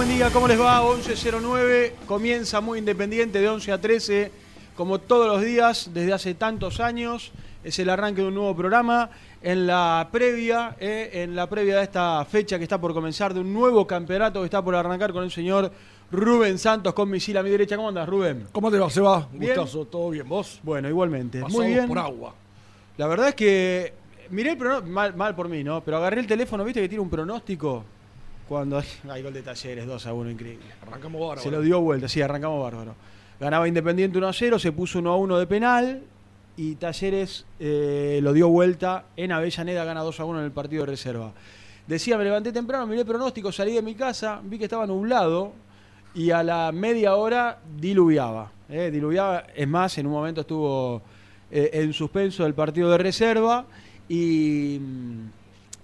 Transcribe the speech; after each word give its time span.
Buen 0.00 0.08
día, 0.16 0.30
¿cómo 0.30 0.48
les 0.48 0.58
va? 0.58 0.80
11.09, 0.80 1.92
comienza 2.06 2.62
muy 2.62 2.78
independiente 2.78 3.38
de 3.38 3.50
11 3.50 3.70
a 3.70 3.78
13, 3.78 4.32
como 4.74 4.98
todos 4.98 5.26
los 5.26 5.42
días, 5.42 5.90
desde 5.92 6.14
hace 6.14 6.32
tantos 6.32 6.80
años. 6.80 7.32
Es 7.62 7.78
el 7.80 7.90
arranque 7.90 8.22
de 8.22 8.28
un 8.28 8.34
nuevo 8.34 8.56
programa. 8.56 9.10
En 9.42 9.66
la 9.66 10.08
previa, 10.10 10.74
eh, 10.80 11.10
en 11.12 11.36
la 11.36 11.50
previa 11.50 11.76
de 11.76 11.82
esta 11.82 12.24
fecha 12.24 12.56
que 12.56 12.62
está 12.62 12.80
por 12.80 12.94
comenzar, 12.94 13.34
de 13.34 13.40
un 13.40 13.52
nuevo 13.52 13.86
campeonato 13.86 14.40
que 14.40 14.46
está 14.46 14.64
por 14.64 14.74
arrancar 14.74 15.12
con 15.12 15.22
el 15.22 15.30
señor 15.30 15.70
Rubén 16.10 16.56
Santos 16.56 16.94
con 16.94 17.10
misil 17.10 17.36
a 17.36 17.42
mi 17.42 17.50
derecha. 17.50 17.76
¿Cómo 17.76 17.90
andas, 17.90 18.08
Rubén? 18.08 18.46
¿Cómo 18.52 18.70
te 18.70 18.78
va, 18.78 18.88
Seba? 18.88 19.28
Bien. 19.30 19.54
Gustazo, 19.54 19.84
¿todo 19.84 20.08
bien? 20.08 20.26
¿Vos? 20.26 20.60
Bueno, 20.62 20.88
igualmente. 20.88 21.42
Pasamos 21.42 21.62
Muy 21.62 21.74
bien. 21.74 21.86
por 21.86 21.98
agua. 21.98 22.34
La 22.96 23.06
verdad 23.06 23.28
es 23.28 23.34
que 23.34 23.92
miré 24.30 24.52
el 24.52 24.56
pronóstico, 24.56 24.94
mal, 24.94 25.14
mal 25.14 25.34
por 25.34 25.50
mí, 25.50 25.62
¿no? 25.62 25.82
Pero 25.82 25.98
agarré 25.98 26.20
el 26.20 26.26
teléfono, 26.26 26.64
viste 26.64 26.80
que 26.80 26.88
tiene 26.88 27.02
un 27.02 27.10
pronóstico 27.10 27.84
cuando 28.50 28.78
hay, 28.78 28.86
hay 29.08 29.22
gol 29.22 29.32
de 29.32 29.42
talleres, 29.42 29.86
2 29.86 30.06
a 30.08 30.12
1, 30.12 30.30
increíble. 30.32 30.66
Arrancamos 30.82 31.20
bárbaro. 31.20 31.40
Se 31.40 31.52
lo 31.52 31.60
dio 31.60 31.80
vuelta, 31.80 32.08
sí, 32.08 32.20
arrancamos 32.20 32.60
bárbaro. 32.60 32.96
Ganaba 33.38 33.68
Independiente 33.68 34.18
1 34.18 34.26
a 34.26 34.32
0, 34.32 34.58
se 34.58 34.72
puso 34.72 34.98
1 34.98 35.08
a 35.08 35.16
1 35.16 35.38
de 35.38 35.46
penal 35.46 36.02
y 36.56 36.74
Talleres 36.74 37.46
eh, 37.60 38.18
lo 38.20 38.32
dio 38.32 38.48
vuelta 38.48 39.04
en 39.16 39.30
Avellaneda, 39.30 39.84
gana 39.84 40.00
2 40.02 40.18
a 40.18 40.24
1 40.24 40.40
en 40.40 40.44
el 40.46 40.50
partido 40.50 40.84
de 40.84 40.90
reserva. 40.90 41.32
Decía, 41.86 42.18
me 42.18 42.24
levanté 42.24 42.50
temprano, 42.50 42.88
miré 42.88 43.02
el 43.02 43.06
pronóstico, 43.06 43.52
salí 43.52 43.72
de 43.72 43.82
mi 43.82 43.94
casa, 43.94 44.40
vi 44.42 44.58
que 44.58 44.64
estaba 44.64 44.84
nublado 44.84 45.52
y 46.12 46.32
a 46.32 46.42
la 46.42 46.72
media 46.72 47.14
hora 47.14 47.60
diluviaba. 47.78 48.50
eh, 48.68 48.90
diluviaba, 48.90 49.44
es 49.54 49.68
más, 49.68 49.96
en 49.96 50.08
un 50.08 50.12
momento 50.12 50.40
estuvo 50.40 51.02
eh, 51.52 51.70
en 51.74 51.92
suspenso 51.92 52.44
el 52.44 52.54
partido 52.54 52.90
de 52.90 52.98
reserva 52.98 53.64
y, 54.08 54.80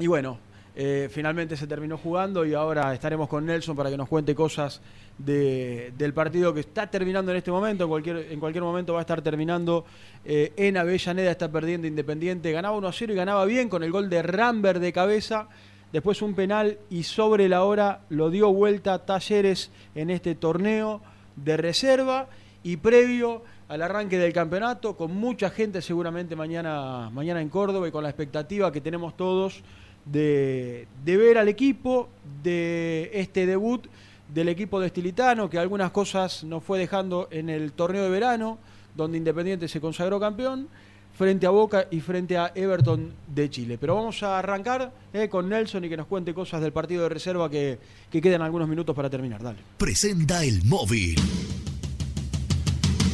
y 0.01 0.07
bueno, 0.09 0.39
eh, 0.79 1.09
finalmente 1.11 1.57
se 1.57 1.67
terminó 1.67 1.97
jugando 1.97 2.45
y 2.45 2.53
ahora 2.53 2.93
estaremos 2.93 3.29
con 3.31 3.47
Nelson 3.47 3.75
para 3.75 3.89
que 3.91 3.97
nos 3.97 4.09
cuente 4.09 4.35
cosas 4.35 4.83
de- 5.17 5.93
del 5.97 6.13
partido 6.13 6.53
que 6.53 6.61
está 6.61 6.87
terminando 6.91 7.31
en 7.33 7.39
este 7.39 7.51
momento. 7.51 7.85
En 7.85 7.91
cualquier, 7.91 8.17
en 8.31 8.39
cualquier 8.39 8.63
momento 8.63 8.93
va 8.93 8.99
a 8.99 9.03
estar 9.03 9.23
terminando 9.23 9.87
eh, 10.25 10.53
en 10.57 10.77
Avellaneda, 10.77 11.31
está 11.31 11.51
perdiendo 11.51 11.87
Independiente. 11.87 12.53
Ganaba 12.53 12.77
1 12.77 12.89
a 12.89 12.93
0 12.93 13.13
y 13.15 13.17
ganaba 13.17 13.45
bien 13.47 13.69
con 13.71 13.83
el 13.83 13.91
gol 13.91 14.11
de 14.11 14.23
Rambert 14.23 14.81
de 14.81 14.93
cabeza. 14.93 15.49
Después 15.93 16.21
un 16.21 16.35
penal 16.35 16.79
y 16.91 17.05
sobre 17.05 17.49
la 17.49 17.65
hora 17.65 18.01
lo 18.11 18.29
dio 18.29 18.53
vuelta 18.53 19.07
Talleres 19.07 19.71
en 19.95 20.11
este 20.11 20.35
torneo 20.35 21.01
de 21.37 21.57
reserva 21.57 22.29
y 22.63 22.77
previo 22.77 23.45
al 23.69 23.81
arranque 23.83 24.19
del 24.19 24.33
campeonato, 24.33 24.97
con 24.97 25.15
mucha 25.15 25.49
gente 25.51 25.81
seguramente 25.81 26.37
mañana, 26.37 27.09
mañana 27.11 27.41
en 27.41 27.49
Córdoba 27.49 27.89
y 27.89 27.93
con 27.93 28.03
la 28.03 28.11
expectativa 28.11 28.71
que 28.73 28.81
tenemos 28.81 29.17
todos 29.17 29.63
de, 30.07 30.87
ver 31.05 31.39
al 31.39 31.49
equipo, 31.49 32.09
de 32.43 33.11
este 33.13 33.47
debut 33.47 33.87
del 34.33 34.49
equipo 34.49 34.81
de 34.81 34.89
Estilitano, 34.89 35.51
que 35.51 35.59
algunas 35.59 35.91
cosas 35.91 36.45
nos 36.45 36.63
fue 36.63 36.79
dejando 36.79 37.29
en 37.31 37.49
el 37.51 37.73
torneo 37.73 38.05
de 38.05 38.11
verano, 38.11 38.59
donde 38.95 39.19
Independiente 39.19 39.69
se 39.69 39.81
consagró 39.81 40.19
campeón, 40.19 40.69
frente 41.17 41.47
a 41.47 41.51
Boca 41.51 41.87
y 41.91 42.01
frente 42.01 42.37
a 42.37 42.53
Everton 42.55 43.13
de 43.27 43.49
Chile. 43.49 43.79
Pero 43.79 43.95
vamos 43.95 44.23
a 44.23 44.39
arrancar 44.39 44.93
eh, 45.13 45.29
con 45.29 45.49
Nelson 45.49 45.85
y 45.85 45.89
que 45.89 45.97
nos 45.97 46.07
cuente 46.07 46.35
cosas 46.35 46.61
del 46.61 46.73
partido 46.73 47.05
de 47.05 47.09
reserva 47.09 47.51
que, 47.51 47.79
que 48.11 48.21
quedan 48.21 48.43
algunos 48.43 48.69
minutos 48.69 48.95
para 48.95 49.09
terminar. 49.09 49.43
Dale. 49.43 49.59
Presenta 49.79 50.45
el 50.45 50.65
móvil. 50.65 51.17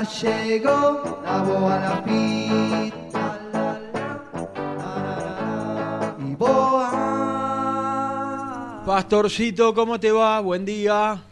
Llegó 0.00 1.20
la 1.22 1.42
boa 1.42 1.78
la 1.78 2.02
pita, 2.02 3.38
y 6.18 6.34
boa. 6.36 6.90
Pastorcito, 8.86 9.74
¿cómo 9.74 10.00
te 10.00 10.10
va? 10.10 10.40
Buen 10.40 10.64
día. 10.64 11.22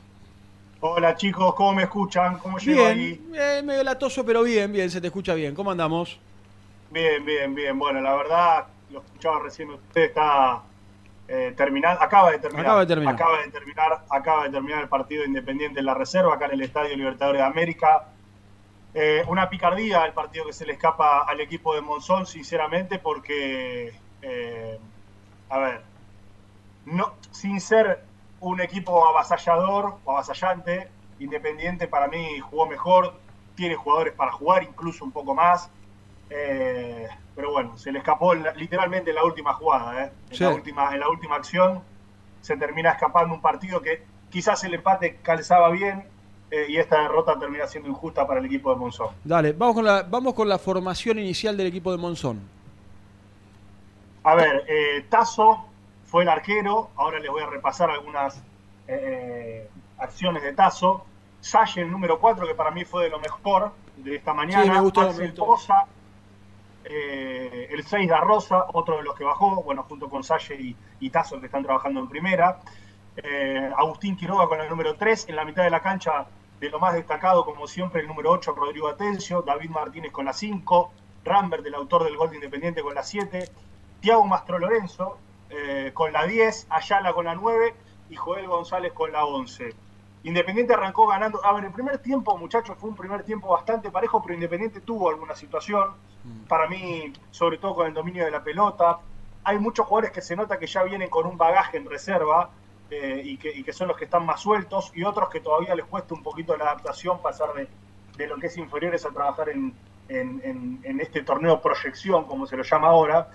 Hola 0.81 1.17
chicos, 1.17 1.55
¿cómo 1.55 1.73
me 1.73 1.85
escuchan? 1.85 2.39
¿Cómo 2.41 2.59
llego 2.59 2.85
ahí? 2.85 3.19
Bien, 3.31 3.35
eh, 3.35 3.63
medio 3.65 3.83
latoso, 3.83 4.23
pero 4.27 4.43
bien, 4.43 4.71
bien, 4.71 4.91
se 4.91 5.01
te 5.01 5.07
escucha 5.07 5.33
bien. 5.33 5.55
¿Cómo 5.55 5.71
andamos? 5.71 6.21
Bien, 6.91 7.25
bien, 7.25 7.55
bien. 7.55 7.79
Bueno, 7.79 8.03
la 8.03 8.15
verdad, 8.17 8.67
lo 8.91 9.01
escuchaba 9.01 9.41
recién 9.45 9.71
usted, 9.71 10.03
está 10.03 10.61
eh, 11.27 11.55
terminando, 11.57 12.03
acaba 12.03 12.33
de 12.33 12.39
terminar. 12.39 12.67
Acaba 12.67 12.81
de 12.81 12.87
terminar. 12.87 13.15
Acaba 13.15 13.39
de 13.39 13.51
terminar, 13.51 14.05
acaba 14.11 14.45
de 14.45 14.51
terminar 14.51 14.83
el 14.83 14.89
partido 14.91 15.25
Independiente 15.25 15.81
en 15.81 15.87
la 15.87 15.95
Reserva, 15.95 16.35
acá 16.35 16.45
en 16.45 16.53
el 16.53 16.61
Estadio 16.61 16.95
Libertadores 16.95 17.41
de 17.41 17.47
América. 17.47 18.09
Eh, 18.95 19.23
una 19.29 19.49
picardía 19.51 20.05
el 20.07 20.13
partido 20.13 20.47
que 20.47 20.53
se 20.53 20.67
le 20.67 20.73
escapa 20.73 21.21
al 21.21 21.41
equipo 21.41 21.75
de 21.75 21.81
Monzón, 21.83 22.27
sinceramente, 22.27 22.99
porque, 22.99 23.93
eh, 24.23 24.79
a 25.51 25.59
ver, 25.59 25.83
no, 26.87 27.15
sin 27.31 27.61
ser 27.61 28.03
un 28.41 28.61
equipo 28.61 29.07
avasallador 29.09 29.99
o 30.05 30.13
avasallante, 30.13 30.89
Independiente 31.21 31.89
para 31.89 32.07
mí 32.07 32.39
jugó 32.39 32.69
mejor, 32.69 33.13
tiene 33.57 33.75
jugadores 33.75 34.15
para 34.15 34.31
jugar, 34.31 34.63
incluso 34.63 35.05
un 35.05 35.11
poco 35.11 35.35
más. 35.35 35.69
Eh, 36.31 37.09
pero 37.35 37.51
bueno, 37.51 37.77
se 37.77 37.91
le 37.91 37.99
escapó 37.99 38.35
la- 38.37 38.53
literalmente 38.53 39.11
en 39.11 39.17
la 39.17 39.25
última 39.25 39.53
jugada, 39.55 40.05
¿eh? 40.05 40.13
en, 40.31 40.37
Sí. 40.37 40.45
la 40.45 40.51
última, 40.51 40.95
en 40.95 41.01
la 41.01 41.09
última 41.09 41.35
acción 41.35 41.83
se 42.41 42.57
termina 42.57 42.91
escapando 42.93 43.35
un 43.35 43.41
partido 43.41 43.83
que 43.83 44.05
quizás 44.31 44.63
el 44.63 44.75
empate 44.75 45.17
calzaba 45.17 45.71
bien 45.71 46.07
eh, 46.51 46.67
y 46.69 46.79
esta 46.79 47.03
derrota 47.03 47.39
termina 47.39 47.67
siendo 47.67 47.91
injusta 47.91 48.27
para 48.27 48.41
el 48.41 48.47
equipo 48.47 48.71
de 48.73 48.77
Monzón. 48.77 49.09
Dale, 49.23 49.53
vamos 49.53 49.75
con 49.75 49.85
la, 49.85 50.03
vamos 50.03 50.35
con 50.35 50.49
la 50.49 50.59
formación 50.59 51.19
inicial 51.19 51.57
del 51.57 51.67
equipo 51.67 51.93
de 51.93 51.99
Monzón. 51.99 52.41
A 54.25 54.35
ver, 54.35 54.65
eh, 54.67 55.07
Tazo 55.09 55.67
fue 56.05 56.23
el 56.23 56.29
arquero, 56.29 56.91
ahora 56.97 57.19
les 57.19 57.31
voy 57.31 57.43
a 57.43 57.47
repasar 57.47 57.91
algunas 57.91 58.43
eh, 58.87 59.69
acciones 59.99 60.43
de 60.43 60.53
Tazo. 60.55 61.05
Salle, 61.41 61.83
el 61.83 61.91
número 61.91 62.19
4, 62.19 62.47
que 62.47 62.55
para 62.55 62.71
mí 62.71 62.85
fue 62.85 63.05
de 63.05 63.11
lo 63.11 63.21
mejor 63.21 63.73
de 63.97 64.17
esta 64.17 64.35
mañana. 64.35 64.65
Sí, 64.65 64.71
me 64.71 64.81
gustó, 64.81 65.03
me 65.03 65.09
Axel 65.09 65.27
gustó. 65.29 65.47
Poza, 65.47 65.87
eh, 66.85 67.69
el 67.71 67.85
6 67.85 68.09
da 68.09 68.21
Rosa, 68.21 68.67
otro 68.73 68.97
de 68.97 69.03
los 69.03 69.15
que 69.15 69.25
bajó, 69.25 69.63
bueno, 69.63 69.85
junto 69.89 70.09
con 70.09 70.25
Salle 70.25 70.57
y, 70.57 70.77
y 71.01 71.11
Tazo 71.11 71.39
que 71.39 71.47
están 71.47 71.63
trabajando 71.63 72.01
en 72.01 72.09
primera. 72.09 72.61
Eh, 73.23 73.71
Agustín 73.77 74.17
Quiroga 74.17 74.47
con 74.49 74.61
el 74.61 74.69
número 74.69 74.95
3, 74.95 75.29
en 75.29 75.37
la 75.37 75.45
mitad 75.45 75.65
de 75.65 75.71
la 75.71 75.81
cancha 75.81 76.27
de 76.61 76.71
lo 76.71 76.79
más 76.79 76.95
destacado, 76.95 77.45
como 77.45 77.67
siempre, 77.67 78.01
el 78.01 78.07
número 78.07 78.31
8, 78.31 78.53
Rodrigo 78.53 78.89
Atencio, 78.89 79.43
David 79.43 79.71
Martínez 79.71 80.13
con 80.13 80.25
la 80.25 80.33
5, 80.33 80.93
Rambert, 81.25 81.67
el 81.67 81.75
autor 81.75 82.05
del 82.05 82.17
gol 82.17 82.31
de 82.31 82.37
Independiente, 82.37 82.83
con 82.83 82.95
la 82.95 83.03
7, 83.03 83.49
Tiago 84.01 84.25
Mastro 84.25 84.59
Lorenzo 84.59 85.19
eh, 85.51 85.91
con 85.95 86.13
la 86.13 86.27
10, 86.27 86.67
Ayala 86.71 87.13
con 87.13 87.25
la 87.25 87.35
9 87.35 87.75
y 88.11 88.17
Joel 88.17 88.47
González 88.47 88.93
con 88.93 89.13
la 89.13 89.25
11. 89.25 89.75
Independiente 90.25 90.75
arrancó 90.75 91.07
ganando. 91.07 91.45
A 91.45 91.53
ver, 91.53 91.65
el 91.65 91.73
primer 91.73 91.99
tiempo, 91.99 92.37
muchachos, 92.37 92.77
fue 92.79 92.91
un 92.91 92.97
primer 92.97 93.25
tiempo 93.25 93.49
bastante 93.49 93.91
parejo, 93.91 94.21
pero 94.23 94.35
Independiente 94.35 94.81
tuvo 94.81 95.09
alguna 95.09 95.35
situación. 95.35 95.91
Para 96.49 96.69
mí, 96.69 97.13
sobre 97.31 97.59
todo 97.59 97.75
con 97.77 97.87
el 97.87 97.95
dominio 97.95 98.25
de 98.25 98.31
la 98.31 98.43
pelota. 98.43 98.99
Hay 99.45 99.59
muchos 99.59 99.87
jugadores 99.87 100.11
que 100.11 100.21
se 100.21 100.37
nota 100.37 100.59
que 100.59 100.67
ya 100.67 100.83
vienen 100.83 101.09
con 101.09 101.27
un 101.27 101.39
bagaje 101.39 101.79
en 101.79 101.89
reserva 101.89 102.51
eh, 102.91 103.21
y, 103.25 103.37
que, 103.37 103.51
y 103.51 103.63
que 103.63 103.73
son 103.73 103.89
los 103.89 103.97
que 103.97 104.05
están 104.05 104.25
más 104.25 104.41
sueltos, 104.41 104.93
y 104.95 105.05
otros 105.05 105.29
que 105.29 105.41
todavía 105.41 105.75
les 105.75 105.85
cuesta 105.87 106.15
un 106.15 106.23
poquito 106.23 106.57
la 106.57 106.65
adaptación, 106.65 107.21
pasar 107.21 107.53
de, 107.55 107.69
de 108.17 108.27
lo 108.27 108.37
que 108.37 108.47
es 108.47 108.57
inferiores 108.57 109.05
a 109.05 109.11
trabajar 109.11 109.51
en, 109.51 109.75
en- 110.09 110.41
en- 110.43 110.81
en 110.83 111.01
este 111.01 111.23
torneo 111.23 111.61
proyección, 111.61 112.25
como 112.25 112.47
se 112.47 112.57
lo 112.57 112.63
llama 112.63 112.89
ahora. 112.89 113.29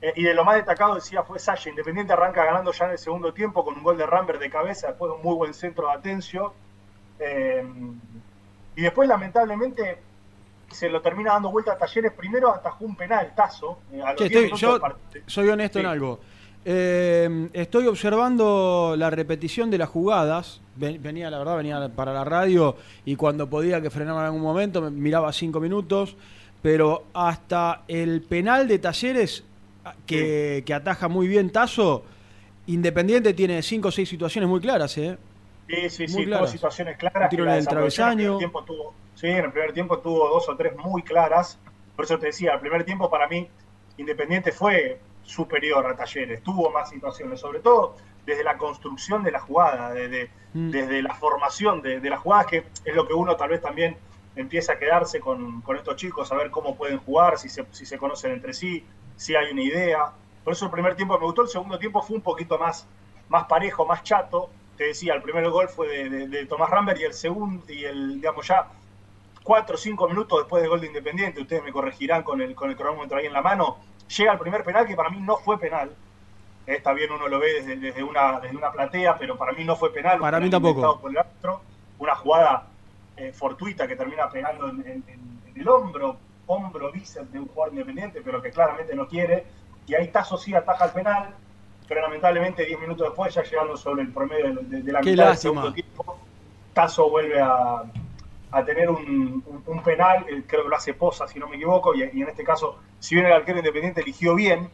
Eh, 0.00 0.12
y 0.16 0.22
de 0.22 0.32
lo 0.34 0.44
más 0.44 0.56
destacado, 0.56 0.94
decía, 0.94 1.22
fue 1.24 1.38
Sasha. 1.38 1.70
Independiente 1.70 2.12
arranca 2.12 2.44
ganando 2.44 2.70
ya 2.72 2.84
en 2.84 2.92
el 2.92 2.98
segundo 2.98 3.32
tiempo 3.32 3.64
con 3.64 3.76
un 3.76 3.82
gol 3.82 3.96
de 3.96 4.06
Rambert 4.06 4.38
de 4.40 4.48
cabeza, 4.50 4.88
después 4.88 5.10
de 5.10 5.16
un 5.16 5.22
muy 5.22 5.34
buen 5.34 5.54
centro 5.54 5.88
de 5.88 5.94
Atencio. 5.94 6.52
Eh, 7.18 7.66
y 8.76 8.82
después, 8.82 9.08
lamentablemente, 9.08 9.98
se 10.70 10.88
lo 10.88 11.00
termina 11.00 11.32
dando 11.32 11.50
vuelta 11.50 11.72
a 11.72 11.78
Talleres. 11.78 12.12
Primero 12.12 12.50
atajó 12.54 12.84
un 12.84 12.94
penal, 12.94 13.32
Tazo. 13.34 13.78
eh, 13.92 14.00
a 14.02 14.12
los 14.12 14.16
Che, 14.22 14.28
10 14.28 14.44
estoy- 14.44 14.58
yo 14.60 14.78
soy 15.26 15.48
honesto 15.48 15.80
en 15.80 15.86
algo. 15.86 16.20
Eh, 16.64 17.48
estoy 17.52 17.86
observando 17.86 18.94
la 18.96 19.10
repetición 19.10 19.70
de 19.70 19.78
las 19.78 19.88
jugadas. 19.88 20.60
Ven- 20.76 21.02
Venía, 21.02 21.30
la 21.30 21.38
verdad, 21.38 21.56
venía 21.56 21.88
para 21.94 22.12
la 22.12 22.24
radio 22.24 22.76
y 23.04 23.16
cuando 23.16 23.48
podía 23.48 23.80
que 23.80 23.90
frenaba 23.90 24.20
en 24.20 24.26
algún 24.26 24.42
momento, 24.42 24.82
me 24.82 24.90
miraba 24.90 25.32
cinco 25.32 25.60
minutos. 25.60 26.16
Pero 26.60 27.04
hasta 27.14 27.82
el 27.86 28.20
penal 28.22 28.66
de 28.66 28.78
Talleres, 28.80 29.44
que, 30.06 30.62
que 30.66 30.74
ataja 30.74 31.06
muy 31.08 31.28
bien 31.28 31.50
Tazo, 31.50 32.04
Independiente 32.66 33.32
tiene 33.32 33.62
cinco 33.62 33.88
o 33.88 33.90
seis 33.92 34.08
situaciones 34.08 34.48
muy 34.50 34.60
claras, 34.60 34.98
¿eh? 34.98 35.16
Sí, 35.68 35.88
sí, 35.88 36.02
Muy 36.14 36.24
sí, 36.26 36.52
situaciones 36.52 36.96
claras. 36.98 37.30
Tiro 37.30 37.44
en 37.44 37.50
el 37.50 37.58
el 37.58 37.68
travesaño. 37.68 38.38
tuvo, 38.66 38.92
sí, 39.14 39.26
en 39.28 39.44
el 39.44 39.52
primer 39.52 39.72
tiempo 39.72 39.98
tuvo 40.00 40.28
dos 40.28 40.48
o 40.48 40.56
tres 40.56 40.74
muy 40.76 41.02
claras. 41.02 41.58
Por 41.94 42.04
eso 42.04 42.18
te 42.18 42.26
decía, 42.26 42.54
el 42.54 42.60
primer 42.60 42.84
tiempo 42.84 43.08
para 43.10 43.28
mí, 43.28 43.48
Independiente 43.98 44.50
fue 44.52 44.98
superior 45.28 45.86
a 45.86 45.94
Talleres. 45.94 46.42
Tuvo 46.42 46.70
más 46.70 46.88
situaciones, 46.90 47.38
sobre 47.40 47.60
todo 47.60 47.96
desde 48.24 48.42
la 48.44 48.56
construcción 48.56 49.22
de 49.22 49.30
la 49.30 49.40
jugada, 49.40 49.92
desde, 49.92 50.30
Mm. 50.54 50.70
desde 50.70 51.02
la 51.02 51.14
formación 51.14 51.82
de, 51.82 52.00
de 52.00 52.08
las 52.10 52.20
jugadas, 52.20 52.46
que 52.46 52.64
es 52.84 52.94
lo 52.94 53.06
que 53.06 53.12
uno 53.12 53.36
tal 53.36 53.50
vez 53.50 53.60
también 53.60 53.98
empieza 54.34 54.72
a 54.72 54.78
quedarse 54.78 55.20
con, 55.20 55.60
con 55.60 55.76
estos 55.76 55.96
chicos, 55.96 56.32
a 56.32 56.36
ver 56.36 56.50
cómo 56.50 56.74
pueden 56.74 56.98
jugar, 56.98 57.38
si 57.38 57.50
se, 57.50 57.66
si 57.72 57.84
se 57.84 57.98
conocen 57.98 58.32
entre 58.32 58.54
sí, 58.54 58.82
si 59.16 59.34
hay 59.36 59.52
una 59.52 59.62
idea. 59.62 60.10
Por 60.44 60.54
eso 60.54 60.64
el 60.64 60.70
primer 60.70 60.94
tiempo 60.96 61.18
me 61.18 61.26
gustó, 61.26 61.42
el 61.42 61.48
segundo 61.48 61.78
tiempo 61.78 62.00
fue 62.00 62.16
un 62.16 62.22
poquito 62.22 62.58
más, 62.58 62.86
más 63.28 63.44
parejo, 63.44 63.84
más 63.84 64.02
chato. 64.02 64.48
Te 64.78 64.84
decía, 64.84 65.12
el 65.14 65.20
primer 65.22 65.48
gol 65.50 65.68
fue 65.68 65.88
de, 65.88 66.08
de- 66.08 66.28
de 66.28 66.46
Tomás 66.46 66.70
Rambert 66.70 66.98
y 67.00 67.04
el 67.04 67.12
segundo, 67.12 67.64
y 67.70 67.84
el, 67.84 68.14
digamos 68.14 68.46
ya, 68.46 68.68
cuatro 69.42 69.74
o 69.74 69.78
cinco 69.78 70.08
minutos 70.08 70.38
después 70.38 70.62
del 70.62 70.70
gol 70.70 70.80
de 70.80 70.86
Independiente, 70.86 71.40
ustedes 71.42 71.62
me 71.62 71.72
corregirán 71.72 72.22
con 72.22 72.40
el, 72.40 72.54
con 72.54 72.70
el 72.70 72.76
cronómetro 72.76 73.18
ahí 73.18 73.26
en 73.26 73.32
la 73.34 73.42
mano, 73.42 73.78
llega 74.16 74.32
el 74.32 74.38
primer 74.38 74.64
penal 74.64 74.86
que 74.86 74.96
para 74.96 75.10
mí 75.10 75.18
no 75.20 75.36
fue 75.36 75.58
penal. 75.58 75.90
Está 76.66 76.92
bien, 76.92 77.10
uno 77.12 77.28
lo 77.28 77.38
ve 77.38 77.54
desde, 77.54 77.76
desde 77.76 78.02
una, 78.02 78.40
desde 78.40 78.56
una 78.56 78.70
platea, 78.70 79.16
pero 79.16 79.36
para 79.36 79.52
mí 79.52 79.64
no 79.64 79.74
fue 79.76 79.92
penal. 79.92 80.18
Para 80.18 80.38
mí 80.40 80.50
tampoco. 80.50 81.00
por 81.00 81.10
el 81.10 81.18
árbitro. 81.18 81.60
Una 81.98 82.14
jugada 82.14 82.66
eh, 83.16 83.32
fortuita 83.32 83.88
que 83.88 83.96
termina 83.96 84.28
pegando 84.30 84.68
en, 84.68 84.80
en- 84.80 85.04
en- 85.08 85.40
en 85.54 85.60
el 85.60 85.68
hombro, 85.68 86.16
hombro 86.46 86.92
bíceps 86.92 87.32
de 87.32 87.40
un 87.40 87.48
jugador 87.48 87.72
independiente, 87.74 88.20
pero 88.24 88.40
que 88.42 88.50
claramente 88.50 88.94
no 88.94 89.08
quiere. 89.08 89.44
Y 89.86 89.94
ahí 89.94 90.08
Tazo 90.08 90.36
sí 90.36 90.54
ataja 90.54 90.84
el 90.84 90.90
penal, 90.92 91.34
pero 91.88 92.02
lamentablemente 92.02 92.64
10 92.66 92.78
minutos 92.80 93.08
después, 93.08 93.34
ya 93.34 93.42
llegando 93.42 93.76
sobre 93.76 94.02
el 94.02 94.12
promedio 94.12 94.54
de, 94.54 94.62
de- 94.64 94.82
de 94.82 94.92
la 94.92 95.00
Qué 95.00 95.10
mitad 95.12 95.24
lástima. 95.30 95.62
del 95.62 95.72
segundo 95.72 95.72
tiempo, 95.72 96.18
Tazo 96.74 97.08
vuelve 97.10 97.40
a, 97.40 97.82
a 98.50 98.64
tener 98.64 98.88
un, 98.90 99.42
un- 99.66 99.82
penal, 99.82 100.24
creo 100.46 100.64
que 100.64 100.68
lo 100.68 100.76
hace 100.76 100.94
Poza, 100.94 101.26
si 101.28 101.38
no 101.38 101.48
me 101.48 101.56
equivoco, 101.56 101.94
y, 101.94 102.02
en 102.02 102.28
este 102.28 102.44
caso, 102.44 102.78
si 102.98 103.14
bien 103.14 103.26
el 103.26 103.32
arquero 103.32 103.58
independiente 103.58 104.00
eligió 104.00 104.34
bien, 104.34 104.68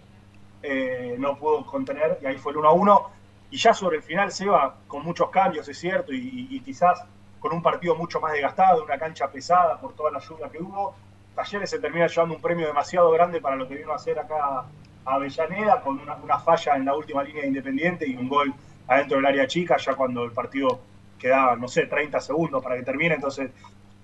eh, 0.63 1.17
no 1.19 1.37
pudo 1.37 1.65
contener, 1.67 2.19
y 2.23 2.27
ahí 2.27 2.37
fue 2.39 2.53
el 2.53 2.59
1 2.59 2.69
a 2.69 2.73
1. 2.73 3.11
Y 3.51 3.59
ya 3.59 3.75
sobre 3.75 3.99
el 3.99 4.03
final 4.03 4.33
se 4.33 4.47
va 4.47 4.77
con 4.89 5.03
muchos 5.05 5.31
cambios, 5.31 5.69
es 5.69 5.79
cierto, 5.79 6.13
y 6.13 6.61
quizás 6.65 7.05
con 7.39 7.53
un 7.53 7.63
partido 7.63 7.95
mucho 7.95 8.21
más 8.21 8.33
desgastado, 8.33 8.83
una 8.85 8.99
cancha 8.99 9.31
pesada 9.31 9.79
por 9.79 9.93
toda 9.93 10.11
la 10.11 10.19
lluvia 10.19 10.49
que 10.49 10.59
hubo. 10.63 10.95
Talleres 11.35 11.69
se 11.69 11.79
termina 11.79 12.07
llevando 12.07 12.35
un 12.37 12.41
premio 12.41 12.67
demasiado 12.67 13.11
grande 13.11 13.41
para 13.41 13.55
lo 13.57 13.69
que 13.69 13.75
vino 13.75 13.93
a 13.93 13.97
hacer 13.97 14.19
acá 14.19 14.65
a 15.05 15.15
Avellaneda, 15.15 15.83
con 15.83 16.01
una, 16.01 16.15
una 16.17 16.39
falla 16.39 16.75
en 16.77 16.87
la 16.87 16.97
última 16.97 17.23
línea 17.23 17.43
de 17.43 17.49
Independiente 17.49 18.09
y 18.09 18.17
un 18.17 18.29
gol 18.31 18.55
adentro 18.89 19.17
del 19.19 19.27
área 19.27 19.47
chica, 19.47 19.77
ya 19.77 19.95
cuando 19.95 20.25
el 20.25 20.33
partido 20.33 20.81
quedaba, 21.25 21.57
no 21.57 21.69
sé, 21.69 21.87
30 21.87 22.21
segundos 22.21 22.63
para 22.63 22.77
que 22.77 22.83
termine. 22.83 23.15
Entonces, 23.15 23.51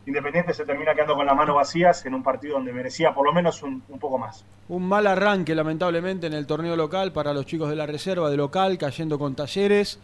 Independiente 0.06 0.54
se 0.54 0.64
termina 0.64 0.94
quedando 0.94 1.14
con 1.14 1.26
las 1.26 1.36
manos 1.36 1.54
vacías 1.54 2.06
en 2.06 2.14
un 2.14 2.22
partido 2.22 2.54
donde 2.54 2.72
merecía 2.72 3.12
por 3.12 3.26
lo 3.26 3.34
menos 3.34 3.62
un, 3.62 3.82
un 3.86 3.98
poco 3.98 4.16
más. 4.16 4.46
Un 4.68 4.88
mal 4.88 5.06
arranque, 5.06 5.54
lamentablemente, 5.54 6.26
en 6.26 6.32
el 6.32 6.46
torneo 6.46 6.74
local 6.74 7.12
para 7.12 7.34
los 7.34 7.44
chicos 7.44 7.68
de 7.68 7.76
la 7.76 7.84
reserva 7.84 8.30
de 8.30 8.36
local, 8.38 8.78
cayendo 8.78 9.18
con 9.18 9.34
talleres. 9.34 10.00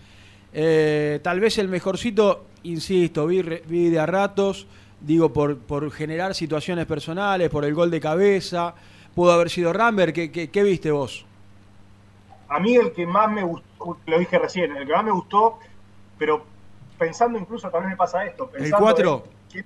Eh, 0.52 1.20
tal 1.22 1.40
vez 1.40 1.56
el 1.56 1.68
mejorcito, 1.68 2.44
insisto, 2.64 3.26
vi, 3.26 3.40
vi 3.42 3.88
de 3.88 3.98
a 3.98 4.04
ratos, 4.04 4.66
digo, 5.00 5.32
por, 5.32 5.58
por 5.58 5.90
generar 5.90 6.34
situaciones 6.34 6.84
personales, 6.84 7.48
por 7.48 7.64
el 7.64 7.72
gol 7.72 7.90
de 7.90 8.00
cabeza. 8.00 8.74
Pudo 9.14 9.32
haber 9.32 9.48
sido 9.48 9.72
Rambert. 9.72 10.14
¿Qué, 10.14 10.30
qué, 10.30 10.50
qué 10.50 10.62
viste 10.62 10.90
vos? 10.90 11.24
A 12.48 12.60
mí 12.60 12.76
el 12.76 12.92
que 12.92 13.06
más 13.06 13.30
me 13.32 13.42
gustó, 13.42 13.96
lo 14.06 14.18
dije 14.18 14.38
recién, 14.38 14.76
el 14.76 14.86
que 14.86 14.92
más 14.92 15.04
me 15.04 15.10
gustó, 15.10 15.58
pero 16.18 16.44
pensando 16.98 17.38
incluso 17.38 17.70
también 17.70 17.90
me 17.90 17.96
pasa 17.96 18.24
esto. 18.24 18.50
¿El 18.54 18.62
Pensando 18.62 18.84
4? 18.84 19.22
en 19.24 19.30
quién- 19.50 19.64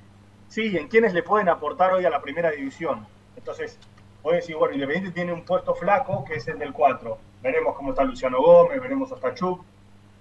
sí, 0.48 0.76
en 0.76 0.88
quiénes 0.88 1.12
le 1.14 1.22
pueden 1.22 1.48
aportar 1.48 1.92
hoy 1.92 2.04
a 2.04 2.10
la 2.10 2.20
primera 2.20 2.50
división. 2.50 3.06
Entonces, 3.36 3.78
voy 4.22 4.34
a 4.34 4.36
decir, 4.36 4.56
bueno, 4.56 4.74
Independiente 4.74 5.12
tiene 5.14 5.32
un 5.32 5.44
puesto 5.44 5.74
flaco 5.74 6.24
que 6.24 6.34
es 6.34 6.48
el 6.48 6.58
del 6.58 6.72
4. 6.72 7.18
Veremos 7.42 7.74
cómo 7.76 7.90
está 7.90 8.04
Luciano 8.04 8.38
Gómez, 8.42 8.80
veremos 8.80 9.10
hasta 9.12 9.34
Chuck. 9.34 9.62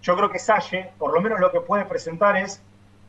Yo 0.01 0.15
creo 0.15 0.29
que 0.29 0.39
Salle, 0.39 0.91
por 0.97 1.13
lo 1.13 1.19
menos 1.19 1.39
lo 1.39 1.51
que 1.51 1.59
puede 1.59 1.85
presentar 1.85 2.37
es 2.37 2.61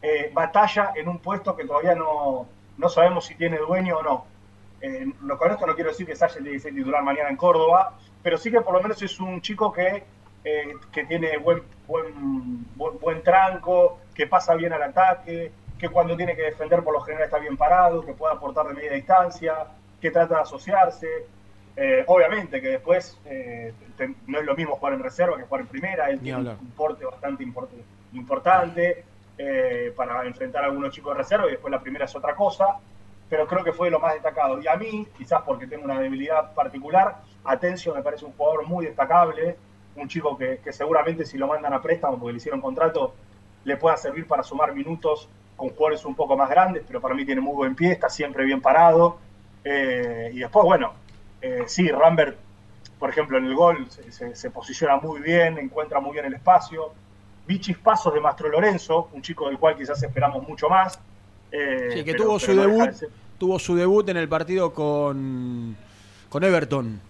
eh, 0.02 0.30
batalla 0.33 0.92
en 0.97 1.09
un 1.09 1.19
puesto 1.19 1.54
que 1.54 1.64
todavía 1.66 1.95
no, 1.95 2.47
no 2.78 2.88
sabemos 2.88 3.26
si 3.26 3.35
tiene 3.35 3.59
dueño 3.59 3.99
o 3.99 4.02
no. 4.02 4.25
Eh, 4.80 5.07
con 5.38 5.50
esto 5.50 5.66
no 5.66 5.75
quiero 5.75 5.90
decir 5.90 6.07
que 6.07 6.16
Salle 6.16 6.35
tiene 6.37 6.52
que 6.52 6.59
ser 6.59 6.75
titular 6.75 7.02
mañana 7.04 7.28
en 7.28 7.37
Córdoba, 7.37 7.99
pero 8.23 8.38
sí 8.38 8.50
que 8.50 8.62
por 8.62 8.73
lo 8.75 8.80
menos 8.83 9.00
es 9.02 9.21
un 9.21 9.40
chico 9.42 9.71
que, 9.71 10.02
eh, 10.45 10.73
que 10.93 11.05
tiene 11.05 11.37
buen, 11.39 11.63
buen, 11.87 12.65
buen, 12.77 12.99
buen 12.99 13.23
tranco, 13.23 13.99
que 14.15 14.27
pasa 14.27 14.55
bien 14.55 14.73
al 14.73 14.83
ataque, 14.83 15.53
que 15.79 15.89
cuando 15.89 16.17
tiene 16.17 16.37
que 16.37 16.43
defender 16.43 16.83
por 16.83 16.93
lo 16.95 17.01
general 17.01 17.25
está 17.27 17.39
bien 17.39 17.57
parado, 17.57 18.05
que 18.05 18.13
puede 18.13 18.35
aportar 18.35 18.67
de 18.69 18.75
media 18.75 18.93
distancia, 18.93 19.55
que 20.01 20.11
trata 20.11 20.37
de 20.37 20.41
asociarse. 20.43 21.09
Eh, 21.77 22.05
obviamente 22.09 22.61
que 22.61 22.69
después 22.69 23.19
eh, 23.25 23.73
te- 23.97 24.15
no 24.27 24.41
es 24.41 24.45
lo 24.45 24.55
mismo 24.57 24.77
jugar 24.77 24.95
en 24.95 25.03
reserva 25.03 25.37
que 25.37 25.45
jugar 25.45 25.63
en 25.63 25.67
primera, 25.69 26.11
él 26.11 26.17
Ni 26.17 26.25
tiene 26.25 26.41
un 26.41 26.49
hablar. 26.49 26.65
porte 26.77 27.05
bastante 27.07 27.45
import- 27.45 27.69
importante 28.13 29.05
eh, 29.39 29.93
para 29.97 30.25
enfrentar 30.27 30.65
a 30.65 30.67
algunos 30.67 30.93
chicos 30.93 31.15
de 31.15 31.19
reserva 31.23 31.47
y 31.47 31.53
después 31.53 31.71
la 31.71 31.81
primera 31.81 32.05
es 32.05 32.15
otra 32.15 32.35
cosa, 32.35 32.77
pero 33.29 33.47
creo 33.47 33.65
que 33.65 33.73
fue 33.73 33.89
lo 33.91 33.99
más 34.01 34.13
destacado. 34.15 34.61
Y 34.61 34.67
a 34.69 34.75
mí, 34.77 35.07
quizás 35.17 35.41
porque 35.43 35.67
tengo 35.67 35.85
una 35.85 35.99
debilidad 35.99 36.53
particular, 36.53 37.17
Atencio 37.45 37.95
me 37.95 38.03
parece 38.03 38.27
un 38.27 38.33
jugador 38.33 38.67
muy 38.67 38.85
destacable, 38.85 39.57
un 40.00 40.09
chico 40.09 40.37
que, 40.37 40.59
que 40.62 40.73
seguramente 40.73 41.25
si 41.25 41.37
lo 41.38 41.47
mandan 41.47 41.73
a 41.75 41.83
préstamo 41.83 42.19
porque 42.19 42.33
le 42.33 42.38
hicieron 42.38 42.61
contrato, 42.61 43.14
le 43.64 43.76
pueda 43.76 43.97
servir 43.97 44.26
para 44.26 44.42
sumar 44.42 44.75
minutos 44.75 45.28
con 45.57 45.69
jugadores 45.71 46.04
un 46.04 46.14
poco 46.14 46.37
más 46.37 46.49
grandes, 46.49 46.83
pero 46.87 47.00
para 47.00 47.14
mí 47.14 47.25
tiene 47.25 47.40
muy 47.40 47.54
buen 47.54 47.75
pie, 47.75 47.92
está 47.92 48.09
siempre 48.09 48.45
bien 48.45 48.61
parado. 48.62 49.19
Eh, 49.62 50.30
y 50.33 50.38
después, 50.38 50.64
bueno, 50.64 50.92
eh, 51.42 51.64
sí, 51.66 51.88
Rambert, 51.90 52.38
por 52.99 53.11
ejemplo, 53.11 53.37
en 53.38 53.45
el 53.45 53.54
gol 53.54 53.87
se, 53.90 54.11
se- 54.11 54.35
se 54.35 54.50
posiciona 54.50 54.97
muy 54.97 55.21
bien, 55.21 55.59
encuentra 55.59 56.00
muy 56.00 56.12
bien 56.12 56.25
el 56.25 56.35
espacio. 56.35 56.92
Vi 57.47 57.61
chispazos 57.61 58.14
de 58.14 58.21
Mastro 58.21 58.49
Lorenzo, 58.49 59.09
un 59.12 59.21
chico 59.23 59.49
del 59.49 59.59
cual 59.59 59.76
quizás 59.76 60.02
esperamos 60.02 60.47
mucho 60.49 60.69
más. 60.69 60.99
eh, 61.52 61.88
Sí, 61.92 62.04
que 62.04 62.12
pero- 62.12 62.25
tuvo 62.25 62.38
pero 62.38 62.47
su 62.52 62.54
no 62.54 62.62
debut, 62.62 62.87
de 62.87 62.92
ser- 62.95 63.09
tuvo 63.38 63.59
su 63.59 63.75
debut 63.75 64.09
en 64.09 64.16
el 64.16 64.28
partido 64.28 64.73
con, 64.73 65.76
con 66.30 66.45
Everton. 66.45 67.00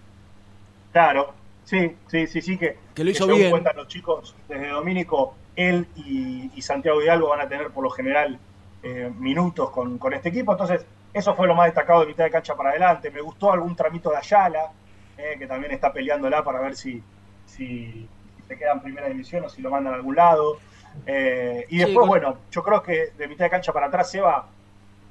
Claro, 0.91 1.33
sí, 1.71 1.95
sí, 2.07 2.27
sí, 2.27 2.41
sí, 2.41 2.57
que, 2.57 2.77
Que 2.93 3.03
lo 3.03 3.11
hizo 3.11 3.25
bien. 3.27 3.49
cuentan 3.51 3.75
los 3.77 3.87
chicos 3.87 4.35
desde 4.49 4.67
Domínico, 4.69 5.35
él 5.55 5.87
y, 5.95 6.51
y 6.53 6.61
Santiago 6.61 7.01
Hidalgo 7.01 7.29
van 7.29 7.41
a 7.41 7.47
tener 7.47 7.69
por 7.71 7.83
lo 7.83 7.89
general 7.89 8.37
eh, 8.83 9.09
minutos 9.17 9.69
con, 9.71 9.97
con 9.97 10.13
este 10.13 10.29
equipo. 10.29 10.51
Entonces, 10.51 10.85
eso 11.13 11.33
fue 11.35 11.47
lo 11.47 11.55
más 11.55 11.67
destacado 11.67 12.01
de 12.01 12.07
mitad 12.07 12.23
de 12.25 12.31
cancha 12.31 12.55
para 12.55 12.71
adelante. 12.71 13.09
Me 13.09 13.21
gustó 13.21 13.51
algún 13.51 13.75
tramito 13.75 14.09
de 14.11 14.17
Ayala, 14.17 14.71
eh, 15.17 15.35
que 15.39 15.47
también 15.47 15.71
está 15.71 15.91
peleándola 15.93 16.43
para 16.43 16.59
ver 16.59 16.75
si, 16.75 17.01
si, 17.45 18.07
se 18.47 18.57
queda 18.57 18.73
en 18.73 18.81
primera 18.81 19.07
división 19.07 19.45
o 19.45 19.49
si 19.49 19.61
lo 19.61 19.69
mandan 19.69 19.93
a 19.93 19.95
algún 19.97 20.15
lado. 20.15 20.57
Eh, 21.05 21.65
y 21.69 21.77
Sí, 21.77 21.83
después, 21.85 21.99
con- 21.99 22.07
bueno, 22.09 22.37
yo 22.51 22.63
creo 22.63 22.83
que 22.83 23.11
de 23.17 23.27
mitad 23.27 23.45
de 23.45 23.51
cancha 23.51 23.71
para 23.71 23.87
atrás 23.87 24.11
Seba 24.11 24.47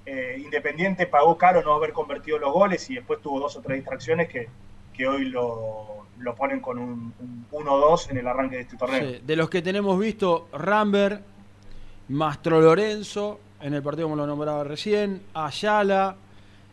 eh, 0.05 0.37
Independiente 0.39 1.07
pagó 1.07 1.37
caro 1.39 1.63
no 1.63 1.73
haber 1.75 1.93
convertido 1.93 2.39
los 2.39 2.53
goles 2.53 2.89
y 2.91 2.97
después 2.97 3.21
tuvo 3.23 3.41
dos 3.41 3.57
o 3.57 3.61
tres 3.63 3.79
distracciones 3.79 4.29
que, 4.29 4.49
que 4.93 5.07
hoy 5.07 5.27
lo, 5.27 6.00
lo 6.21 6.35
ponen 6.35 6.61
con 6.61 6.79
un, 6.79 7.13
un 7.19 7.47
1-2 7.51 8.11
en 8.11 8.19
el 8.19 8.27
arranque 8.27 8.57
de 8.57 8.63
este 8.63 8.77
torneo. 8.77 9.19
De 9.25 9.37
los 9.37 9.51
que 9.51 9.63
tenemos 9.63 9.99
visto, 9.99 10.49
Rambert, 10.53 11.23
Mastro 12.09 12.61
Lorenzo, 12.61 13.41
en 13.61 13.75
el 13.75 13.83
partido 13.83 14.07
como 14.07 14.17
lo 14.17 14.27
nombraba 14.27 14.65
recién, 14.65 15.23
Ayala, 15.35 16.17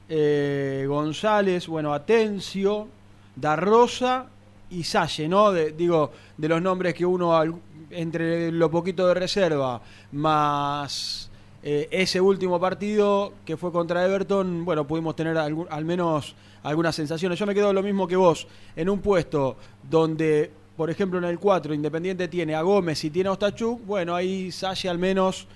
eh, 0.09 0.85
González, 0.87 1.67
bueno, 1.67 1.93
Atencio, 1.93 2.87
Da 3.35 3.55
Rosa 3.55 4.27
y 4.69 4.83
Salle, 4.83 5.27
¿no? 5.27 5.51
De- 5.51 5.71
digo, 5.73 6.11
de 6.37 6.49
los 6.49 6.61
nombres 6.61 6.93
que 6.93 7.05
uno, 7.05 7.35
al- 7.35 7.55
entre 7.91 8.51
lo 8.51 8.69
poquito 8.71 9.07
de 9.07 9.13
reserva, 9.13 9.81
más 10.11 11.29
eh, 11.63 11.87
ese 11.91 12.21
último 12.21 12.59
partido 12.59 13.33
que 13.45 13.57
fue 13.57 13.71
contra 13.71 14.05
Everton, 14.05 14.63
bueno, 14.63 14.85
pudimos 14.87 15.15
tener 15.15 15.37
algún- 15.37 15.67
al 15.69 15.83
menos 15.85 16.35
algunas 16.67 16.95
sensaciones. 16.95 17.39
Yo 17.39 17.45
me 17.45 17.53
quedo 17.53 17.71
lo 17.73 17.81
mismo 17.81 18.07
que 18.07 18.15
vos, 18.15 18.47
en 18.75 18.89
un 18.89 18.99
puesto 18.99 19.55
donde, 19.89 20.51
por 20.75 20.89
ejemplo, 20.89 21.17
en 21.17 21.25
el 21.25 21.39
4 21.39 21.73
Independiente 21.73 22.27
tiene 22.27 22.55
a 22.55 22.61
Gómez 22.61 23.03
y 23.05 23.09
tiene 23.09 23.29
a 23.29 23.33
Ostachuk, 23.33 23.85
bueno, 23.85 24.13
ahí 24.15 24.51
Salle 24.51 24.89
al 24.89 24.97
menos 24.97 25.47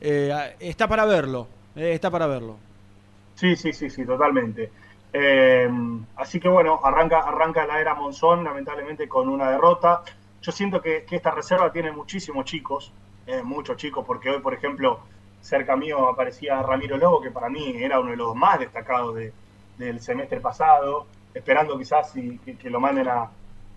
eh, 0.00 0.56
está 0.58 0.88
para 0.88 1.04
verlo, 1.04 1.46
eh, 1.76 1.92
está 1.92 2.10
para 2.10 2.26
verlo. 2.26 2.56
Sí, 3.36 3.54
sí, 3.54 3.72
sí, 3.72 3.88
sí, 3.90 4.04
totalmente. 4.04 4.70
Eh, 5.12 5.70
así 6.16 6.40
que 6.40 6.48
bueno, 6.48 6.80
arranca, 6.82 7.20
arranca 7.20 7.64
la 7.66 7.80
era 7.80 7.94
Monzón, 7.94 8.42
lamentablemente 8.44 9.08
con 9.08 9.28
una 9.28 9.50
derrota. 9.50 10.02
Yo 10.42 10.52
siento 10.52 10.82
que, 10.82 11.06
esta 11.10 11.30
reserva 11.30 11.72
tiene 11.72 11.92
muchísimos 11.92 12.44
chicos, 12.44 12.92
muchos 13.44 13.76
chicos, 13.76 14.04
porque 14.06 14.30
hoy, 14.30 14.40
por 14.40 14.54
ejemplo, 14.54 15.00
cerca 15.40 15.76
mío 15.76 16.08
aparecía 16.08 16.62
Ramiro 16.62 16.96
Lobo, 16.96 17.20
que 17.20 17.30
para 17.30 17.48
mí 17.48 17.74
era 17.76 17.98
uno 18.00 18.10
de 18.10 18.16
los 18.16 18.34
más 18.34 18.58
destacados 18.60 19.14
de- 19.16 19.32
del 19.78 20.00
semestre 20.00 20.40
pasado, 20.40 21.06
esperando 21.34 21.78
quizás 21.78 22.10
si- 22.12 22.38
que, 22.38 22.70
lo 22.70 22.80
manden 22.80 23.08
a, 23.08 23.30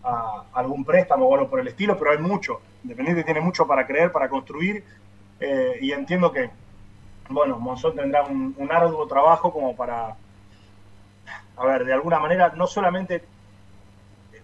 a 0.03 0.43
algún 0.53 0.85
préstamo 0.85 1.25
o 1.27 1.33
algo 1.35 1.49
por 1.49 1.59
el 1.59 1.67
estilo, 1.67 1.97
pero 1.97 2.11
hay 2.11 2.17
mucho. 2.17 2.61
Independiente 2.83 3.23
tiene 3.23 3.41
mucho 3.41 3.67
para 3.67 3.85
creer, 3.85 4.11
para 4.11 4.29
construir, 4.29 4.83
eh, 5.39 5.77
y 5.81 5.91
entiendo 5.91 6.31
que, 6.31 6.49
bueno, 7.29 7.59
Monzón 7.59 7.95
tendrá 7.95 8.23
un, 8.23 8.55
un 8.57 8.71
arduo 8.71 9.05
trabajo 9.07 9.51
como 9.51 9.75
para, 9.75 10.15
a 11.57 11.65
ver, 11.65 11.85
de 11.85 11.93
alguna 11.93 12.19
manera, 12.19 12.53
no 12.55 12.67
solamente 12.67 13.23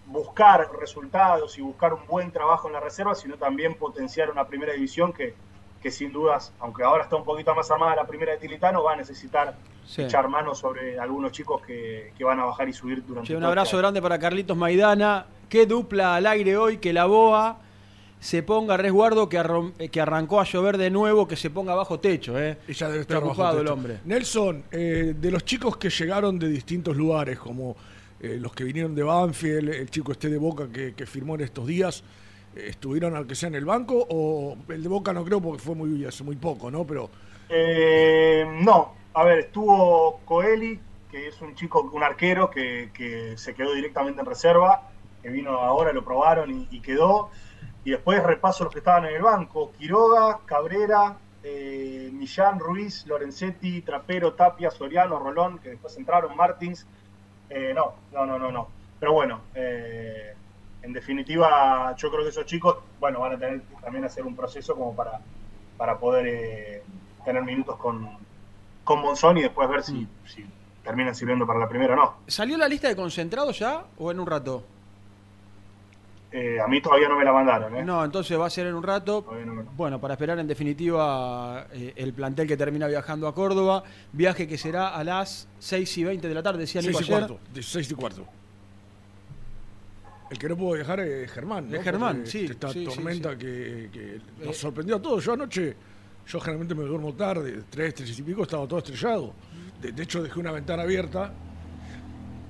buscar 0.06 0.68
resultados 0.78 1.58
y 1.58 1.62
buscar 1.62 1.92
un 1.94 2.06
buen 2.06 2.30
trabajo 2.30 2.68
en 2.68 2.74
la 2.74 2.80
reserva, 2.80 3.14
sino 3.14 3.36
también 3.36 3.74
potenciar 3.74 4.30
una 4.30 4.46
primera 4.46 4.72
división 4.72 5.12
que, 5.12 5.34
que 5.86 5.92
sin 5.92 6.10
dudas, 6.12 6.52
aunque 6.58 6.82
ahora 6.82 7.04
está 7.04 7.14
un 7.14 7.22
poquito 7.24 7.54
más 7.54 7.70
armada 7.70 7.94
la 7.94 8.04
primera 8.08 8.32
de 8.32 8.38
Tilitano, 8.38 8.82
va 8.82 8.94
a 8.94 8.96
necesitar 8.96 9.54
Sí. 9.86 10.02
echar 10.02 10.26
mano 10.28 10.52
sobre 10.52 10.98
algunos 10.98 11.30
chicos 11.30 11.62
que, 11.64 12.12
que 12.18 12.24
van 12.24 12.40
a 12.40 12.44
bajar 12.46 12.68
y 12.68 12.72
subir 12.72 13.04
durante 13.06 13.28
Che, 13.28 13.34
un 13.36 13.42
este 13.44 13.46
abrazo 13.46 13.78
grande 13.78 14.02
para 14.02 14.18
Carlitos 14.18 14.56
Maidana. 14.56 15.26
Qué 15.48 15.64
dupla 15.64 16.16
al 16.16 16.26
aire 16.26 16.56
hoy, 16.56 16.78
que 16.78 16.92
la 16.92 17.06
BOA 17.06 17.58
se 18.18 18.42
ponga 18.42 18.74
a 18.74 18.76
resguardo, 18.78 19.28
que, 19.28 19.38
arrom- 19.38 19.74
eh, 19.78 19.88
que 19.88 20.00
arrancó 20.00 20.40
a 20.40 20.44
llover 20.44 20.76
de 20.76 20.90
nuevo, 20.90 21.28
que 21.28 21.36
se 21.36 21.50
ponga 21.50 21.76
bajo 21.76 22.00
techo. 22.00 22.36
Eh. 22.36 22.58
Y 22.66 22.72
ya 22.72 22.88
debe 22.88 23.02
estar 23.02 23.22
bajo 23.22 23.48
el 23.52 23.58
techo. 23.60 23.72
hombre. 23.74 24.00
Nelson, 24.06 24.64
eh, 24.72 25.14
de 25.16 25.30
los 25.30 25.44
chicos 25.44 25.76
que 25.76 25.88
llegaron 25.88 26.36
de 26.36 26.48
distintos 26.48 26.96
lugares, 26.96 27.38
como 27.38 27.76
eh, 28.18 28.38
los 28.40 28.52
que 28.54 28.64
vinieron 28.64 28.92
de 28.92 29.04
Banfield, 29.04 29.68
el 29.68 29.88
chico 29.88 30.10
este 30.10 30.28
de 30.30 30.38
Boca 30.38 30.66
que, 30.68 30.94
que 30.94 31.06
firmó 31.06 31.36
en 31.36 31.42
estos 31.42 31.64
días, 31.64 32.02
¿estuvieron 32.56 33.16
aunque 33.16 33.34
sea 33.34 33.48
en 33.48 33.54
el 33.54 33.64
banco? 33.64 34.06
O 34.10 34.56
el 34.68 34.82
de 34.82 34.88
Boca 34.88 35.12
no 35.12 35.24
creo 35.24 35.40
porque 35.40 35.62
fue 35.62 35.74
muy 35.74 36.04
hace 36.04 36.24
muy 36.24 36.36
poco, 36.36 36.70
¿no? 36.70 36.86
Pero 36.86 37.10
Eh, 37.48 38.44
no, 38.62 38.94
a 39.14 39.24
ver, 39.24 39.38
estuvo 39.38 40.20
Coeli, 40.24 40.80
que 41.10 41.28
es 41.28 41.40
un 41.40 41.54
chico, 41.54 41.90
un 41.92 42.02
arquero 42.02 42.50
que, 42.50 42.90
que 42.92 43.36
se 43.36 43.54
quedó 43.54 43.72
directamente 43.72 44.20
en 44.20 44.26
reserva, 44.26 44.90
que 45.22 45.30
vino 45.30 45.50
ahora, 45.50 45.92
lo 45.92 46.04
probaron 46.04 46.66
y, 46.70 46.80
quedó. 46.80 47.30
Y 47.84 47.90
después 47.90 48.22
repaso 48.22 48.64
los 48.64 48.72
que 48.72 48.80
estaban 48.80 49.06
en 49.06 49.14
el 49.14 49.22
banco: 49.22 49.72
Quiroga, 49.78 50.40
Cabrera, 50.44 51.16
eh, 51.42 52.10
Millán, 52.12 52.58
Ruiz, 52.58 53.06
Lorenzetti, 53.06 53.82
Trapero, 53.82 54.34
Tapia, 54.34 54.70
Soriano, 54.70 55.18
Rolón, 55.18 55.58
que 55.58 55.70
después 55.70 55.96
entraron, 55.96 56.36
Martins. 56.36 56.86
Eh, 57.48 57.72
no, 57.74 57.94
no, 58.12 58.26
no, 58.26 58.38
no, 58.38 58.52
no. 58.52 58.68
Pero 58.98 59.12
bueno, 59.12 59.40
eh, 59.54 60.35
en 60.86 60.92
definitiva, 60.92 61.94
yo 61.96 62.10
creo 62.10 62.22
que 62.22 62.30
esos 62.30 62.46
chicos, 62.46 62.76
bueno, 63.00 63.20
van 63.20 63.32
a 63.34 63.38
tener 63.38 63.60
que 63.62 63.74
también 63.82 64.04
hacer 64.04 64.24
un 64.24 64.34
proceso 64.36 64.74
como 64.74 64.94
para, 64.94 65.20
para 65.76 65.98
poder 65.98 66.26
eh, 66.26 66.82
tener 67.24 67.42
minutos 67.42 67.76
con, 67.76 68.08
con 68.84 69.00
Monzón 69.00 69.36
y 69.38 69.42
después 69.42 69.68
ver 69.68 69.82
si, 69.82 70.06
si 70.26 70.46
terminan 70.84 71.14
sirviendo 71.14 71.46
para 71.46 71.58
la 71.58 71.68
primera 71.68 71.94
o 71.94 71.96
no. 71.96 72.14
¿Salió 72.28 72.56
la 72.56 72.68
lista 72.68 72.86
de 72.88 72.94
concentrados 72.96 73.58
ya 73.58 73.84
o 73.98 74.10
en 74.12 74.20
un 74.20 74.26
rato? 74.26 74.62
Eh, 76.32 76.60
a 76.60 76.66
mí 76.66 76.80
todavía 76.82 77.08
no 77.08 77.16
me 77.16 77.24
la 77.24 77.32
mandaron, 77.32 77.76
¿eh? 77.76 77.84
No, 77.84 78.04
entonces 78.04 78.38
va 78.38 78.46
a 78.46 78.50
ser 78.50 78.66
en 78.66 78.74
un 78.74 78.82
rato. 78.82 79.22
Todavía 79.22 79.46
no 79.46 79.54
me- 79.54 79.62
Bueno, 79.76 80.00
para 80.00 80.14
esperar 80.14 80.38
en 80.38 80.46
definitiva 80.46 81.66
eh, 81.72 81.94
el 81.96 82.12
plantel 82.12 82.46
que 82.46 82.56
termina 82.56 82.86
viajando 82.88 83.26
a 83.26 83.34
Córdoba. 83.34 83.82
Viaje 84.12 84.46
que 84.46 84.58
será 84.58 84.88
a 84.88 85.02
las 85.04 85.48
6 85.60 85.98
y 85.98 86.04
20 86.04 86.28
de 86.28 86.34
la 86.34 86.42
tarde, 86.42 86.58
decía 86.60 86.80
Nico 86.82 86.98
6 86.98 87.08
y 87.08 87.12
ayer. 87.12 87.26
cuarto, 87.28 87.44
de 87.54 87.62
6 87.62 87.90
y 87.90 87.94
cuarto. 87.94 88.24
El 90.30 90.38
que 90.38 90.48
no 90.48 90.56
pudo 90.56 90.74
viajar 90.74 91.00
es 91.00 91.30
Germán, 91.30 91.70
¿no? 91.70 91.76
Es 91.76 91.82
Germán, 91.84 92.16
Porque 92.16 92.30
sí, 92.30 92.44
Esta 92.50 92.68
sí, 92.72 92.84
tormenta 92.84 93.32
sí. 93.32 93.38
Que, 93.38 93.88
que 93.92 94.20
nos 94.44 94.56
Eh. 94.56 94.58
sorprendió 94.58 94.96
a 94.96 95.02
todos. 95.02 95.24
Yo 95.24 95.32
anoche, 95.34 95.76
yo 96.26 96.40
generalmente 96.40 96.74
me 96.74 96.82
duermo 96.84 97.12
tarde, 97.14 97.62
3, 97.70 97.94
3 97.94 98.18
y 98.18 98.22
pico, 98.22 98.42
estaba 98.42 98.66
todo 98.66 98.78
estrellado. 98.80 99.32
De, 99.80 99.92
de 99.92 100.02
hecho, 100.02 100.22
dejé 100.22 100.40
una 100.40 100.50
ventana 100.50 100.82
abierta, 100.82 101.32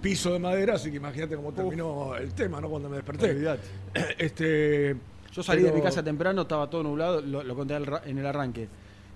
piso 0.00 0.33
de 0.33 0.38
madera, 0.38 0.75
así 0.75 0.90
que 0.90 0.97
imagínate 0.97 1.37
cómo 1.37 1.52
terminó 1.52 2.16
el 2.16 2.33
tema, 2.33 2.61
¿no? 2.61 2.68
Cuando 2.71 2.88
me 2.88 2.97
desperté. 2.97 3.30
Olvidate. 3.30 3.68
Este, 4.18 4.97
Yo 5.33 5.42
salí 5.42 5.62
de 5.62 5.73
mi 5.73 5.83
casa 5.83 6.02
temprano, 6.02 6.42
estaba 6.42 6.71
todo 6.71 6.83
nublado, 6.83 7.21
lo, 7.21 7.42
lo 7.42 7.54
conté 7.54 7.75
en 7.76 8.18
el 8.18 8.26
arranque. 8.26 8.68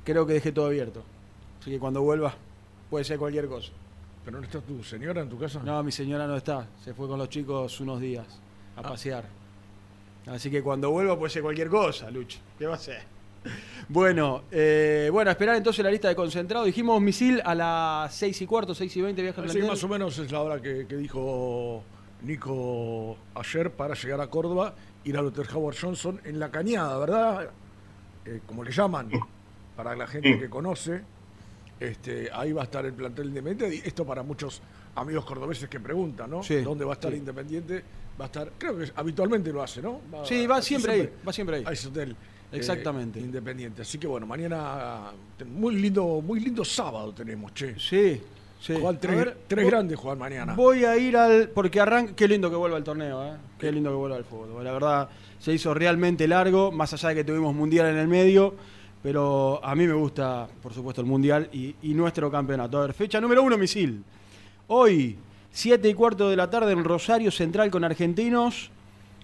Creo 0.05 0.27
que 0.27 0.35
dejé 0.35 0.53
todo 0.53 0.67
abierto. 0.67 1.03
Así 1.61 1.71
que 1.71 1.79
cuando 1.79 2.03
vuelva 2.03 2.35
puede 2.91 3.05
ser 3.05 3.19
cualquier 3.19 3.47
cosa. 3.47 3.71
¿Pero 4.25 4.39
no 4.39 4.45
está 4.45 4.61
tu 4.61 4.83
señora 4.85 5.23
en 5.23 5.31
tu 5.31 5.39
casa? 5.39 5.63
No, 5.65 5.83
mi 5.83 5.93
señora 5.93 6.27
no 6.27 6.37
está. 6.37 6.67
Se 6.85 6.93
fue 6.93 7.09
con 7.09 7.19
los 7.19 7.29
chicos 7.31 7.81
unos 7.81 8.01
días 8.01 8.27
a 8.81 8.89
pasear. 8.91 9.25
Así 10.27 10.51
que 10.51 10.63
cuando 10.63 10.91
vuelva 10.91 11.19
puede 11.19 11.31
ser 11.31 11.43
cualquier 11.43 11.69
cosa, 11.69 12.11
Lucho. 12.11 12.39
¿Qué 12.59 12.67
va 12.67 12.75
a 12.75 12.79
ser? 12.79 13.03
Bueno, 13.89 14.43
eh, 14.53 15.09
bueno, 15.11 15.31
a 15.31 15.33
esperar 15.33 15.57
entonces 15.57 15.83
la 15.85 15.91
lista 15.91 16.07
de 16.09 16.15
concentrado. 16.15 16.65
Dijimos 16.65 17.01
misil 17.01 17.41
a 17.45 17.55
las 17.55 18.15
6 18.15 18.43
y 18.43 18.47
cuarto, 18.47 18.73
6 18.75 18.97
y 18.97 19.01
20 19.01 19.23
viaja 19.23 19.43
el 19.43 19.51
Sí, 19.51 19.63
más 19.63 19.83
o 19.83 19.89
menos 19.89 20.17
es 20.19 20.31
la 20.31 20.43
hora 20.43 20.61
que, 20.63 20.87
que 20.87 20.97
dijo 20.97 21.83
Nico 22.23 23.17
ayer 23.35 23.73
para 23.73 23.95
llegar 23.95 24.21
a 24.21 24.29
Córdoba, 24.29 24.75
ir 25.03 25.17
al 25.17 25.27
Hotel 25.27 25.47
Howard 25.53 25.75
Johnson 25.81 26.21
en 26.25 26.39
la 26.39 26.51
cañada, 26.51 26.97
¿verdad? 26.99 27.51
eh, 28.25 28.41
como 28.47 28.65
le 28.65 28.71
llaman, 28.71 29.11
para 29.77 29.97
la 29.97 30.07
gente 30.07 30.39
que 30.39 30.49
conoce. 30.49 31.03
Este, 31.79 32.29
ahí 32.33 32.53
va 32.53 32.63
a 32.63 32.65
estar 32.65 32.85
el 32.85 32.93
plantel 32.93 33.29
Independiente. 33.29 33.75
Y 33.77 33.89
esto 33.89 34.05
para 34.05 34.23
muchos 34.23 34.61
amigos 34.95 35.25
cordobeses 35.25 35.69
que 35.69 35.81
preguntan, 35.81 36.31
¿no? 36.31 36.43
Sí, 36.43 36.61
¿Dónde 36.63 36.85
va 36.85 36.93
a 36.93 36.95
estar 36.95 37.11
sí. 37.11 37.17
Independiente? 37.17 37.83
Va 38.21 38.25
a 38.25 38.27
estar, 38.27 38.53
creo 38.59 38.77
que 38.77 38.91
habitualmente 38.95 39.51
lo 39.53 39.63
hace, 39.63 39.81
¿no? 39.81 40.01
Sí, 40.25 40.47
va 40.47 40.61
siempre 40.61 40.93
ahí, 40.93 41.11
va 41.27 41.33
siempre 41.33 41.57
ahí. 41.57 41.65
a 41.67 41.73
ese 41.73 41.89
hotel. 41.89 42.11
eh, 42.11 42.57
Exactamente. 42.57 43.19
Independiente. 43.19 43.81
Así 43.83 43.97
que 43.99 44.07
bueno, 44.07 44.27
mañana 44.27 45.13
muy 45.47 45.77
lindo, 45.77 46.21
muy 46.21 46.41
lindo 46.41 46.65
sábado 46.65 47.13
tenemos, 47.15 47.55
che. 47.55 47.75
Sí, 47.79 48.21
sí. 48.61 48.75
Juan 48.79 48.99
tres, 49.01 49.17
ver, 49.17 49.37
tres 49.49 49.65
vo- 49.65 49.71
grandes 49.71 49.99
juegan 49.99 50.19
mañana. 50.19 50.55
Voy 50.55 50.85
a 50.85 50.97
ir 50.99 51.17
al. 51.17 51.49
Porque 51.49 51.81
arranca. 51.81 52.15
Qué 52.15 52.29
lindo 52.29 52.51
que 52.51 52.57
vuelva 52.57 52.77
el 52.77 52.85
torneo, 52.85 53.25
¿eh? 53.25 53.37
Qué 53.59 53.73
lindo 53.73 53.89
que 53.91 53.97
vuelva 53.97 54.19
el 54.19 54.25
fútbol. 54.25 54.63
La 54.65 54.73
verdad, 54.73 55.09
se 55.39 55.53
hizo 55.55 55.73
realmente 55.73 56.29
largo, 56.29 56.71
más 56.71 56.93
allá 56.93 57.09
de 57.11 57.15
que 57.15 57.25
tuvimos 57.25 57.55
mundial 57.55 57.87
en 57.87 57.97
el 57.97 58.09
medio. 58.09 58.55
Pero 59.03 59.65
a 59.65 59.75
mí 59.75 59.87
me 59.87 59.95
gusta, 59.95 60.47
por 60.63 60.75
supuesto, 60.75 61.01
el 61.01 61.07
mundial 61.07 61.49
y, 61.55 61.75
y 61.83 61.95
nuestro 61.95 62.31
campeonato. 62.31 62.77
A 62.77 62.83
ver, 62.83 62.93
fecha 62.93 63.19
número 63.19 63.43
uno, 63.43 63.57
misil. 63.57 64.05
Hoy, 64.67 65.17
7 65.53 65.89
y 65.89 65.95
cuarto 65.95 66.31
de 66.31 66.37
la 66.37 66.49
tarde 66.49 66.73
en 66.73 66.85
Rosario 66.85 67.31
Central 67.31 67.71
con 67.71 67.85
Argentinos. 67.85 68.71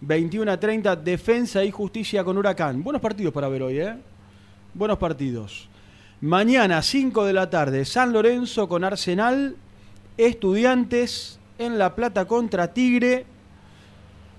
21 0.01 0.51
a 0.51 0.61
30, 0.61 0.97
Defensa 0.97 1.65
y 1.65 1.71
Justicia 1.71 2.23
con 2.23 2.37
Huracán. 2.37 2.83
Buenos 2.83 3.01
partidos 3.01 3.33
para 3.33 3.49
ver 3.49 3.63
hoy, 3.63 3.79
¿eh? 3.79 3.97
Buenos 4.75 4.99
partidos. 4.99 5.69
Mañana, 6.21 6.83
5 6.83 7.25
de 7.25 7.33
la 7.33 7.49
tarde, 7.49 7.85
San 7.85 8.13
Lorenzo 8.13 8.69
con 8.69 8.85
Arsenal. 8.85 9.57
Estudiantes 10.19 11.39
en 11.59 11.79
La 11.79 11.95
Plata 11.95 12.27
contra 12.27 12.73
Tigre. 12.73 13.25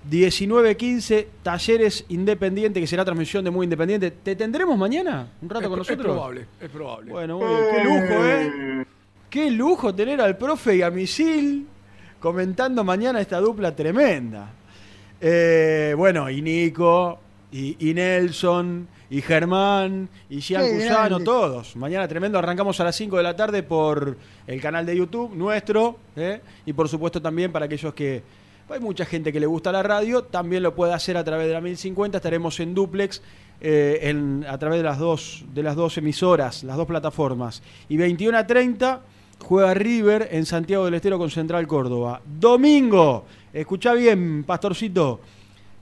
19-15, 0.08 1.26
Talleres 1.42 2.04
Independiente, 2.08 2.80
que 2.80 2.86
será 2.86 3.04
transmisión 3.04 3.44
de 3.44 3.50
Muy 3.50 3.64
Independiente. 3.64 4.10
¿Te 4.10 4.36
tendremos 4.36 4.78
mañana? 4.78 5.28
¿Un 5.42 5.48
rato 5.48 5.64
es, 5.64 5.68
con 5.68 5.80
es 5.80 5.88
nosotros? 5.88 6.14
probable, 6.14 6.46
es 6.60 6.70
probable. 6.70 7.10
Bueno, 7.10 7.38
bien. 7.38 7.50
qué 7.74 7.84
lujo, 7.84 8.24
¿eh? 8.24 8.86
Qué 9.28 9.50
lujo 9.50 9.94
tener 9.94 10.20
al 10.20 10.36
profe 10.38 10.76
y 10.76 10.82
a 10.82 10.90
Misil 10.90 11.66
comentando 12.20 12.84
mañana 12.84 13.20
esta 13.20 13.40
dupla 13.40 13.74
tremenda. 13.74 14.50
Eh, 15.20 15.94
bueno, 15.96 16.30
y 16.30 16.42
Nico, 16.42 17.18
y, 17.50 17.88
y 17.90 17.94
Nelson, 17.94 18.86
y 19.10 19.20
Germán, 19.22 20.08
y 20.30 20.40
Gian 20.40 20.62
Qué 20.64 20.74
Cusano, 20.76 21.08
grande. 21.08 21.24
todos. 21.24 21.76
Mañana 21.76 22.06
tremendo, 22.06 22.38
arrancamos 22.38 22.78
a 22.80 22.84
las 22.84 22.96
5 22.96 23.16
de 23.16 23.22
la 23.22 23.34
tarde 23.36 23.62
por 23.62 24.16
el 24.46 24.60
canal 24.60 24.84
de 24.86 24.96
YouTube 24.96 25.34
nuestro, 25.34 25.98
¿eh? 26.16 26.40
y 26.66 26.72
por 26.72 26.88
supuesto 26.88 27.20
también 27.20 27.50
para 27.52 27.66
aquellos 27.66 27.94
que... 27.94 28.22
Hay 28.70 28.80
mucha 28.80 29.06
gente 29.06 29.32
que 29.32 29.40
le 29.40 29.46
gusta 29.46 29.72
la 29.72 29.82
radio, 29.82 30.24
también 30.24 30.62
lo 30.62 30.74
puede 30.74 30.92
hacer 30.92 31.16
a 31.16 31.24
través 31.24 31.46
de 31.46 31.54
la 31.54 31.60
1050, 31.62 32.18
estaremos 32.18 32.60
en 32.60 32.74
duplex 32.74 33.22
eh, 33.62 33.98
en- 34.02 34.44
a 34.46 34.58
través 34.58 34.76
de 34.80 34.84
las, 34.84 34.98
dos, 34.98 35.42
de 35.54 35.62
las 35.62 35.74
dos 35.74 35.96
emisoras, 35.96 36.64
las 36.64 36.76
dos 36.76 36.86
plataformas. 36.86 37.62
Y 37.88 37.96
21 37.96 38.36
a 38.36 38.46
30 38.46 39.00
juega 39.42 39.74
River 39.74 40.28
en 40.32 40.46
Santiago 40.46 40.84
del 40.84 40.94
Estero 40.94 41.18
con 41.18 41.30
Central 41.30 41.66
Córdoba. 41.66 42.20
Domingo, 42.24 43.24
escucha 43.52 43.94
bien, 43.94 44.44
Pastorcito, 44.44 45.20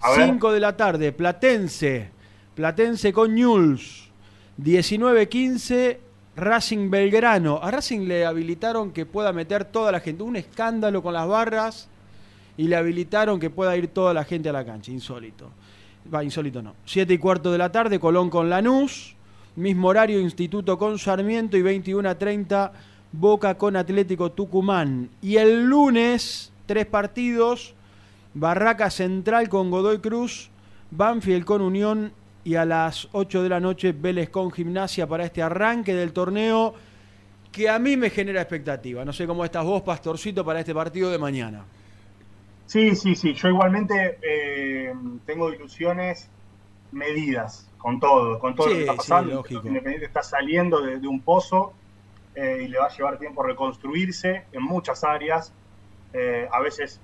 A 0.00 0.10
ver. 0.12 0.28
5 0.30 0.52
de 0.52 0.60
la 0.60 0.76
tarde, 0.76 1.12
Platense, 1.12 2.10
Platense 2.54 3.12
con 3.12 3.34
Newell's, 3.34 4.08
19-15, 4.62 5.98
Racing 6.36 6.90
Belgrano. 6.90 7.60
A 7.62 7.70
Racing 7.70 8.06
le 8.06 8.26
habilitaron 8.26 8.92
que 8.92 9.06
pueda 9.06 9.32
meter 9.32 9.64
toda 9.64 9.90
la 9.90 10.00
gente, 10.00 10.22
un 10.22 10.36
escándalo 10.36 11.02
con 11.02 11.14
las 11.14 11.26
barras 11.26 11.88
y 12.56 12.68
le 12.68 12.76
habilitaron 12.76 13.40
que 13.40 13.50
pueda 13.50 13.76
ir 13.76 13.88
toda 13.88 14.14
la 14.14 14.24
gente 14.24 14.48
a 14.48 14.52
la 14.52 14.64
cancha, 14.64 14.90
insólito. 14.90 15.50
Va, 16.12 16.22
insólito 16.22 16.62
no. 16.62 16.74
7 16.84 17.12
y 17.12 17.18
cuarto 17.18 17.52
de 17.52 17.58
la 17.58 17.72
tarde, 17.72 17.98
Colón 17.98 18.30
con 18.30 18.48
Lanús, 18.48 19.16
mismo 19.56 19.88
horario, 19.88 20.20
Instituto 20.20 20.78
con 20.78 20.98
Sarmiento 20.98 21.56
y 21.56 21.62
21 21.62 22.08
a 22.08 22.16
30, 22.16 22.72
Boca 23.18 23.56
con 23.56 23.76
Atlético 23.76 24.32
Tucumán. 24.32 25.08
Y 25.22 25.36
el 25.36 25.64
lunes, 25.64 26.52
tres 26.66 26.86
partidos, 26.86 27.74
Barraca 28.34 28.90
Central 28.90 29.48
con 29.48 29.70
Godoy 29.70 29.98
Cruz, 29.98 30.50
Banfield 30.90 31.44
con 31.44 31.62
Unión 31.62 32.12
y 32.44 32.56
a 32.56 32.64
las 32.64 33.08
8 33.12 33.42
de 33.42 33.48
la 33.48 33.60
noche 33.60 33.92
Vélez 33.92 34.28
con 34.28 34.50
Gimnasia 34.52 35.06
para 35.06 35.24
este 35.24 35.42
arranque 35.42 35.94
del 35.94 36.12
torneo 36.12 36.74
que 37.50 37.70
a 37.70 37.78
mí 37.78 37.96
me 37.96 38.10
genera 38.10 38.42
expectativa. 38.42 39.04
No 39.04 39.12
sé 39.12 39.26
cómo 39.26 39.44
estás 39.44 39.64
vos, 39.64 39.80
Pastorcito, 39.80 40.44
para 40.44 40.60
este 40.60 40.74
partido 40.74 41.10
de 41.10 41.18
mañana. 41.18 41.64
Sí, 42.66 42.94
sí, 42.94 43.14
sí. 43.14 43.32
Yo 43.32 43.48
igualmente 43.48 44.18
eh, 44.20 44.92
tengo 45.24 45.50
ilusiones 45.52 46.28
medidas 46.92 47.66
con 47.78 47.98
todo, 47.98 48.38
con 48.38 48.54
todo 48.54 48.68
Sí, 48.68 48.72
lo 48.72 48.76
que 48.76 48.82
está 48.82 48.96
pasando. 48.96 49.44
Independiente 49.48 50.04
está 50.04 50.22
saliendo 50.22 50.82
de, 50.82 50.98
de 50.98 51.08
un 51.08 51.20
pozo 51.20 51.72
eh, 52.36 52.64
y 52.64 52.68
le 52.68 52.78
va 52.78 52.84
a 52.84 52.90
llevar 52.90 53.18
tiempo 53.18 53.42
reconstruirse 53.42 54.44
en 54.52 54.62
muchas 54.62 55.02
áreas. 55.04 55.54
Eh, 56.12 56.46
a 56.52 56.60
veces, 56.60 57.00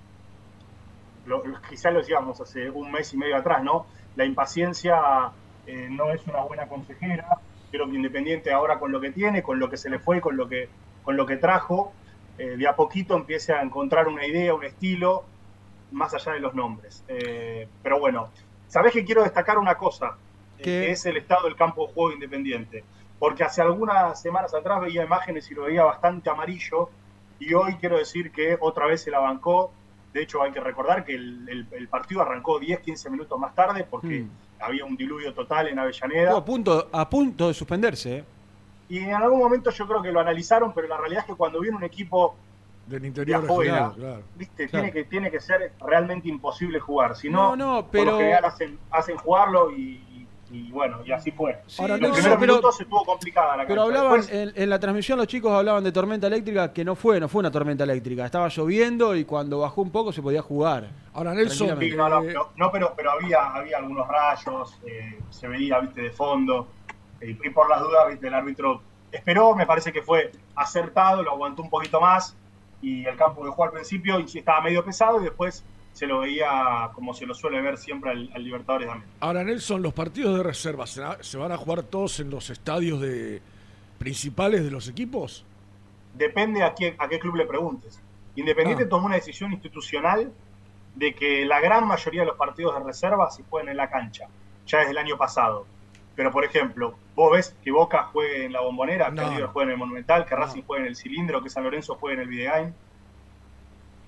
lo, 1.24 1.42
quizás 1.70 1.90
lo 1.90 2.00
decíamos 2.00 2.38
hace 2.38 2.68
un 2.68 2.92
mes 2.92 3.14
y 3.14 3.16
medio 3.16 3.38
atrás, 3.38 3.64
¿no? 3.64 3.86
La 4.14 4.26
impaciencia 4.26 5.32
eh, 5.66 5.88
no 5.90 6.12
es 6.12 6.26
una 6.26 6.42
buena 6.42 6.68
consejera. 6.68 7.38
Creo 7.70 7.88
que 7.88 7.96
Independiente 7.96 8.52
ahora 8.52 8.78
con 8.78 8.92
lo 8.92 9.00
que 9.00 9.10
tiene, 9.10 9.42
con 9.42 9.58
lo 9.58 9.70
que 9.70 9.78
se 9.78 9.88
le 9.88 9.98
fue, 9.98 10.20
con 10.20 10.36
lo 10.36 10.46
que, 10.46 10.68
con 11.02 11.16
lo 11.16 11.24
que 11.24 11.38
trajo, 11.38 11.94
de 12.36 12.66
a 12.66 12.74
poquito 12.74 13.14
empiece 13.14 13.52
a 13.52 13.62
encontrar 13.62 14.08
una 14.08 14.26
idea, 14.26 14.52
un 14.52 14.64
estilo, 14.64 15.24
más 15.92 16.12
allá 16.12 16.32
de 16.32 16.40
los 16.40 16.54
nombres. 16.54 17.04
Pero 17.82 18.00
bueno, 18.00 18.30
sabés 18.66 18.92
que 18.92 19.04
quiero 19.04 19.22
destacar 19.22 19.58
una 19.58 19.76
cosa, 19.76 20.16
que 20.58 20.90
es 20.90 21.06
el 21.06 21.16
estado 21.16 21.44
del 21.44 21.56
campo 21.56 21.86
de 21.86 21.92
juego 21.94 22.08
de 22.08 22.14
independiente. 22.16 22.84
Porque 23.22 23.44
hace 23.44 23.62
algunas 23.62 24.20
semanas 24.20 24.52
atrás 24.52 24.80
veía 24.80 25.04
imágenes 25.04 25.48
y 25.48 25.54
lo 25.54 25.62
veía 25.62 25.84
bastante 25.84 26.28
amarillo, 26.28 26.90
y 27.38 27.54
hoy 27.54 27.76
quiero 27.76 27.96
decir 27.96 28.32
que 28.32 28.56
otra 28.60 28.86
vez 28.86 29.00
se 29.02 29.12
la 29.12 29.20
bancó. 29.20 29.70
De 30.12 30.22
hecho, 30.22 30.42
hay 30.42 30.50
que 30.50 30.58
recordar 30.58 31.04
que 31.04 31.14
el, 31.14 31.48
el- 31.48 31.66
el 31.70 31.86
partido 31.86 32.20
arrancó 32.22 32.58
10-15 32.58 33.10
minutos 33.10 33.38
más 33.38 33.54
tarde 33.54 33.86
porque 33.88 34.22
Mm. 34.22 34.30
había 34.60 34.84
un 34.84 34.96
diluvio 34.96 35.32
total 35.34 35.68
en 35.68 35.78
Avellaneda. 35.78 36.22
Estuvo 36.22 36.38
a 36.38 36.44
punto, 36.44 36.88
a 36.90 37.08
punto 37.08 37.46
de 37.46 37.54
suspenderse. 37.54 38.16
¿eh? 38.18 38.24
Y 38.88 38.98
en 38.98 39.14
algún 39.14 39.38
momento 39.38 39.70
yo 39.70 39.86
creo 39.86 40.02
que 40.02 40.10
lo 40.10 40.18
analizaron, 40.18 40.74
pero 40.74 40.88
la 40.88 40.96
realidad 40.96 41.20
es 41.20 41.26
que 41.28 41.36
cuando 41.36 41.60
viene 41.60 41.76
un 41.76 41.84
equipo 41.84 42.34
Del 42.88 43.02
de 43.02 43.06
interior 43.06 43.44
afuera, 43.44 43.72
claro, 43.72 43.94
claro. 43.94 44.22
¿viste? 44.34 44.66
Claro. 44.68 44.82
Tiene, 44.84 44.92
que, 44.92 45.08
tiene 45.08 45.30
que 45.30 45.38
ser 45.40 45.72
realmente 45.80 46.28
imposible 46.28 46.80
jugar. 46.80 47.14
Si 47.14 47.30
no, 47.30 47.54
No, 47.54 47.56
no, 47.56 47.82
por 47.82 47.90
pero- 47.92 48.10
lo 48.10 48.18
general 48.18 48.44
hacen, 48.46 48.78
hacen 48.90 49.16
jugarlo 49.16 49.70
y, 49.70 50.04
y 50.52 50.70
bueno, 50.70 50.98
y 51.04 51.10
así 51.12 51.30
fue. 51.32 51.60
Sí, 51.66 51.80
Ahora, 51.82 51.96
Los 51.96 52.10
no, 52.10 52.14
primeros 52.14 52.38
pero- 52.38 52.52
minutos 52.52 52.80
estuvo 52.80 53.04
complicada 53.04 53.56
la 53.56 53.66
Pero 53.66 53.82
cancha. 53.86 53.98
hablaban, 53.98 54.20
Después, 54.20 54.54
en, 54.56 54.62
en 54.62 54.70
la 54.70 54.78
transmisión 54.78 55.18
los 55.18 55.26
chicos 55.26 55.50
hablaban 55.50 55.82
de 55.82 55.90
tormenta 55.92 56.26
eléctrica, 56.26 56.72
que 56.72 56.84
no 56.84 56.94
fue, 56.94 57.18
no 57.18 57.28
fue 57.28 57.40
una 57.40 57.50
tormenta 57.50 57.84
eléctrica. 57.84 58.26
Estaba 58.26 58.48
lloviendo 58.48 59.16
y 59.16 59.24
cuando 59.24 59.60
bajó 59.60 59.80
un 59.82 59.90
poco 59.90 60.12
se 60.12 60.20
podía 60.22 60.42
jugar. 60.42 60.90
Ahora, 61.14 61.32
Nelson, 61.34 61.78
sí, 61.80 61.90
no, 61.96 62.08
no, 62.08 62.20
pero, 62.22 62.50
no, 62.56 62.70
pero, 62.70 62.92
pero 62.94 63.10
había, 63.12 63.54
había 63.54 63.78
algunos 63.78 64.06
rayos, 64.06 64.78
eh, 64.86 65.18
se 65.30 65.48
veía, 65.48 65.80
viste, 65.80 66.02
de 66.02 66.10
fondo. 66.10 66.68
eh, 67.20 67.36
y 67.42 67.50
por 67.50 67.68
las 67.70 67.80
dudas, 67.80 68.08
viste, 68.10 68.28
el 68.28 68.34
árbitro 68.34 68.82
esperó, 69.10 69.54
me 69.54 69.66
parece 69.66 69.92
que 69.92 70.02
fue 70.02 70.32
acertado, 70.54 71.22
lo 71.22 71.30
aguantó 71.32 71.62
un 71.62 71.70
poquito 71.70 72.00
más. 72.00 72.36
Y 72.80 73.04
el 73.06 73.16
campo 73.16 73.44
de 73.44 73.50
juego 73.50 73.64
al 73.64 73.70
principio 73.72 74.18
y 74.18 74.26
sí 74.28 74.40
estaba 74.40 74.60
medio 74.60 74.84
pesado 74.84 75.20
y 75.20 75.24
después 75.24 75.64
se 75.92 76.06
lo 76.06 76.20
veía 76.20 76.90
como 76.94 77.12
se 77.14 77.26
lo 77.26 77.34
suele 77.34 77.60
ver 77.60 77.76
siempre 77.76 78.10
al, 78.10 78.30
al 78.34 78.42
Libertadores 78.44 78.88
también. 78.88 79.10
ahora, 79.20 79.44
Nelson, 79.44 79.82
los 79.82 79.92
partidos 79.92 80.36
de 80.36 80.42
reserva 80.42 80.86
¿se, 80.86 81.02
se 81.20 81.36
van 81.38 81.52
a 81.52 81.56
jugar 81.56 81.82
todos 81.82 82.18
en 82.20 82.30
los 82.30 82.48
estadios 82.50 83.00
de 83.00 83.40
principales 83.98 84.64
de 84.64 84.70
los 84.70 84.88
equipos? 84.88 85.44
depende 86.14 86.62
a 86.62 86.74
qué, 86.74 86.94
a 86.98 87.08
qué 87.08 87.18
club 87.18 87.36
le 87.36 87.46
preguntes. 87.46 87.98
Independiente 88.36 88.84
Ah. 88.84 88.88
tomó 88.88 89.06
una 89.06 89.14
decisión 89.14 89.50
institucional 89.52 90.30
de 90.94 91.14
que 91.14 91.46
la 91.46 91.58
gran 91.60 91.86
mayoría 91.86 92.20
de 92.20 92.26
los 92.26 92.36
partidos 92.36 92.74
de 92.74 92.84
reserva 92.84 93.30
se 93.30 93.42
jueguen 93.44 93.70
en 93.70 93.76
la 93.78 93.88
cancha, 93.88 94.26
ya 94.66 94.78
desde 94.80 94.90
el 94.90 94.98
año 94.98 95.16
pasado. 95.16 95.64
Pero, 96.14 96.30
por 96.30 96.44
ejemplo, 96.44 96.94
vos 97.14 97.32
ves 97.32 97.56
que 97.64 97.70
Boca 97.70 98.04
juegue 98.12 98.44
en 98.44 98.52
la 98.52 98.60
Bombonera, 98.60 99.06
que 99.06 99.12
No. 99.22 99.30
River 99.30 99.46
juegue 99.46 99.64
en 99.68 99.72
el 99.72 99.78
Monumental, 99.78 100.26
que 100.26 100.34
No. 100.34 100.40
Racing 100.42 100.62
juegue 100.66 100.82
en 100.82 100.88
el 100.88 100.96
Cilindro, 100.96 101.42
que 101.42 101.48
San 101.48 101.64
Lorenzo 101.64 101.94
juegue 101.94 102.16
en 102.16 102.20
el 102.22 102.28
Videgain. 102.28 102.74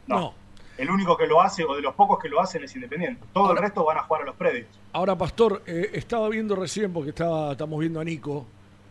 No. 0.07 0.19
No. 0.21 0.35
El 0.77 0.91
único 0.91 1.17
que 1.17 1.27
lo 1.27 1.41
hace, 1.41 1.65
o 1.65 1.75
de 1.77 1.83
los 1.83 1.95
pocos 1.95 2.19
que 2.19 2.29
lo 2.29 2.41
hacen, 2.41 2.65
es 2.65 2.75
Independiente. 2.75 3.23
Todo 3.33 3.47
Ahora- 3.47 3.61
el 3.61 3.65
resto 3.67 3.85
van 3.85 3.99
a 3.99 4.03
jugar 4.03 4.23
a 4.23 4.25
los 4.27 4.35
predios. 4.37 4.67
Ahora, 4.93 5.17
Pastor, 5.17 5.63
eh, 5.67 5.91
estaba 5.93 6.29
viendo 6.29 6.57
recién, 6.57 6.93
porque 6.93 7.11
estaba, 7.11 7.53
estamos 7.53 7.79
viendo 7.79 8.01
a 8.01 8.05
Nico 8.05 8.47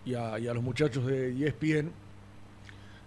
y 0.06 0.16
a, 0.16 0.40
y 0.40 0.48
a 0.48 0.54
los 0.54 0.64
muchachos 0.64 1.06
de 1.06 1.32
ESPN. 1.46 1.92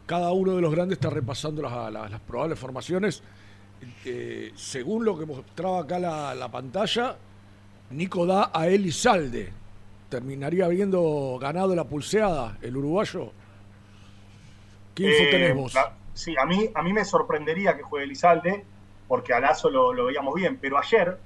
Cada 0.06 0.30
uno 0.32 0.54
de 0.54 0.60
los 0.62 0.72
grandes 0.72 0.96
está 0.98 1.10
repasando 1.10 1.62
las, 1.62 1.92
las- 1.92 2.10
las 2.10 2.20
probables 2.20 2.58
formaciones. 2.58 3.22
Eh, 4.04 4.52
según 4.54 5.04
lo 5.04 5.18
que 5.18 5.26
mostraba 5.26 5.80
acá 5.80 5.98
la, 5.98 6.34
la 6.34 6.50
pantalla, 6.50 7.16
Nico 7.90 8.24
da 8.26 8.50
a 8.52 8.66
Elizalde. 8.68 9.52
¿Terminaría 10.08 10.66
habiendo 10.66 11.38
ganado 11.40 11.74
la 11.74 11.84
pulseada 11.84 12.56
el 12.62 12.76
uruguayo? 12.76 13.32
¿Qué 14.94 15.04
info 15.04 15.22
Eh, 15.24 15.30
tenés 15.30 15.54
vos? 15.56 15.74
la- 15.74 15.92
sí, 16.16 16.34
a 16.36 16.44
mí, 16.44 16.68
a 16.74 16.82
mí 16.82 16.92
me 16.92 17.04
sorprendería 17.04 17.76
que 17.76 17.82
juegue 17.84 18.04
Elizalde, 18.06 18.64
porque 19.06 19.32
a 19.32 19.38
Lazo 19.40 19.70
lo, 19.70 19.92
lo 19.92 20.06
veíamos 20.06 20.34
bien, 20.34 20.58
pero 20.60 20.78
ayer, 20.78 21.16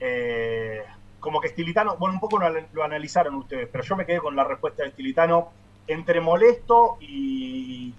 eh, 0.00 0.82
como 1.20 1.40
que 1.40 1.48
Estilitano, 1.48 1.96
bueno, 1.96 2.14
un 2.14 2.20
poco 2.20 2.38
lo, 2.38 2.48
lo 2.72 2.84
analizaron 2.84 3.34
ustedes, 3.34 3.68
pero 3.70 3.84
yo 3.84 3.96
me 3.96 4.06
quedé 4.06 4.18
con 4.18 4.34
la 4.34 4.44
respuesta 4.44 4.82
de 4.82 4.88
Estilitano 4.90 5.50
entre 5.86 6.20
molesto 6.20 6.96
y, 7.00 7.92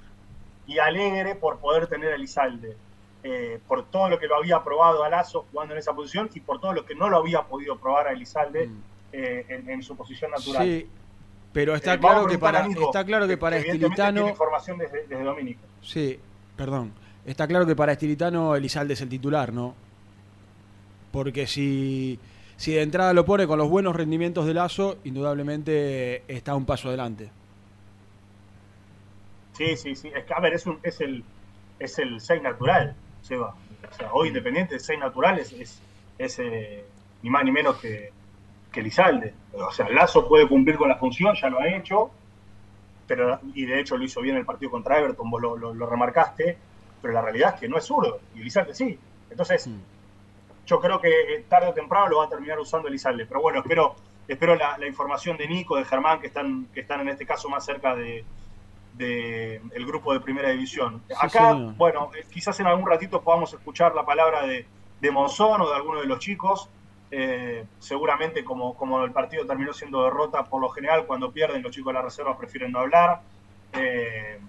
y 0.65 0.79
alegre 0.79 1.35
por 1.35 1.59
poder 1.59 1.87
tener 1.87 2.11
a 2.13 2.15
Elizalde, 2.15 2.75
eh, 3.23 3.59
por 3.67 3.85
todo 3.85 4.09
lo 4.09 4.17
que 4.17 4.25
lo 4.27 4.35
había 4.37 4.63
probado 4.63 5.03
a 5.03 5.09
Lazo 5.09 5.45
jugando 5.51 5.75
en 5.75 5.79
esa 5.79 5.93
posición 5.93 6.29
y 6.33 6.39
por 6.39 6.59
todo 6.59 6.73
lo 6.73 6.85
que 6.85 6.95
no 6.95 7.09
lo 7.09 7.17
había 7.17 7.43
podido 7.43 7.77
probar 7.77 8.07
a 8.07 8.11
Elizalde 8.13 8.67
Mm. 8.67 8.83
eh, 9.13 9.45
en, 9.49 9.69
en 9.69 9.83
su 9.83 9.95
posición 9.97 10.31
natural. 10.31 10.63
Sí, 10.65 10.89
pero 11.53 11.75
está 11.75 11.95
Eh, 11.95 11.99
claro 11.99 12.25
que 12.25 12.39
para 12.39 12.65
está 12.65 13.03
claro 13.03 13.27
que 13.27 13.37
para 13.37 13.57
Estilitano 13.57 14.13
tiene 14.13 14.29
información 14.29 14.77
desde, 14.77 15.05
desde 15.05 15.23
Domínico. 15.23 15.61
Sí, 15.81 16.19
perdón. 16.55 16.93
Está 17.25 17.47
claro 17.47 17.65
que 17.65 17.75
para 17.75 17.91
Estilitano 17.93 18.55
Elizalde 18.55 18.93
es 18.93 19.01
el 19.01 19.09
titular, 19.09 19.53
¿no? 19.53 19.75
Porque 21.11 21.45
si, 21.47 22.19
si 22.55 22.73
de 22.73 22.81
entrada 22.81 23.13
lo 23.13 23.25
pone 23.25 23.47
con 23.47 23.59
los 23.59 23.69
buenos 23.69 23.95
rendimientos 23.95 24.45
de 24.45 24.53
Lazo, 24.53 24.97
indudablemente 25.03 26.23
está 26.27 26.55
un 26.55 26.65
paso 26.65 26.87
adelante. 26.87 27.29
Sí, 29.53 29.75
sí, 29.75 29.95
sí. 29.95 30.11
Es 30.15 30.25
que, 30.25 30.33
a 30.33 30.39
ver, 30.39 30.53
es, 30.53 30.65
un, 30.65 30.79
es 30.81 31.01
el 31.01 31.23
es 31.81 31.97
el 31.99 32.21
6 32.21 32.43
natural, 32.43 32.95
Seba. 33.21 33.55
O 33.89 33.93
sea, 33.93 34.13
hoy 34.13 34.29
Independiente, 34.29 34.75
el 34.75 34.81
6 34.81 34.99
natural 34.99 35.39
es, 35.39 35.81
es, 36.17 36.39
eh, 36.39 36.85
ni 37.23 37.29
más 37.29 37.43
ni 37.43 37.51
menos 37.51 37.77
que, 37.77 38.11
que 38.71 38.81
Lizalde. 38.81 39.33
O 39.53 39.71
sea, 39.71 39.89
Lazo 39.89 40.27
puede 40.27 40.47
cumplir 40.47 40.77
con 40.77 40.89
la 40.89 40.97
función, 40.97 41.35
ya 41.35 41.49
lo 41.49 41.59
ha 41.59 41.67
hecho, 41.67 42.11
pero 43.15 43.39
y 43.53 43.65
de 43.65 43.81
hecho 43.81 43.97
lo 43.97 44.05
hizo 44.05 44.21
bien 44.21 44.37
el 44.37 44.45
partido 44.45 44.71
contra 44.71 44.97
Everton, 44.97 45.29
vos 45.29 45.41
lo, 45.41 45.57
lo- 45.57 45.73
lo 45.73 45.85
remarcaste, 45.85 46.57
pero 47.01 47.13
la 47.13 47.21
realidad 47.21 47.55
es 47.55 47.59
que 47.59 47.67
no 47.67 47.77
es 47.77 47.83
zurdo, 47.83 48.19
y 48.35 48.39
Lizalde 48.39 48.73
sí. 48.73 48.97
Entonces, 49.29 49.67
Mm. 49.67 49.79
yo 50.65 50.79
creo 50.79 51.01
que 51.01 51.09
eh, 51.09 51.45
tarde 51.49 51.67
o 51.67 51.73
temprano 51.73 52.07
lo 52.07 52.17
va 52.19 52.25
a 52.25 52.29
terminar 52.29 52.57
usando 52.57 52.87
Elizalde. 52.87 53.25
Pero 53.25 53.41
bueno, 53.41 53.59
espero, 53.59 53.95
espero 54.29 54.55
la, 54.55 54.77
la 54.77 54.87
información 54.87 55.35
de 55.35 55.45
Nico, 55.47 55.75
de 55.75 55.83
Germán, 55.83 56.21
que 56.21 56.27
están, 56.27 56.67
que 56.73 56.79
están 56.81 57.01
en 57.01 57.09
este 57.09 57.25
caso 57.25 57.49
más 57.49 57.65
cerca 57.65 57.95
de, 57.95 58.23
de 58.93 59.61
el 59.73 59.85
grupo 59.85 60.13
de 60.13 60.19
primera 60.21 60.49
división. 60.49 61.01
Sí, 61.07 61.13
Acá, 61.19 61.51
señor. 61.53 61.75
bueno, 61.75 62.11
eh, 62.17 62.23
quizás 62.31 62.57
en 62.61 62.67
algún 62.67 62.87
ratito 62.87 63.21
podamos 63.21 63.53
escuchar 63.53 63.93
la 63.93 64.05
palabra 64.05 64.45
de, 64.45 64.65
de 65.01 65.11
Monzón 65.11 65.59
o 65.61 65.69
de 65.69 65.75
alguno 65.75 65.99
de 65.99 66.05
los 66.07 66.19
chicos. 66.19 66.69
Eh, 67.13 67.65
seguramente 67.79 68.41
como, 68.43 68.73
como 68.73 69.03
el 69.03 69.11
partido 69.11 69.45
terminó 69.45 69.73
siendo 69.73 70.01
derrota, 70.03 70.45
por 70.45 70.61
lo 70.61 70.69
general 70.69 71.05
cuando 71.05 71.29
pierden 71.31 71.61
los 71.61 71.73
chicos 71.75 71.91
de 71.93 71.99
la 71.99 72.01
reserva 72.01 72.37
prefieren 72.37 72.71
no 72.71 72.79
hablar. 72.79 73.21
Eh, 73.73 74.39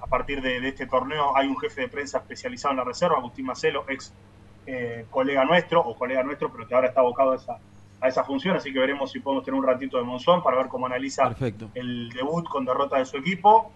a 0.00 0.06
partir 0.06 0.42
de, 0.42 0.60
de 0.60 0.68
este 0.68 0.86
torneo 0.86 1.34
hay 1.36 1.46
un 1.46 1.58
jefe 1.58 1.82
de 1.82 1.88
prensa 1.88 2.18
especializado 2.18 2.72
en 2.72 2.78
la 2.78 2.84
reserva, 2.84 3.16
Agustín 3.16 3.46
Macelo, 3.46 3.84
ex 3.88 4.12
eh, 4.66 5.06
colega 5.10 5.44
nuestro, 5.44 5.80
o 5.80 5.96
colega 5.96 6.22
nuestro, 6.22 6.52
pero 6.52 6.68
que 6.68 6.74
ahora 6.74 6.88
está 6.88 7.00
abocado 7.00 7.32
a 7.32 7.36
esa, 7.36 7.58
a 8.00 8.08
esa 8.08 8.24
función, 8.24 8.56
así 8.56 8.72
que 8.72 8.78
veremos 8.78 9.10
si 9.10 9.20
podemos 9.20 9.44
tener 9.44 9.58
un 9.58 9.66
ratito 9.66 9.96
de 9.96 10.02
Monzón 10.04 10.42
para 10.42 10.58
ver 10.58 10.68
cómo 10.68 10.86
analiza 10.86 11.28
Perfecto. 11.28 11.70
el 11.74 12.10
debut 12.10 12.46
con 12.46 12.64
derrota 12.64 12.98
de 12.98 13.06
su 13.06 13.16
equipo. 13.16 13.72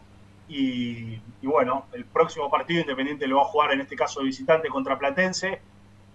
Y, 0.49 1.21
y 1.43 1.47
bueno, 1.47 1.87
el 1.93 2.05
próximo 2.05 2.49
partido 2.49 2.81
Independiente 2.81 3.27
lo 3.27 3.37
va 3.37 3.43
a 3.43 3.47
jugar 3.47 3.73
en 3.73 3.81
este 3.81 3.97
caso 3.97 4.21
de 4.21 4.27
visitante 4.27 4.69
contra 4.69 4.99
Platense. 4.99 5.61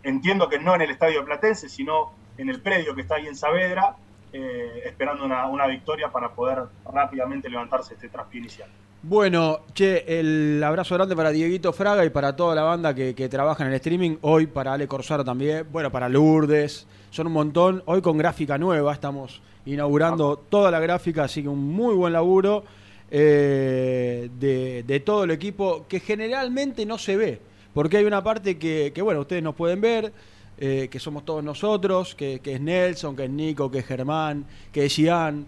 Entiendo 0.04 0.50
que 0.50 0.60
no 0.60 0.76
en 0.76 0.82
el 0.82 0.90
estadio 0.90 1.24
Platense, 1.24 1.70
sino 1.70 2.12
en 2.38 2.50
el 2.50 2.62
predio 2.62 2.96
que 2.96 3.02
está 3.02 3.16
ahí 3.16 3.28
en 3.28 3.36
Saavedra, 3.36 3.96
eh, 4.34 4.84
esperando 4.86 5.26
una, 5.26 5.48
una 5.48 5.68
victoria 5.68 6.10
para 6.10 6.30
poder 6.30 6.60
rápidamente 6.92 7.50
levantarse 7.50 7.94
este 7.94 8.10
traspié 8.10 8.40
inicial. 8.40 8.70
Bueno, 9.04 9.62
che, 9.74 10.20
el 10.20 10.64
abrazo 10.64 10.94
grande 10.96 11.16
para 11.16 11.32
Dieguito 11.32 11.74
Fraga 11.74 12.06
y 12.06 12.12
para 12.12 12.36
toda 12.36 12.54
la 12.54 12.62
banda 12.62 12.94
que, 12.94 13.16
que 13.16 13.28
trabaja 13.30 13.64
en 13.64 13.70
el 13.70 13.76
streaming. 13.76 14.18
Hoy 14.22 14.46
para 14.46 14.74
Ale 14.74 14.88
Corsaro 14.88 15.26
también. 15.26 15.68
Bueno, 15.72 15.92
para 15.92 16.08
Lourdes. 16.08 16.86
Son 17.10 17.26
un 17.28 17.34
montón. 17.34 17.82
Hoy 17.88 18.02
con 18.02 18.18
gráfica 18.18 18.60
nueva. 18.60 18.94
Estamos 18.94 19.42
inaugurando 19.66 20.38
toda 20.38 20.70
la 20.70 20.80
gráfica, 20.80 21.24
así 21.24 21.42
que 21.42 21.50
un 21.50 21.74
muy 21.74 21.96
buen 21.96 22.14
laburo 22.14 22.64
eh, 23.10 24.30
de, 24.40 24.84
de 24.84 25.00
todo 25.00 25.24
el 25.24 25.32
equipo 25.32 25.86
que 25.88 26.00
generalmente 26.00 26.86
no 26.86 27.00
se 27.00 27.18
ve. 27.18 27.42
Porque 27.74 27.98
hay 27.98 28.06
una 28.06 28.24
parte 28.24 28.58
que, 28.58 28.92
que, 28.94 29.02
bueno, 29.02 29.22
ustedes 29.22 29.42
nos 29.44 29.56
pueden 29.56 29.80
ver, 29.82 30.12
eh, 30.58 30.88
que 30.92 31.00
somos 31.00 31.24
todos 31.26 31.44
nosotros, 31.44 32.14
que, 32.16 32.40
que 32.40 32.56
es 32.56 32.62
Nelson, 32.62 33.16
que 33.16 33.24
es 33.26 33.30
Nico, 33.30 33.72
que 33.72 33.80
es 33.80 33.86
Germán, 33.86 34.46
que 34.72 34.86
es 34.86 34.94
Gian. 34.96 35.46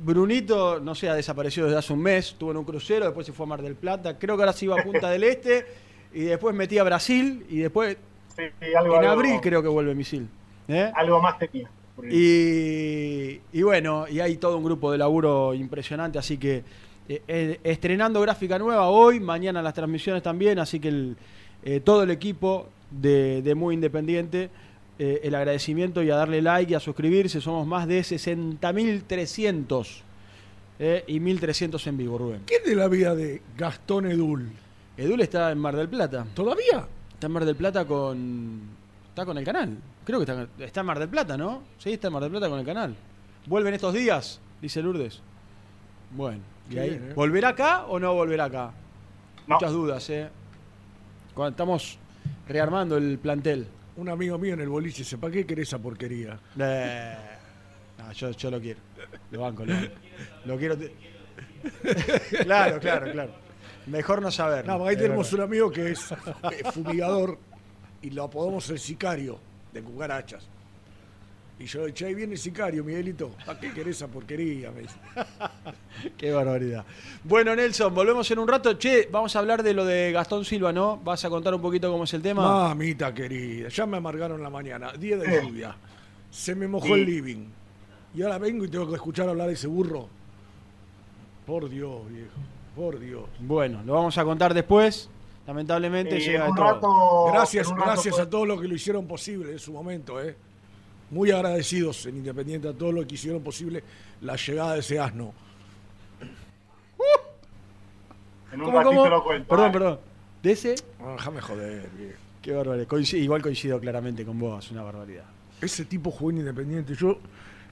Brunito, 0.00 0.78
no 0.78 0.94
sé, 0.94 1.08
ha 1.08 1.14
desaparecido 1.14 1.66
desde 1.66 1.78
hace 1.78 1.92
un 1.92 2.00
mes, 2.02 2.28
estuvo 2.28 2.50
en 2.52 2.58
un 2.58 2.64
crucero, 2.64 3.04
después 3.06 3.26
se 3.26 3.32
fue 3.32 3.46
a 3.46 3.48
Mar 3.48 3.62
del 3.62 3.74
Plata, 3.74 4.16
creo 4.18 4.36
que 4.36 4.42
ahora 4.42 4.52
se 4.52 4.66
iba 4.66 4.78
a 4.78 4.84
Punta 4.84 5.10
del 5.10 5.24
Este, 5.24 5.66
y 6.14 6.20
después 6.20 6.54
metí 6.54 6.78
a 6.78 6.84
Brasil, 6.84 7.44
y 7.48 7.58
después 7.58 7.96
Sí, 8.36 8.44
sí, 8.60 8.66
algo, 8.74 8.94
en 8.94 9.00
algo- 9.00 9.10
abril 9.12 9.40
creo 9.42 9.60
que 9.62 9.68
vuelve 9.68 9.94
Misil. 9.96 10.28
¿eh? 10.68 10.92
algo 10.94 11.20
más 11.20 11.36
tenía. 11.38 11.68
Y, 12.08 13.40
y 13.52 13.62
bueno, 13.62 14.06
y 14.08 14.20
hay 14.20 14.36
todo 14.36 14.56
un 14.58 14.64
grupo 14.64 14.92
de 14.92 14.98
laburo 14.98 15.52
impresionante, 15.54 16.18
así 16.18 16.38
que 16.38 16.62
eh, 17.08 17.58
estrenando 17.64 18.20
gráfica 18.20 18.58
nueva 18.58 18.88
hoy, 18.88 19.18
mañana 19.18 19.62
las 19.62 19.74
transmisiones 19.74 20.22
también, 20.22 20.58
así 20.60 20.78
que 20.78 20.88
el, 20.88 21.16
eh, 21.70 21.80
todo 21.80 22.02
el 22.02 22.10
equipo 22.10 22.66
de, 22.90 23.42
de 23.42 23.54
Muy 23.54 23.74
Independiente, 23.74 24.48
eh, 24.98 25.20
el 25.22 25.34
agradecimiento 25.34 26.02
y 26.02 26.10
a 26.10 26.16
darle 26.16 26.40
like 26.40 26.72
y 26.72 26.74
a 26.74 26.80
suscribirse, 26.80 27.42
somos 27.42 27.66
más 27.66 27.86
de 27.86 28.00
60.300 28.00 30.00
eh, 30.78 31.04
y 31.06 31.20
1.300 31.20 31.86
en 31.86 31.98
vivo, 31.98 32.16
Rubén. 32.16 32.40
¿Qué 32.46 32.54
es 32.54 32.64
de 32.64 32.74
la 32.74 32.88
vida 32.88 33.14
de 33.14 33.42
Gastón 33.54 34.06
Edul? 34.06 34.48
Edul 34.96 35.20
está 35.20 35.52
en 35.52 35.58
Mar 35.58 35.76
del 35.76 35.90
Plata, 35.90 36.26
¿Todavía? 36.32 36.86
está 37.12 37.26
en 37.26 37.32
Mar 37.34 37.44
del 37.44 37.56
Plata 37.56 37.84
con... 37.84 38.62
Está 39.10 39.26
con 39.26 39.36
el 39.36 39.44
canal, 39.44 39.76
creo 40.06 40.20
que 40.20 40.30
está, 40.30 40.48
está 40.64 40.80
en 40.80 40.86
Mar 40.86 40.98
del 40.98 41.10
Plata, 41.10 41.36
¿no? 41.36 41.64
Sí, 41.76 41.92
está 41.92 42.06
en 42.06 42.14
Mar 42.14 42.22
del 42.22 42.30
Plata 42.30 42.48
con 42.48 42.60
el 42.60 42.64
canal. 42.64 42.94
¿Vuelven 43.44 43.74
estos 43.74 43.92
días? 43.92 44.40
Dice 44.62 44.80
Lourdes. 44.80 45.20
Bueno, 46.16 46.40
y 46.70 46.72
Qué 46.72 46.80
ahí, 46.80 46.90
bien, 46.90 47.10
¿eh? 47.10 47.14
¿volverá 47.14 47.50
acá 47.50 47.84
o 47.84 47.98
no 47.98 48.14
volverá 48.14 48.44
acá? 48.44 48.72
No. 49.46 49.56
Muchas 49.56 49.72
dudas, 49.72 50.08
¿eh? 50.08 50.30
Cuando 51.38 51.50
estamos 51.50 51.96
rearmando 52.48 52.96
el 52.96 53.16
plantel. 53.20 53.64
Un 53.96 54.08
amigo 54.08 54.36
mío 54.38 54.54
en 54.54 54.60
el 54.60 54.68
boliche 54.68 55.02
dice, 55.02 55.18
¿para 55.18 55.32
qué 55.32 55.46
querés 55.46 55.68
esa 55.68 55.78
porquería? 55.78 56.36
Eh, 56.58 57.16
no, 57.96 58.10
yo, 58.10 58.32
yo 58.32 58.50
lo 58.50 58.60
quiero. 58.60 58.80
Lo 59.30 59.42
banco, 59.42 59.64
lo, 59.64 59.72
lo 60.46 60.58
quiero. 60.58 60.76
claro, 62.42 62.80
claro, 62.80 63.12
claro. 63.12 63.30
Mejor 63.86 64.20
no 64.20 64.32
saber. 64.32 64.66
No, 64.66 64.84
ahí 64.84 64.96
tenemos 64.96 65.32
un 65.32 65.42
amigo 65.42 65.70
que 65.70 65.92
es 65.92 66.10
eh, 66.10 66.72
fumigador 66.72 67.38
y 68.02 68.10
lo 68.10 68.24
apodamos 68.24 68.68
el 68.70 68.80
sicario 68.80 69.38
de 69.72 69.80
cucarachas. 69.80 70.44
Y 71.60 71.64
yo 71.66 71.80
le 71.80 71.92
dije, 71.92 72.06
ahí 72.06 72.14
viene 72.14 72.34
el 72.34 72.38
sicario, 72.38 72.84
Miguelito. 72.84 73.30
¿Para 73.44 73.58
qué 73.58 73.72
querés 73.72 73.96
esa 73.96 74.06
porquería? 74.06 74.70
Me 74.70 74.82
dice. 74.82 74.94
Qué 76.16 76.30
barbaridad. 76.30 76.84
Bueno, 77.24 77.56
Nelson, 77.56 77.92
volvemos 77.92 78.30
en 78.30 78.38
un 78.38 78.46
rato. 78.46 78.74
Che, 78.74 79.08
vamos 79.10 79.34
a 79.34 79.40
hablar 79.40 79.64
de 79.64 79.74
lo 79.74 79.84
de 79.84 80.12
Gastón 80.12 80.44
Silva, 80.44 80.72
¿no? 80.72 80.98
¿Vas 80.98 81.24
a 81.24 81.28
contar 81.30 81.52
un 81.54 81.60
poquito 81.60 81.90
cómo 81.90 82.04
es 82.04 82.14
el 82.14 82.22
tema? 82.22 82.42
Mamita 82.68 83.12
querida, 83.12 83.68
ya 83.70 83.86
me 83.86 83.96
amargaron 83.96 84.40
la 84.40 84.50
mañana. 84.50 84.92
Día 84.92 85.16
de 85.16 85.42
lluvia. 85.42 85.74
Se 86.30 86.54
me 86.54 86.68
mojó 86.68 86.86
Sí. 86.86 86.92
el 86.92 87.04
living. 87.06 87.46
Y 88.14 88.22
ahora 88.22 88.38
vengo 88.38 88.64
y 88.64 88.68
tengo 88.68 88.88
que 88.88 88.94
escuchar 88.94 89.28
hablar 89.28 89.48
de 89.48 89.54
ese 89.54 89.66
burro. 89.66 90.08
Por 91.44 91.68
Dios, 91.68 92.08
viejo. 92.08 92.30
Por 92.76 93.00
Dios. 93.00 93.24
Bueno, 93.40 93.82
lo 93.84 93.94
vamos 93.94 94.16
a 94.16 94.24
contar 94.24 94.54
después. 94.54 95.10
Lamentablemente 95.46 96.18
Eh, 96.18 96.20
llega 96.20 96.44
de 96.44 96.50
un 96.50 96.56
todo. 96.56 96.64
rato- 96.74 97.32
Gracias, 97.32 97.68
rato 97.68 97.82
gracias 97.82 98.18
a 98.18 98.28
todos 98.30 98.46
los 98.46 98.60
que 98.60 98.68
lo 98.68 98.74
hicieron 98.74 99.06
posible 99.08 99.52
en 99.52 99.58
su 99.58 99.72
momento, 99.72 100.20
¿eh? 100.22 100.36
Muy 101.10 101.30
agradecidos 101.30 102.04
en 102.06 102.16
Independiente 102.18 102.68
a 102.68 102.72
todos 102.72 102.92
los 102.94 103.06
que 103.06 103.14
hicieron 103.14 103.42
posible 103.42 103.82
la 104.20 104.36
llegada 104.36 104.74
de 104.74 104.80
ese 104.80 104.98
asno. 105.00 105.32
En 108.52 108.60
un 108.60 108.66
¿Cómo, 108.66 108.78
ratito 108.78 108.96
cómo? 108.96 109.08
lo 109.10 109.24
cuento. 109.24 109.48
Perdón, 109.48 109.72
perdón. 109.72 109.98
¿De 110.42 110.52
ese? 110.52 110.74
Déjame 111.16 111.40
joder, 111.40 111.88
viejo. 111.96 112.18
Qué 112.40 112.52
barbaridad. 112.52 112.86
Coincido- 112.86 113.22
igual 113.22 113.42
coincido 113.42 113.78
claramente 113.80 114.24
con 114.24 114.38
vos, 114.38 114.70
una 114.70 114.82
barbaridad. 114.82 115.24
Ese 115.60 115.84
tipo 115.84 116.10
jugó 116.10 116.30
en 116.30 116.38
Independiente. 116.38 116.94
Yo, 116.94 117.18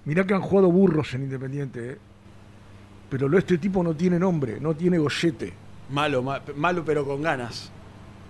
mirá 0.04 0.26
que 0.26 0.34
han 0.34 0.42
jugado 0.42 0.70
burros 0.70 1.14
en 1.14 1.22
Independiente, 1.22 1.92
¿eh? 1.92 1.98
Pero 3.08 3.28
lo 3.28 3.38
este 3.38 3.56
tipo 3.58 3.82
no 3.82 3.94
tiene 3.94 4.18
nombre, 4.18 4.58
no 4.60 4.74
tiene 4.74 4.98
gollete. 4.98 5.52
Malo, 5.90 6.22
ma- 6.22 6.42
malo 6.56 6.84
pero 6.84 7.04
con 7.06 7.22
ganas. 7.22 7.70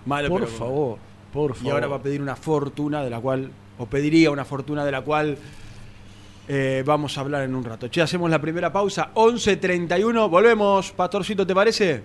Malo 0.05 0.29
Por 0.29 0.41
pero 0.43 0.51
con 0.53 0.59
favor, 0.59 0.99
por 1.33 1.55
favor. 1.55 1.67
Y 1.67 1.71
ahora 1.71 1.87
va 1.89 1.97
a 1.97 2.03
pedir 2.03 2.21
una 2.21 2.37
fortuna 2.37 3.03
de 3.03 3.09
la 3.11 3.19
cual, 3.21 3.51
o 3.79 3.87
pediría 3.87 4.31
una 4.31 4.45
fortuna 4.45 4.85
de 4.85 4.93
la 4.93 5.03
cual 5.03 5.37
eh, 6.49 6.83
vamos 6.87 7.17
a 7.19 7.21
hablar 7.21 7.43
en 7.43 7.55
un 7.55 7.65
rato. 7.65 7.89
Che, 7.89 8.03
hacemos 8.03 8.31
la 8.31 8.41
primera 8.41 8.73
pausa, 8.73 9.11
11.31, 9.15 10.31
volvemos, 10.31 10.93
Pastorcito, 10.93 11.47
¿te 11.47 11.55
parece? 11.55 12.03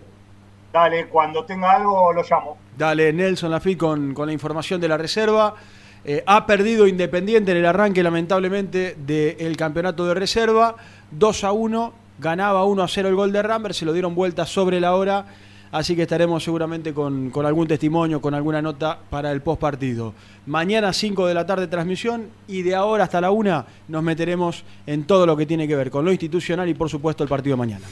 Dale, 0.74 1.08
cuando 1.08 1.44
tenga 1.44 1.72
algo 1.72 2.14
lo 2.14 2.24
llamo. 2.24 2.58
Dale, 2.78 3.12
Nelson 3.14 3.52
Lafitte 3.52 3.78
con, 3.78 4.14
con 4.14 4.28
la 4.28 4.34
información 4.34 4.80
de 4.80 4.88
la 4.88 4.98
reserva. 4.98 5.56
Eh, 6.04 6.24
ha 6.26 6.48
perdido 6.48 6.88
Independiente 6.88 7.52
en 7.52 7.58
el 7.58 7.66
arranque, 7.66 8.02
lamentablemente, 8.02 8.96
del 8.98 9.56
campeonato 9.58 10.06
de 10.08 10.14
reserva. 10.16 10.76
2 11.12 11.44
a 11.44 11.52
1, 11.52 11.94
ganaba 12.20 12.66
1 12.66 12.82
a 12.82 12.88
0 12.88 13.10
el 13.10 13.16
gol 13.16 13.32
de 13.32 13.42
Rambert, 13.42 13.76
se 13.76 13.86
lo 13.86 13.94
dieron 13.94 14.16
vuelta 14.16 14.46
sobre 14.46 14.80
la 14.80 14.96
hora 14.96 15.26
así 15.72 15.96
que 15.96 16.04
estaremos 16.04 16.44
seguramente 16.44 16.94
con, 16.94 17.30
con 17.30 17.46
algún 17.46 17.68
testimonio, 17.68 18.22
con 18.22 18.34
alguna 18.34 18.62
nota 18.62 19.00
para 19.10 19.32
el 19.32 19.42
post 19.42 19.62
partido. 19.62 20.14
Mañana 20.46 20.94
5 20.94 21.28
de 21.28 21.34
la 21.34 21.46
tarde 21.46 21.68
transmisión 21.68 22.28
y 22.48 22.62
de 22.62 22.76
ahora 22.76 23.06
hasta 23.06 23.22
la 23.22 23.32
1 23.32 23.66
nos 23.88 24.04
meteremos 24.04 24.64
en 24.86 25.06
todo 25.06 25.26
lo 25.26 25.38
que 25.38 25.46
tiene 25.46 25.68
que 25.68 25.76
ver 25.76 25.92
con 25.92 26.06
lo 26.06 26.12
institucional 26.12 26.68
y 26.70 26.74
por 26.74 26.90
supuesto 26.90 27.24
el 27.24 27.30
partido 27.30 27.56
de 27.56 27.60
mañana. 27.60 27.86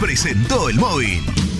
presentó 0.00 0.70
el 0.70 0.76
móvil. 0.76 1.59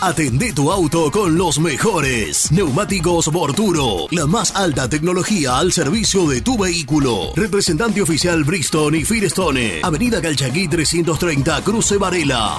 Atendé 0.00 0.52
tu 0.52 0.70
auto 0.70 1.10
con 1.10 1.38
los 1.38 1.58
mejores. 1.58 2.52
Neumáticos 2.52 3.28
Borturo. 3.28 4.06
La 4.10 4.26
más 4.26 4.54
alta 4.54 4.88
tecnología 4.88 5.58
al 5.58 5.72
servicio 5.72 6.26
de 6.26 6.42
tu 6.42 6.58
vehículo. 6.58 7.32
Representante 7.34 8.02
oficial 8.02 8.44
Brixton 8.44 8.94
y 8.94 9.04
Firestone. 9.04 9.80
Avenida 9.82 10.20
Calchaquí 10.20 10.68
330, 10.68 11.62
Cruce 11.62 11.96
Varela. 11.96 12.58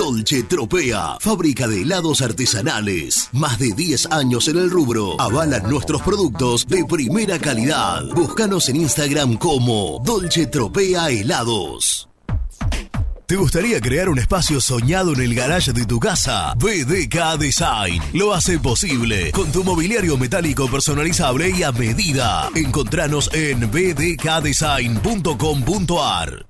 Dolce 0.00 0.42
Tropea, 0.44 1.18
fábrica 1.20 1.68
de 1.68 1.82
helados 1.82 2.22
artesanales. 2.22 3.28
Más 3.32 3.58
de 3.58 3.74
10 3.74 4.06
años 4.06 4.48
en 4.48 4.56
el 4.56 4.70
rubro. 4.70 5.20
Avalan 5.20 5.68
nuestros 5.68 6.00
productos 6.00 6.66
de 6.66 6.86
primera 6.86 7.38
calidad. 7.38 8.06
Búscanos 8.14 8.70
en 8.70 8.76
Instagram 8.76 9.36
como 9.36 10.00
Dolce 10.02 10.46
Tropea 10.46 11.10
Helados. 11.10 12.08
¿Te 13.26 13.36
gustaría 13.36 13.78
crear 13.82 14.08
un 14.08 14.18
espacio 14.18 14.58
soñado 14.62 15.12
en 15.12 15.20
el 15.20 15.34
garage 15.34 15.74
de 15.74 15.84
tu 15.84 16.00
casa? 16.00 16.54
BDK 16.54 17.36
Design 17.38 18.02
lo 18.14 18.32
hace 18.32 18.58
posible 18.58 19.32
con 19.32 19.52
tu 19.52 19.62
mobiliario 19.64 20.16
metálico 20.16 20.66
personalizable 20.70 21.50
y 21.50 21.62
a 21.62 21.72
medida. 21.72 22.48
Encontranos 22.54 23.28
en 23.34 23.70
bdkdesign.com.ar. 23.70 26.49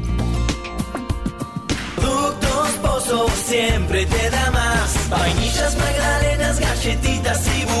Siempre 3.51 4.05
te 4.05 4.29
da 4.29 4.49
más. 4.51 5.09
Vainillas, 5.09 5.75
magdalenas, 5.75 6.59
galletitas 6.59 7.47
y 7.47 7.65
budines. 7.65 7.80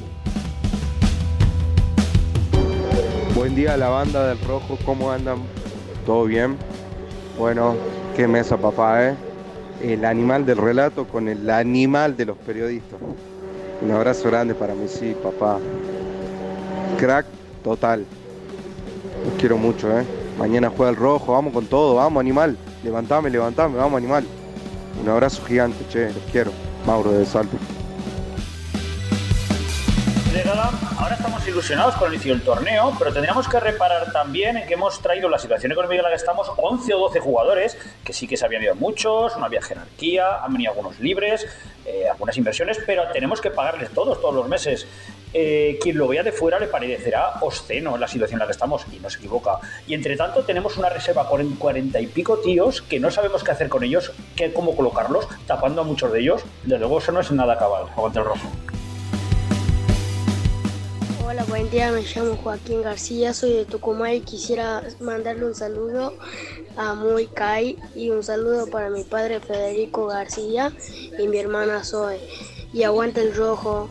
Buen 3.34 3.56
día 3.56 3.74
a 3.74 3.78
la 3.78 3.88
banda 3.88 4.28
del 4.28 4.40
Rojo, 4.42 4.78
¿cómo 4.86 5.12
andan? 5.12 5.38
¿Todo 6.06 6.26
bien? 6.26 6.58
Bueno, 7.40 7.76
qué 8.18 8.28
mesa 8.28 8.58
papá, 8.58 9.08
¿eh? 9.08 9.16
El 9.82 10.04
animal 10.04 10.46
del 10.46 10.58
relato 10.58 11.06
con 11.06 11.30
el 11.30 11.50
animal 11.50 12.18
de 12.18 12.26
los 12.26 12.38
periodistas. 12.38 13.00
Un 13.82 13.92
abrazo 13.92 14.30
grande 14.30 14.54
para 14.54 14.76
mí, 14.76 14.88
sí, 14.88 15.16
papá. 15.24 15.58
Crack 17.00 17.26
total. 17.64 18.06
Los 19.26 19.34
quiero 19.40 19.58
mucho, 19.58 19.98
¿eh? 19.98 20.04
Mañana 20.38 20.70
juega 20.70 20.90
el 20.90 20.98
rojo, 20.98 21.32
vamos 21.32 21.54
con 21.54 21.66
todo, 21.66 21.96
vamos 21.96 22.20
animal. 22.20 22.58
Levantame, 22.84 23.30
levantame, 23.30 23.78
vamos 23.78 23.98
animal. 23.98 24.26
Un 25.02 25.10
abrazo 25.10 25.44
gigante, 25.46 25.86
che, 25.88 26.12
los 26.14 26.24
quiero. 26.32 26.52
Mauro 26.86 27.12
de 27.12 27.26
Salto. 27.26 27.58
Ahora 30.98 31.14
estamos 31.14 31.48
ilusionados 31.48 31.94
con 31.94 32.08
el 32.08 32.16
inicio 32.16 32.34
del 32.34 32.42
torneo, 32.42 32.92
pero 32.98 33.14
tendríamos 33.14 33.48
que 33.48 33.60
reparar 33.60 34.12
también 34.12 34.58
en 34.58 34.68
que 34.68 34.74
hemos 34.74 35.00
traído 35.00 35.30
la 35.30 35.38
situación 35.38 35.72
económica 35.72 36.00
en 36.00 36.04
la 36.06 36.10
que 36.10 36.16
estamos 36.16 36.52
11 36.58 36.92
o 36.96 36.98
12 37.02 37.20
jugadores, 37.20 37.78
que 38.04 38.14
sí 38.14 38.28
que 38.28 38.36
se 38.36 38.44
habían 38.44 38.64
ido 38.64 38.74
muchos, 38.74 39.38
no 39.38 39.46
había 39.46 39.62
jerarquía, 39.62 40.44
han 40.44 40.54
venido 40.54 40.72
algunos 40.72 41.00
libres, 41.00 41.46
eh, 41.86 42.10
algunas 42.10 42.36
inversiones, 42.36 42.80
pero 42.84 43.04
tenemos 43.14 43.42
que 43.42 43.52
pagarles 43.52 43.92
todos, 43.92 44.20
todos 44.22 44.34
los 44.34 44.48
meses. 44.48 44.88
Eh, 45.36 45.78
quien 45.80 46.00
lo 46.00 46.08
vea 46.08 46.24
de 46.24 46.32
fuera 46.32 46.58
le 46.58 46.66
parecerá 46.66 47.36
obsceno 47.42 47.96
la 47.96 48.08
situación 48.08 48.38
en 48.38 48.40
la 48.40 48.46
que 48.48 48.54
estamos 48.54 48.88
y 48.92 49.00
no 49.00 49.12
se 49.12 49.20
equivoca. 49.20 49.60
Y 49.86 49.94
entre 49.94 50.18
tanto 50.18 50.44
tenemos 50.44 50.78
una 50.78 50.90
reserva 50.90 51.30
con 51.30 51.48
40 51.58 52.00
y 52.00 52.08
pico 52.08 52.40
tíos 52.40 52.82
que 52.82 53.00
no 53.00 53.12
sabemos 53.12 53.44
qué 53.44 53.52
hacer 53.52 53.70
con 53.70 53.84
ellos, 53.84 54.12
qué, 54.36 54.52
cómo 54.52 54.76
colocarlos, 54.76 55.28
tapando 55.46 55.82
a 55.82 55.84
muchos 55.84 56.12
de 56.12 56.22
ellos. 56.22 56.42
Desde 56.64 56.80
luego 56.80 56.98
eso 56.98 57.12
no 57.12 57.20
es 57.20 57.32
nada 57.32 57.56
cabal. 57.56 57.86
Aguante 57.96 58.18
el 58.18 58.26
rojo. 58.26 58.50
Hola, 61.26 61.46
buen 61.46 61.70
día, 61.70 61.90
me 61.92 62.02
llamo 62.02 62.36
Joaquín 62.36 62.82
García, 62.82 63.34
soy 63.34 63.54
de 63.54 63.66
Tucumán 63.66 64.14
y 64.14 64.22
quisiera 64.22 64.84
mandarle 65.00 65.46
un 65.46 65.56
saludo 65.56 66.14
a 66.76 66.96
Muy 66.96 67.28
Kai 67.28 67.78
y 67.96 68.10
un 68.10 68.24
saludo 68.24 68.70
para 68.70 68.90
mi 68.90 69.06
padre 69.06 69.40
Federico 69.40 70.08
García 70.08 70.74
y 71.18 71.28
mi 71.30 71.38
hermana 71.38 71.86
Zoe. 71.86 72.20
Y 72.74 72.84
aguante 72.84 73.22
el 73.22 73.34
rojo. 73.34 73.88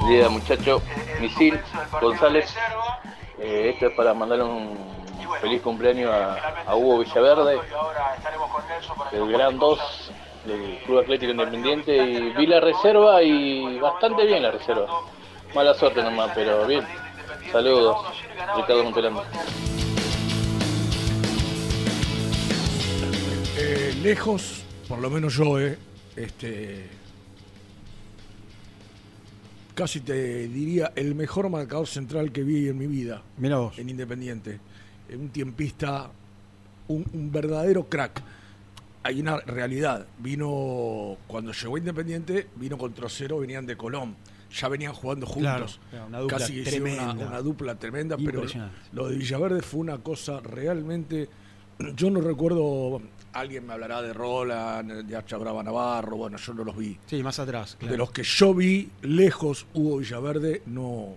Buen 0.00 0.12
día 0.12 0.28
muchacho, 0.28 0.80
Misil 1.20 1.58
González. 2.00 2.54
Eh, 3.40 3.70
esto 3.74 3.88
es 3.88 3.96
para 3.96 4.14
mandarle 4.14 4.44
un 4.44 4.78
feliz 5.40 5.60
cumpleaños 5.60 6.12
a, 6.12 6.36
a 6.66 6.76
Hugo 6.76 7.00
Villaverde, 7.00 7.58
del 9.10 9.32
Gran 9.32 9.58
2 9.58 9.80
del 10.46 10.78
Club 10.84 10.98
Atlético 10.98 11.32
Independiente. 11.32 11.96
Y 11.96 12.32
vi 12.32 12.46
la 12.46 12.60
reserva 12.60 13.22
y 13.22 13.78
bastante 13.78 14.26
bien 14.26 14.42
la 14.42 14.50
reserva. 14.50 14.86
Mala 15.54 15.74
suerte 15.74 16.02
nomás, 16.02 16.32
pero 16.34 16.66
bien. 16.66 16.84
Saludos, 17.52 17.96
Ricardo 18.56 18.84
Montelando. 18.84 19.22
Eh, 23.56 23.94
lejos, 24.02 24.64
por 24.88 24.98
lo 24.98 25.08
menos 25.10 25.34
yo, 25.34 25.60
eh, 25.60 25.78
este, 26.16 26.88
casi 29.74 30.00
te 30.00 30.48
diría 30.48 30.92
el 30.96 31.14
mejor 31.14 31.48
marcador 31.48 31.86
central 31.86 32.32
que 32.32 32.42
vi 32.42 32.68
en 32.68 32.78
mi 32.78 32.86
vida. 32.86 33.22
Mira 33.38 33.58
vos. 33.58 33.78
En 33.78 33.88
Independiente. 33.88 34.58
En 35.08 35.20
un 35.20 35.28
tiempista, 35.28 36.10
un, 36.88 37.04
un 37.12 37.30
verdadero 37.30 37.84
crack. 37.88 38.22
Hay 39.04 39.20
una 39.20 39.36
realidad. 39.38 40.06
Vino, 40.18 41.16
cuando 41.26 41.52
llegó 41.52 41.78
Independiente, 41.78 42.48
vino 42.56 42.76
con 42.78 42.92
Trocero, 42.94 43.38
venían 43.38 43.66
de 43.66 43.76
Colón. 43.76 44.16
Ya 44.52 44.68
venían 44.68 44.92
jugando 44.92 45.26
juntos. 45.26 45.80
claro, 45.90 46.06
una 46.06 46.18
dupla 46.20 46.38
Casi 46.38 46.60
hicieron 46.60 46.88
una, 46.92 46.96
tremenda. 47.02 47.26
una 47.26 47.40
dupla 47.42 47.74
tremenda, 47.74 48.16
pero 48.16 48.44
lo 48.92 49.08
de 49.08 49.16
Villaverde 49.16 49.62
fue 49.62 49.80
una 49.80 49.98
cosa 49.98 50.40
realmente. 50.40 51.28
Yo 51.96 52.08
no 52.10 52.20
recuerdo. 52.20 53.02
Alguien 53.32 53.66
me 53.66 53.72
hablará 53.72 54.00
de 54.00 54.12
Roland, 54.12 55.06
de 55.06 55.16
Hacha 55.16 55.36
Brava 55.38 55.62
Navarro. 55.64 56.16
Bueno, 56.16 56.36
yo 56.38 56.54
no 56.54 56.62
los 56.62 56.76
vi. 56.76 56.96
Sí, 57.04 57.20
más 57.20 57.40
atrás. 57.40 57.74
claro. 57.76 57.90
De 57.92 57.98
los 57.98 58.12
que 58.12 58.22
yo 58.22 58.54
vi 58.54 58.88
lejos, 59.02 59.66
Hugo 59.74 59.96
Villaverde, 59.96 60.62
no, 60.66 61.16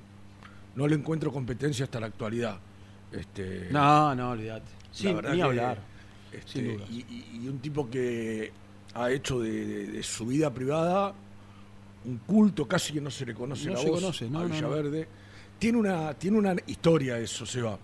no 0.76 0.88
le 0.88 0.96
encuentro 0.96 1.32
competencia 1.32 1.86
hasta 1.86 2.00
la 2.00 2.08
actualidad. 2.08 2.58
Este, 3.12 3.68
No, 3.70 4.16
no, 4.16 4.32
olvídate. 4.32 4.66
verdad 5.04 5.34
ni 5.34 5.42
hablar. 5.42 5.78
Este, 6.32 6.52
Sin 6.52 6.82
y, 6.90 7.48
un 7.48 7.60
tipo 7.60 7.90
que 7.90 8.52
ha 8.94 9.12
hecho 9.12 9.40
de, 9.40 9.66
de- 9.66 9.88
de 9.88 10.04
su 10.04 10.26
vida 10.26 10.54
privada 10.54 11.14
un 12.06 12.18
culto 12.20 12.68
casi 12.68 12.94
que 12.94 13.02
no 13.02 13.12
se 13.12 13.26
le 13.26 13.34
conoce 13.34 13.66
No 13.68 13.74
la 13.74 13.80
se 13.80 13.90
voz 13.90 14.00
conoce, 14.02 14.30
no, 14.30 14.40
a 14.40 14.44
no. 14.44 14.50
Villaverde. 14.50 15.08
Tiene 15.60 15.78
una, 15.78 16.14
tiene 16.14 16.38
una 16.38 16.56
historia 16.68 17.18
eso, 17.20 17.46
Seba. 17.46 17.78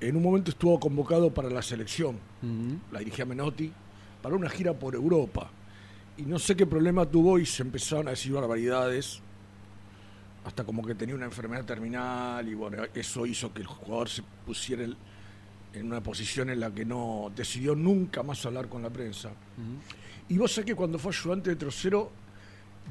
En 0.00 0.16
un 0.16 0.22
momento 0.22 0.50
estuvo 0.50 0.78
convocado 0.78 1.32
para 1.32 1.48
la 1.50 1.62
selección, 1.62 2.18
la 2.92 2.98
dirigía 2.98 3.24
Menotti, 3.24 3.72
para 4.22 4.34
una 4.36 4.50
gira 4.50 4.72
por 4.74 4.94
Europa. 4.94 5.50
Y 6.16 6.22
no 6.22 6.38
sé 6.38 6.54
qué 6.54 6.66
problema 6.66 7.06
tuvo 7.06 7.38
y 7.38 7.46
se 7.46 7.62
empezaron 7.62 8.06
a 8.08 8.10
decir 8.10 8.32
barbaridades, 8.32 9.20
hasta 10.44 10.62
como 10.64 10.84
que 10.84 10.94
tenía 10.94 11.14
una 11.14 11.24
enfermedad 11.24 11.64
terminal 11.64 12.46
y 12.48 12.54
bueno, 12.54 12.82
eso 12.94 13.24
hizo 13.26 13.52
que 13.52 13.62
el 13.62 13.66
jugador 13.66 14.08
se 14.10 14.22
pusiera 14.44 14.84
el- 14.84 14.96
en 15.74 15.86
una 15.86 16.00
posición 16.02 16.50
en 16.50 16.60
la 16.60 16.70
que 16.72 16.84
no 16.84 17.30
decidió 17.34 17.74
nunca 17.74 18.22
más 18.22 18.44
hablar 18.46 18.68
con 18.68 18.82
la 18.82 18.90
prensa. 18.90 19.30
Y 20.28 20.38
vos 20.38 20.52
sabés 20.52 20.66
que 20.66 20.74
cuando 20.74 20.98
fue 20.98 21.12
ayudante 21.12 21.50
de 21.50 21.56
Trocero, 21.56 22.10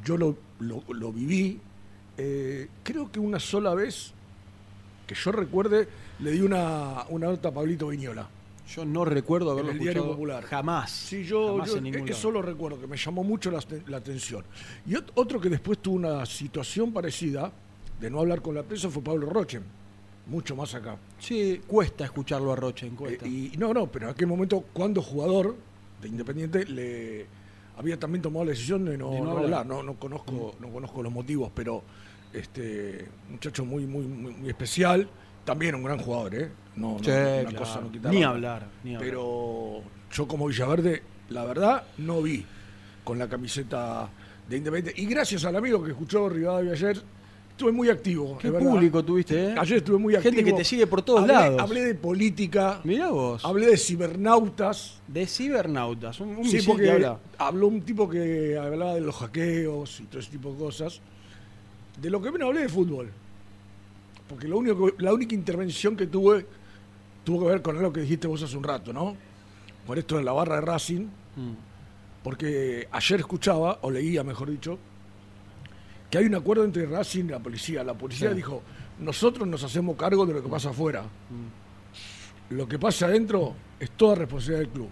yo 0.03 0.17
lo, 0.17 0.37
lo- 0.59 0.83
lo 0.93 1.11
viví, 1.11 1.59
eh, 2.17 2.67
creo 2.83 3.11
que 3.11 3.19
una 3.19 3.39
sola 3.39 3.73
vez, 3.73 4.11
que 5.07 5.15
yo 5.15 5.31
recuerde, 5.31 5.87
le 6.19 6.31
di 6.31 6.41
una, 6.41 7.05
una 7.09 7.27
nota 7.27 7.49
a 7.49 7.51
Pablito 7.53 7.87
Viñola. 7.87 8.27
Yo 8.67 8.85
no 8.85 9.03
recuerdo 9.03 9.51
haberlo 9.51 9.71
en 9.71 9.77
el 9.77 9.83
Diario 9.83 10.01
escuchado 10.03 10.15
Popular. 10.17 10.43
jamás. 10.45 10.91
Sí, 10.91 11.23
yo, 11.23 11.47
Jamás 11.53 11.69
yo 11.71 11.77
en 11.77 11.83
ningún 11.83 12.07
eso 12.09 12.31
lo 12.31 12.41
recuerdo, 12.41 12.79
que 12.79 12.87
me 12.87 12.97
llamó 12.97 13.23
mucho 13.23 13.51
la, 13.51 13.59
la 13.87 13.97
atención. 13.97 14.43
Y 14.85 14.93
ot- 14.93 15.11
otro 15.15 15.39
que 15.41 15.49
después 15.49 15.79
tuvo 15.79 15.95
una 15.95 16.25
situación 16.25 16.91
parecida, 16.93 17.51
de 17.99 18.09
no 18.09 18.19
hablar 18.19 18.41
con 18.41 18.55
la 18.55 18.63
prensa, 18.63 18.89
fue 18.89 19.01
Pablo 19.03 19.29
Roche, 19.29 19.59
mucho 20.27 20.55
más 20.55 20.73
acá. 20.75 20.97
Sí, 21.19 21.61
cuesta 21.67 22.05
escucharlo 22.05 22.51
a 22.53 22.55
Rochen, 22.55 22.95
cuesta. 22.95 23.25
Eh, 23.25 23.51
y 23.53 23.57
no, 23.57 23.73
no, 23.73 23.87
pero 23.87 24.05
en 24.07 24.11
aquel 24.13 24.27
momento, 24.27 24.63
cuando 24.73 25.01
jugador 25.01 25.55
de 26.01 26.07
Independiente, 26.07 26.65
le 26.65 27.25
había 27.77 27.97
también 27.99 28.21
tomado 28.21 28.45
la 28.45 28.51
decisión 28.51 28.85
de 28.85 28.97
no, 28.97 29.09
De 29.11 29.19
no 29.19 29.25
no 29.25 29.31
hablar. 29.31 29.43
hablar. 29.61 29.65
No, 29.65 29.83
no 29.83 29.93
conozco, 29.95 30.55
no 30.59 30.69
conozco 30.69 31.01
los 31.03 31.11
motivos, 31.11 31.51
pero 31.53 31.83
este 32.31 33.07
muchacho 33.29 33.65
muy, 33.65 33.85
muy, 33.85 34.05
muy, 34.05 34.33
muy 34.33 34.49
especial. 34.49 35.07
También 35.45 35.75
un 35.75 35.83
gran 35.83 35.97
jugador, 35.99 36.35
¿eh? 36.35 36.51
No, 36.75 36.93
no, 36.93 37.03
Sí, 37.03 37.09
una 37.11 37.41
claro. 37.49 37.57
cosa 37.57 37.81
no 37.81 37.91
quita 37.91 38.09
Ni 38.09 38.23
hablar, 38.23 38.67
ni 38.83 38.95
hablar. 38.95 39.05
Pero 39.09 39.81
yo 40.11 40.27
como 40.27 40.47
Villaverde, 40.47 41.03
la 41.29 41.43
verdad, 41.43 41.83
no 41.97 42.21
vi 42.21 42.45
con 43.03 43.19
la 43.19 43.27
camiseta 43.27 44.09
de 44.47 44.57
Independiente. 44.57 45.01
Y 45.01 45.05
gracias 45.05 45.43
al 45.45 45.55
amigo 45.57 45.83
que 45.83 45.91
escuchó 45.91 46.29
Rivadavia 46.29 46.71
ayer, 46.71 47.01
estuve 47.53 47.71
muy 47.71 47.89
activo. 47.89 48.37
Qué 48.39 48.51
público 48.51 49.03
tuviste, 49.03 49.51
¿eh? 49.51 49.55
Ayer 49.57 49.77
estuve 49.77 49.97
muy 49.97 50.13
Gente 50.15 50.29
activo. 50.29 50.45
que 50.45 50.53
te 50.53 50.63
sigue 50.63 50.87
por 50.87 51.01
todos 51.01 51.21
Hablé- 51.21 51.33
lados. 51.33 51.61
Hablé 51.61 51.85
de 51.85 51.95
política. 51.95 52.81
Mirá 52.83 53.09
vos. 53.09 53.45
Hablé 53.45 53.67
de 53.67 53.77
cibernautas. 53.77 54.99
De 55.07 55.25
cibernautas. 55.25 56.19
Un, 56.19 56.29
un 56.37 56.45
Sí, 56.45 56.59
porque 56.65 56.83
que 56.83 56.91
habla. 56.91 57.19
habló 57.37 57.67
un 57.67 57.81
tipo 57.81 58.09
que 58.09 58.57
hablaba 58.57 58.95
de 58.95 59.01
los 59.01 59.15
hackeos 59.15 59.99
y 60.01 60.03
todo 60.05 60.19
ese 60.19 60.31
tipo 60.31 60.51
de 60.51 60.57
cosas. 60.57 60.99
De 62.01 62.09
lo 62.09 62.21
que 62.21 62.31
menos 62.31 62.47
hablé 62.49 62.61
de 62.61 62.69
fútbol. 62.69 63.09
Porque 64.27 64.47
lo 64.47 64.57
único 64.57 64.89
la 64.97 65.13
única 65.13 65.35
intervención 65.35 65.95
que 65.95 66.07
tuve 66.07 66.45
tuvo 67.23 67.41
que 67.45 67.51
ver 67.51 67.61
con 67.61 67.77
algo 67.77 67.93
que 67.93 68.01
dijiste 68.01 68.27
vos 68.27 68.41
hace 68.41 68.57
un 68.57 68.63
rato, 68.63 68.91
¿no? 68.91 69.15
Por 69.85 69.99
esto 69.99 70.17
de 70.17 70.23
la 70.23 70.31
barra 70.31 70.55
de 70.55 70.61
Racing. 70.61 71.01
Mm. 71.35 71.53
Porque 72.23 72.87
ayer 72.91 73.19
escuchaba, 73.19 73.79
o 73.81 73.91
leía 73.91 74.23
mejor 74.23 74.49
dicho, 74.49 74.79
que 76.13 76.19
hay 76.19 76.25
un 76.25 76.35
acuerdo 76.35 76.63
entre 76.63 76.85
Racing 76.85 77.23
y 77.25 77.29
la 77.29 77.39
policía. 77.39 77.83
La 77.83 77.95
policía 77.95 78.29
Sí. 78.29 78.35
dijo, 78.35 78.61
nosotros 78.99 79.47
nos 79.47 79.63
hacemos 79.63 79.95
cargo 79.97 80.27
de 80.27 80.33
lo 80.35 80.43
que 80.43 80.47
pasa 80.47 80.69
afuera. 80.69 81.01
Mm. 81.01 82.53
Lo 82.53 82.67
que 82.67 82.77
pasa 82.77 83.07
adentro 83.07 83.55
es 83.79 83.89
toda 83.91 84.13
responsabilidad 84.13 84.59
del 84.59 84.69
club. 84.69 84.89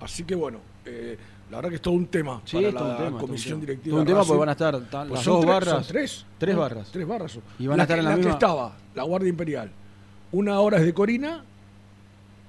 Así 0.00 0.24
que 0.24 0.34
bueno, 0.34 0.58
eh, 0.84 1.16
la 1.50 1.56
verdad 1.56 1.70
que 1.70 1.76
es 1.76 1.80
todo 1.80 1.94
un 1.94 2.06
tema 2.08 2.42
Sí, 2.44 2.56
para 2.58 2.70
la 2.70 2.82
un 2.82 2.96
tema, 2.98 3.08
un 3.16 3.18
comisión 3.18 3.60
tema. 3.60 3.66
directiva. 3.66 3.92
Todo 3.94 4.00
un 4.02 4.06
tema 4.06 4.24
porque 4.24 4.38
van 4.40 4.48
a 4.50 4.52
estar 4.52 4.80
tan- 4.90 5.08
Pues 5.08 5.18
las 5.20 5.24
son 5.24 5.32
dos 5.34 5.40
tres- 5.40 5.54
barras. 5.54 5.86
son 5.86 5.92
tres. 6.38 6.56
Barras. 6.56 6.90
Tres 6.92 7.06
barras. 7.08 7.38
Y 7.58 7.66
van 7.66 7.80
a 7.80 7.82
estar 7.84 7.96
que- 7.96 8.00
en 8.00 8.04
la 8.04 8.10
que 8.10 8.16
misma- 8.18 8.32
estaba, 8.32 8.76
la 8.94 9.02
Guardia 9.04 9.28
Imperial. 9.30 9.70
Una 10.32 10.60
hora 10.60 10.76
es 10.76 10.84
de 10.84 10.92
Corina 10.92 11.44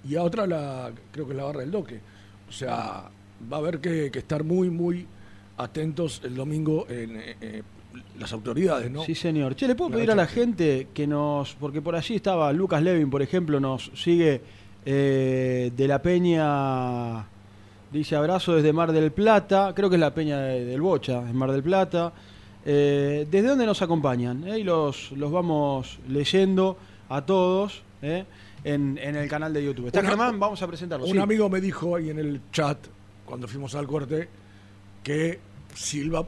y 0.04 0.16
a 0.18 0.24
otra 0.24 0.46
la 0.46 0.92
creo 1.14 1.26
que 1.26 1.32
es 1.32 1.38
la 1.38 1.46
barra 1.46 1.62
del 1.62 1.72
Doque. 1.72 2.02
O 2.50 2.52
sea, 2.52 3.10
va 3.52 3.56
a 3.58 3.60
haber 3.62 3.80
que, 3.80 4.12
que 4.12 4.20
estar 4.20 4.44
muy, 4.44 4.70
muy 4.70 5.08
atentos 5.58 6.22
el 6.24 6.36
domingo 6.36 6.86
en 6.90 7.18
eh, 7.18 7.36
eh, 7.42 7.64
las 8.20 8.32
autoridades, 8.34 8.90
¿no? 8.90 9.04
Sí, 9.04 9.16
señor. 9.16 9.56
Che, 9.56 9.68
¿le 9.68 9.76
puedo 9.76 9.92
pedir 9.92 10.12
a 10.12 10.16
la 10.16 10.28
gente 10.28 10.88
que 10.94 11.06
nos... 11.08 11.54
Porque 11.56 11.82
por 11.82 11.96
allí 11.96 12.16
estaba 12.16 12.52
Lucas 12.54 12.82
Levin, 12.82 13.10
por 13.10 13.22
ejemplo, 13.22 13.60
nos 13.60 13.92
sigue 13.96 14.42
eh, 14.86 15.72
de 15.76 15.88
la 15.88 16.02
Peña... 16.02 17.28
Dice 17.92 18.16
abrazo 18.16 18.56
desde 18.56 18.72
Mar 18.72 18.94
del 18.94 19.12
Plata. 19.12 19.74
Creo 19.76 19.90
que 19.90 19.98
es 19.98 20.00
la 20.00 20.14
Peña 20.14 20.40
de- 20.40 20.64
del 20.64 20.80
Bocha, 20.80 21.20
en 21.30 21.36
Mar 21.36 21.52
del 21.52 21.62
Plata. 21.62 22.14
Eh, 22.66 23.28
¿Desde 23.30 23.50
dónde 23.50 23.66
nos 23.66 23.82
acompañan? 23.82 24.48
Eh, 24.48 24.60
y 24.60 24.64
los, 24.64 25.12
los 25.12 25.30
vamos 25.30 26.00
leyendo 26.08 26.78
a 27.10 27.26
todos 27.26 27.82
eh, 28.02 28.24
en, 28.64 28.98
en 28.98 29.18
el 29.18 29.28
canal 29.28 29.52
de 29.54 29.66
YouTube. 29.66 29.88
Está 29.88 30.02
Germán, 30.04 30.40
vamos 30.40 30.62
a 30.62 30.68
presentarlo. 30.68 31.06
Un 31.06 31.12
sí. 31.12 31.18
amigo 31.18 31.50
me 31.50 31.60
dijo 31.60 31.98
ahí 31.98 32.10
en 32.10 32.20
el 32.20 32.40
chat, 32.54 32.78
cuando 33.26 33.46
fuimos 33.50 33.76
al 33.76 33.88
corte, 33.88 34.30
que 35.04 35.40
Silva 35.76 36.26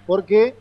porque 0.06 0.56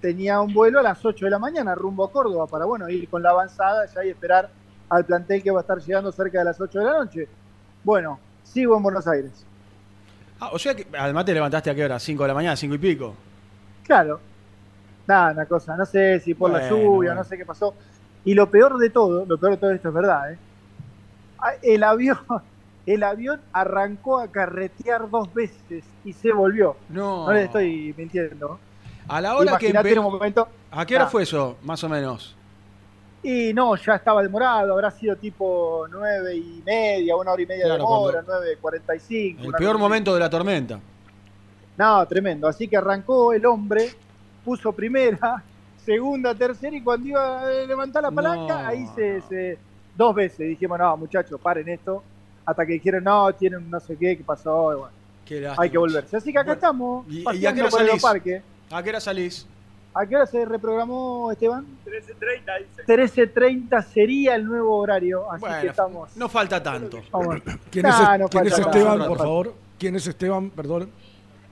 tenía 0.00 0.40
un 0.40 0.52
vuelo 0.52 0.80
a 0.80 0.82
las 0.82 1.04
8 1.04 1.24
de 1.24 1.30
la 1.30 1.38
mañana 1.38 1.74
rumbo 1.76 2.04
a 2.04 2.10
Córdoba 2.10 2.48
para, 2.48 2.64
bueno, 2.64 2.88
ir 2.88 3.08
con 3.08 3.22
la 3.22 3.30
avanzada 3.30 3.86
ya 3.86 4.04
y 4.04 4.10
esperar 4.10 4.50
al 4.88 5.04
plantel 5.04 5.42
que 5.42 5.50
va 5.50 5.60
a 5.60 5.62
estar 5.62 5.78
llegando 5.78 6.12
cerca 6.12 6.38
de 6.38 6.44
las 6.44 6.60
8 6.60 6.78
de 6.78 6.84
la 6.84 6.92
noche. 6.92 7.28
Bueno, 7.82 8.18
sigo 8.42 8.76
en 8.76 8.82
Buenos 8.82 9.06
Aires. 9.06 9.44
Ah, 10.40 10.50
o 10.52 10.58
sea 10.58 10.74
que 10.74 10.86
además 10.98 11.24
te 11.24 11.34
levantaste 11.34 11.70
a 11.70 11.74
qué 11.74 11.84
hora? 11.84 11.96
¿5 11.96 12.18
de 12.18 12.28
la 12.28 12.34
mañana? 12.34 12.54
¿5 12.54 12.74
y 12.74 12.78
pico? 12.78 13.14
Claro. 13.84 14.20
Nada, 15.06 15.32
una 15.32 15.46
cosa, 15.46 15.76
no 15.76 15.84
sé 15.84 16.20
si 16.20 16.34
por 16.34 16.50
la 16.50 16.68
lluvia, 16.68 16.86
bueno. 16.86 17.14
no 17.16 17.24
sé 17.24 17.36
qué 17.36 17.44
pasó. 17.44 17.74
Y 18.24 18.34
lo 18.34 18.50
peor 18.50 18.78
de 18.78 18.88
todo, 18.88 19.26
lo 19.26 19.38
peor 19.38 19.52
de 19.52 19.58
todo 19.58 19.70
esto 19.70 19.88
es 19.88 19.94
verdad, 19.94 20.32
¿eh? 20.32 20.38
Ah, 21.38 21.52
El 21.62 21.82
avión, 21.82 22.18
el 22.86 23.02
avión 23.02 23.40
arrancó 23.52 24.18
a 24.18 24.28
carretear 24.28 25.10
dos 25.10 25.32
veces 25.34 25.84
y 26.04 26.12
se 26.14 26.32
volvió. 26.32 26.76
No. 26.88 27.26
No 27.26 27.32
les 27.32 27.44
estoy 27.44 27.94
mintiendo. 27.96 28.58
A 29.08 29.20
la 29.20 29.36
hora 29.36 29.58
que 29.58 29.68
en 29.68 29.98
un 29.98 30.12
momento. 30.12 30.48
¿A 30.70 30.86
qué 30.86 30.96
hora 30.96 31.06
fue 31.06 31.24
eso, 31.24 31.58
más 31.62 31.84
o 31.84 31.88
menos? 31.88 32.34
Y 33.24 33.54
no, 33.54 33.74
ya 33.76 33.94
estaba 33.94 34.22
demorado, 34.22 34.72
habrá 34.74 34.90
sido 34.90 35.16
tipo 35.16 35.86
nueve 35.90 36.36
y 36.36 36.62
media, 36.64 37.16
una 37.16 37.32
hora 37.32 37.42
y 37.42 37.46
media 37.46 37.64
de 37.64 37.70
Claro, 37.70 37.82
demora, 37.84 38.12
cuando- 38.22 38.32
nueve 38.32 38.58
cuarenta 38.60 38.94
y 38.94 39.00
cinco. 39.00 39.42
El 39.44 39.52
peor 39.54 39.78
momento 39.78 40.12
de 40.12 40.20
la 40.20 40.28
tormenta. 40.28 40.78
No, 41.76 42.06
tremendo. 42.06 42.46
Así 42.46 42.68
que 42.68 42.76
arrancó 42.76 43.32
el 43.32 43.44
hombre, 43.46 43.88
puso 44.44 44.72
primera, 44.72 45.42
segunda, 45.84 46.34
tercera 46.34 46.76
y 46.76 46.82
cuando 46.82 47.08
iba 47.08 47.40
a 47.40 47.50
levantar 47.66 48.02
la 48.02 48.10
palanca, 48.10 48.62
No, 48.62 48.68
ahí 48.68 48.86
se, 48.94 49.22
se- 49.22 49.58
dos 49.96 50.14
veces 50.14 50.40
dijimos, 50.46 50.78
no, 50.78 50.96
muchachos, 50.96 51.40
paren 51.40 51.68
esto. 51.68 52.02
Hasta 52.46 52.66
que 52.66 52.74
dijeron, 52.74 53.02
no, 53.04 53.32
tienen 53.32 53.70
no 53.70 53.80
sé 53.80 53.96
qué, 53.96 54.18
qué 54.18 54.22
pasó. 54.22 54.64
bueno, 54.66 54.88
Qué 55.24 55.50
hay 55.56 55.70
que 55.70 55.78
volverse. 55.78 56.14
Así 56.18 56.30
que 56.30 56.38
acá 56.38 56.52
estamos, 56.52 57.06
¿Y, 57.08 57.20
y 57.38 57.46
a 57.46 57.54
qué 57.54 57.60
hora 57.62 57.70
por 57.70 57.80
el 57.80 57.86
salís? 57.88 58.02
parque. 58.02 58.42
¿A 58.70 58.82
qué 58.82 58.90
hora 58.90 59.00
salís? 59.00 59.46
¿A 59.96 60.06
qué 60.06 60.16
hora 60.16 60.26
se 60.26 60.44
reprogramó, 60.44 61.30
Esteban? 61.30 61.64
13.30 61.86 62.58
dice. 62.86 63.32
13.30 63.32 63.84
sería 63.84 64.34
el 64.34 64.44
nuevo 64.44 64.76
horario, 64.76 65.30
así 65.30 65.40
Bueno, 65.42 65.60
que 65.60 65.66
estamos... 65.68 66.16
No 66.16 66.28
falta 66.28 66.60
tanto. 66.62 67.00
vamos. 67.12 67.36
¿Quién, 67.70 67.84
Nah, 67.86 68.14
es, 68.14 68.20
no 68.20 68.28
quién 68.28 68.46
es 68.48 68.58
Esteban, 68.58 68.98
nada. 68.98 69.08
por 69.08 69.18
favor? 69.18 69.54
¿Quién 69.78 69.94
es 69.96 70.06
Esteban? 70.06 70.50
Perdón. 70.50 70.90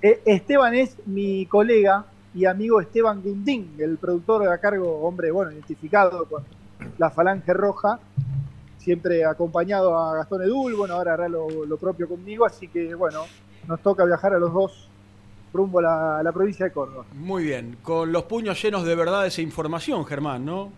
Eh, 0.01 0.21
Esteban 0.25 0.75
es 0.75 0.97
mi 1.07 1.47
colega 1.47 2.05
y 2.35 2.45
amigo 2.47 2.81
Esteban 2.81 3.23
Gundín, 3.23 3.75
el 3.79 3.97
productor 3.99 4.49
a 4.49 4.59
cargo, 4.59 5.03
hombre, 5.07 5.31
bueno, 5.31 5.53
identificado 5.53 6.25
con 6.25 6.43
la 6.99 7.11
Falange 7.11 7.53
Roja, 7.53 8.01
siempre 8.79 9.25
acompañado 9.25 9.97
a 9.97 10.17
Gastón 10.17 10.43
Edul, 10.43 10.75
bueno, 10.75 10.95
ahora 10.95 11.13
hará 11.15 11.29
lo, 11.29 11.65
lo 11.65 11.77
propio 11.77 12.09
conmigo, 12.09 12.45
así 12.45 12.67
que 12.67 12.95
bueno, 12.97 13.25
nos 13.69 13.81
toca 13.81 14.05
viajar 14.05 14.33
a 14.35 14.39
los 14.39 14.53
dos 14.53 14.89
rumbo 15.53 15.79
a 15.81 15.83
la, 15.83 16.19
a 16.19 16.23
la 16.23 16.33
provincia 16.33 16.67
de 16.67 16.73
Córdoba. 16.73 17.05
Muy 17.15 17.45
bien. 17.45 17.77
Con 17.83 18.13
los 18.13 18.25
puños 18.25 18.61
llenos 18.63 18.85
de 18.85 18.95
verdades 18.95 19.39
e 19.39 19.43
información, 19.43 20.05
Germán, 20.05 20.45
¿no? 20.45 20.71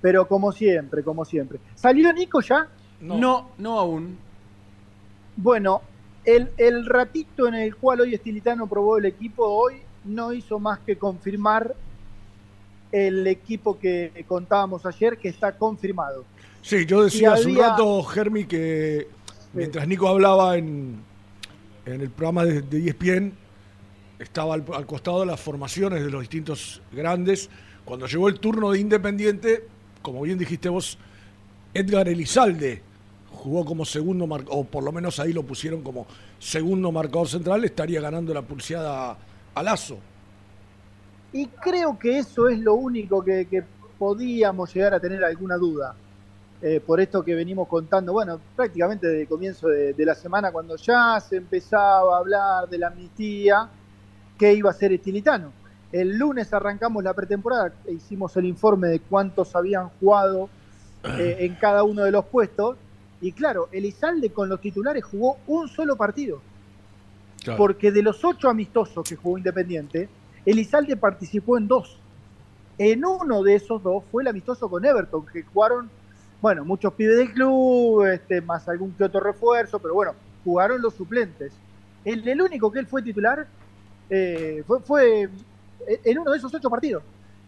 Pero 0.00 0.28
como 0.28 0.52
siempre, 0.52 1.02
como 1.02 1.24
siempre. 1.24 1.58
¿Salió 1.74 2.12
Nico 2.12 2.40
ya? 2.40 2.68
No, 3.00 3.50
no, 3.58 3.78
aún. 3.78 4.18
Bueno, 5.36 5.82
el, 6.24 6.50
el 6.56 6.86
ratito 6.86 7.46
en 7.48 7.54
el 7.54 7.76
cual 7.76 8.00
hoy 8.00 8.14
Estilitano 8.14 8.66
probó 8.66 8.98
el 8.98 9.06
equipo 9.06 9.44
hoy 9.46 9.74
no 10.04 10.32
hizo 10.32 10.58
más 10.58 10.80
que 10.80 10.96
confirmar 10.96 11.74
el 12.90 13.26
equipo 13.26 13.78
que 13.78 14.24
contábamos 14.26 14.84
ayer, 14.86 15.18
que 15.18 15.28
está 15.28 15.52
confirmado. 15.56 16.24
Sí, 16.62 16.86
yo 16.86 17.04
decía 17.04 17.30
Y 17.30 17.32
hace 17.32 17.48
un 17.48 17.56
rato, 17.56 18.02
Germi, 18.02 18.46
que 18.46 19.08
mientras 19.52 19.86
Nico 19.86 20.08
hablaba 20.08 20.56
en, 20.56 20.96
en 21.86 22.00
el 22.00 22.10
programa 22.10 22.44
de, 22.44 22.62
de 22.62 22.88
ESPN, 22.88 23.32
estaba 24.18 24.54
al, 24.54 24.64
al 24.74 24.86
costado 24.86 25.20
de 25.20 25.26
las 25.26 25.40
formaciones 25.40 26.04
de 26.04 26.10
los 26.10 26.20
distintos 26.20 26.82
grandes. 26.92 27.48
Cuando 27.84 28.06
llegó 28.06 28.28
el 28.28 28.38
turno 28.38 28.72
de 28.72 28.80
Independiente, 28.80 29.64
como 30.02 30.22
bien 30.22 30.38
dijiste 30.38 30.68
vos, 30.68 30.98
Edgar 31.72 32.08
Elizalde 32.08 32.82
jugó 33.32 33.64
como 33.64 33.84
segundo 33.84 34.26
marcador, 34.26 34.58
o 34.58 34.64
por 34.64 34.82
lo 34.82 34.90
menos 34.90 35.20
ahí 35.20 35.32
lo 35.32 35.42
pusieron 35.42 35.82
como 35.82 36.06
segundo 36.38 36.90
marcador 36.90 37.28
central, 37.28 37.64
estaría 37.64 38.00
ganando 38.00 38.34
la 38.34 38.42
pulseada 38.42 39.16
a 39.54 39.62
Lazo. 39.62 39.98
Y 41.32 41.46
creo 41.46 41.98
que 41.98 42.18
eso 42.18 42.48
es 42.48 42.58
lo 42.58 42.74
único 42.74 43.22
que, 43.22 43.46
que 43.46 43.62
podíamos 43.98 44.74
llegar 44.74 44.94
a 44.94 45.00
tener 45.00 45.22
alguna 45.22 45.56
duda. 45.56 45.94
Eh, 46.60 46.80
por 46.84 47.00
esto 47.00 47.22
que 47.22 47.34
venimos 47.34 47.68
contando, 47.68 48.12
bueno, 48.12 48.40
prácticamente 48.56 49.06
desde 49.06 49.22
el 49.22 49.28
comienzo 49.28 49.68
de, 49.68 49.92
de 49.92 50.04
la 50.04 50.14
semana, 50.14 50.50
cuando 50.50 50.74
ya 50.76 51.20
se 51.20 51.36
empezaba 51.36 52.16
a 52.16 52.18
hablar 52.18 52.68
de 52.68 52.78
la 52.78 52.88
amnistía, 52.88 53.68
que 54.38 54.54
iba 54.54 54.70
a 54.70 54.74
ser 54.74 54.92
estilitano. 54.92 55.52
El 55.90 56.18
lunes 56.18 56.52
arrancamos 56.52 57.02
la 57.02 57.14
pretemporada, 57.14 57.72
e 57.86 57.94
hicimos 57.94 58.36
el 58.36 58.44
informe 58.44 58.88
de 58.88 59.00
cuántos 59.00 59.56
habían 59.56 59.88
jugado 60.00 60.48
eh, 61.02 61.36
en 61.40 61.54
cada 61.56 61.82
uno 61.82 62.04
de 62.04 62.10
los 62.10 62.24
puestos. 62.26 62.76
Y 63.20 63.32
claro, 63.32 63.68
Elizalde 63.72 64.30
con 64.30 64.48
los 64.48 64.60
titulares 64.60 65.04
jugó 65.04 65.38
un 65.46 65.68
solo 65.68 65.96
partido. 65.96 66.40
Porque 67.56 67.90
de 67.90 68.02
los 68.02 68.22
ocho 68.24 68.50
amistosos 68.50 69.08
que 69.08 69.16
jugó 69.16 69.38
Independiente, 69.38 70.08
Elizalde 70.44 70.96
participó 70.96 71.56
en 71.56 71.66
dos. 71.66 71.98
En 72.76 73.04
uno 73.06 73.42
de 73.42 73.54
esos 73.54 73.82
dos 73.82 74.04
fue 74.10 74.22
el 74.22 74.28
amistoso 74.28 74.68
con 74.68 74.84
Everton, 74.84 75.24
que 75.24 75.42
jugaron, 75.44 75.88
bueno, 76.42 76.64
muchos 76.64 76.92
pibes 76.92 77.16
del 77.16 77.32
club, 77.32 78.04
este, 78.04 78.42
más 78.42 78.68
algún 78.68 78.92
que 78.92 79.04
otro 79.04 79.20
refuerzo, 79.20 79.78
pero 79.78 79.94
bueno, 79.94 80.12
jugaron 80.44 80.82
los 80.82 80.94
suplentes. 80.94 81.52
El, 82.04 82.26
el 82.28 82.42
único 82.42 82.70
que 82.70 82.80
él 82.80 82.86
fue 82.86 83.02
titular 83.02 83.46
eh, 84.08 84.62
fue, 84.66 84.80
fue 84.82 85.30
en 86.04 86.18
uno 86.18 86.32
de 86.32 86.38
esos 86.38 86.52
ocho 86.54 86.70
partidos. 86.70 87.04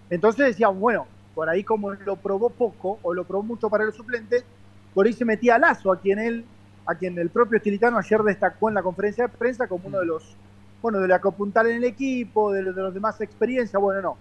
Entonces 0.09 0.47
decíamos, 0.47 0.79
bueno, 0.79 1.07
por 1.35 1.49
ahí 1.49 1.65
como 1.65 1.93
lo 1.93 2.17
probó 2.21 2.51
poco 2.51 2.99
o 3.03 3.15
lo 3.15 3.27
probó 3.27 3.43
mucho 3.45 3.71
para 3.71 3.85
los 3.85 3.97
suplentes, 3.97 4.45
por 4.93 5.07
ahí 5.07 5.13
se 5.13 5.25
metía 5.25 5.59
Lazo, 5.59 5.93
a 5.93 6.01
quien 6.01 6.19
él, 6.19 6.51
a 6.87 6.95
quien 6.97 7.19
el 7.19 7.31
propio 7.31 7.57
Estilitano 7.59 7.99
ayer 7.99 8.21
destacó 8.23 8.69
en 8.69 8.75
la 8.75 8.83
conferencia 8.83 9.27
de 9.29 9.37
prensa 9.37 9.69
como 9.69 9.89
uno 9.89 10.01
de 10.01 10.07
los, 10.07 10.39
bueno, 10.83 10.99
de 11.01 11.09
la 11.09 11.21
que 11.21 11.29
apuntar 11.29 11.67
en 11.67 11.77
el 11.77 11.85
equipo, 11.85 12.53
de, 12.53 12.63
los- 12.63 12.75
de 12.75 12.83
los 12.83 12.95
demás 12.95 13.21
experiencia, 13.21 13.79
bueno, 13.79 14.03
no. 14.03 14.19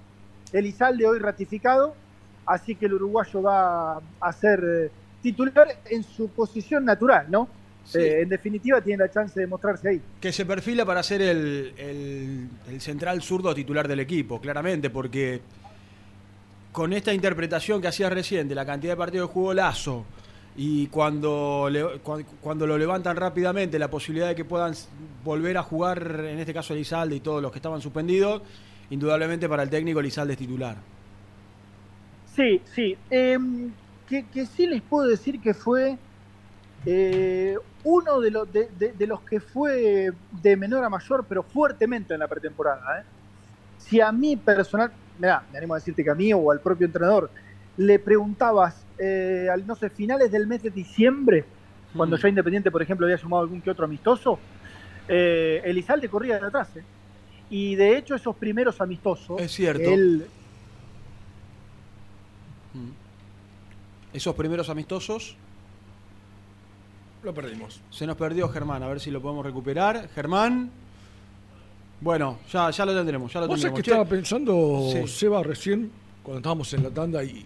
Elizalde 0.52 1.06
hoy 1.08 1.20
ratificado, 1.20 2.02
así 2.46 2.76
que 2.76 2.86
el 2.88 2.94
uruguayo 2.96 3.42
va 3.42 3.98
a 4.20 4.34
ser 4.34 4.60
eh, 4.64 4.92
titular 5.22 5.68
en 5.86 6.04
su 6.04 6.34
posición 6.34 6.86
natural, 6.86 7.30
¿no? 7.30 7.59
Eh, 7.96 8.22
en 8.22 8.30
definitiva, 8.30 8.82
tiene 8.82 9.04
la 9.06 9.12
chance 9.12 9.40
de 9.40 9.48
mostrarse 9.48 9.90
ahí. 9.90 10.02
Que 10.22 10.32
se 10.32 10.46
perfila 10.46 10.86
para 10.86 11.02
ser 11.04 11.22
el, 11.22 11.74
el- 11.78 12.48
el 12.70 12.82
central 12.82 13.22
zurdo 13.22 13.54
titular 13.56 13.88
del 13.88 14.00
equipo, 14.02 14.40
claramente, 14.40 14.90
porque 14.90 15.42
con 16.72 16.94
esta 16.94 17.14
interpretación 17.14 17.82
que 17.82 17.88
hacías 17.88 18.12
recién 18.14 18.48
de 18.48 18.56
la 18.56 18.66
cantidad 18.66 18.94
de 18.94 18.98
partidos 18.98 19.30
que 19.30 19.34
jugó 19.34 19.54
Lazo 19.54 20.06
y 20.56 20.88
cuando, 20.88 21.68
le- 21.72 22.00
cuando 22.42 22.68
lo 22.68 22.78
levantan 22.78 23.16
rápidamente, 23.16 23.80
la 23.80 23.90
posibilidad 23.90 24.28
de 24.28 24.36
que 24.36 24.46
puedan 24.46 24.74
volver 25.24 25.58
a 25.58 25.64
jugar, 25.64 26.26
en 26.26 26.38
este 26.40 26.54
caso 26.54 26.74
Elizalde 26.74 27.16
y 27.16 27.20
todos 27.22 27.42
los 27.42 27.52
que 27.52 27.58
estaban 27.58 27.82
suspendidos, 27.82 28.42
indudablemente 28.92 29.48
para 29.50 29.64
el 29.64 29.70
técnico 29.70 30.00
Elizalde 30.00 30.34
es 30.34 30.40
titular. 30.40 30.76
Sí, 32.36 32.62
sí. 32.76 32.96
Que, 33.10 34.26
que 34.34 34.46
sí 34.46 34.66
les 34.68 34.82
puedo 34.82 35.08
decir 35.08 35.40
que 35.40 35.54
fue 35.54 35.98
eh, 36.86 37.56
uno 37.84 38.20
de 38.20 38.32
los, 38.32 38.52
de, 38.52 38.70
de- 38.72 38.94
de 38.94 39.08
los 39.08 39.22
que 39.22 39.40
fue 39.40 40.12
de 40.32 40.58
menor 40.58 40.84
a 40.84 40.90
mayor, 40.90 41.26
pero 41.28 41.44
fuertemente 41.44 42.14
en 42.14 42.20
la 42.20 42.28
pretemporada. 42.28 43.00
¿eh? 43.00 43.04
Si 43.78 44.02
a 44.02 44.12
mí 44.12 44.36
personal, 44.38 44.92
mirá, 45.18 45.46
me 45.52 45.58
animo 45.58 45.74
a 45.74 45.78
decirte 45.78 46.04
que 46.04 46.10
a 46.10 46.16
mí 46.16 46.34
o 46.34 46.52
al 46.52 46.60
propio 46.62 46.86
entrenador, 46.86 47.32
le 47.78 48.00
preguntabas, 48.00 48.86
eh, 48.98 49.48
al, 49.52 49.66
no 49.66 49.76
sé, 49.76 49.90
finales 49.90 50.32
del 50.32 50.48
mes 50.48 50.62
de 50.62 50.70
diciembre, 50.70 51.46
cuando 51.96 52.18
Mm. 52.18 52.20
ya 52.20 52.30
Independiente, 52.30 52.72
por 52.72 52.82
ejemplo, 52.82 53.06
había 53.06 53.18
sumado 53.18 53.42
algún 53.44 53.62
que 53.62 53.72
otro 53.72 53.86
amistoso, 53.86 54.40
eh, 55.08 55.62
Elizalde 55.64 56.10
corría 56.10 56.40
de 56.40 56.48
atrás. 56.48 56.70
Y 57.50 57.76
de 57.76 57.98
hecho 57.98 58.16
esos 58.16 58.36
primeros 58.36 58.80
amistosos, 58.82 59.42
Es 59.42 59.52
cierto. 59.54 59.90
él 59.90 60.26
Esos 64.14 64.36
primeros 64.36 64.70
amistosos 64.70 65.38
Lo 67.24 67.34
perdimos. 67.34 67.82
se 67.90 68.08
nos 68.08 68.16
perdió 68.16 68.48
Germán, 68.50 68.82
a 68.84 68.88
ver 68.88 69.00
si 69.00 69.12
lo 69.12 69.22
podemos 69.22 69.46
recuperar. 69.46 70.10
Germán, 70.16 70.72
bueno, 72.02 72.40
ya, 72.52 72.70
ya 72.72 72.86
lo 72.86 72.96
tendremos, 72.96 73.32
ya 73.34 73.42
lo 73.42 73.48
Vos 73.48 73.60
sabés 73.60 73.74
tendremos. 73.74 73.86
que 73.86 73.92
estaba 73.92 74.06
pensando, 74.10 74.90
Sí. 75.08 75.08
Seba, 75.20 75.44
recién, 75.44 75.92
cuando 76.24 76.40
estábamos 76.40 76.74
en 76.74 76.84
la 76.84 76.90
tanda 76.92 77.22
y 77.24 77.46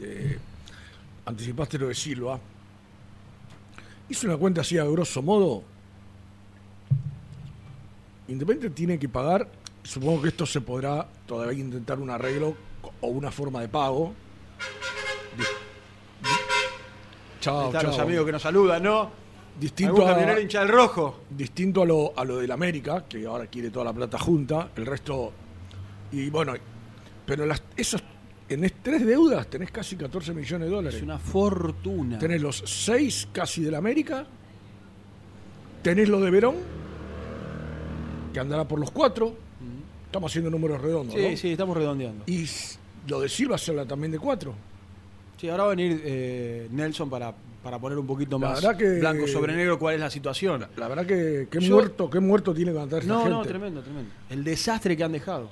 eh, 0.00 0.38
anticipaste 1.26 1.78
lo 1.78 1.88
de 1.88 1.94
Silva. 1.94 2.40
Hice 4.08 4.26
una 4.26 4.36
cuenta 4.36 4.62
así 4.62 4.76
a 4.78 4.84
grosso 4.84 5.22
modo. 5.22 5.62
Independiente 8.28 8.74
tiene 8.74 8.98
que 8.98 9.08
pagar, 9.08 9.48
supongo 9.82 10.22
que 10.22 10.28
esto 10.28 10.44
se 10.46 10.60
podrá 10.60 11.06
todavía 11.26 11.60
intentar 11.60 11.98
un 12.00 12.10
arreglo 12.10 12.56
o 13.00 13.06
una 13.08 13.30
forma 13.30 13.60
de 13.60 13.68
pago. 13.68 14.12
Chao, 17.44 17.66
Están 17.66 17.84
los 17.84 17.98
amigos 17.98 18.24
que 18.24 18.32
nos 18.32 18.40
saludan, 18.40 18.82
¿no? 18.82 19.10
Distinto 19.60 20.08
¿Algún 20.08 20.30
a- 20.30 20.40
hincha 20.40 20.60
del 20.60 20.68
rojo? 20.70 21.20
Distinto 21.28 21.82
a 21.82 21.84
lo, 21.84 22.18
a 22.18 22.24
lo 22.24 22.38
del 22.38 22.50
América, 22.50 23.04
que 23.06 23.26
ahora 23.26 23.48
quiere 23.48 23.68
toda 23.70 23.84
la 23.84 23.92
plata 23.92 24.18
junta, 24.18 24.70
el 24.74 24.86
resto. 24.86 25.30
Y 26.10 26.30
bueno, 26.30 26.54
pero 27.26 27.44
las, 27.44 27.62
esos. 27.76 28.02
En 28.48 28.70
tres 28.82 29.04
deudas 29.04 29.46
tenés 29.48 29.70
casi 29.70 29.94
14 29.94 30.32
millones 30.32 30.68
de 30.70 30.74
dólares. 30.74 30.96
Es 30.96 31.02
una 31.02 31.18
fortuna. 31.18 32.18
Tenés 32.18 32.40
los 32.40 32.62
seis 32.64 33.28
casi 33.30 33.62
del 33.62 33.74
América. 33.74 34.26
Tenés 35.82 36.08
lo 36.08 36.20
de 36.20 36.30
Verón, 36.30 36.54
que 38.32 38.40
andará 38.40 38.66
por 38.66 38.80
los 38.80 38.90
cuatro. 38.90 39.36
Estamos 40.06 40.32
haciendo 40.32 40.50
números 40.50 40.80
redondos. 40.80 41.14
Sí, 41.14 41.28
¿no? 41.30 41.36
sí, 41.36 41.52
estamos 41.52 41.76
redondeando. 41.76 42.24
Y 42.26 42.48
lo 43.06 43.20
de 43.20 43.28
Silva 43.28 43.58
será 43.58 43.84
también 43.84 44.12
de 44.12 44.18
cuatro. 44.18 44.54
Sí, 45.44 45.50
ahora 45.50 45.64
va 45.64 45.72
a 45.72 45.74
venir 45.74 46.00
eh, 46.06 46.68
Nelson 46.70 47.10
para, 47.10 47.34
para 47.62 47.78
poner 47.78 47.98
un 47.98 48.06
poquito 48.06 48.38
La 48.38 48.48
más 48.48 48.64
que- 48.78 48.98
blanco 48.98 49.26
sobre 49.28 49.54
negro 49.54 49.78
cuál 49.78 49.96
es 49.96 50.00
la 50.00 50.08
situación. 50.08 50.66
La 50.78 50.88
verdad 50.88 51.04
que 51.04 51.48
qué 51.50 51.60
Yo- 51.60 51.74
muerto, 51.74 52.08
qué 52.08 52.18
muerto 52.18 52.54
tiene 52.54 52.72
que 52.72 52.78
esta 52.82 53.00
No, 53.02 53.18
gente. 53.18 53.28
no, 53.28 53.42
tremendo, 53.42 53.82
tremendo. 53.82 54.10
El 54.30 54.42
desastre 54.42 54.96
que 54.96 55.04
han 55.04 55.12
dejado. 55.12 55.50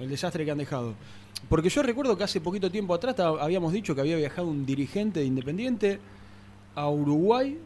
El 0.00 0.08
desastre 0.08 0.42
que 0.46 0.52
han 0.52 0.56
dejado. 0.56 0.94
Porque 1.50 1.68
yo 1.68 1.82
recuerdo 1.82 2.16
que 2.16 2.24
hace 2.24 2.40
poquito 2.40 2.70
tiempo 2.70 2.94
atrás 2.94 3.14
habíamos 3.20 3.74
dicho 3.74 3.94
que 3.94 4.00
había 4.00 4.16
viajado 4.16 4.48
un 4.48 4.64
dirigente 4.64 5.20
de 5.20 5.26
Independiente 5.26 5.98
a 6.74 6.88
Uruguay 6.88 7.58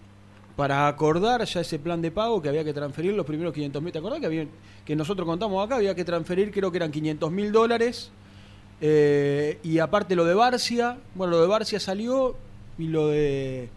para 0.57 0.89
acordar 0.89 1.45
ya 1.45 1.61
ese 1.61 1.79
plan 1.79 2.03
de 2.03 2.11
pago 2.11 2.43
que 2.43 2.49
había 2.49 2.65
que 2.65 2.73
transferir 2.73 3.13
los 3.15 3.25
primeros 3.25 3.55
500 3.55 3.81
mil. 3.81 3.93
¿Te 3.93 4.01
acordás 4.01 4.19
que, 4.19 4.27
había, 4.27 4.45
que 4.85 4.97
nosotros 4.97 5.25
contamos 5.25 5.65
acá? 5.65 5.77
Había 5.77 5.95
que 5.95 6.05
transferir, 6.05 6.51
creo 6.51 6.73
que 6.73 6.79
eran 6.79 6.91
500 6.91 7.31
mil 7.31 7.53
dólares. 7.53 8.11
Eh, 8.81 9.59
y 9.63 9.79
aparte 9.79 10.15
lo 10.17 10.25
de 10.25 10.35
Barcia, 10.35 10.99
bueno, 11.15 11.33
lo 11.33 11.41
de 11.43 11.47
Barcia 11.47 11.79
salió 11.81 12.37
y 12.79 12.87
lo 12.89 13.09
de 13.09 13.69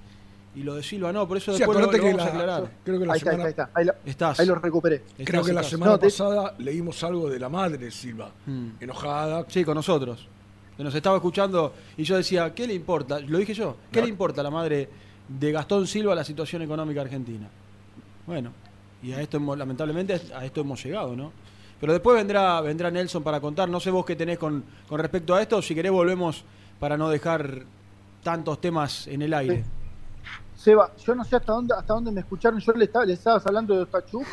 y 0.55 0.61
lo 0.61 0.75
de 0.75 0.83
Silva 0.83 1.11
no, 1.11 1.27
por 1.27 1.37
eso 1.37 1.51
Sí, 1.53 1.57
después 1.59 1.79
lo, 1.79 1.85
lo 1.87 1.91
que 1.91 1.99
vamos 1.99 2.21
a 2.21 2.25
la- 2.25 2.29
aclarar. 2.31 2.71
creo 2.83 2.99
que 2.99 3.05
la 3.07 3.13
ahí 3.13 3.17
está, 3.17 3.31
ahí 3.31 3.41
está, 3.49 3.69
ahí, 3.73 3.85
lo, 3.85 3.93
Estás. 4.05 4.39
ahí 4.39 4.45
lo 4.45 4.55
recuperé. 4.55 5.01
Creo 5.15 5.25
Estás, 5.41 5.45
que 5.47 5.53
la 5.53 5.61
estás. 5.61 5.71
semana 5.71 5.91
No, 5.93 5.97
te- 5.99 6.05
pasada 6.05 6.53
leímos 6.59 7.03
algo 7.03 7.27
de 7.29 7.39
la 7.39 7.49
madre 7.49 7.77
de 7.79 7.89
Silva, 7.89 8.29
Mm. 8.45 8.67
enojada. 8.79 9.45
Sí, 9.49 9.63
con 9.65 9.73
nosotros. 9.75 10.27
Que 10.77 10.83
nos 10.83 10.93
estaba 10.93 11.15
escuchando 11.17 11.73
y 11.97 12.03
yo 12.03 12.17
decía, 12.17 12.53
¿qué 12.53 12.67
le 12.67 12.73
importa? 12.75 13.19
Lo 13.19 13.39
dije 13.39 13.53
yo, 13.55 13.77
¿qué 13.91 13.99
No. 13.99 14.05
le 14.05 14.09
importa 14.11 14.41
a 14.41 14.43
la 14.43 14.51
madre 14.51 14.89
de 15.27 15.51
Gastón 15.51 15.87
Silva 15.87 16.13
a 16.13 16.15
la 16.15 16.23
situación 16.23 16.61
económica 16.61 17.01
argentina? 17.01 17.47
Bueno, 18.27 18.51
y 19.01 19.11
a 19.11 19.21
esto 19.21 19.37
hemos- 19.37 19.57
lamentablemente 19.57 20.21
a 20.35 20.45
esto 20.45 20.61
hemos 20.61 20.83
llegado, 20.83 21.15
¿no? 21.15 21.31
Pero 21.84 21.91
después 21.91 22.15
vendrá, 22.15 22.61
vendrá 22.61 22.89
Nelson 22.89 23.21
para 23.23 23.41
contar, 23.41 23.67
no 23.67 23.77
sé 23.77 23.91
vos 23.91 24.05
qué 24.05 24.15
tenés 24.15 24.38
con, 24.39 24.63
con 24.88 25.01
respecto 25.01 25.36
a 25.36 25.41
esto, 25.41 25.61
si 25.61 25.75
querés 25.75 25.91
volvemos 25.91 26.45
para 26.79 26.95
no 26.95 27.09
dejar 27.09 27.63
tantos 28.23 28.61
temas 28.61 29.05
en 29.07 29.21
el 29.21 29.34
aire. 29.34 29.65
Seba, 30.55 30.93
yo 31.05 31.13
no 31.13 31.25
sé 31.25 31.36
hasta 31.36 31.51
dónde, 31.51 31.73
hasta 31.77 31.93
dónde 31.93 32.09
me 32.13 32.21
escucharon. 32.21 32.57
Yo 32.61 32.71
le 32.71 32.86
estaba, 32.86 33.03
le 33.03 33.11
estabas 33.11 33.45
hablando 33.45 33.75
de 33.75 33.81
Ostachuk 33.81 34.25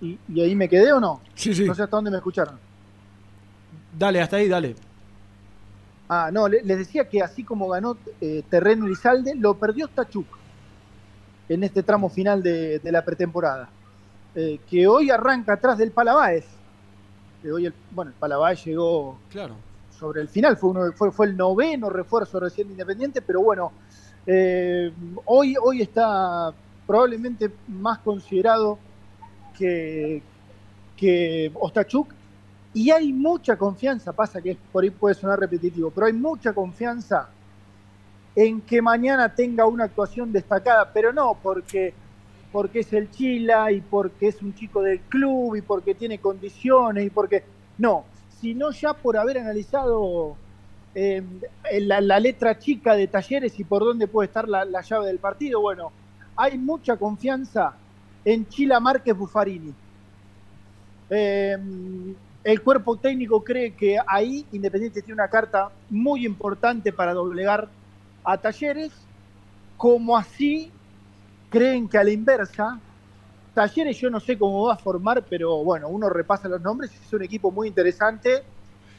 y, 0.00 0.18
y 0.26 0.40
ahí 0.40 0.56
me 0.56 0.70
quedé 0.70 0.90
o 0.94 1.00
no. 1.00 1.20
Sí, 1.34 1.52
sí. 1.52 1.66
No 1.66 1.74
sé 1.74 1.82
hasta 1.82 1.96
dónde 1.98 2.10
me 2.10 2.16
escucharon. 2.16 2.58
Dale, 3.98 4.22
hasta 4.22 4.36
ahí, 4.36 4.48
dale. 4.48 4.74
Ah, 6.08 6.30
no, 6.32 6.48
le- 6.48 6.62
les 6.62 6.78
decía 6.78 7.06
que 7.10 7.20
así 7.20 7.44
como 7.44 7.68
ganó 7.68 7.98
eh, 8.22 8.42
Terreno 8.48 8.86
Elizalde, 8.86 9.34
lo 9.34 9.52
perdió 9.58 9.84
Ostachuk 9.84 10.26
en 11.50 11.62
este 11.62 11.82
tramo 11.82 12.08
final 12.08 12.42
de, 12.42 12.78
de 12.78 12.90
la 12.90 13.04
pretemporada. 13.04 13.68
Eh, 14.34 14.60
que 14.68 14.86
hoy 14.86 15.10
arranca 15.10 15.54
atrás 15.54 15.78
del 15.78 15.90
Palabáez. 15.90 16.46
Que 17.42 17.52
hoy 17.52 17.66
el, 17.66 17.74
bueno, 17.90 18.10
el 18.10 18.16
Palabáez 18.16 18.64
llegó 18.64 19.18
Claro. 19.30 19.56
sobre 19.90 20.20
el 20.22 20.28
final, 20.28 20.56
fue, 20.56 20.70
uno, 20.70 20.92
fue, 20.94 21.10
fue 21.12 21.26
el 21.26 21.36
noveno 21.36 21.90
refuerzo 21.90 22.40
recién 22.40 22.68
de 22.68 22.72
Independiente, 22.72 23.20
pero 23.20 23.42
bueno, 23.42 23.72
eh, 24.26 24.92
hoy, 25.26 25.54
hoy 25.62 25.82
está 25.82 26.52
probablemente 26.86 27.50
más 27.68 27.98
considerado 27.98 28.78
que, 29.58 30.22
que 30.96 31.50
Ostachuk 31.54 32.08
y 32.74 32.90
hay 32.90 33.12
mucha 33.12 33.56
confianza, 33.56 34.12
pasa 34.12 34.40
que 34.40 34.56
por 34.72 34.82
ahí 34.82 34.90
puede 34.90 35.14
sonar 35.14 35.38
repetitivo, 35.38 35.90
pero 35.90 36.06
hay 36.06 36.12
mucha 36.14 36.52
confianza 36.54 37.28
en 38.34 38.62
que 38.62 38.80
mañana 38.80 39.28
tenga 39.34 39.66
una 39.66 39.84
actuación 39.84 40.32
destacada, 40.32 40.90
pero 40.90 41.12
no 41.12 41.36
porque, 41.42 41.92
porque 42.52 42.80
es 42.80 42.92
el 42.92 43.10
Chila 43.10 43.72
y 43.72 43.80
porque 43.80 44.28
es 44.28 44.42
un 44.42 44.54
chico 44.54 44.82
del 44.82 45.00
club 45.00 45.56
y 45.56 45.62
porque 45.62 45.94
tiene 45.94 46.18
condiciones 46.18 47.06
y 47.06 47.10
porque... 47.10 47.42
No, 47.78 48.04
sino 48.40 48.70
ya 48.70 48.92
por 48.92 49.16
haber 49.16 49.38
analizado 49.38 50.36
eh, 50.94 51.22
la, 51.80 52.20
letra 52.20 52.58
chica 52.58 52.94
de 52.94 53.06
talleres 53.06 53.58
y 53.58 53.64
por 53.64 53.82
dónde 53.82 54.06
puede 54.06 54.26
estar 54.26 54.46
la, 54.48 54.64
la 54.64 54.82
llave 54.82 55.06
del 55.06 55.18
partido. 55.18 55.60
Bueno, 55.60 55.90
hay 56.36 56.58
mucha 56.58 56.96
confianza 56.96 57.74
en 58.24 58.46
Chila 58.46 58.78
Márquez 58.78 59.16
Buffarini. 59.16 59.72
Eh, 61.10 61.56
el 62.44 62.62
cuerpo 62.62 62.96
técnico 62.96 63.42
cree 63.42 63.72
que 63.72 63.98
ahí 64.06 64.44
Independiente 64.52 65.02
tiene 65.02 65.14
una 65.14 65.28
carta 65.28 65.70
muy 65.88 66.26
importante 66.26 66.92
para 66.92 67.14
doblegar 67.14 67.68
a 68.24 68.36
Talleres, 68.38 68.92
como 69.76 70.16
así 70.16 70.70
creen 71.52 71.88
que 71.88 71.98
a 71.98 72.04
la 72.04 72.10
inversa, 72.10 72.80
Talleres 73.54 73.98
yo 74.00 74.08
no 74.08 74.18
sé 74.18 74.38
cómo 74.38 74.66
va 74.66 74.74
a 74.74 74.78
formar, 74.78 75.22
pero 75.28 75.62
bueno, 75.62 75.88
uno 75.88 76.08
repasa 76.08 76.48
los 76.48 76.62
nombres 76.62 76.90
es 76.90 77.12
un 77.12 77.22
equipo 77.22 77.50
muy 77.50 77.68
interesante 77.68 78.42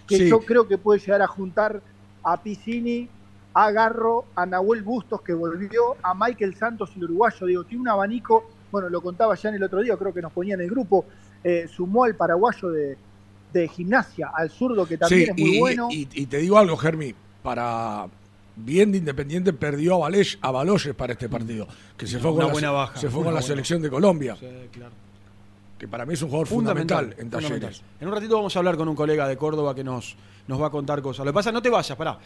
que 0.05 0.17
Sí. 0.17 0.29
yo 0.29 0.39
creo 0.39 0.67
que 0.67 0.77
puede 0.77 0.99
llegar 0.99 1.23
a 1.23 1.27
juntar 1.27 1.81
a 2.23 2.41
Piscini, 2.43 3.09
a 3.55 3.71
Garro, 3.71 4.25
a 4.35 4.45
Nahuel 4.45 4.83
Bustos 4.83 5.21
que 5.21 5.33
volvió, 5.33 5.95
a 6.03 6.13
Michael 6.13 6.55
Santos 6.55 6.91
el 6.95 7.05
uruguayo, 7.05 7.47
digo, 7.47 7.63
tiene 7.63 7.81
un 7.81 7.87
abanico, 7.89 8.43
bueno, 8.71 8.89
lo 8.89 9.01
contaba 9.01 9.33
ya 9.35 9.49
en 9.49 9.55
el 9.55 9.63
otro 9.63 9.81
día, 9.81 9.97
creo 9.97 10.13
que 10.13 10.21
nos 10.21 10.31
ponía 10.31 10.53
en 10.53 10.61
el 10.61 10.69
grupo, 10.69 11.05
eh, 11.43 11.67
sumó 11.67 12.03
al 12.03 12.15
paraguayo 12.15 12.69
de, 12.69 12.95
de 13.51 13.67
gimnasia, 13.67 14.31
al 14.35 14.51
zurdo 14.51 14.85
que 14.85 14.97
también 14.99 15.25
Sí, 15.25 15.29
es 15.31 15.37
muy 15.37 15.49
y, 15.57 15.59
bueno. 15.59 15.87
y- 15.89 16.07
y 16.13 16.25
te 16.27 16.37
digo 16.37 16.59
algo, 16.59 16.77
Germi, 16.77 17.15
para 17.41 18.07
bien 18.55 18.91
de 18.91 18.99
Independiente 18.99 19.53
perdió 19.53 19.95
a, 19.95 19.97
Valeix, 19.99 20.37
a 20.41 20.51
Baloyes 20.51 20.95
para 20.95 21.13
este 21.13 21.29
partido, 21.29 21.67
que 21.97 22.07
se 22.07 22.19
fue 22.19 22.31
Una 22.31 22.39
con, 22.39 22.47
la, 22.47 22.53
buena 22.53 22.71
baja, 22.71 22.99
se 22.99 23.09
fue 23.09 23.19
una 23.21 23.27
con 23.29 23.35
la 23.35 23.41
selección 23.41 23.81
de 23.81 23.89
Colombia, 23.89 24.35
Sí, 24.39 24.47
claro. 24.71 24.91
que 25.77 25.87
para 25.87 26.05
mí 26.05 26.13
es 26.13 26.21
un 26.21 26.29
jugador 26.29 26.47
fundamental, 26.47 27.05
en 27.17 27.31
fundamental. 27.31 27.59
Talleres. 27.59 27.81
En 27.99 28.07
un 28.07 28.13
ratito 28.13 28.35
vamos 28.35 28.55
a 28.55 28.59
hablar 28.59 28.77
con 28.77 28.87
un 28.87 28.95
colega 28.95 29.27
de 29.27 29.37
Córdoba 29.37 29.73
que 29.73 29.83
nos, 29.83 30.15
nos 30.47 30.61
va 30.61 30.67
a 30.67 30.69
contar 30.69 31.01
cosas. 31.01 31.25
Lo 31.25 31.31
que 31.31 31.35
pasa, 31.35 31.51
no 31.51 31.61
te 31.61 31.69
vayas, 31.69 31.97
pará. 31.97 32.17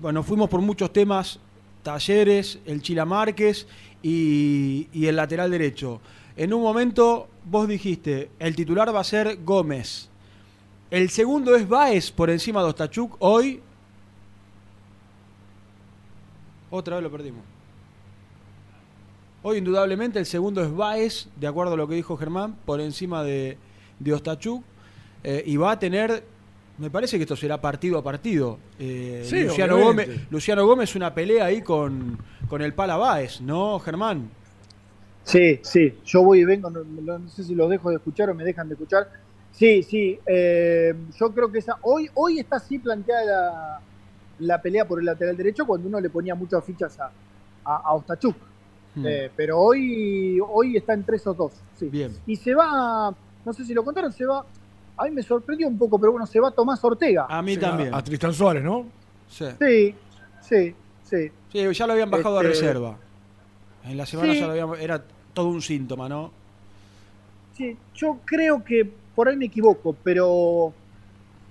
Bueno, 0.00 0.22
fuimos 0.22 0.48
por 0.48 0.60
muchos 0.60 0.92
temas 0.92 1.38
Talleres, 1.82 2.58
el 2.66 2.82
Chila 2.82 3.04
Márquez 3.04 3.66
y, 4.02 4.88
y 4.92 5.06
el 5.06 5.16
lateral 5.16 5.50
derecho. 5.50 6.00
En 6.36 6.52
un 6.52 6.62
momento 6.62 7.28
vos 7.44 7.68
dijiste, 7.68 8.30
el 8.38 8.54
titular 8.56 8.94
va 8.94 9.00
a 9.00 9.04
ser 9.04 9.38
Gómez. 9.44 10.08
El 10.90 11.10
segundo 11.10 11.56
es 11.56 11.68
Baez 11.68 12.10
por 12.10 12.30
encima 12.30 12.62
de 12.62 12.68
Ostachuk. 12.68 13.16
Hoy. 13.20 13.62
Otra 16.70 16.96
vez 16.96 17.02
lo 17.04 17.10
perdimos. 17.10 17.42
Hoy, 19.42 19.58
indudablemente, 19.58 20.18
el 20.18 20.26
segundo 20.26 20.62
es 20.62 20.74
Baez, 20.74 21.28
de 21.36 21.46
acuerdo 21.46 21.74
a 21.74 21.76
lo 21.76 21.86
que 21.86 21.94
dijo 21.94 22.16
Germán, 22.16 22.56
por 22.64 22.80
encima 22.80 23.22
de, 23.22 23.56
de 24.00 24.12
Ostachuk. 24.12 24.64
Eh, 25.22 25.42
y 25.46 25.56
va 25.56 25.72
a 25.72 25.78
tener. 25.78 26.24
Me 26.78 26.90
parece 26.90 27.16
que 27.16 27.22
esto 27.22 27.36
será 27.36 27.60
partido 27.60 27.98
a 27.98 28.02
partido. 28.02 28.58
Eh, 28.78 29.22
Sí, 29.24 29.44
Luciano. 29.44 29.78
Gómez, 29.78 30.08
Luciano 30.30 30.66
Gómez, 30.66 30.94
una 30.96 31.14
pelea 31.14 31.46
ahí 31.46 31.62
con, 31.62 32.18
con 32.48 32.60
el 32.60 32.74
Pala 32.74 32.96
Baez, 32.96 33.40
¿no, 33.40 33.78
Germán? 33.78 34.28
Sí, 35.22 35.58
sí, 35.62 35.98
yo 36.04 36.22
voy 36.22 36.40
y 36.40 36.44
vengo, 36.44 36.70
no, 36.70 36.84
no- 36.84 37.18
no 37.18 37.28
sé 37.28 37.42
si 37.44 37.54
los 37.54 37.68
dejo 37.70 37.90
de 37.90 37.96
escuchar 37.96 38.30
o 38.30 38.34
me 38.34 38.44
dejan 38.44 38.68
de 38.68 38.74
escuchar. 38.74 39.08
Sí, 39.50 39.82
sí, 39.82 40.18
eh, 40.26 40.94
yo 41.18 41.32
creo 41.32 41.50
que 41.50 41.58
esa, 41.60 41.78
hoy, 41.82 42.08
hoy 42.14 42.38
está 42.40 42.56
así 42.56 42.78
planteada 42.78 43.24
la, 43.24 43.80
la 44.40 44.60
pelea 44.60 44.86
por 44.86 44.98
el 44.98 45.06
lateral 45.06 45.36
derecho 45.36 45.66
cuando 45.66 45.88
uno 45.88 46.00
le 46.00 46.10
ponía 46.10 46.34
muchas 46.34 46.64
fichas 46.64 46.98
a, 47.00 47.10
a, 47.64 47.76
a 47.76 47.92
Ostachuk. 47.94 48.36
Hmm. 48.94 49.04
Eh, 49.06 49.30
pero 49.36 49.58
hoy, 49.58 50.38
hoy 50.46 50.76
está 50.76 50.94
en 50.94 51.04
tres 51.04 51.26
o 51.26 51.34
dos. 51.34 51.52
Sí. 51.78 51.88
Bien. 51.88 52.12
Y 52.26 52.36
se 52.36 52.54
va, 52.54 53.14
no 53.44 53.52
sé 53.52 53.64
si 53.64 53.74
lo 53.74 53.84
contaron, 53.84 54.12
se 54.12 54.24
va, 54.24 54.44
a 54.96 55.04
mí 55.04 55.10
me 55.10 55.22
sorprendió 55.22 55.68
un 55.68 55.76
poco, 55.78 55.98
pero 55.98 56.12
bueno, 56.12 56.26
se 56.26 56.40
va 56.40 56.50
Tomás 56.50 56.82
Ortega. 56.84 57.26
A 57.28 57.42
mí 57.42 57.54
Sí, 57.54 57.60
también. 57.60 57.92
A, 57.92 57.98
a 57.98 58.04
Tristan 58.04 58.32
Suárez, 58.32 58.62
¿no? 58.62 58.86
Sí. 59.28 59.44
Sí, 59.60 59.94
sí, 60.42 60.74
sí. 61.02 61.30
Sí, 61.52 61.72
ya 61.74 61.86
lo 61.86 61.92
habían 61.92 62.10
bajado 62.10 62.40
Este- 62.40 62.46
a 62.46 62.50
reserva. 62.50 62.96
En 63.84 63.96
la 63.96 64.06
semana 64.06 64.32
Sí. 64.32 64.40
ya 64.40 64.46
lo 64.46 64.52
habíamos. 64.52 64.78
Era 64.80 65.02
todo 65.34 65.48
un 65.48 65.60
síntoma, 65.62 66.08
¿no? 66.08 66.30
Sí, 67.54 67.76
yo 67.94 68.18
creo 68.24 68.62
que 68.64 68.90
por 69.14 69.28
ahí 69.28 69.36
me 69.36 69.46
equivoco, 69.46 69.94
pero 70.02 70.72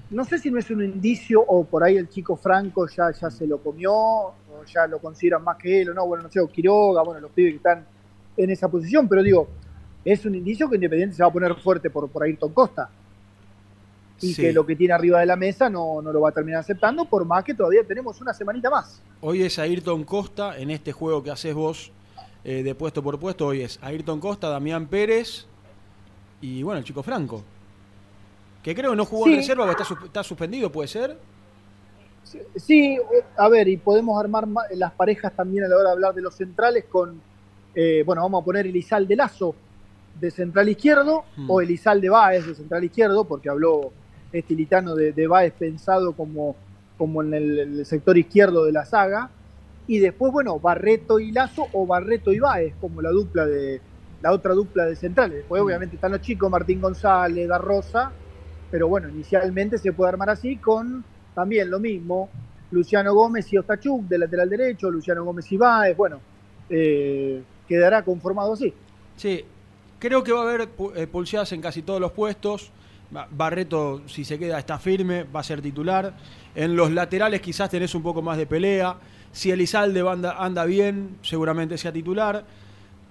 no 0.09 0.23
sé 0.25 0.37
si 0.39 0.51
no 0.51 0.59
es 0.59 0.69
un 0.69 0.83
indicio 0.83 1.41
o 1.41 1.63
por 1.65 1.83
ahí 1.83 1.97
el 1.97 2.09
chico 2.09 2.35
Franco 2.35 2.87
ya, 2.87 3.11
ya 3.11 3.29
se 3.29 3.47
lo 3.47 3.57
comió, 3.59 3.93
o 3.93 4.33
ya 4.71 4.87
lo 4.87 4.99
consideran 4.99 5.43
más 5.43 5.57
que 5.57 5.81
él, 5.81 5.89
o 5.89 5.93
no, 5.93 6.05
bueno, 6.05 6.23
no 6.23 6.31
sé, 6.31 6.39
o 6.39 6.47
Quiroga, 6.47 7.01
bueno, 7.03 7.19
los 7.21 7.31
pibes 7.31 7.53
que 7.53 7.57
están 7.57 7.85
en 8.37 8.49
esa 8.49 8.69
posición, 8.69 9.07
pero 9.07 9.23
digo, 9.23 9.47
es 10.03 10.25
un 10.25 10.35
indicio 10.35 10.69
que 10.69 10.75
Independiente 10.75 11.15
se 11.15 11.23
va 11.23 11.29
a 11.29 11.33
poner 11.33 11.55
fuerte 11.55 11.89
por, 11.89 12.07
por 12.09 12.23
Ayrton 12.23 12.53
Costa. 12.53 12.89
Y 14.21 14.33
Sí. 14.33 14.41
que 14.43 14.53
lo 14.53 14.65
que 14.65 14.77
tiene 14.77 14.93
arriba 14.93 15.19
de 15.19 15.25
la 15.25 15.35
mesa 15.35 15.69
no, 15.69 16.01
no 16.01 16.13
lo 16.13 16.21
va 16.21 16.29
a 16.29 16.31
terminar 16.31 16.61
aceptando, 16.61 17.03
por 17.05 17.25
más 17.25 17.43
que 17.43 17.53
todavía 17.53 17.83
tenemos 17.83 18.21
una 18.21 18.33
semanita 18.33 18.69
más. 18.69 19.01
Hoy 19.19 19.41
es 19.43 19.59
Ayrton 19.59 20.05
Costa 20.05 20.57
en 20.57 20.71
este 20.71 20.93
juego 20.93 21.21
que 21.21 21.31
haces 21.31 21.53
vos 21.53 21.91
eh, 22.45 22.63
de 22.63 22.75
puesto 22.75 23.03
por 23.03 23.19
puesto. 23.19 23.47
Hoy 23.47 23.61
es 23.61 23.77
Ayrton 23.81 24.21
Costa, 24.21 24.47
Damián 24.47 24.87
Pérez 24.87 25.47
y 26.39 26.63
bueno, 26.63 26.77
el 26.79 26.85
chico 26.85 27.03
Franco. 27.03 27.43
Que 28.65 28.73
creo 28.73 28.89
que 28.89 28.97
no 28.97 29.05
jugó 29.05 29.27
en 29.27 29.35
reserva 29.35 29.63
o 29.65 29.69
está, 29.69 29.83
sus- 29.85 30.03
está 30.05 30.23
suspendido, 30.23 30.71
¿puede 30.71 30.87
ser? 30.87 31.15
Sí, 32.55 32.97
a 33.37 33.47
ver, 33.47 33.67
y 33.67 33.77
podemos 33.77 34.19
armar 34.19 34.47
ma- 34.47 34.63
las 34.73 34.91
parejas 34.93 35.31
también 35.35 35.65
a 35.65 35.67
la 35.67 35.75
hora 35.75 35.89
de 35.89 35.91
hablar 35.93 36.15
de 36.15 36.23
los 36.23 36.33
centrales 36.33 36.85
con, 36.85 37.21
eh, 37.75 38.01
bueno, 38.03 38.23
vamos 38.23 38.41
a 38.41 38.45
poner 38.45 38.65
Elizalde 38.65 39.15
Lazo 39.15 39.53
de 40.19 40.31
central 40.31 40.67
izquierdo 40.67 41.25
Hmm. 41.35 41.51
o 41.51 41.61
Elizalde 41.61 42.09
Báez 42.09 42.47
de 42.47 42.55
central 42.55 42.83
izquierdo, 42.83 43.25
porque 43.25 43.49
habló 43.49 43.91
este 44.33 44.55
litano 44.55 44.95
de, 44.95 45.11
de 45.11 45.27
Báez 45.27 45.53
pensado 45.53 46.13
como, 46.13 46.55
como 46.97 47.21
en 47.21 47.35
el, 47.35 47.59
el 47.59 47.85
sector 47.85 48.17
izquierdo 48.17 48.65
de 48.65 48.71
la 48.71 48.83
saga. 48.85 49.29
Y 49.87 49.99
después, 49.99 50.33
bueno, 50.33 50.59
Barreto 50.59 51.19
y 51.19 51.31
Lazo 51.31 51.67
o 51.71 51.85
Barreto 51.85 52.33
y 52.33 52.39
Báez 52.39 52.73
como 52.81 52.99
la 53.03 53.11
dupla 53.11 53.45
de 53.45 53.79
la 54.23 54.31
otra 54.31 54.53
dupla 54.55 54.85
de 54.87 54.95
centrales. 54.95 55.37
Después, 55.37 55.61
Hmm. 55.61 55.65
obviamente, 55.67 55.95
están 55.97 56.11
los 56.13 56.21
chicos, 56.21 56.49
Martín 56.49 56.81
González, 56.81 57.47
Da 57.47 57.59
Rosa, 57.59 58.11
pero 58.71 58.87
bueno, 58.87 59.09
inicialmente 59.09 59.77
se 59.77 59.93
puede 59.93 60.09
armar 60.09 60.29
así 60.29 60.57
con 60.57 61.03
también 61.33 61.69
lo 61.69 61.79
mismo, 61.79 62.29
Luciano 62.71 63.13
Gómez 63.13 63.51
y 63.53 63.57
Ostachuk 63.57 64.03
de 64.07 64.17
lateral 64.17 64.49
derecho, 64.49 64.89
Luciano 64.89 65.23
Gómez 65.23 65.51
y 65.51 65.57
Báez, 65.57 65.95
bueno, 65.95 66.19
eh, 66.69 67.41
quedará 67.67 68.03
conformado 68.03 68.53
así. 68.53 68.73
Sí, 69.15 69.43
creo 69.99 70.23
que 70.23 70.31
va 70.31 70.39
a 70.39 70.43
haber 70.43 70.69
eh, 70.95 71.07
pulseadas 71.07 71.51
en 71.51 71.61
casi 71.61 71.81
todos 71.81 71.99
los 72.01 72.11
puestos. 72.11 72.71
Ba- 73.11 73.27
Barreto, 73.29 74.01
si 74.07 74.25
se 74.25 74.39
queda, 74.39 74.57
está 74.57 74.79
firme, 74.79 75.23
va 75.23 75.41
a 75.41 75.43
ser 75.43 75.61
titular. 75.61 76.13
En 76.55 76.75
los 76.75 76.91
laterales 76.91 77.41
quizás 77.41 77.69
tenés 77.69 77.93
un 77.95 78.01
poco 78.01 78.21
más 78.21 78.37
de 78.37 78.45
pelea. 78.47 78.95
Si 79.31 79.51
Elizalde 79.51 80.01
anda, 80.09 80.37
anda 80.43 80.65
bien, 80.65 81.17
seguramente 81.21 81.77
sea 81.77 81.91
titular. 81.91 82.43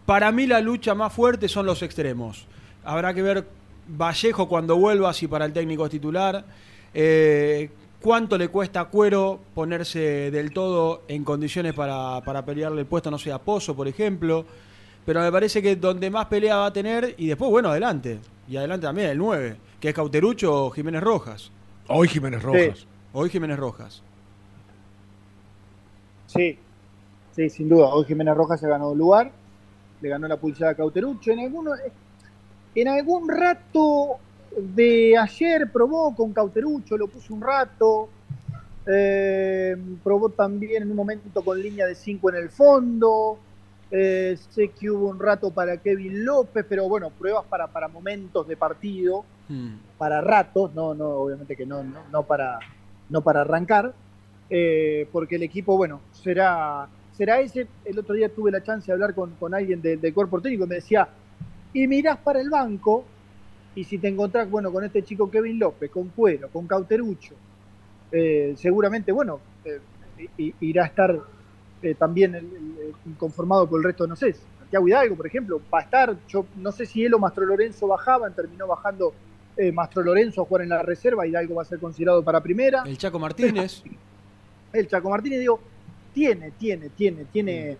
Para 0.06 0.32
mí 0.32 0.46
la 0.46 0.60
lucha 0.60 0.94
más 0.94 1.12
fuerte 1.12 1.48
son 1.48 1.66
los 1.66 1.82
extremos. 1.82 2.46
Habrá 2.84 3.14
que 3.14 3.22
ver 3.22 3.46
Vallejo 3.88 4.48
cuando 4.48 4.76
vuelva, 4.76 5.12
si 5.12 5.26
para 5.26 5.44
el 5.44 5.52
técnico 5.52 5.84
es 5.84 5.90
titular. 5.90 6.44
Eh, 6.92 7.70
¿Cuánto 8.00 8.36
le 8.36 8.48
cuesta 8.48 8.80
a 8.80 8.84
Cuero 8.86 9.40
ponerse 9.54 10.30
del 10.30 10.52
todo 10.52 11.02
en 11.08 11.24
condiciones 11.24 11.72
para, 11.72 12.20
para 12.22 12.44
pelearle 12.44 12.82
el 12.82 12.86
puesto, 12.86 13.10
no 13.10 13.18
sé, 13.18 13.32
a 13.32 13.38
Pozo, 13.38 13.74
por 13.74 13.88
ejemplo? 13.88 14.44
Pero 15.06 15.20
me 15.20 15.32
parece 15.32 15.62
que 15.62 15.76
donde 15.76 16.10
más 16.10 16.26
pelea 16.26 16.56
va 16.56 16.66
a 16.66 16.72
tener, 16.72 17.14
y 17.18 17.26
después, 17.26 17.50
bueno, 17.50 17.70
adelante. 17.70 18.20
Y 18.48 18.56
adelante 18.56 18.86
también 18.86 19.08
el 19.08 19.18
9, 19.18 19.56
que 19.80 19.88
es 19.88 19.94
Cauterucho 19.94 20.66
o 20.66 20.70
Jiménez 20.70 21.02
Rojas. 21.02 21.50
Hoy 21.88 22.08
Jiménez 22.08 22.42
Rojas. 22.42 22.86
Hoy 23.12 23.30
Jiménez 23.30 23.58
Rojas. 23.58 24.02
Sí, 26.26 26.58
sí, 27.32 27.50
sin 27.50 27.68
duda. 27.68 27.88
Hoy 27.88 28.04
Jiménez 28.04 28.34
Rojas 28.34 28.60
se 28.60 28.68
ganó 28.68 28.94
lugar, 28.94 29.30
le 30.00 30.08
ganó 30.08 30.26
la 30.26 30.36
pulsada 30.36 30.72
a 30.72 30.74
Cauterucho. 30.74 31.30
En, 31.30 31.40
alguno, 31.40 31.72
en 32.74 32.88
algún 32.88 33.28
rato 33.28 34.18
de 34.56 35.16
ayer 35.18 35.70
probó 35.72 36.14
con 36.14 36.32
Cauterucho, 36.32 36.96
lo 36.96 37.08
puso 37.08 37.34
un 37.34 37.42
rato. 37.42 38.08
eh, 38.86 39.76
probó 40.02 40.30
también 40.30 40.82
en 40.82 40.90
un 40.90 40.96
momento 40.96 41.42
con 41.44 41.60
línea 41.60 41.86
de 41.86 41.94
5 41.94 42.30
en 42.30 42.36
el 42.36 42.50
fondo. 42.50 43.38
eh, 43.90 44.36
sé 44.50 44.72
que 44.72 44.90
hubo 44.90 45.08
un 45.08 45.20
rato 45.20 45.52
para 45.54 45.76
Kevin 45.80 46.24
López, 46.24 46.66
pero 46.68 46.88
bueno, 46.88 47.10
pruebas 47.16 47.44
para, 47.48 47.68
para 47.72 47.88
momentos 47.88 48.46
de 48.48 48.56
partido 48.56 49.24
Hmm. 49.46 49.76
para 49.98 50.22
ratos, 50.22 50.74
no, 50.74 50.94
no, 50.94 51.06
obviamente 51.18 51.54
que 51.56 51.66
no, 51.66 51.84
no, 51.84 52.08
no 52.08 52.26
para, 52.26 52.58
no 53.08 53.22
para 53.22 53.42
arrancar, 53.42 53.94
eh, 54.48 55.08
porque 55.12 55.36
el 55.36 55.42
equipo, 55.42 55.76
bueno, 55.76 56.06
será, 56.12 56.88
será 57.10 57.40
ese. 57.40 57.68
El 57.84 57.98
otro 57.98 58.14
día 58.14 58.34
tuve 58.34 58.50
la 58.50 58.62
chance 58.62 58.86
de 58.86 58.94
hablar 58.94 59.14
con, 59.14 59.36
con 59.36 59.54
alguien 59.54 59.82
del, 59.82 60.00
del 60.00 60.14
cuerpo 60.14 60.40
técnico 60.40 60.64
y 60.64 60.68
me 60.68 60.76
decía, 60.76 61.08
y 61.74 61.86
mirás 61.86 62.16
para 62.18 62.40
el 62.40 62.48
banco, 62.48 63.04
y 63.74 63.84
si 63.84 63.98
te 63.98 64.08
encontrás, 64.08 64.48
bueno, 64.48 64.72
con 64.72 64.84
este 64.84 65.02
chico 65.02 65.30
Kevin 65.30 65.58
López, 65.58 65.90
con 65.90 66.08
Cuero, 66.08 66.48
con 66.48 66.66
Cauterucho, 66.66 67.34
eh, 68.12 68.54
seguramente, 68.56 69.12
bueno, 69.12 69.40
eh, 69.64 69.80
irá 70.60 70.84
a 70.84 70.86
estar 70.86 71.18
eh, 71.82 71.94
también 71.96 72.34
el- 72.34 72.44
el- 72.46 73.16
conformado 73.18 73.68
por 73.68 73.78
el 73.80 73.84
resto, 73.84 74.06
no 74.06 74.16
sé, 74.16 74.34
Santiago 74.58 74.88
Hidalgo, 74.88 75.16
por 75.16 75.26
ejemplo, 75.26 75.60
va 75.72 75.80
a 75.80 75.82
estar, 75.82 76.16
yo 76.28 76.46
no 76.56 76.72
sé 76.72 76.86
si 76.86 77.04
él 77.04 77.12
o 77.12 77.18
Mastro 77.18 77.44
Lorenzo 77.44 77.86
bajaban, 77.88 78.32
terminó 78.34 78.66
bajando 78.66 79.12
Mastro 79.72 80.02
Lorenzo 80.02 80.42
a 80.42 80.44
jugar 80.46 80.62
en 80.62 80.70
la 80.70 80.82
reserva, 80.82 81.26
Hidalgo 81.26 81.54
va 81.56 81.62
a 81.62 81.66
ser 81.66 81.78
considerado 81.78 82.24
para 82.24 82.40
primera. 82.40 82.82
El 82.86 82.96
Chaco 82.98 83.18
Martínez. 83.20 83.82
El 84.72 84.88
Chaco 84.88 85.10
Martínez, 85.10 85.38
digo, 85.40 85.60
tiene, 86.12 86.50
tiene, 86.52 86.88
tiene, 86.88 87.24
tiene 87.26 87.76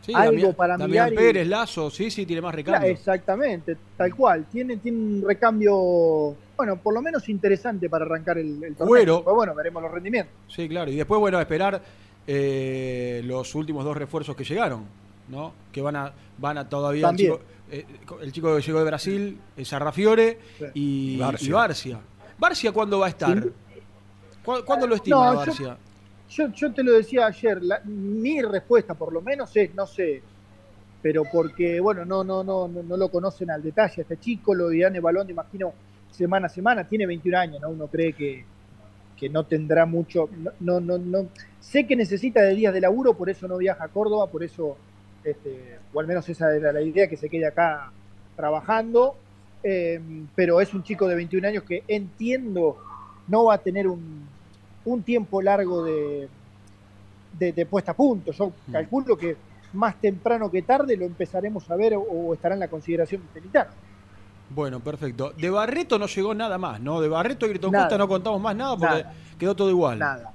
Sí, 0.00 0.12
algo 0.14 0.32
Damián, 0.32 0.54
para 0.54 0.76
Damián 0.78 1.10
mirar. 1.10 1.12
y- 1.12 1.16
Pérez, 1.16 1.46
Lazo, 1.46 1.90
sí, 1.90 2.10
sí, 2.10 2.24
tiene 2.24 2.40
más 2.40 2.52
Claro, 2.54 2.66
recambio. 2.72 2.90
exactamente, 2.92 3.76
tal 3.96 4.14
cual. 4.14 4.46
Tiene, 4.50 4.78
tiene 4.78 4.96
un 4.98 5.24
recambio, 5.26 6.34
bueno, 6.56 6.76
por 6.82 6.94
lo 6.94 7.02
menos 7.02 7.28
interesante 7.28 7.88
para 7.90 8.04
arrancar 8.06 8.38
el, 8.38 8.62
el 8.64 8.74
torneo. 8.74 8.86
Cuero. 8.86 9.14
Después, 9.16 9.36
bueno, 9.36 9.54
veremos 9.54 9.82
los 9.82 9.92
rendimientos. 9.92 10.32
Sí, 10.48 10.68
claro. 10.68 10.90
Y 10.90 10.96
después, 10.96 11.20
bueno, 11.20 11.36
a 11.38 11.42
esperar 11.42 11.82
eh, 12.26 13.22
los 13.24 13.54
últimos 13.54 13.84
dos 13.84 13.96
refuerzos 13.96 14.34
que 14.36 14.44
llegaron, 14.44 14.84
¿no? 15.28 15.52
Que 15.72 15.82
van 15.82 15.96
a, 15.96 16.12
van 16.38 16.58
a 16.58 16.68
todavía. 16.68 17.10
El 17.10 17.16
chico, 17.16 17.40
eh, 17.70 17.84
el 18.22 18.32
chico 18.32 18.56
que 18.56 18.62
llegó 18.62 18.78
de 18.78 18.84
Brasil, 18.86 19.38
es 19.56 19.68
Sarrafiore 19.68 20.38
y, 20.74 21.18
Barcia. 21.18 21.48
y 21.48 21.52
Barcia. 21.52 22.00
¿Barcia 22.38 22.72
cuándo 22.72 22.98
va 23.00 23.06
a 23.06 23.10
estar? 23.10 23.42
¿Cu- 24.44 24.64
¿Cuándo 24.64 24.86
lo 24.86 24.94
estima 24.94 25.30
No, 25.32 25.36
Barcia? 25.36 25.66
Yo, 25.66 25.76
yo 26.52 26.72
te 26.72 26.82
lo 26.82 26.92
decía 26.92 27.26
ayer, 27.26 27.62
la- 27.62 27.80
mi 27.84 28.40
respuesta 28.42 28.94
por 28.94 29.12
lo 29.12 29.20
menos 29.22 29.54
es, 29.56 29.74
no 29.74 29.86
sé, 29.86 30.22
pero 31.02 31.24
porque, 31.32 31.80
bueno, 31.80 32.04
no, 32.04 32.24
no, 32.24 32.44
no, 32.44 32.68
no, 32.68 32.96
lo 32.96 33.10
conocen 33.10 33.50
al 33.50 33.62
detalle 33.62 34.02
este 34.02 34.18
chico, 34.18 34.54
lo 34.54 34.68
dirán 34.68 35.00
balón, 35.02 35.30
imagino, 35.30 35.72
semana 36.10 36.46
a 36.46 36.50
semana, 36.50 36.86
tiene 36.88 37.06
21 37.06 37.36
años, 37.36 37.60
¿no? 37.60 37.70
Uno 37.70 37.88
cree 37.88 38.12
que, 38.12 38.44
que 39.16 39.28
no 39.28 39.44
tendrá 39.46 39.86
mucho, 39.86 40.28
no, 40.60 40.80
no, 40.80 40.98
no. 40.98 41.28
sé 41.60 41.86
que 41.86 41.96
necesita 41.96 42.42
de 42.42 42.54
días 42.54 42.74
de 42.74 42.80
laburo, 42.80 43.14
por 43.14 43.30
eso 43.30 43.48
no 43.48 43.58
viaja 43.58 43.84
a 43.84 43.88
Córdoba, 43.88 44.26
por 44.28 44.42
eso, 44.44 44.76
este, 45.24 45.78
o 45.92 46.00
al 46.00 46.06
menos 46.06 46.28
esa 46.28 46.54
era 46.54 46.72
la 46.72 46.82
idea, 46.82 47.08
que 47.08 47.16
se 47.16 47.28
quede 47.30 47.46
acá 47.46 47.92
trabajando, 48.36 49.16
eh, 49.62 50.00
pero 50.34 50.60
es 50.60 50.72
un 50.74 50.82
chico 50.82 51.06
de 51.08 51.16
21 51.16 51.44
años 51.46 51.64
que 51.64 51.84
entiendo 51.88 52.78
no 53.26 53.44
va 53.46 53.54
a 53.54 53.58
tener 53.58 53.86
un, 53.88 54.28
un 54.92 55.02
tiempo 55.02 55.40
largo 55.42 55.84
de, 55.84 56.28
de, 57.38 57.52
de 57.52 57.66
puesta 57.66 57.92
a 57.92 57.94
punto. 57.94 58.32
Yo 58.32 58.52
calculo 58.70 59.16
que 59.16 59.36
más 59.72 59.94
temprano 60.00 60.50
que 60.50 60.62
tarde 60.62 60.96
lo 60.96 61.04
empezaremos 61.04 61.70
a 61.70 61.76
ver 61.76 61.94
o, 61.94 62.00
o 62.00 62.34
estará 62.34 62.54
en 62.54 62.60
la 62.60 62.68
consideración 62.68 63.22
militar. 63.34 63.70
Bueno, 64.52 64.80
perfecto. 64.80 65.32
De 65.36 65.48
Barreto 65.48 65.98
no 65.98 66.06
llegó 66.06 66.34
nada 66.34 66.58
más, 66.58 66.80
¿no? 66.80 67.00
De 67.00 67.08
Barreto 67.08 67.46
y 67.46 67.50
Grito. 67.50 67.70
Costa 67.70 67.96
no 67.96 68.08
contamos 68.08 68.40
más 68.40 68.56
nada 68.56 68.76
porque 68.76 69.02
Nada. 69.04 69.14
quedó 69.38 69.54
todo 69.54 69.70
igual. 69.70 69.98
Nada. 69.98 70.32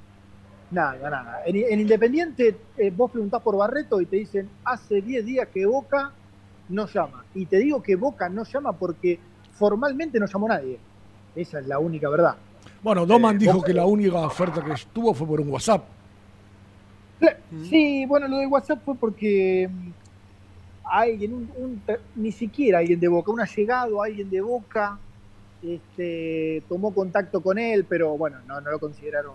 Nada, 0.71 1.09
nada. 1.09 1.41
En, 1.45 1.55
en 1.57 1.79
Independiente, 1.81 2.55
eh, 2.77 2.91
vos 2.95 3.11
preguntás 3.11 3.41
por 3.41 3.57
Barreto 3.57 3.99
y 4.01 4.05
te 4.05 4.15
dicen, 4.15 4.49
hace 4.63 5.01
10 5.01 5.25
días 5.25 5.47
que 5.53 5.65
Boca 5.65 6.11
no 6.69 6.87
llama. 6.87 7.25
Y 7.35 7.45
te 7.45 7.57
digo 7.57 7.83
que 7.83 7.95
Boca 7.95 8.29
no 8.29 8.43
llama 8.45 8.71
porque 8.71 9.19
formalmente 9.53 10.17
no 10.19 10.25
llamó 10.25 10.47
nadie. 10.47 10.79
Esa 11.35 11.59
es 11.59 11.67
la 11.67 11.77
única 11.77 12.09
verdad. 12.09 12.35
Bueno, 12.85 13.03
Doman 13.07 13.37
Eh, 13.37 13.39
dijo 13.39 13.63
que 13.63 13.73
la 13.73 13.83
única 13.83 14.17
oferta 14.19 14.63
que 14.63 14.71
tuvo 14.93 15.11
fue 15.11 15.25
por 15.25 15.41
un 15.41 15.49
WhatsApp. 15.49 15.85
Sí, 17.67 18.05
bueno, 18.05 18.27
lo 18.27 18.37
de 18.37 18.45
WhatsApp 18.45 18.79
fue 18.85 18.93
porque 18.93 19.67
mm, 19.67 19.89
alguien, 20.83 21.49
un, 21.57 21.81
ni 22.15 22.31
siquiera 22.31 22.77
alguien 22.77 22.99
de 22.99 23.07
Boca, 23.07 23.31
un 23.31 23.41
allegado, 23.41 24.03
alguien 24.03 24.29
de 24.29 24.39
Boca, 24.39 24.99
este, 25.63 26.61
tomó 26.69 26.93
contacto 26.93 27.41
con 27.41 27.57
él, 27.57 27.85
pero 27.89 28.15
bueno, 28.19 28.37
no, 28.45 28.61
no 28.61 28.69
lo 28.69 28.77
consideraron 28.77 29.33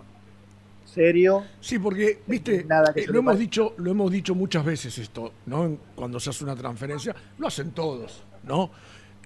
serio. 0.85 1.43
Sí, 1.59 1.77
porque, 1.77 2.21
viste, 2.25 2.63
Nada 2.63 2.93
que 2.93 3.01
eh, 3.01 3.07
lo 3.09 3.19
hemos 3.19 3.37
dicho, 3.37 3.73
lo 3.75 3.91
hemos 3.91 4.09
dicho 4.13 4.33
muchas 4.33 4.63
veces 4.63 4.97
esto, 4.97 5.33
¿no? 5.47 5.77
Cuando 5.93 6.21
se 6.21 6.29
hace 6.29 6.45
una 6.45 6.55
transferencia, 6.55 7.13
lo 7.37 7.47
hacen 7.47 7.71
todos, 7.71 8.23
¿no? 8.47 8.71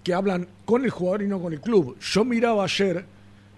Que 0.04 0.16
hablan 0.16 0.48
con 0.66 0.84
el 0.84 0.90
jugador 0.90 1.22
y 1.22 1.28
no 1.28 1.40
con 1.40 1.54
el 1.54 1.62
club. 1.62 1.96
Yo 2.00 2.26
miraba 2.26 2.64
ayer 2.64 3.14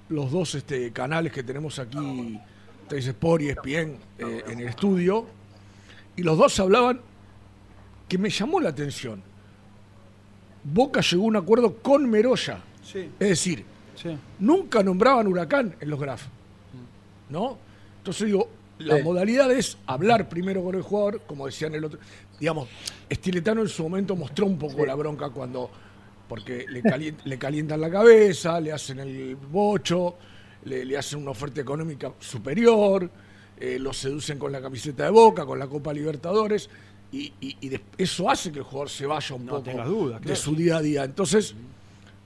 los 0.10 0.32
dos 0.32 0.56
este, 0.56 0.92
canales 0.92 1.32
que 1.34 1.44
tenemos 1.44 1.80
aquí, 1.80 2.40
Teis 2.88 3.08
Sport 3.08 3.44
y 3.44 3.50
ESPN, 3.50 3.98
eh, 4.20 4.44
en 4.48 4.60
el 4.60 4.68
estudio, 4.70 5.26
y 6.16 6.24
los 6.24 6.38
dos 6.38 6.60
hablaban 6.60 7.02
que 8.08 8.18
me 8.18 8.30
llamó 8.30 8.60
la 8.60 8.70
atención. 8.70 9.22
Boca 10.64 11.02
llegó 11.02 11.24
a 11.24 11.28
un 11.28 11.36
acuerdo 11.36 11.76
con 11.78 12.10
Meroya. 12.10 12.60
Sí. 12.84 13.10
Es 13.20 13.30
decir, 13.30 13.66
Sí. 13.96 14.18
nunca 14.40 14.84
nombraban 14.84 15.28
Huracán 15.28 15.76
en 15.80 15.90
los 15.90 16.00
graf. 16.00 16.24
¿No? 17.30 17.58
Entonces 17.98 18.28
digo, 18.28 18.50
la 18.80 18.98
Sí. 18.98 19.04
modalidad 19.04 19.52
es 19.52 19.78
hablar 19.86 20.30
primero 20.30 20.64
con 20.64 20.76
el 20.76 20.82
jugador, 20.82 21.22
como 21.28 21.46
decían 21.46 21.74
el 21.76 21.84
otro. 21.84 22.00
Digamos, 22.40 22.70
Estiletano 23.10 23.62
en 23.62 23.68
su 23.68 23.84
momento 23.84 24.16
mostró 24.16 24.46
un 24.46 24.58
poco 24.58 24.86
la 24.86 24.96
bronca 24.96 25.30
cuando. 25.30 25.70
Porque 26.28 26.66
le, 26.68 26.82
calien- 26.84 27.18
le 27.24 27.38
calientan 27.38 27.80
la 27.82 27.90
cabeza, 27.90 28.60
le 28.60 28.72
hacen 28.74 29.00
el 29.00 29.36
bocho, 29.36 30.16
le, 30.66 30.84
le 30.84 30.98
hacen 30.98 31.22
una 31.22 31.32
oferta 31.32 31.62
económica 31.62 32.12
superior, 32.20 33.10
eh, 33.60 33.80
lo 33.80 33.94
seducen 33.94 34.38
con 34.38 34.52
la 34.52 34.62
camiseta 34.62 35.06
de 35.06 35.10
boca, 35.12 35.46
con 35.46 35.58
la 35.58 35.68
Copa 35.68 35.94
Libertadores, 35.94 36.70
y, 37.12 37.32
y- 37.40 37.58
y 37.62 37.70
des- 37.70 37.82
eso 37.98 38.30
hace 38.30 38.52
que 38.52 38.60
el 38.60 38.66
jugador 38.66 38.90
se 38.90 39.06
vaya 39.06 39.36
un 39.36 39.46
No 39.46 39.52
poco 39.64 39.64
de 39.70 39.74
claro. 40.22 40.36
su 40.36 40.54
día 40.56 40.78
a 40.78 40.82
día. 40.82 41.04
Entonces, 41.06 41.56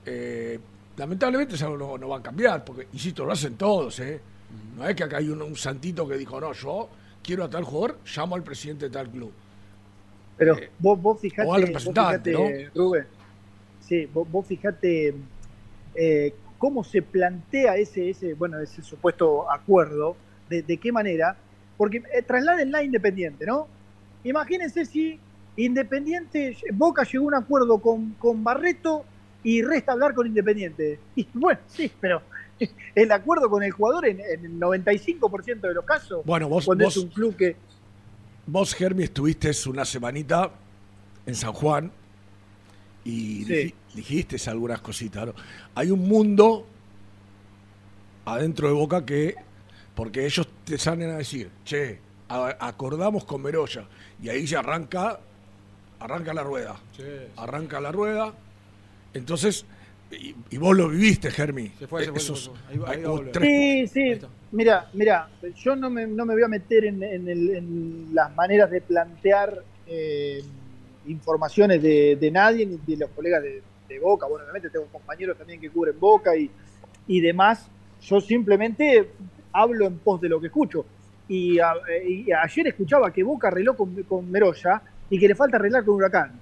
eh, 0.04 0.58
lamentablemente 0.96 1.54
eso 1.54 1.76
no, 1.76 1.96
no 1.96 2.08
va 2.08 2.18
a 2.18 2.22
cambiar, 2.22 2.64
porque, 2.64 2.88
insisto, 2.92 3.24
lo 3.24 3.32
hacen 3.32 3.54
todos, 3.54 4.00
¿eh? 4.00 4.20
No 4.76 4.86
es 4.86 4.94
que 4.96 5.04
acá 5.04 5.18
hay 5.18 5.28
un, 5.28 5.40
un 5.40 5.56
santito 5.56 6.06
que 6.08 6.16
dijo, 6.16 6.40
no, 6.40 6.52
yo 6.52 6.88
quiero 7.22 7.44
a 7.44 7.48
tal 7.50 7.62
jugador, 7.64 7.98
llamo 8.16 8.34
al 8.34 8.42
presidente 8.42 8.86
de 8.86 8.90
tal 8.90 9.08
club. 9.08 9.32
Pero 10.36 10.56
vos, 10.80 11.00
vos 11.00 11.20
fijate, 11.20 11.48
o 11.48 11.54
al 11.54 11.60
vos 11.60 11.68
representante, 11.68 12.32
Rubén, 12.74 13.06
sí, 13.86 14.06
vos, 14.06 14.30
vos 14.30 14.46
fijate 14.46 15.14
eh, 15.94 16.34
cómo 16.58 16.84
se 16.84 17.02
plantea 17.02 17.76
ese, 17.76 18.10
ese, 18.10 18.34
bueno, 18.34 18.58
ese 18.60 18.82
supuesto 18.82 19.50
acuerdo, 19.50 20.16
de, 20.48 20.62
de 20.62 20.76
qué 20.78 20.92
manera, 20.92 21.36
porque 21.76 22.02
eh, 22.14 22.22
trasladenla 22.22 22.78
a 22.78 22.82
Independiente, 22.84 23.44
¿no? 23.46 23.66
Imagínense 24.24 24.84
si 24.84 25.18
Independiente, 25.56 26.56
Boca 26.72 27.04
llegó 27.04 27.24
a 27.24 27.28
un 27.28 27.34
acuerdo 27.34 27.78
con, 27.78 28.10
con 28.18 28.42
Barreto 28.44 29.04
y 29.42 29.62
resta 29.62 29.92
hablar 29.92 30.14
con 30.14 30.26
Independiente. 30.26 30.98
Y 31.16 31.26
bueno, 31.34 31.60
sí, 31.66 31.90
pero 32.00 32.22
el 32.94 33.10
acuerdo 33.12 33.48
con 33.50 33.62
el 33.62 33.70
jugador 33.72 34.06
en, 34.06 34.20
en 34.20 34.44
el 34.44 34.60
95% 34.60 35.60
de 35.60 35.74
los 35.74 35.84
casos, 35.84 36.24
Bueno, 36.24 36.48
vos- 36.48 36.64
cuando 36.66 36.84
vos- 36.84 36.96
es 36.96 37.02
un 37.02 37.10
club 37.10 37.36
que... 37.36 37.56
Vos, 38.46 38.74
Germi, 38.74 39.04
estuviste 39.04 39.50
una 39.68 39.84
semanita 39.84 40.50
en 41.26 41.34
San 41.34 41.52
Juan 41.52 41.92
y 43.04 43.44
Sí. 43.44 43.74
dijiste 43.94 44.36
algunas 44.50 44.80
cositas. 44.80 45.26
¿no? 45.26 45.34
Hay 45.74 45.90
un 45.90 46.06
mundo 46.08 46.66
adentro 48.24 48.68
de 48.68 48.74
Boca 48.74 49.04
que, 49.04 49.34
porque 49.94 50.24
ellos 50.26 50.48
te 50.64 50.78
salen 50.78 51.10
a 51.10 51.18
decir, 51.18 51.50
che, 51.64 51.98
a- 52.28 52.56
acordamos 52.60 53.24
con 53.24 53.42
Meroya, 53.42 53.84
y 54.22 54.28
ahí 54.28 54.46
ya 54.46 54.60
arranca, 54.60 55.18
arranca 56.00 56.32
la 56.32 56.42
rueda. 56.42 56.76
Arranca 57.36 57.80
la 57.80 57.92
rueda. 57.92 58.32
Entonces, 59.14 59.64
y, 60.10 60.34
y 60.50 60.56
vos 60.58 60.76
lo 60.76 60.88
viviste, 60.88 61.30
Germi. 61.30 61.68
Se 61.78 61.86
fue, 61.86 62.04
se 62.04 62.10
fue, 62.12 62.20
se 62.20 62.32
Esos- 62.32 62.44
se 62.44 62.78
fue. 62.78 62.88
Ahí 62.88 63.02
ahí 63.04 63.28
tres- 63.32 63.90
Sí, 63.92 64.16
sí. 64.20 64.26
Mira, 64.52 64.88
mira, 64.92 65.28
yo 65.56 65.74
no 65.76 65.88
me, 65.90 66.06
no 66.06 66.24
me 66.26 66.34
voy 66.34 66.42
a 66.42 66.48
meter 66.48 66.84
en, 66.84 67.02
en 67.02 67.28
el- 67.28 67.50
en 67.56 68.08
las 68.14 68.34
maneras 68.34 68.70
de 68.70 68.80
plantear 68.82 69.62
eh, 69.86 70.42
informaciones 71.06 71.82
de, 71.82 72.16
de 72.16 72.30
nadie, 72.30 72.66
ni 72.66 72.76
de 72.86 72.96
los 72.96 73.10
colegas 73.10 73.42
de, 73.42 73.62
de 73.88 73.98
Boca. 73.98 74.26
Bueno, 74.26 74.44
obviamente 74.44 74.70
tengo 74.70 74.86
compañeros 74.86 75.36
también 75.36 75.60
que 75.60 75.70
cubren 75.70 75.98
Boca 75.98 76.36
y, 76.36 76.50
y 77.06 77.20
demás. 77.20 77.68
Yo 78.02 78.20
simplemente 78.20 79.08
hablo 79.52 79.86
en 79.86 79.98
pos 79.98 80.20
de 80.20 80.28
lo 80.28 80.40
que 80.40 80.46
escucho. 80.48 80.84
Y, 81.28 81.58
a- 81.58 81.74
y 82.06 82.26
ayer 82.32 82.66
escuchaba 82.68 83.12
que 83.12 83.22
Boca 83.22 83.48
arregló 83.48 83.76
con, 83.76 83.94
con 84.04 84.30
Meroya 84.30 84.82
y 85.08 85.18
que 85.18 85.28
le 85.28 85.34
falta 85.34 85.56
arreglar 85.56 85.84
con 85.84 85.94
Huracán. 85.94 86.32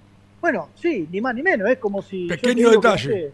Bueno, 0.41 0.71
sí, 0.75 1.07
ni 1.11 1.21
más 1.21 1.35
ni 1.35 1.43
menos. 1.43 1.69
Es 1.69 1.79
como 1.79 2.01
si. 2.03 2.27
Pequeño 2.27 2.71
que, 2.71 2.77
detalle. 2.77 3.09
no 3.09 3.15
sé, 3.15 3.33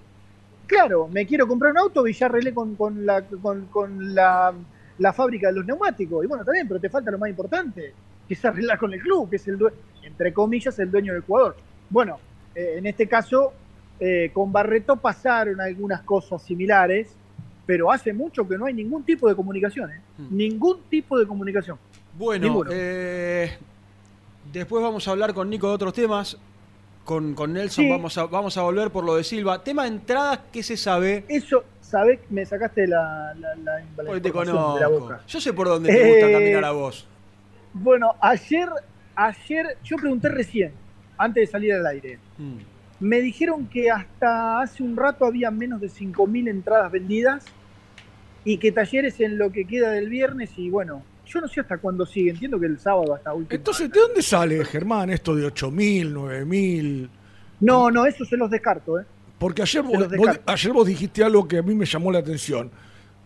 Claro, 0.66 1.07
me 1.09 1.24
quiero 1.24 1.47
comprar 1.47 1.70
un 1.70 1.79
auto 1.79 2.07
y 2.09 2.12
ya 2.12 2.27
arreglé 2.27 2.53
con, 2.53 2.74
con 2.74 3.07
la, 3.07 3.22
con, 3.22 3.66
con 3.66 4.12
la, 4.14 4.53
la 4.99 5.12
fábrica 5.12 5.47
de 5.49 5.55
los 5.55 5.64
neumáticos. 5.64 6.24
Y 6.24 6.27
bueno, 6.27 6.45
bien, 6.53 6.66
pero 6.66 6.81
te 6.81 6.89
falta 6.91 7.11
lo 7.12 7.18
más 7.18 7.31
importante, 7.31 7.95
que 8.27 8.35
es 8.35 8.45
arreglar 8.45 8.79
con 8.79 8.93
el 8.93 9.01
club, 9.01 9.31
que 9.31 9.37
es 9.37 9.47
el 9.49 9.59
entre 10.03 10.33
comillas, 10.33 10.79
el 10.79 10.91
dueño 10.91 11.12
del 11.12 11.22
jugador. 11.22 11.57
Bueno, 11.91 12.18
eh, 12.55 12.74
en 12.79 12.87
este 12.87 13.07
caso, 13.09 13.53
eh, 13.99 14.31
con 14.33 14.53
Barreto 14.53 14.97
pasaron 14.97 15.61
algunas 15.61 16.03
cosas 16.03 16.43
similares, 16.43 17.14
pero 17.66 17.91
hace 17.91 18.12
mucho 18.12 18.47
que 18.47 18.57
no 18.57 18.66
hay 18.66 18.74
ningún 18.74 19.03
tipo 19.05 19.29
de 19.29 19.35
comunicación. 19.35 19.91
¿eh? 19.91 20.01
Ningún 20.31 20.83
tipo 20.89 21.18
de 21.18 21.27
comunicación. 21.27 21.79
Bueno, 22.16 22.62
eh, 22.70 23.57
después 24.53 24.83
vamos 24.83 25.07
a 25.07 25.11
hablar 25.11 25.35
con 25.35 25.51
Nico 25.51 25.68
de 25.68 25.74
otros 25.74 25.93
temas. 25.93 26.39
Con, 27.05 27.35
con 27.35 27.53
Nelson 27.53 27.85
Sí. 27.85 27.91
vamos, 27.91 28.18
a, 28.18 28.27
vamos 28.27 28.57
a 28.57 28.62
volver 28.62 28.91
por 28.91 29.05
lo 29.05 29.14
de 29.14 29.22
Silva. 29.22 29.62
Tema 29.62 29.83
de 29.85 29.91
entradas, 29.91 30.41
¿qué 30.53 30.62
se 30.64 30.77
sabe? 30.77 31.24
Eso, 31.29 31.62
¿sabés? 31.81 32.18
Me 32.31 32.45
sacaste 32.45 32.85
la, 32.89 33.33
la, 33.39 33.55
la, 33.55 33.79
la 33.79 33.85
Porque 34.05 34.20
te 34.20 34.29
información 34.29 34.74
de 34.74 34.81
la 34.81 34.89
boca. 34.89 35.20
Yo 35.29 35.41
sé 35.41 35.53
por 35.53 35.68
dónde 35.68 35.93
te 35.95 36.09
gusta 36.09 36.33
caminar 36.33 36.64
a 36.64 36.72
vos. 36.72 37.07
Bueno, 37.83 38.14
ayer, 38.20 38.68
ayer 39.14 39.77
yo 39.85 39.97
pregunté 39.97 40.29
recién, 40.31 40.72
antes 41.18 41.43
de 41.43 41.47
salir 41.47 41.74
al 41.74 41.87
aire. 41.87 42.18
Mm. 42.39 42.57
Me 43.01 43.20
dijeron 43.20 43.66
que 43.66 43.91
hasta 43.91 44.62
hace 44.62 44.83
un 44.83 44.97
rato 44.97 45.27
había 45.27 45.51
menos 45.51 45.81
de 45.81 45.89
5.000 45.89 46.49
entradas 46.49 46.91
vendidas 46.91 47.45
y 48.45 48.57
que 48.57 48.72
talleres 48.72 49.20
en 49.20 49.37
lo 49.37 49.53
que 49.53 49.66
queda 49.66 49.91
del 49.91 50.09
viernes 50.09 50.51
y 50.57 50.70
bueno, 50.70 51.03
yo 51.27 51.41
no 51.41 51.49
sé 51.49 51.61
hasta 51.61 51.77
cuándo 51.77 52.07
sigue, 52.07 52.31
entiendo 52.31 52.59
que 52.59 52.66
el 52.66 52.79
sábado 52.79 53.14
hasta 53.14 53.35
último. 53.35 53.55
Entonces, 53.55 53.91
¿de 53.91 54.01
dónde 54.01 54.22
sale, 54.22 54.64
Germán, 54.64 55.11
esto 55.11 55.35
de 55.35 55.47
8.000, 55.47 56.12
9.000? 56.14 57.09
No, 57.61 57.91
no, 57.91 58.07
eso 58.07 58.24
se 58.24 58.37
los 58.39 58.51
descarto, 58.51 59.01
¿eh? 59.01 59.05
Porque 59.39 59.61
ayer 59.61 59.83
vos, 59.83 59.99
ayer 60.47 60.72
vos 60.72 60.87
dijiste 60.87 61.22
algo 61.22 61.47
que 61.47 61.59
a 61.59 61.62
mí 61.62 61.74
me 61.74 61.85
llamó 61.85 62.11
la 62.11 62.20
atención. 62.20 62.70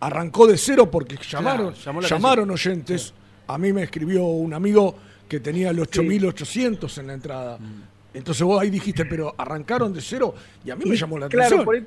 Arrancó 0.01 0.45
de 0.45 0.57
cero 0.57 0.91
porque 0.91 1.15
llamaron, 1.15 1.73
llamó 1.73 2.01
llamaron 2.01 2.51
oyentes. 2.51 3.13
A 3.47 3.57
mí 3.57 3.73
me 3.73 3.83
escribió 3.83 4.25
un 4.25 4.53
amigo 4.53 4.95
que 5.27 5.39
tenía 5.39 5.69
el 5.69 5.79
8.800 5.79 6.97
en 6.97 7.07
la 7.07 7.13
entrada. 7.13 7.57
Mm. 7.57 7.83
Entonces 8.13 8.43
vos 8.43 8.61
ahí 8.61 8.69
dijiste, 8.69 9.05
pero 9.05 9.33
arrancaron 9.37 9.93
de 9.93 10.01
cero 10.01 10.33
y 10.65 10.71
a 10.71 10.75
mí 10.75 10.83
me 10.85 10.95
llamó 10.95 11.17
la 11.17 11.29
claro, 11.29 11.45
atención. 11.45 11.65
por 11.65 11.75
ahí 11.75 11.81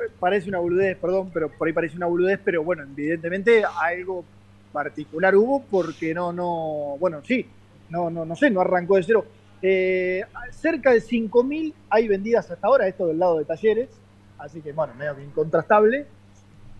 eh, 0.00 0.10
parece 0.18 0.48
una 0.48 0.58
boludez, 0.58 0.96
perdón, 0.98 1.30
pero 1.32 1.48
por 1.48 1.68
ahí 1.68 1.72
parece 1.72 1.96
una 1.96 2.06
boludez, 2.06 2.40
pero 2.44 2.64
bueno, 2.64 2.82
evidentemente 2.82 3.62
algo 3.80 4.24
particular 4.72 5.36
hubo 5.36 5.62
porque 5.62 6.12
no, 6.14 6.32
no, 6.32 6.96
bueno, 6.98 7.20
sí, 7.24 7.46
no, 7.88 8.10
no, 8.10 8.24
no 8.24 8.34
sé, 8.34 8.50
no 8.50 8.60
arrancó 8.60 8.96
de 8.96 9.02
cero. 9.04 9.24
Eh, 9.62 10.24
cerca 10.50 10.92
de 10.92 11.00
5.000 11.00 11.74
hay 11.90 12.08
vendidas 12.08 12.50
hasta 12.50 12.66
ahora, 12.66 12.88
esto 12.88 13.06
del 13.06 13.18
lado 13.18 13.38
de 13.38 13.44
talleres, 13.44 13.90
así 14.38 14.60
que 14.60 14.72
bueno, 14.72 14.94
medio 14.94 15.14
que 15.14 15.22
incontrastable. 15.22 16.06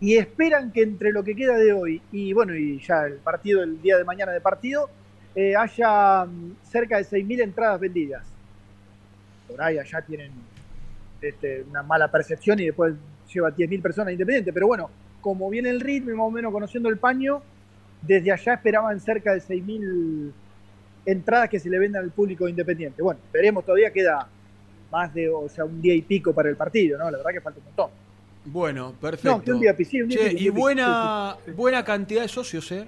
Y 0.01 0.17
esperan 0.17 0.73
que 0.73 0.83
entre 0.83 1.13
lo 1.13 1.23
que 1.23 1.37
queda 1.37 1.57
de 1.57 1.73
hoy 1.73 2.01
y 2.11 2.33
bueno, 2.33 2.55
y 2.55 2.81
ya 2.81 3.05
el 3.07 3.17
partido, 3.17 3.63
el 3.63 3.81
día 3.83 3.99
de 3.99 4.05
mañana 4.05 4.33
de 4.33 4.41
partido, 4.41 4.89
eh, 5.35 5.55
haya 5.55 6.25
mm, 6.25 6.57
cerca 6.65 6.97
de 6.97 7.05
6.000 7.05 7.43
entradas 7.43 7.79
vendidas. 7.79 8.25
Por 9.47 9.61
ahí 9.61 9.79
allá 9.79 10.01
tienen 10.03 10.33
este, 11.21 11.65
una 11.69 11.83
mala 11.83 12.11
percepción 12.11 12.59
y 12.61 12.67
después 12.67 12.95
lleva 13.33 13.51
10.000 13.51 13.83
personas 13.83 14.13
independientes. 14.13 14.55
Pero 14.55 14.67
bueno, 14.67 14.91
como 15.21 15.51
viene 15.51 15.71
el 15.71 15.81
ritmo 15.81 16.17
más 16.17 16.27
o 16.27 16.31
menos 16.31 16.53
conociendo 16.53 16.89
el 16.89 16.97
paño, 16.97 17.43
desde 18.03 18.33
allá 18.33 18.55
esperaban 18.55 18.99
cerca 19.01 19.35
de 19.35 19.41
6.000 19.41 20.33
entradas 21.07 21.49
que 21.49 21.59
se 21.59 21.69
le 21.69 21.79
vendan 21.79 22.05
al 22.05 22.11
público 22.11 22.49
independiente. 22.49 23.03
Bueno, 23.03 23.21
veremos, 23.33 23.65
todavía 23.65 23.91
queda 23.91 24.27
más 24.91 25.13
de, 25.15 25.29
o 25.29 25.49
sea, 25.49 25.65
un 25.65 25.81
día 25.81 25.95
y 25.95 26.03
pico 26.03 26.33
para 26.33 26.49
el 26.49 26.57
partido, 26.57 26.99
¿no? 26.99 27.11
La 27.11 27.19
verdad 27.19 27.33
que 27.33 27.41
falta 27.41 27.59
un 27.59 27.65
montón. 27.67 27.91
Bueno, 28.45 28.95
perfecto. 29.01 29.37
No, 29.37 29.43
que 29.43 29.53
un 29.53 29.61
día, 29.61 29.77
un 29.79 30.09
día 30.09 30.19
Che, 30.31 30.33
y 30.39 30.49
buena, 30.49 31.37
buena 31.55 31.85
cantidad 31.85 32.23
de 32.23 32.29
socios, 32.29 32.71
¿eh? 32.73 32.87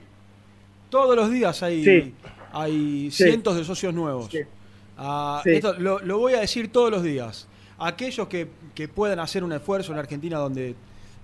Todos 0.91 1.15
los 1.15 1.31
días 1.31 1.63
hay, 1.63 1.85
Sí. 1.85 2.15
hay 2.53 3.11
Sí. 3.11 3.25
cientos 3.25 3.57
de 3.57 3.65
socios 3.65 3.93
nuevos. 3.95 4.31
Ah, 4.97 5.41
Sí. 5.45 5.51
esto 5.51 5.75
lo, 5.79 5.99
lo 6.01 6.19
voy 6.19 6.35
a 6.35 6.41
decir 6.41 6.71
todos 6.73 6.91
los 6.91 7.03
días. 7.03 7.49
Aquellos 7.79 8.29
que, 8.29 8.49
que 8.75 8.89
puedan 8.89 9.19
hacer 9.19 9.43
un 9.45 9.53
esfuerzo 9.53 9.93
en 9.93 9.99
Argentina 9.99 10.39
donde, 10.39 10.75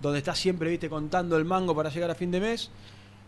donde 0.02 0.18
está 0.18 0.34
siempre, 0.34 0.70
viste, 0.70 0.88
contando 0.88 1.36
el 1.36 1.44
mango 1.44 1.74
para 1.74 1.90
llegar 1.90 2.10
a 2.10 2.14
fin 2.14 2.30
de 2.30 2.40
mes, 2.40 2.70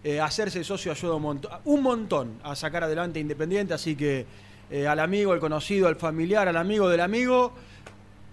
eh, 0.02 0.20
hacerse 0.20 0.64
socio 0.64 0.92
ayuda 0.92 1.14
un 1.14 1.22
montón, 1.22 1.52
un 1.64 1.82
montón 1.82 2.32
a 2.42 2.56
sacar 2.56 2.84
adelante 2.84 3.20
Independiente, 3.20 3.74
así 3.74 3.94
que 3.96 4.24
eh, 4.70 4.86
al 4.86 4.98
amigo, 5.00 5.32
al 5.32 5.40
conocido, 5.40 5.88
al 5.88 5.96
familiar, 5.96 6.48
al 6.48 6.56
amigo 6.56 6.88
del 6.88 7.00
amigo, 7.00 7.52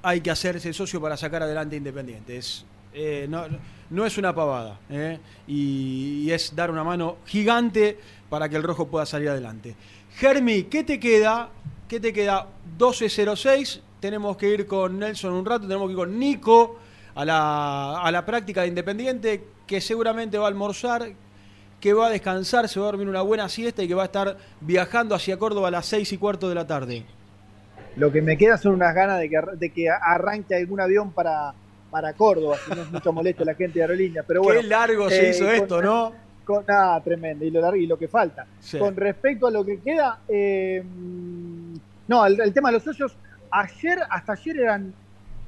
hay 0.07 0.21
que 0.21 0.31
hacerse 0.31 0.71
socio 0.71 1.01
para 1.01 1.17
sacar 1.17 1.43
adelante 1.43 1.75
Independiente. 1.75 2.37
Es, 2.37 2.63
eh, 2.93 3.27
no, 3.29 4.05
es 4.05 4.17
una 4.17 4.33
pavada, 4.33 4.79
¿eh? 4.89 5.19
y, 5.45 6.23
y 6.23 6.31
es 6.31 6.55
dar 6.55 6.71
una 6.71 6.85
mano 6.85 7.17
gigante 7.25 7.99
para 8.29 8.47
que 8.47 8.55
el 8.55 8.63
rojo 8.63 8.87
pueda 8.87 9.05
salir 9.05 9.27
adelante. 9.27 9.75
Germi, 10.15 10.63
¿qué 10.63 10.85
te 10.85 10.97
queda? 10.97 11.49
¿Qué 11.89 11.99
te 11.99 12.13
queda? 12.13 12.47
12.06, 12.79 13.81
tenemos 13.99 14.37
que 14.37 14.49
ir 14.49 14.65
con 14.65 14.97
Nelson 14.97 15.33
un 15.33 15.45
rato, 15.45 15.67
tenemos 15.67 15.87
que 15.87 15.91
ir 15.91 15.97
con 15.97 16.17
Nico 16.17 16.79
a 17.13 17.25
la, 17.25 18.01
a 18.01 18.09
la 18.09 18.25
práctica 18.25 18.61
de 18.61 18.69
Independiente, 18.69 19.43
que 19.67 19.81
seguramente 19.81 20.37
va 20.37 20.45
a 20.45 20.47
almorzar, 20.47 21.11
que 21.81 21.93
va 21.93 22.07
a 22.07 22.09
descansar, 22.11 22.69
se 22.69 22.79
va 22.79 22.85
a 22.87 22.91
dormir 22.91 23.09
una 23.09 23.23
buena 23.23 23.49
siesta 23.49 23.83
y 23.83 23.89
que 23.89 23.93
va 23.93 24.03
a 24.03 24.05
estar 24.05 24.37
viajando 24.61 25.15
hacia 25.15 25.37
Córdoba 25.37 25.67
a 25.67 25.71
las 25.71 25.85
6 25.87 26.13
y 26.13 26.17
cuarto 26.17 26.47
de 26.47 26.55
la 26.55 26.65
tarde. 26.65 27.05
Lo 27.97 28.11
que 28.11 28.21
me 28.21 28.37
queda 28.37 28.57
son 28.57 28.73
unas 28.73 28.93
ganas 28.93 29.19
de 29.19 29.29
que, 29.29 29.39
de 29.57 29.69
que 29.71 29.89
arranque 29.89 30.55
algún 30.55 30.79
avión 30.79 31.11
para, 31.11 31.53
para 31.89 32.13
Córdoba, 32.13 32.57
si 32.63 32.75
no 32.75 32.81
es 32.83 32.91
mucho 32.91 33.11
molesto 33.11 33.43
la 33.43 33.55
gente 33.55 33.79
de 33.79 33.83
aerolíneas. 33.83 34.23
Pero 34.27 34.41
bueno, 34.43 34.61
Qué 34.61 34.67
largo 34.67 35.09
se 35.09 35.27
eh, 35.27 35.29
hizo 35.31 35.45
con- 35.45 35.53
esto, 35.55 35.81
¿no? 35.81 36.13
Con, 36.45 36.65
nada, 36.67 37.01
tremendo. 37.01 37.43
Y 37.43 37.51
lo, 37.51 37.59
largo- 37.61 37.75
y 37.77 37.87
lo 37.87 37.97
que 37.97 38.07
falta. 38.07 38.45
Sí. 38.59 38.77
Con 38.77 38.95
respecto 38.95 39.47
a 39.47 39.51
lo 39.51 39.65
que 39.65 39.79
queda, 39.79 40.19
eh, 40.27 40.83
no, 42.07 42.25
el, 42.25 42.39
el 42.39 42.53
tema 42.53 42.69
de 42.69 42.73
los 42.73 42.83
socios, 42.83 43.15
ayer, 43.51 43.99
hasta 44.09 44.33
ayer 44.33 44.59
eran 44.59 44.93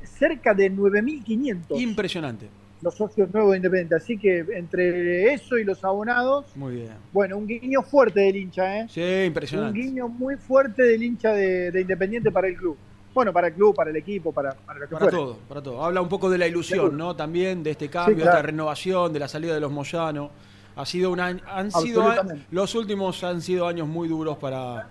cerca 0.04 0.54
de 0.54 0.72
9.500 0.72 1.80
Impresionante. 1.80 2.48
Los 2.82 2.96
socios 2.96 3.32
nuevos 3.34 3.52
de 3.52 3.58
Independiente. 3.58 3.96
Así 3.96 4.18
que 4.18 4.40
entre 4.54 5.34
eso 5.34 5.58
y 5.58 5.64
los 5.64 5.84
abonados, 5.84 6.46
Muy 6.56 6.76
bien. 6.76 6.92
bueno, 7.12 7.38
un 7.38 7.46
guiño 7.48 7.82
fuerte 7.84 8.22
del 8.22 8.36
hincha, 8.38 8.80
¿eh? 8.80 8.88
Sí, 8.90 9.02
Un 9.02 9.26
impresionante. 9.26 9.80
guiño 9.80 10.08
muy 10.08 10.36
fuerte 10.38 10.84
del 10.84 11.04
hincha 11.04 11.34
de, 11.34 11.72
de 11.72 11.82
Independiente 11.82 12.32
para 12.32 12.48
el 12.48 12.56
club. 12.56 12.78
Bueno, 13.14 13.34
para 13.34 13.48
el 13.48 13.54
club, 13.54 13.76
para 13.76 13.90
el 13.90 13.96
equipo, 13.98 14.32
para, 14.32 14.54
para 14.54 14.80
lo 14.80 14.86
que 14.88 14.94
Para 14.94 15.06
fuera. 15.06 15.18
todo, 15.18 15.38
para 15.50 15.62
todo. 15.64 15.84
Habla 15.84 16.00
un 16.00 16.08
poco 16.08 16.30
de 16.30 16.38
la 16.38 16.48
ilusión. 16.48 16.96
¿no? 16.96 17.16
También 17.16 17.64
de 17.64 17.72
este 17.72 17.90
cambio, 17.90 18.16
de 18.18 18.22
claro. 18.22 18.38
esta 18.38 18.46
renovación, 18.48 19.12
de 19.12 19.20
la 19.20 19.28
salida 19.28 19.54
de 19.54 19.60
los 19.60 19.72
Moyano. 19.72 20.30
Ha 20.76 20.86
sido 20.86 21.12
un 21.12 21.20
año- 21.20 21.42
han 21.48 21.72
sido 21.72 22.04
los 22.52 22.76
últimos 22.76 23.22
han 23.26 23.42
sido 23.42 23.68
años 23.68 23.88
muy 23.88 24.08
duros 24.08 24.38
para, 24.38 24.88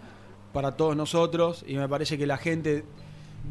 para 0.52 0.76
todos 0.76 0.94
nosotros 0.94 1.64
y 1.66 1.76
me 1.76 1.88
parece 1.88 2.18
que 2.18 2.26
la 2.26 2.36
gente 2.36 2.84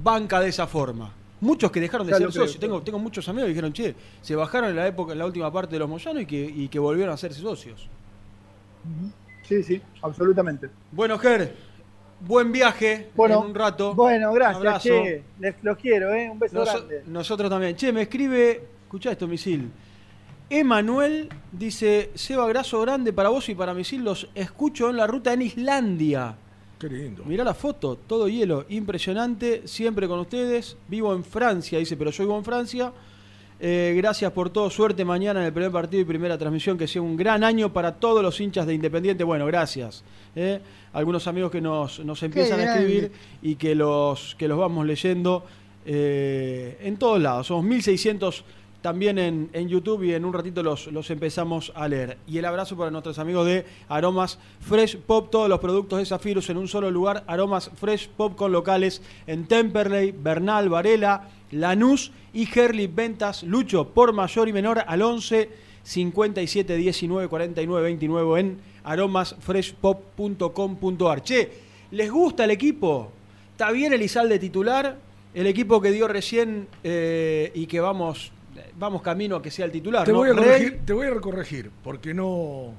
banca 0.03 0.39
de 0.41 0.49
esa 0.49 0.67
forma. 0.67 1.13
Muchos 1.39 1.71
que 1.71 1.79
dejaron 1.79 2.07
de 2.07 2.13
ser 2.13 2.27
creo, 2.27 2.31
socios, 2.31 2.59
tengo, 2.59 2.81
tengo 2.81 2.97
muchos 2.97 3.27
amigos 3.29 3.45
que 3.45 3.49
dijeron, 3.49 3.73
che, 3.73 3.95
se 4.21 4.35
bajaron 4.35 4.71
en 4.71 4.75
la 4.75 4.87
época, 4.87 5.13
en 5.13 5.19
la 5.19 5.25
última 5.25 5.51
parte 5.51 5.75
de 5.75 5.79
los 5.79 5.89
Moyano 5.89 6.19
y 6.19 6.25
que, 6.25 6.43
y 6.43 6.67
que 6.67 6.79
volvieron 6.79 7.11
a 7.11 7.15
hacerse 7.15 7.41
socios. 7.41 7.87
Sí, 9.43 9.61
sí, 9.61 9.81
absolutamente. 10.01 10.69
Bueno, 10.91 11.19
Ger, 11.19 11.55
buen 12.21 12.51
viaje 12.51 13.09
Bueno, 13.15 13.41
en 13.41 13.49
un 13.49 13.55
rato. 13.55 13.93
Bueno, 13.93 14.33
gracias, 14.33 14.83
che. 14.83 15.23
Les, 15.39 15.55
los 15.61 15.77
quiero, 15.77 16.13
¿eh? 16.13 16.29
Un 16.29 16.39
beso 16.39 16.63
grande. 16.63 17.03
nosotros 17.05 17.49
también. 17.49 17.75
Che, 17.75 17.91
me 17.93 18.03
escribe, 18.03 18.63
escuchá 18.83 19.11
esto, 19.11 19.27
Misil. 19.27 19.71
Emanuel 20.49 21.29
dice, 21.51 22.11
Seba 22.15 22.47
Graso 22.47 22.81
grande 22.81 23.11
para 23.13 23.29
vos 23.29 23.47
y 23.49 23.55
para 23.55 23.73
Misil, 23.73 24.03
los 24.03 24.29
escucho 24.33 24.89
en 24.89 24.97
la 24.97 25.05
ruta 25.05 25.33
en 25.33 25.41
Islandia. 25.41 26.35
Qué 26.79 26.87
lindo. 26.87 27.23
Mirá 27.25 27.43
la 27.43 27.55
foto, 27.55 27.95
todo 27.95 28.27
hielo, 28.27 28.65
impresionante, 28.69 29.63
siempre 29.65 30.07
con 30.07 30.19
ustedes. 30.19 30.77
Vivo 30.87 31.13
en 31.13 31.23
Francia, 31.23 31.79
dice, 31.79 31.97
pero 31.97 32.11
yo 32.11 32.23
vivo 32.23 32.37
en 32.37 32.43
Francia. 32.45 32.93
Eh, 33.59 33.95
gracias 33.97 34.31
por 34.31 34.51
todo, 34.51 34.69
suerte 34.69 35.03
mañana 35.03 35.39
en 35.39 35.47
el 35.47 35.53
primer 35.53 35.71
partido 35.71 36.01
y 36.01 36.05
primera 36.05 36.37
transmisión, 36.37 36.77
que 36.77 36.87
sea 36.87 37.01
un 37.01 37.17
gran 37.17 37.43
año 37.43 37.73
para 37.73 37.95
todos 37.95 38.21
los 38.21 38.39
hinchas 38.39 38.67
de 38.67 38.75
Independiente. 38.75 39.23
Bueno, 39.23 39.47
gracias. 39.47 40.03
eh. 40.35 40.59
Algunos 40.93 41.27
amigos 41.27 41.51
que 41.51 41.61
nos, 41.61 41.99
nos 41.99 42.21
empiezan 42.23 42.59
a 42.59 42.73
escribir 42.75 43.11
y 43.41 43.55
que 43.55 43.75
los, 43.75 44.35
que 44.35 44.47
los 44.47 44.57
vamos 44.57 44.85
leyendo 44.85 45.43
eh, 45.85 46.77
en 46.81 46.97
todos 46.97 47.21
lados. 47.21 47.47
Somos 47.47 47.65
1600 47.65 48.43
también 48.81 49.17
en, 49.17 49.49
en 49.53 49.67
YouTube 49.67 50.03
y 50.03 50.13
en 50.13 50.25
un 50.25 50.33
ratito 50.33 50.61
los, 50.63 50.87
los 50.87 51.09
empezamos 51.09 51.71
a 51.75 51.87
leer. 51.87 52.17
Y 52.27 52.37
el 52.37 52.45
abrazo 52.45 52.77
para 52.77 52.91
nuestros 52.91 53.17
amigos 53.19 53.45
de 53.45 53.65
Aromas 53.89 54.39
Fresh 54.61 54.97
Pop, 54.97 55.29
todos 55.31 55.49
los 55.49 55.59
productos 55.59 55.99
de 55.99 56.05
Zafirus 56.05 56.49
en 56.49 56.57
un 56.57 56.67
solo 56.67 56.91
lugar. 56.91 57.23
Aromas 57.27 57.71
Fresh 57.75 58.09
Pop 58.09 58.35
con 58.35 58.51
locales 58.51 59.01
en 59.25 59.47
Temperley, 59.47 60.11
Bernal, 60.11 60.69
Varela, 60.69 61.29
Lanús 61.51 62.11
y 62.33 62.47
Herley 62.47 62.87
Ventas. 62.87 63.43
Lucho 63.43 63.89
por 63.89 64.13
mayor 64.13 64.47
y 64.47 64.53
menor 64.53 64.83
al 64.85 65.01
11 65.01 65.49
57 65.83 66.75
19 66.75 67.27
49 67.29 67.83
29 67.83 68.39
en 68.39 68.59
aromasfreshpop.com.ar. 68.83 71.23
Che, 71.23 71.49
¿les 71.91 72.11
gusta 72.11 72.43
el 72.43 72.51
equipo? 72.51 73.11
¿Está 73.51 73.71
bien 73.71 73.93
Elizalde 73.93 74.37
titular? 74.37 74.97
El 75.33 75.47
equipo 75.47 75.81
que 75.81 75.91
dio 75.91 76.07
recién 76.07 76.67
eh, 76.83 77.51
y 77.53 77.67
que 77.67 77.79
vamos, 77.79 78.31
vamos 78.77 79.01
camino 79.01 79.35
a 79.35 79.41
que 79.41 79.51
sea 79.51 79.65
el 79.65 79.71
titular. 79.71 80.05
Te 80.05 80.11
¿no? 80.11 80.19
voy, 80.19 80.29
a 80.29 80.33
corregir, 80.33 80.79
te 80.85 80.93
voy 80.93 81.07
a 81.07 81.15
corregir, 81.19 81.71
porque 81.83 82.13
no. 82.13 82.73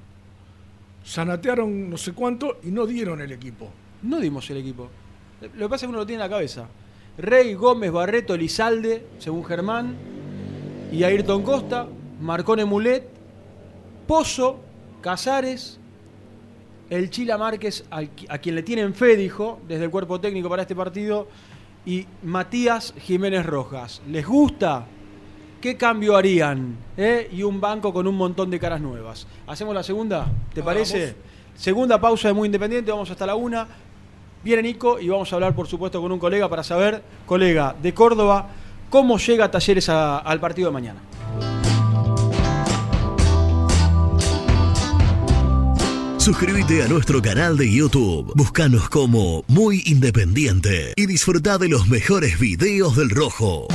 Sanatearon 1.05 1.89
no 1.89 1.97
sé 1.97 2.13
cuánto 2.13 2.59
y 2.63 2.71
no 2.71 2.87
dieron 2.87 3.21
el 3.21 3.33
equipo. 3.33 3.71
No 4.03 4.21
dimos 4.21 4.49
el 4.51 4.59
equipo. 4.59 4.89
Lo 5.41 5.67
que 5.67 5.71
pasa 5.71 5.77
es 5.77 5.83
que 5.83 5.89
uno 5.89 5.99
lo 5.99 6.07
tiene 6.07 6.23
en 6.23 6.31
la 6.31 6.35
cabeza. 6.35 6.67
Rey, 7.17 7.55
Gómez, 7.55 7.91
Barreto, 7.91 8.35
Elizalde, 8.35 9.07
según 9.19 9.45
Germán, 9.45 9.97
y 10.93 11.03
Ayrton 11.03 11.43
Costa, 11.43 11.87
Marcone 12.21 12.65
Mulet, 12.65 13.09
Pozo, 14.07 14.61
Casares, 15.01 15.79
el 16.91 17.11
Chila 17.11 17.39
Márquez, 17.39 17.85
a 17.91 18.39
quien 18.39 18.55
le 18.55 18.63
tienen 18.63 18.95
fe, 18.95 19.17
dijo, 19.17 19.61
desde 19.67 19.85
el 19.85 19.91
cuerpo 19.91 20.21
técnico 20.21 20.49
para 20.49 20.63
este 20.63 20.77
partido, 20.77 21.29
y 21.85 22.07
Matías 22.23 22.95
Jiménez 22.99 23.47
Rojas. 23.47 24.03
¿Les 24.09 24.27
gusta? 24.27 24.87
¿Qué 25.61 25.77
cambio 25.77 26.17
harían? 26.17 26.77
eh? 26.97 27.29
Y 27.33 27.43
un 27.43 27.61
banco 27.61 27.93
con 27.93 28.07
un 28.07 28.17
montón 28.17 28.49
de 28.51 28.61
caras 28.61 28.81
nuevas. 28.81 29.27
¿Hacemos 29.47 29.75
la 29.75 29.83
segunda? 29.83 30.31
¿Te 30.55 30.63
parece? 30.63 31.17
Segunda 31.57 32.01
pausa 32.01 32.29
de 32.29 32.35
Muy 32.35 32.47
Independiente, 32.47 32.91
vamos 32.93 33.11
hasta 33.11 33.27
la 33.27 33.35
una. 33.35 33.67
Viene 34.45 34.63
Nico 34.63 35.01
y 35.01 35.09
vamos 35.09 35.33
a 35.33 35.35
hablar, 35.37 35.55
por 35.57 35.67
supuesto, 35.67 36.01
con 36.01 36.13
un 36.13 36.19
colega 36.21 36.49
para 36.49 36.63
saber, 36.63 37.03
colega 37.27 37.75
de 37.83 37.93
Córdoba, 37.93 38.49
cómo 38.89 39.19
llega 39.19 39.51
Talleres 39.51 39.89
a- 39.89 40.19
al 40.19 40.39
partido 40.39 40.69
de 40.69 40.73
mañana. 40.75 41.01
Suscríbete 46.19 46.83
a 46.83 46.89
nuestro 46.89 47.23
canal 47.23 47.57
de 47.57 47.71
YouTube. 47.73 48.33
Búscanos 48.35 48.89
como 48.91 49.45
Muy 49.49 49.83
Independiente 49.87 50.93
y 50.97 51.07
disfruta 51.07 51.57
de 51.59 51.69
los 51.69 51.89
mejores 51.89 52.39
videos 52.39 52.97
del 52.97 53.09
Rojo. 53.11 53.67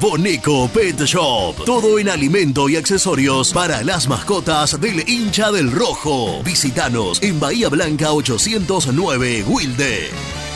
Boneco 0.00 0.66
Pet 0.68 0.98
Shop. 1.02 1.64
Todo 1.66 1.98
en 1.98 2.08
alimento 2.08 2.70
y 2.70 2.76
accesorios 2.76 3.52
para 3.52 3.84
las 3.84 4.08
mascotas 4.08 4.80
del 4.80 5.06
hincha 5.06 5.52
del 5.52 5.70
Rojo. 5.70 6.42
Visítanos 6.42 7.22
en 7.22 7.38
Bahía 7.38 7.68
Blanca 7.68 8.10
809 8.12 9.44
Wilde. 9.46 10.49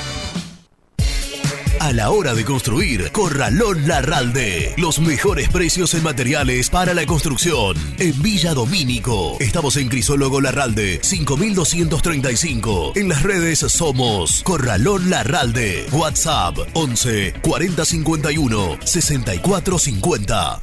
A 1.81 1.93
la 1.93 2.11
hora 2.11 2.35
de 2.35 2.45
construir, 2.45 3.11
Corralón 3.11 3.87
Larralde. 3.87 4.75
Los 4.79 5.01
mejores 5.01 5.49
precios 5.49 5.95
en 5.95 6.03
materiales 6.03 6.71
para 6.71 6.95
la 6.95 7.05
construcción. 7.05 7.77
En 7.99 8.23
Villa 8.23 8.55
Domínico. 8.55 9.37
Estamos 9.41 9.77
en 9.77 9.89
Crisólogo 9.89 10.41
Larralde, 10.41 11.01
5235. 11.03 12.93
En 12.97 13.09
las 13.09 13.23
redes 13.23 13.59
somos 13.59 14.43
Corralón 14.43 15.11
Larralde. 15.11 15.87
WhatsApp 15.93 16.57
11 16.75 17.35
4051 17.43 18.79
6450. 18.85 20.63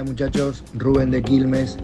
Muchachos, 0.00 0.64
Rubén 0.74 1.10
de 1.10 1.22
Quilmes. 1.22 1.76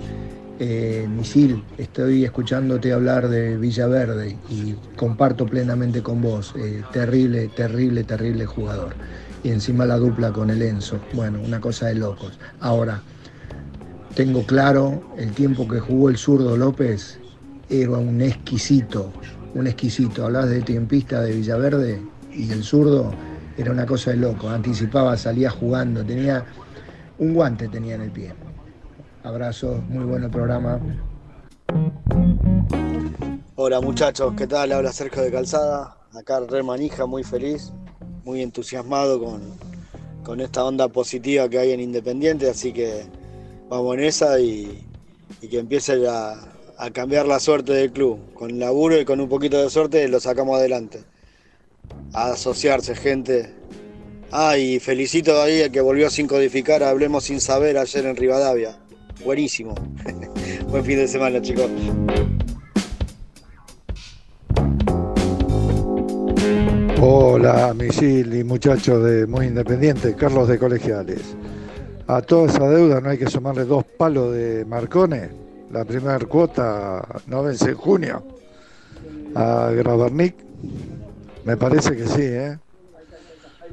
Eh, 0.60 1.06
Misil, 1.08 1.62
estoy 1.76 2.24
escuchándote 2.24 2.92
hablar 2.92 3.28
de 3.28 3.58
Villaverde 3.58 4.38
y 4.48 4.74
comparto 4.96 5.44
plenamente 5.44 6.02
con 6.02 6.22
vos. 6.22 6.54
Eh, 6.56 6.82
terrible, 6.92 7.48
terrible, 7.48 8.04
terrible 8.04 8.46
jugador. 8.46 8.94
Y 9.44 9.50
encima 9.50 9.84
la 9.84 9.98
dupla 9.98 10.32
con 10.32 10.48
el 10.48 10.62
Enzo. 10.62 10.98
Bueno, 11.12 11.40
una 11.44 11.60
cosa 11.60 11.86
de 11.86 11.96
locos. 11.96 12.38
Ahora, 12.60 13.02
tengo 14.14 14.44
claro, 14.44 15.14
el 15.18 15.32
tiempo 15.32 15.68
que 15.68 15.78
jugó 15.78 16.08
el 16.08 16.16
zurdo 16.16 16.56
López 16.56 17.20
era 17.68 17.98
un 17.98 18.20
exquisito, 18.22 19.12
un 19.54 19.66
exquisito. 19.66 20.24
Hablabas 20.24 20.50
de 20.50 20.62
tiempista 20.62 21.20
de 21.20 21.34
Villaverde 21.34 22.02
y 22.32 22.50
el 22.50 22.64
zurdo 22.64 23.12
era 23.58 23.70
una 23.70 23.86
cosa 23.86 24.12
de 24.12 24.16
loco. 24.16 24.48
Anticipaba, 24.48 25.16
salía 25.16 25.50
jugando, 25.50 26.04
tenía 26.04 26.46
un 27.18 27.34
guante 27.34 27.68
tenía 27.68 27.96
en 27.96 28.02
el 28.02 28.10
pie. 28.10 28.32
Abrazo, 29.22 29.82
muy 29.88 30.04
bueno 30.04 30.30
programa. 30.30 30.80
Hola 33.56 33.80
muchachos, 33.80 34.34
¿qué 34.36 34.46
tal? 34.46 34.72
Habla 34.72 34.92
Sergio 34.92 35.22
de 35.22 35.32
Calzada. 35.32 35.96
Acá 36.14 36.40
re 36.40 36.62
manija, 36.62 37.06
muy 37.06 37.24
feliz, 37.24 37.72
muy 38.24 38.42
entusiasmado 38.42 39.22
con, 39.22 39.42
con 40.24 40.40
esta 40.40 40.64
onda 40.64 40.88
positiva 40.88 41.48
que 41.48 41.58
hay 41.58 41.72
en 41.72 41.80
Independiente, 41.80 42.48
así 42.48 42.72
que 42.72 43.06
vamos 43.68 43.94
en 43.96 44.04
esa 44.04 44.40
y, 44.40 44.86
y 45.42 45.48
que 45.48 45.58
empiece 45.58 46.08
a, 46.08 46.34
a 46.78 46.90
cambiar 46.90 47.26
la 47.26 47.40
suerte 47.40 47.72
del 47.72 47.92
club. 47.92 48.32
Con 48.34 48.58
laburo 48.58 48.98
y 48.98 49.04
con 49.04 49.20
un 49.20 49.28
poquito 49.28 49.60
de 49.60 49.68
suerte 49.68 50.06
lo 50.08 50.20
sacamos 50.20 50.56
adelante. 50.56 51.02
A 52.12 52.30
asociarse, 52.30 52.94
gente. 52.94 53.54
Ah, 54.30 54.58
y 54.58 54.78
felicito 54.78 55.40
ahí 55.40 55.62
al 55.62 55.70
que 55.70 55.80
volvió 55.80 56.10
sin 56.10 56.26
codificar, 56.26 56.82
hablemos 56.82 57.24
sin 57.24 57.40
saber 57.40 57.78
ayer 57.78 58.04
en 58.04 58.14
Rivadavia. 58.14 58.78
Buenísimo. 59.24 59.74
Buen 60.68 60.84
fin 60.84 60.98
de 60.98 61.08
semana, 61.08 61.40
chicos. 61.40 61.70
Hola, 67.00 67.72
misil 67.74 68.34
y 68.34 68.44
muchachos 68.44 69.02
de 69.02 69.26
Muy 69.26 69.46
Independiente, 69.46 70.14
Carlos 70.14 70.46
de 70.48 70.58
Colegiales. 70.58 71.20
A 72.06 72.20
toda 72.20 72.48
esa 72.48 72.68
deuda 72.68 73.00
no 73.00 73.08
hay 73.08 73.18
que 73.18 73.30
sumarle 73.30 73.64
dos 73.64 73.84
palos 73.84 74.34
de 74.34 74.64
Marcone. 74.66 75.30
La 75.72 75.86
primera 75.86 76.18
cuota 76.18 77.02
no 77.26 77.42
vence 77.42 77.70
en 77.70 77.76
junio. 77.76 78.22
A 79.34 79.70
Gravernick, 79.74 80.34
me 81.44 81.56
parece 81.56 81.96
que 81.96 82.06
sí, 82.06 82.22
¿eh? 82.22 82.58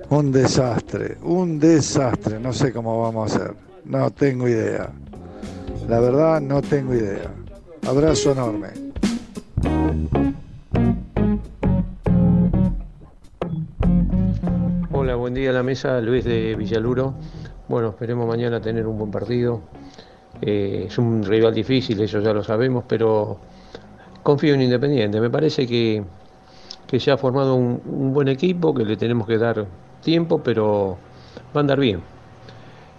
Un 0.09 0.31
desastre, 0.31 1.17
un 1.23 1.59
desastre. 1.59 2.39
No 2.39 2.53
sé 2.53 2.71
cómo 2.71 3.01
vamos 3.01 3.31
a 3.31 3.35
hacer. 3.35 3.55
No 3.85 4.11
tengo 4.11 4.47
idea. 4.47 4.89
La 5.89 5.99
verdad, 5.99 6.39
no 6.41 6.61
tengo 6.61 6.93
idea. 6.93 7.31
Abrazo 7.87 8.31
enorme. 8.31 8.67
Hola, 14.91 15.15
buen 15.15 15.33
día 15.33 15.49
a 15.49 15.53
la 15.53 15.63
mesa, 15.63 15.99
Luis 16.01 16.23
de 16.23 16.55
Villaluro. 16.55 17.15
Bueno, 17.67 17.89
esperemos 17.89 18.27
mañana 18.27 18.61
tener 18.61 18.85
un 18.85 18.99
buen 18.99 19.09
partido. 19.09 19.61
Eh, 20.39 20.85
es 20.87 20.97
un 20.99 21.23
rival 21.23 21.53
difícil, 21.55 21.99
eso 22.01 22.19
ya 22.19 22.31
lo 22.31 22.43
sabemos, 22.43 22.83
pero 22.87 23.39
confío 24.21 24.53
en 24.53 24.61
Independiente. 24.61 25.19
Me 25.19 25.31
parece 25.31 25.65
que, 25.65 26.03
que 26.85 26.99
se 26.99 27.09
ha 27.09 27.17
formado 27.17 27.55
un, 27.55 27.81
un 27.85 28.13
buen 28.13 28.27
equipo, 28.27 28.73
que 28.73 28.85
le 28.85 28.97
tenemos 28.97 29.25
que 29.25 29.37
dar 29.39 29.65
tiempo, 30.05 30.41
pero 30.41 30.97
va 31.53 31.59
a 31.59 31.59
andar 31.59 31.79
bien. 31.81 32.01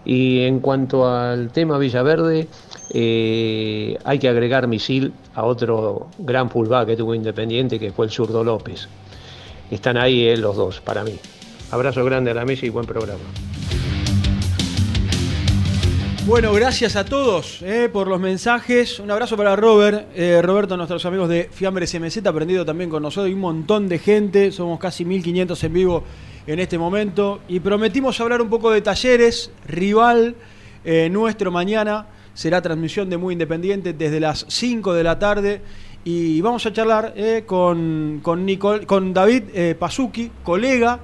Y 0.05 0.43
en 0.43 0.61
cuanto 0.61 1.09
al 1.09 1.51
tema 1.51 1.78
Villaverde, 1.78 2.47
eh, 2.95 3.99
hay 4.05 4.19
que 4.19 4.28
agregar 4.28 4.69
misil 4.69 5.12
a 5.35 5.45
otro 5.45 6.09
gran 6.19 6.51
fullback 6.51 6.87
que 6.87 6.97
tuvo 6.97 7.15
Independiente, 7.15 7.81
que 7.81 7.91
fue 7.91 8.07
el 8.07 8.12
zurdo 8.12 8.45
López. 8.45 8.89
Están 9.70 9.97
ahí 9.97 10.28
eh, 10.28 10.37
los 10.37 10.55
dos, 10.55 10.81
para 10.81 11.03
mí. 11.03 11.19
Abrazo 11.73 12.05
grande 12.05 12.31
a 12.31 12.35
la 12.35 12.45
mesa 12.45 12.66
y 12.66 12.69
buen 12.69 12.87
programa. 12.87 13.24
Bueno, 16.24 16.53
gracias 16.53 16.97
a 16.97 17.05
todos 17.05 17.62
eh, 17.62 17.89
por 17.93 18.07
los 18.07 18.20
mensajes. 18.20 19.01
Un 19.01 19.11
abrazo 19.11 19.37
para 19.37 19.57
Robert. 19.57 20.09
Roberto, 20.43 20.77
nuestros 20.77 21.05
amigos 21.07 21.28
de 21.28 21.49
Fiambres 21.51 21.99
MZ, 21.99 22.24
aprendido 22.27 22.65
también 22.65 22.91
con 22.91 23.03
nosotros. 23.03 23.27
Hay 23.27 23.35
un 23.35 23.41
montón 23.41 23.89
de 23.89 23.99
gente. 23.99 24.53
Somos 24.53 24.78
casi 24.78 25.05
1500 25.05 25.65
en 25.65 25.73
vivo 25.73 26.05
en 26.47 26.59
este 26.59 26.78
momento. 26.78 27.40
Y 27.48 27.60
prometimos 27.60 28.20
hablar 28.20 28.43
un 28.43 28.48
poco 28.48 28.70
de 28.70 28.82
talleres. 28.82 29.51
Rival 29.66 30.36
eh, 30.85 31.09
nuestro 31.10 31.51
mañana 31.51 32.06
será 32.35 32.60
transmisión 32.62 33.09
de 33.10 33.16
Muy 33.16 33.32
Independiente 33.32 33.93
desde 33.93 34.20
las 34.20 34.47
5 34.48 34.94
de 34.94 35.02
la 35.02 35.18
tarde. 35.18 35.60
Y 36.05 36.40
vamos 36.40 36.64
a 36.66 36.73
charlar 36.73 37.14
eh, 37.16 37.43
con, 37.47 38.20
con, 38.23 39.12
David 39.12 39.43
eh, 39.52 39.74
Pazuki, 39.77 40.31
colega 40.44 41.01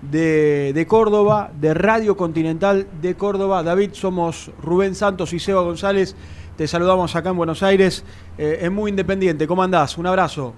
de, 0.00 0.72
de 0.74 0.86
Córdoba, 0.86 1.50
de 1.60 1.74
Radio 1.74 2.16
Continental 2.16 2.86
de 3.02 3.14
Córdoba. 3.16 3.62
David, 3.62 3.90
somos 3.92 4.50
Rubén 4.62 4.94
Santos 4.94 5.32
y 5.34 5.38
Seba 5.38 5.60
González. 5.60 6.16
Te 6.56 6.66
saludamos 6.66 7.14
acá 7.14 7.30
en 7.30 7.36
Buenos 7.36 7.62
Aires. 7.62 8.02
Eh, 8.38 8.60
es 8.62 8.70
muy 8.72 8.88
independiente. 8.90 9.46
¿Cómo 9.46 9.62
andás? 9.62 9.98
Un 9.98 10.06
abrazo. 10.06 10.54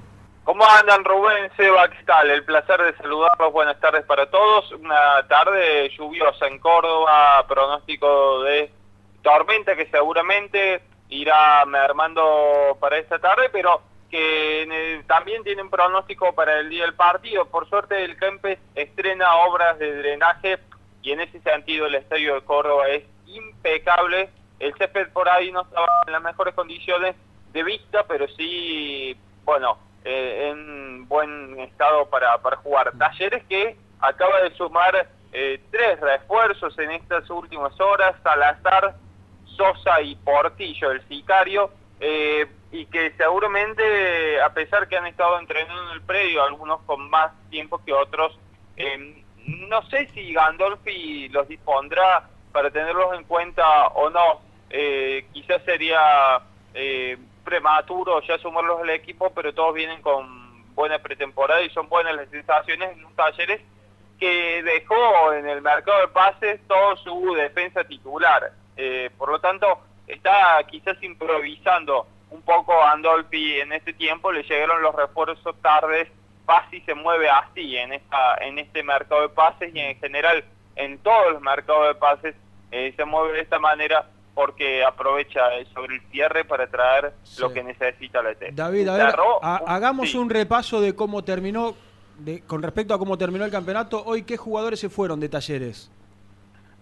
¿Cómo 0.49 0.65
andan 0.65 1.05
Rubén, 1.05 1.51
Seba? 1.59 1.91
El 2.25 2.43
placer 2.43 2.81
de 2.81 2.97
saludarlos, 2.97 3.53
buenas 3.53 3.79
tardes 3.81 4.03
para 4.07 4.31
todos. 4.31 4.73
Una 4.73 5.23
tarde 5.29 5.91
lluviosa 5.91 6.47
en 6.47 6.59
Córdoba, 6.59 7.45
pronóstico 7.47 8.41
de 8.45 8.71
tormenta 9.21 9.77
que 9.77 9.91
seguramente 9.91 10.81
irá 11.11 11.67
mermando 11.67 12.79
para 12.81 12.97
esta 12.97 13.19
tarde, 13.19 13.51
pero 13.53 13.83
que 14.11 14.63
eh, 14.63 15.03
también 15.07 15.45
tiene 15.45 15.61
un 15.61 15.69
pronóstico 15.69 16.35
para 16.35 16.61
el 16.61 16.71
día 16.71 16.85
del 16.85 16.95
partido. 16.95 17.45
Por 17.45 17.69
suerte 17.69 18.03
el 18.03 18.17
Kempes 18.17 18.59
estrena 18.75 19.37
obras 19.49 19.79
de 19.79 19.99
drenaje 19.99 20.61
y 21.03 21.13
en 21.13 21.21
ese 21.21 21.41
sentido 21.41 21.85
el 21.85 21.97
estadio 21.97 22.37
de 22.37 22.45
Córdoba 22.45 22.89
es 22.89 23.05
impecable. 23.27 24.31
El 24.61 24.75
césped 24.79 25.11
por 25.13 25.29
ahí 25.29 25.53
no 25.53 25.61
estaba 25.61 25.89
en 26.07 26.13
las 26.15 26.23
mejores 26.23 26.55
condiciones 26.55 27.17
de 27.53 27.63
vista, 27.63 28.07
pero 28.09 28.27
sí, 28.29 29.15
bueno, 29.45 29.77
eh, 30.11 30.49
en 30.49 31.07
buen 31.07 31.61
estado 31.61 32.09
para, 32.09 32.39
para 32.39 32.57
jugar. 32.57 32.93
Talleres 32.97 33.45
que 33.45 33.77
acaba 34.01 34.41
de 34.41 34.57
sumar 34.57 35.07
eh, 35.35 35.61
tres 35.71 36.01
refuerzos 36.01 36.79
en 36.79 36.93
estas 36.93 37.29
últimas 37.29 37.79
horas, 37.79 38.17
Salazar, 38.23 38.95
Sosa 39.45 40.01
y 40.01 40.17
Portillo, 40.17 40.93
el 40.93 41.07
sicario, 41.09 41.71
eh, 42.01 42.47
y 42.73 42.87
que 42.87 43.13
seguramente, 43.19 44.41
a 44.41 44.49
pesar 44.55 44.89
que 44.89 44.97
han 44.97 45.07
estado 45.07 45.39
entrenando 45.41 45.91
en 45.91 45.97
el 45.97 46.01
predio, 46.01 46.43
algunos 46.43 46.81
con 46.87 47.11
más 47.11 47.31
tiempo 47.51 47.79
que 47.85 47.93
otros, 47.93 48.39
no 49.45 49.83
sé 49.91 50.09
si 50.15 50.33
Gandolfi 50.33 51.29
los 51.29 51.47
dispondrá 51.49 52.31
para 52.51 52.71
tenerlos 52.71 53.15
en 53.15 53.25
cuenta 53.25 53.89
o 53.89 54.09
no. 54.09 54.41
quizás 55.35 55.63
sería 55.67 56.41
prematuro 57.49 58.21
ya 58.21 58.37
sumarlos 58.39 58.83
al 58.83 58.91
equipo, 58.91 59.33
pero 59.35 59.55
todos 59.55 59.73
vienen 59.73 60.03
con 60.03 60.67
buena 60.75 60.99
pretemporada 60.99 61.63
y 61.63 61.71
son 61.71 61.89
buenas 61.89 62.15
las 62.15 62.29
sensaciones 62.29 62.93
en 62.93 63.07
un 63.07 63.15
talleres 63.15 63.63
que 64.21 64.63
dejó 64.63 65.33
en 65.33 65.49
el 65.49 65.63
mercado 65.63 65.99
de 66.03 66.09
pases 66.09 66.61
todo 66.69 66.95
su 66.99 67.35
defensa 67.35 67.85
titular. 67.85 68.53
Eh, 68.77 69.11
por 69.17 69.31
lo 69.31 69.41
tanto, 69.41 69.81
está 70.07 70.63
quizás 70.69 71.03
improvisando 71.03 72.07
un 72.31 72.43
poco 72.43 72.75
Andolfi 72.85 73.61
en 73.61 73.73
este 73.73 73.95
tiempo, 73.95 74.31
le 74.31 74.43
llegaron 74.43 74.83
los 74.83 74.95
refuerzos 74.95 75.57
tardes, 75.63 76.09
Pasi 76.45 76.81
se 76.83 76.95
mueve 76.95 77.31
así 77.31 77.77
en, 77.77 77.95
esta, 77.95 78.37
en 78.41 78.59
este 78.59 78.83
mercado 78.83 79.23
de 79.23 79.29
pases 79.31 79.75
y 79.75 79.81
en 79.81 79.99
general 79.99 80.45
en 80.77 80.99
todos 80.99 81.33
los 81.33 81.43
mercados 81.43 81.89
de 81.89 81.95
pases 81.95 82.35
eh, 82.71 82.93
se 82.97 83.05
mueve 83.05 83.35
de 83.35 83.41
esta 83.41 83.59
manera 83.59 84.07
porque 84.39 84.85
aprovecha 84.85 85.41
sobre 85.75 85.97
el 85.97 86.03
cierre 86.13 86.45
para 86.45 86.69
traer 86.69 87.13
lo 87.41 87.53
que 87.53 87.65
necesita 87.65 88.23
la 88.23 88.31
ET. 88.31 88.53
David, 88.53 88.87
a 88.87 88.97
ver, 88.97 89.17
hagamos 89.43 90.15
un 90.15 90.31
repaso 90.31 90.81
de 90.81 90.95
cómo 90.95 91.25
terminó, 91.25 91.75
de, 92.19 92.43
con 92.43 92.63
respecto 92.63 92.95
a 92.95 93.01
cómo 93.01 93.19
terminó 93.19 93.45
el 93.45 93.51
campeonato. 93.51 94.01
Hoy, 94.07 94.23
¿qué 94.23 94.37
jugadores 94.37 94.79
se 94.79 94.91
fueron 94.91 95.19
de 95.19 95.29
talleres? 95.29 95.91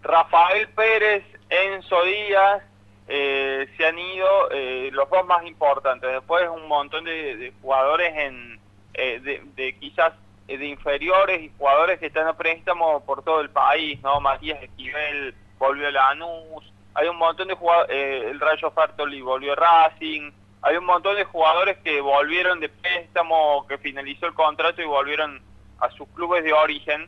Rafael 0.03 0.69
Pérez, 0.69 1.25
Enzo 1.49 2.05
Díaz, 2.05 2.63
eh, 3.09 3.67
se 3.79 3.87
han 3.87 3.99
ido 3.99 4.51
eh, 4.51 4.91
los 4.93 5.09
dos 5.09 5.25
más 5.25 5.47
importantes. 5.47 6.13
Después 6.13 6.47
un 6.51 6.69
montón 6.69 7.05
de, 7.05 7.55
jugadores 7.63 8.13
en 8.19 8.61
eh, 8.93 9.19
de, 9.21 9.43
de, 9.57 9.75
quizás 9.79 10.13
de 10.47 10.67
inferiores 10.67 11.41
y 11.41 11.51
jugadores 11.57 12.01
que 12.01 12.09
están 12.09 12.27
a 12.27 12.37
préstamo 12.37 13.03
por 13.07 13.23
todo 13.23 13.41
el 13.41 13.49
país, 13.49 13.99
¿no? 14.03 14.21
Matías 14.21 14.63
Esquivel 14.63 15.35
volvió 15.59 15.89
a 15.89 15.91
Lanús, 15.91 16.76
hay 16.97 17.09
un 17.09 17.19
montón 17.19 17.49
de 17.49 17.55
jugadores, 17.55 17.95
eh, 17.95 18.31
el 18.31 18.41
Rayo 18.41 18.71
Fartoli 18.71 19.21
volvió 19.21 19.53
a 19.53 19.57
Racing, 19.57 20.33
hay 20.63 20.77
un 20.77 20.87
montón 20.87 21.15
de 21.15 21.25
jugadores 21.25 21.77
que 21.85 22.01
volvieron 22.01 22.59
de 22.59 22.71
préstamo, 22.71 23.67
que 23.69 23.77
finalizó 23.79 24.27
el 24.27 24.35
contrato 24.35 24.81
y 24.81 24.87
volvieron 24.87 25.43
a 25.79 25.91
sus 25.91 26.09
clubes 26.09 26.43
de 26.43 26.55
origen, 26.55 27.07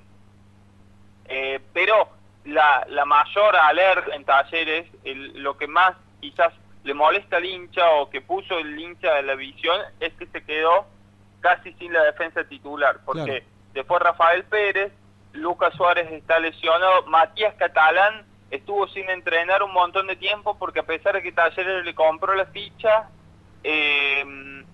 eh, 1.25 1.59
pero 1.73 2.11
la, 2.45 2.87
la 2.89 3.07
mayor 3.07 3.57
alerta 3.57 4.15
en 4.15 4.25
talleres, 4.25 4.87
lo 5.05 5.57
que 5.57 5.67
más 5.67 5.97
quizás 6.21 6.53
le 6.85 6.93
molesta 6.93 7.39
al 7.39 7.47
hincha 7.47 7.91
o 7.93 8.11
que 8.11 8.21
puso 8.21 8.59
el 8.59 8.79
hincha 8.79 9.15
de 9.15 9.23
la 9.23 9.35
visión 9.35 9.81
es 10.01 10.13
que 10.15 10.27
se 10.27 10.45
quedó 10.45 10.87
casi 11.41 11.73
sin 11.75 11.95
la 11.95 12.05
defensa 12.05 12.45
titular, 12.45 12.99
porque 13.07 13.43
después 13.73 14.03
Rafael 14.03 14.45
Pérez, 14.45 14.93
Lucas 15.33 15.75
Suárez 15.75 16.11
está 16.13 16.39
lesionado, 16.39 17.07
Matías 17.07 17.55
Catalán 17.55 18.27
estuvo 18.51 18.89
sin 18.89 19.09
entrenar 19.11 19.63
un 19.63 19.73
montón 19.73 20.07
de 20.07 20.17
tiempo 20.17 20.57
porque 20.59 20.81
a 20.81 20.87
pesar 20.87 21.15
de 21.15 21.23
que 21.23 21.33
Talleres 21.33 21.85
le 21.85 21.95
compró 21.95 22.35
la 22.35 22.47
ficha, 22.47 23.09
eh, 23.63 24.25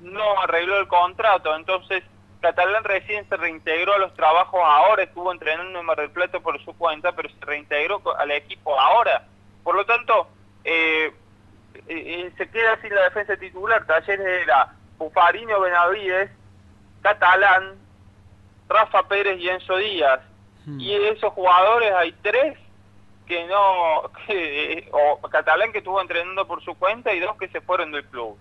no 0.00 0.40
arregló 0.40 0.78
el 0.78 0.88
contrato. 0.88 1.54
Entonces, 1.54 2.04
Catalán 2.40 2.84
recién 2.84 3.28
se 3.28 3.36
reintegró 3.36 3.94
a 3.94 3.98
los 3.98 4.14
trabajos 4.14 4.60
ahora, 4.62 5.02
estuvo 5.02 5.32
entrenando 5.32 5.80
en 5.80 5.86
Mar 5.86 5.96
del 5.96 6.10
Plata 6.10 6.40
por 6.40 6.62
su 6.64 6.76
cuenta, 6.76 7.12
pero 7.12 7.28
se 7.28 7.44
reintegró 7.44 8.02
al 8.18 8.30
equipo 8.30 8.78
ahora. 8.78 9.26
Por 9.62 9.74
lo 9.74 9.84
tanto, 9.86 10.28
eh, 10.62 11.12
eh, 11.88 12.32
se 12.36 12.50
queda 12.50 12.80
sin 12.80 12.94
la 12.94 13.04
defensa 13.04 13.36
titular. 13.36 13.86
Talleres 13.86 14.42
era 14.42 14.74
Bufarino 14.98 15.58
Benavides, 15.60 16.30
Catalán, 17.02 17.76
Rafa 18.68 19.08
Pérez 19.08 19.38
y 19.40 19.48
Enzo 19.48 19.76
Díaz. 19.78 20.20
Hmm. 20.66 20.78
Y 20.78 20.98
de 20.98 21.08
esos 21.10 21.32
jugadores 21.32 21.92
hay 21.92 22.12
tres 22.22 22.58
que 23.26 23.46
no, 23.46 24.10
que, 24.26 24.88
o 24.92 25.20
Catalán 25.28 25.72
que 25.72 25.78
estuvo 25.78 26.00
entrenando 26.00 26.46
por 26.46 26.62
su 26.64 26.74
cuenta 26.74 27.12
y 27.14 27.20
dos 27.20 27.36
que 27.36 27.48
se 27.48 27.60
fueron 27.60 27.92
del 27.92 28.04
club. 28.06 28.36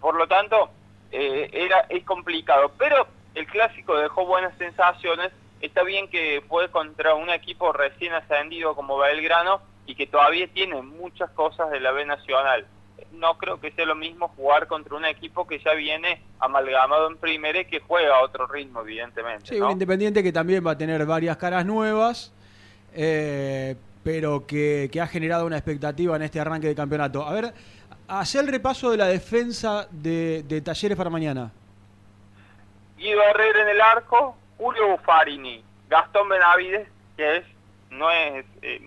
Por 0.00 0.16
lo 0.16 0.26
tanto, 0.28 0.70
eh, 1.10 1.48
era 1.52 1.86
es 1.88 2.04
complicado. 2.04 2.72
Pero 2.78 3.06
el 3.34 3.46
clásico 3.46 3.96
dejó 3.96 4.26
buenas 4.26 4.56
sensaciones. 4.58 5.32
Está 5.60 5.82
bien 5.82 6.08
que 6.08 6.42
fue 6.48 6.70
contra 6.70 7.14
un 7.14 7.30
equipo 7.30 7.72
recién 7.72 8.12
ascendido 8.12 8.74
como 8.74 8.98
Belgrano 8.98 9.62
y 9.86 9.94
que 9.94 10.06
todavía 10.06 10.46
tiene 10.48 10.82
muchas 10.82 11.30
cosas 11.30 11.70
de 11.70 11.80
la 11.80 11.92
B 11.92 12.04
Nacional. 12.04 12.66
No 13.12 13.38
creo 13.38 13.60
que 13.60 13.70
sea 13.72 13.86
lo 13.86 13.94
mismo 13.94 14.28
jugar 14.28 14.66
contra 14.66 14.96
un 14.96 15.04
equipo 15.04 15.46
que 15.46 15.58
ya 15.60 15.72
viene 15.74 16.20
amalgamado 16.40 17.08
en 17.08 17.16
primera 17.16 17.60
y 17.60 17.64
que 17.64 17.80
juega 17.80 18.16
a 18.16 18.22
otro 18.22 18.46
ritmo, 18.46 18.80
evidentemente. 18.80 19.46
Sí, 19.46 19.60
un 19.60 19.70
Independiente 19.70 20.22
que 20.22 20.32
también 20.32 20.66
va 20.66 20.72
a 20.72 20.78
tener 20.78 21.06
varias 21.06 21.36
caras 21.36 21.64
nuevas. 21.64 22.32
Eh, 22.92 23.76
pero 24.04 24.46
que, 24.46 24.90
ha 25.02 25.06
generado 25.06 25.46
una 25.46 25.56
expectativa 25.56 26.14
en 26.14 26.22
este 26.22 26.38
arranque 26.38 26.68
de 26.68 26.74
campeonato. 26.74 27.26
A 27.26 27.32
ver, 27.32 27.54
hace 28.06 28.38
el 28.38 28.46
repaso 28.46 28.90
de 28.90 28.98
la 28.98 29.06
defensa 29.06 29.88
de, 29.90 30.62
Talleres 30.62 30.96
para 30.96 31.10
mañana. 31.10 31.50
Guido 32.98 33.22
Herrera 33.22 33.62
en 33.62 33.68
el 33.68 33.80
arco, 33.80 34.36
Julio 34.58 34.88
Buffarini, 34.88 35.64
Gastón 35.88 36.28
Benavides, 36.28 36.86
que 37.16 37.38
es 37.38 37.44
no 37.90 38.10
es 38.10 38.44
eh, 38.62 38.80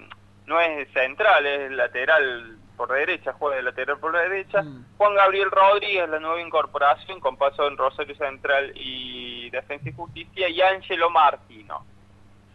no 0.45 0.59
es 0.59 0.87
central, 0.91 1.45
es 1.45 1.71
lateral 1.71 2.57
por 2.77 2.91
derecha, 2.91 3.33
juega 3.33 3.57
de 3.57 3.63
lateral 3.63 3.97
por 3.97 4.13
derecha. 4.13 4.61
Mm. 4.61 4.85
Juan 4.97 5.15
Gabriel 5.15 5.49
Rodríguez, 5.51 6.07
la 6.09 6.19
nueva 6.19 6.41
incorporación, 6.41 7.19
con 7.19 7.37
paso 7.37 7.67
en 7.67 7.75
Rosario 7.75 8.15
Central 8.15 8.71
y 8.75 9.49
Defensa 9.49 9.89
y 9.89 9.93
Justicia, 9.93 10.47
y 10.47 10.61
Angelo 10.61 11.09
Martino. 11.09 11.83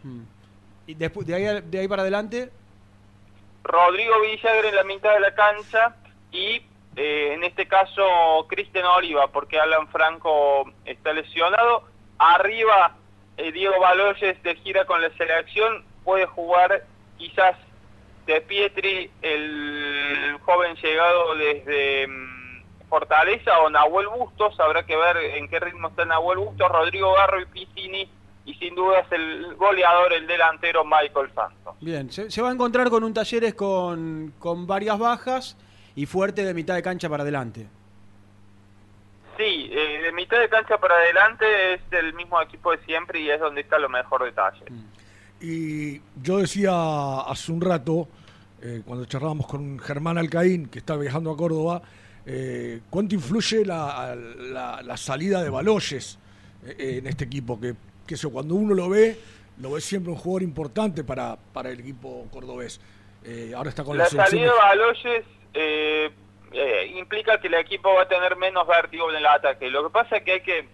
Mm. 0.03 0.21
Y 0.87 0.95
después, 0.95 1.25
de 1.25 1.35
ahí, 1.35 1.61
de 1.61 1.79
ahí 1.79 1.87
para 1.87 2.01
adelante. 2.01 2.51
Rodrigo 3.63 4.19
Villagra 4.21 4.69
en 4.69 4.75
la 4.75 4.83
mitad 4.83 5.13
de 5.13 5.19
la 5.21 5.33
cancha 5.33 5.95
y 6.31 6.61
eh, 6.95 7.33
en 7.33 7.43
este 7.43 7.67
caso 7.67 8.45
Cristian 8.49 8.85
Oliva, 8.85 9.27
porque 9.27 9.59
Alan 9.59 9.87
Franco 9.87 10.71
está 10.85 11.13
lesionado. 11.13 11.83
Arriba 12.19 12.95
eh, 13.37 13.51
Diego 13.51 13.79
Baloyes 13.79 14.41
de 14.43 14.55
gira 14.57 14.85
con 14.85 15.01
la 15.01 15.09
selección, 15.17 15.83
puede 16.03 16.25
jugar 16.25 16.83
quizás 17.17 17.55
de 18.27 18.41
Pietri, 18.41 19.09
el 19.21 20.37
joven 20.45 20.75
llegado 20.75 21.35
desde 21.35 22.07
mm, 22.07 22.89
Fortaleza, 22.89 23.59
o 23.59 23.69
Nahuel 23.69 24.07
Bustos, 24.07 24.59
habrá 24.59 24.85
que 24.85 24.95
ver 24.95 25.17
en 25.17 25.49
qué 25.49 25.59
ritmo 25.59 25.87
está 25.87 26.05
Nahuel 26.05 26.39
Bustos, 26.39 26.71
Rodrigo 26.71 27.13
Garro 27.13 27.41
y 27.41 27.45
Piscini 27.45 28.09
y 28.45 28.53
sin 28.55 28.75
duda 28.75 28.99
es 28.99 29.11
el 29.11 29.55
goleador, 29.55 30.13
el 30.13 30.27
delantero 30.27 30.83
Michael 30.83 31.29
Santos. 31.33 31.75
Bien, 31.79 32.11
se, 32.11 32.41
va 32.41 32.49
a 32.49 32.53
encontrar 32.53 32.89
con 32.89 33.03
un 33.03 33.13
Talleres 33.13 33.53
con, 33.53 34.33
con 34.37 34.67
varias 34.67 34.99
bajas 34.99 35.57
y 35.95 36.05
fuerte 36.05 36.43
de 36.43 36.53
mitad 36.53 36.75
de 36.75 36.81
cancha 36.81 37.09
para 37.09 37.23
adelante. 37.23 37.67
Sí, 39.37 39.69
eh, 39.71 40.01
de 40.03 40.11
mitad 40.11 40.39
de 40.39 40.49
cancha 40.49 40.77
para 40.77 40.95
adelante 40.95 41.73
es 41.73 41.81
el 41.91 42.13
mismo 42.13 42.39
equipo 42.41 42.71
de 42.71 42.79
siempre 42.85 43.21
y 43.21 43.29
es 43.29 43.39
donde 43.39 43.61
está 43.61 43.79
lo 43.79 43.89
mejor 43.89 44.23
de 44.25 44.31
Talleres. 44.31 44.71
Mm. 44.71 44.83
Y 45.41 46.01
yo 46.21 46.37
decía 46.37 47.21
hace 47.21 47.51
un 47.51 47.61
rato, 47.61 48.07
eh, 48.61 48.81
cuando 48.85 49.05
charlábamos 49.05 49.47
con 49.47 49.79
Germán 49.79 50.17
Alcaín, 50.17 50.67
que 50.67 50.79
está 50.79 50.95
viajando 50.95 51.31
a 51.31 51.37
Córdoba, 51.37 51.81
eh, 52.25 52.81
¿cuánto 52.89 53.15
influye 53.15 53.65
la, 53.65 54.15
la, 54.15 54.97
salida 54.97 55.43
de 55.43 55.49
Baloyes 55.49 56.17
en 56.65 57.07
este 57.07 57.25
equipo? 57.25 57.59
Que 57.59 57.75
que 58.07 58.15
eso, 58.15 58.31
cuando 58.31 58.55
uno 58.55 58.73
lo 58.73 58.89
ve, 58.89 59.17
lo 59.59 59.71
ve 59.71 59.81
siempre 59.81 60.11
un 60.11 60.17
jugador 60.17 60.43
importante 60.43 61.03
para, 61.03 61.37
para 61.53 61.69
el 61.69 61.79
equipo 61.79 62.27
cordobés. 62.31 62.79
Eh, 63.23 63.53
ahora 63.55 63.69
está 63.69 63.83
con 63.83 63.97
la, 63.97 64.03
la 64.03 64.09
salida 64.09 64.51
de 64.51 64.57
Baloyes 64.57 65.25
eh, 65.53 66.11
eh, 66.51 66.93
implica 66.97 67.39
que 67.39 67.47
el 67.47 67.53
equipo 67.55 67.93
va 67.93 68.03
a 68.03 68.07
tener 68.07 68.35
menos 68.35 68.67
vértigo 68.67 69.09
en 69.09 69.17
el 69.17 69.25
ataque. 69.25 69.69
Lo 69.69 69.83
que 69.83 69.89
pasa 69.89 70.17
es 70.17 70.23
que 70.23 70.31
hay 70.33 70.41
que 70.41 70.67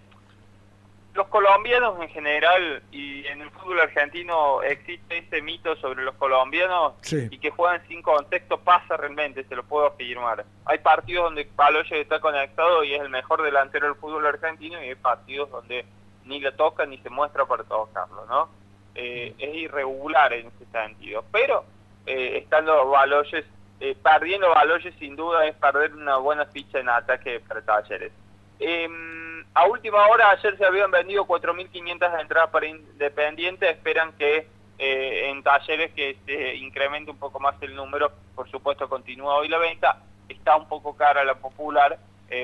los 1.13 1.27
colombianos 1.27 1.99
en 2.01 2.09
general 2.09 2.83
y 2.91 3.25
en 3.25 3.41
el 3.41 3.49
fútbol 3.51 3.79
argentino 3.81 4.61
existe 4.61 5.17
ese 5.17 5.41
mito 5.41 5.75
sobre 5.77 6.03
los 6.03 6.15
colombianos 6.15 6.93
Sí. 7.01 7.27
y 7.31 7.39
que 7.39 7.49
juegan 7.49 7.85
sin 7.87 8.01
contexto, 8.01 8.59
pasa 8.59 8.95
realmente, 8.95 9.43
se 9.43 9.55
lo 9.55 9.63
puedo 9.63 9.87
afirmar. 9.87 10.45
Hay 10.65 10.77
partidos 10.79 11.25
donde 11.25 11.49
Baloyes 11.55 11.91
está 11.91 12.19
conectado 12.19 12.83
y 12.83 12.93
es 12.93 13.01
el 13.01 13.09
mejor 13.09 13.41
delantero 13.41 13.87
del 13.87 13.95
fútbol 13.95 14.25
argentino 14.27 14.81
y 14.83 14.89
hay 14.89 14.95
partidos 14.95 15.49
donde 15.49 15.85
ni 16.29 16.39
lo 16.39 16.53
toca 16.53 16.85
ni 16.85 16.97
se 16.99 17.09
muestra 17.09 17.45
para 17.45 17.63
tocarlo, 17.63 18.25
¿no? 18.27 18.49
Eh, 18.95 19.33
es 19.37 19.55
irregular 19.55 20.31
en 20.31 20.47
ese 20.47 20.65
sentido. 20.71 21.25
Pero 21.31 21.65
eh, 22.05 22.37
estando 22.37 22.87
Baloyes, 22.89 23.45
eh, 23.79 23.95
perdiendo 24.01 24.49
Baloyes 24.49 24.93
sin 24.99 25.15
duda 25.15 25.45
es 25.45 25.55
perder 25.55 25.93
una 25.93 26.17
buena 26.17 26.45
ficha 26.45 26.79
en 26.79 26.89
ataque 26.89 27.39
para 27.47 27.61
Talleres. 27.61 28.11
Em, 28.59 29.43
a 29.53 29.65
última 29.67 30.07
hora, 30.07 30.31
ayer 30.31 30.57
se 30.57 30.65
habían 30.65 30.91
vendido 30.91 31.25
4.500 31.25 32.21
entradas 32.21 32.49
para 32.51 32.67
Independiente, 32.67 33.69
esperan 33.69 34.13
que 34.13 34.47
eh, 34.77 35.29
en 35.29 35.43
talleres 35.43 35.91
que 35.93 36.17
se 36.25 36.55
incremente 36.55 37.11
un 37.11 37.17
poco 37.17 37.39
más 37.39 37.55
el 37.61 37.75
número, 37.75 38.11
por 38.35 38.49
supuesto 38.49 38.87
continúa 38.87 39.35
hoy 39.35 39.47
la 39.47 39.57
venta, 39.57 40.01
está 40.27 40.55
un 40.55 40.67
poco 40.67 40.95
cara 40.95 41.23
la 41.23 41.35
popular 41.35 41.97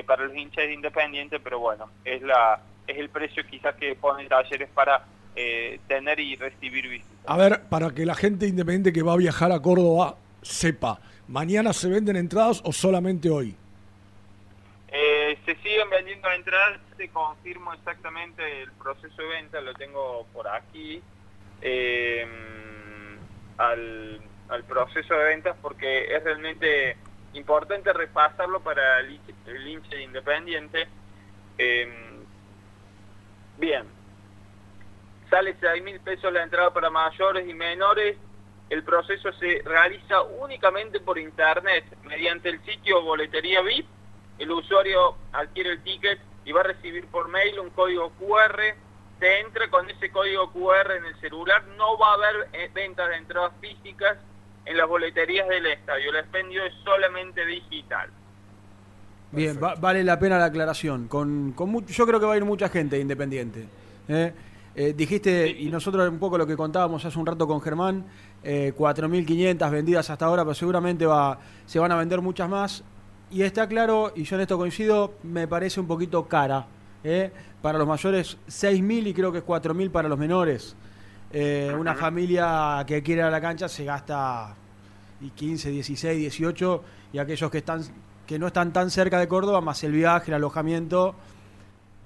para 0.04 0.24
los 0.24 0.34
hinchas 0.34 0.66
de 0.66 0.72
Independiente, 0.72 1.38
pero 1.38 1.60
bueno, 1.60 1.88
es 2.04 2.20
la 2.22 2.60
es 2.86 2.98
el 2.98 3.08
precio 3.08 3.44
quizás 3.46 3.74
que 3.76 3.94
pone 3.94 4.26
talleres 4.26 4.68
para 4.74 5.04
eh, 5.34 5.80
tener 5.88 6.18
y 6.20 6.36
recibir 6.36 6.88
visitas. 6.88 7.16
A 7.26 7.36
ver, 7.36 7.62
para 7.68 7.90
que 7.90 8.06
la 8.06 8.14
gente 8.14 8.46
independiente 8.46 8.92
que 8.92 9.02
va 9.02 9.14
a 9.14 9.16
viajar 9.16 9.52
a 9.52 9.60
Córdoba 9.60 10.16
sepa, 10.42 11.00
¿mañana 11.28 11.72
se 11.72 11.88
venden 11.88 12.16
entradas 12.16 12.62
o 12.64 12.72
solamente 12.72 13.28
hoy? 13.28 13.54
Eh, 14.88 15.36
se 15.44 15.54
siguen 15.56 15.90
vendiendo 15.90 16.30
entradas, 16.30 16.80
te 16.96 17.08
confirmo 17.08 17.74
exactamente 17.74 18.62
el 18.62 18.72
proceso 18.72 19.20
de 19.20 19.28
venta, 19.28 19.60
lo 19.60 19.74
tengo 19.74 20.26
por 20.32 20.48
aquí, 20.48 21.02
eh, 21.60 22.26
al, 23.58 24.20
al 24.48 24.64
proceso 24.64 25.14
de 25.14 25.24
ventas 25.24 25.56
porque 25.60 26.14
es 26.14 26.22
realmente 26.22 26.96
importante 27.34 27.92
repasarlo 27.92 28.60
para 28.60 29.00
el, 29.00 29.20
el 29.46 29.68
hincha 29.68 29.96
independiente. 29.96 30.86
Eh, 31.58 32.15
bien, 33.58 33.84
sale 35.30 35.56
6 35.60 35.82
mil 35.82 36.00
pesos 36.00 36.32
la 36.32 36.42
entrada 36.42 36.72
para 36.72 36.90
mayores 36.90 37.48
y 37.48 37.54
menores. 37.54 38.16
El 38.68 38.82
proceso 38.82 39.32
se 39.34 39.62
realiza 39.64 40.22
únicamente 40.22 41.00
por 41.00 41.18
internet, 41.18 41.84
mediante 42.04 42.48
el 42.48 42.64
sitio 42.64 43.02
Boletería 43.02 43.60
VIP. 43.62 43.86
El 44.38 44.50
usuario 44.50 45.16
adquiere 45.32 45.70
el 45.70 45.82
ticket 45.82 46.18
y 46.44 46.52
va 46.52 46.60
a 46.60 46.64
recibir 46.64 47.06
por 47.06 47.28
mail 47.28 47.60
un 47.60 47.70
código 47.70 48.10
QR. 48.18 48.60
Se 49.18 49.40
entra 49.40 49.68
con 49.70 49.88
ese 49.88 50.10
código 50.10 50.52
QR 50.52 50.92
en 50.96 51.06
el 51.06 51.20
celular. 51.20 51.64
No 51.76 51.96
va 51.96 52.10
a 52.10 52.14
haber 52.14 52.48
eh, 52.52 52.70
ventas 52.74 53.08
de 53.08 53.16
entradas 53.16 53.52
físicas 53.60 54.18
en 54.64 54.76
las 54.76 54.88
boleterías 54.88 55.48
del 55.48 55.66
estadio. 55.66 56.10
El 56.10 56.16
expendio 56.16 56.64
es 56.64 56.74
solamente 56.84 57.46
digital. 57.46 58.10
Bien, 59.36 59.58
va- 59.62 59.74
vale 59.76 60.02
la 60.02 60.18
pena 60.18 60.38
la 60.38 60.46
aclaración. 60.46 61.08
Con, 61.08 61.52
con 61.52 61.86
yo 61.86 62.06
creo 62.06 62.18
que 62.18 62.26
va 62.26 62.34
a 62.34 62.36
ir 62.36 62.44
mucha 62.44 62.68
gente 62.68 62.98
independiente. 62.98 63.66
¿eh? 64.08 64.32
Eh, 64.74 64.94
dijiste, 64.96 65.48
y 65.48 65.70
nosotros 65.70 66.08
un 66.08 66.18
poco 66.18 66.36
lo 66.36 66.46
que 66.46 66.56
contábamos 66.56 67.04
hace 67.04 67.18
un 67.18 67.26
rato 67.26 67.46
con 67.46 67.60
Germán, 67.60 68.04
eh, 68.42 68.72
4.500 68.76 69.70
vendidas 69.70 70.10
hasta 70.10 70.26
ahora, 70.26 70.42
pero 70.44 70.54
seguramente 70.54 71.06
va, 71.06 71.38
se 71.64 71.78
van 71.78 71.92
a 71.92 71.96
vender 71.96 72.20
muchas 72.20 72.48
más. 72.48 72.84
Y 73.30 73.42
está 73.42 73.66
claro, 73.66 74.12
y 74.14 74.24
yo 74.24 74.36
en 74.36 74.42
esto 74.42 74.56
coincido, 74.58 75.14
me 75.22 75.48
parece 75.48 75.80
un 75.80 75.86
poquito 75.86 76.26
cara. 76.26 76.66
¿eh? 77.02 77.30
Para 77.62 77.78
los 77.78 77.86
mayores 77.88 78.36
6.000 78.48 79.06
y 79.06 79.14
creo 79.14 79.32
que 79.32 79.38
es 79.38 79.44
4.000 79.44 79.90
para 79.90 80.08
los 80.08 80.18
menores. 80.18 80.76
Una 81.78 81.94
familia 81.94 82.82
que 82.86 83.02
quiere 83.02 83.20
ir 83.20 83.26
a 83.26 83.30
la 83.30 83.40
cancha 83.40 83.68
se 83.68 83.84
gasta 83.84 84.54
y 85.20 85.30
15, 85.30 85.70
16, 85.70 86.18
18 86.18 86.84
y 87.12 87.18
aquellos 87.18 87.50
que 87.50 87.58
están 87.58 87.82
que 88.26 88.38
no 88.38 88.48
están 88.48 88.72
tan 88.72 88.90
cerca 88.90 89.18
de 89.18 89.28
Córdoba 89.28 89.60
más 89.60 89.82
el 89.84 89.92
viaje, 89.92 90.30
el 90.30 90.34
alojamiento 90.34 91.14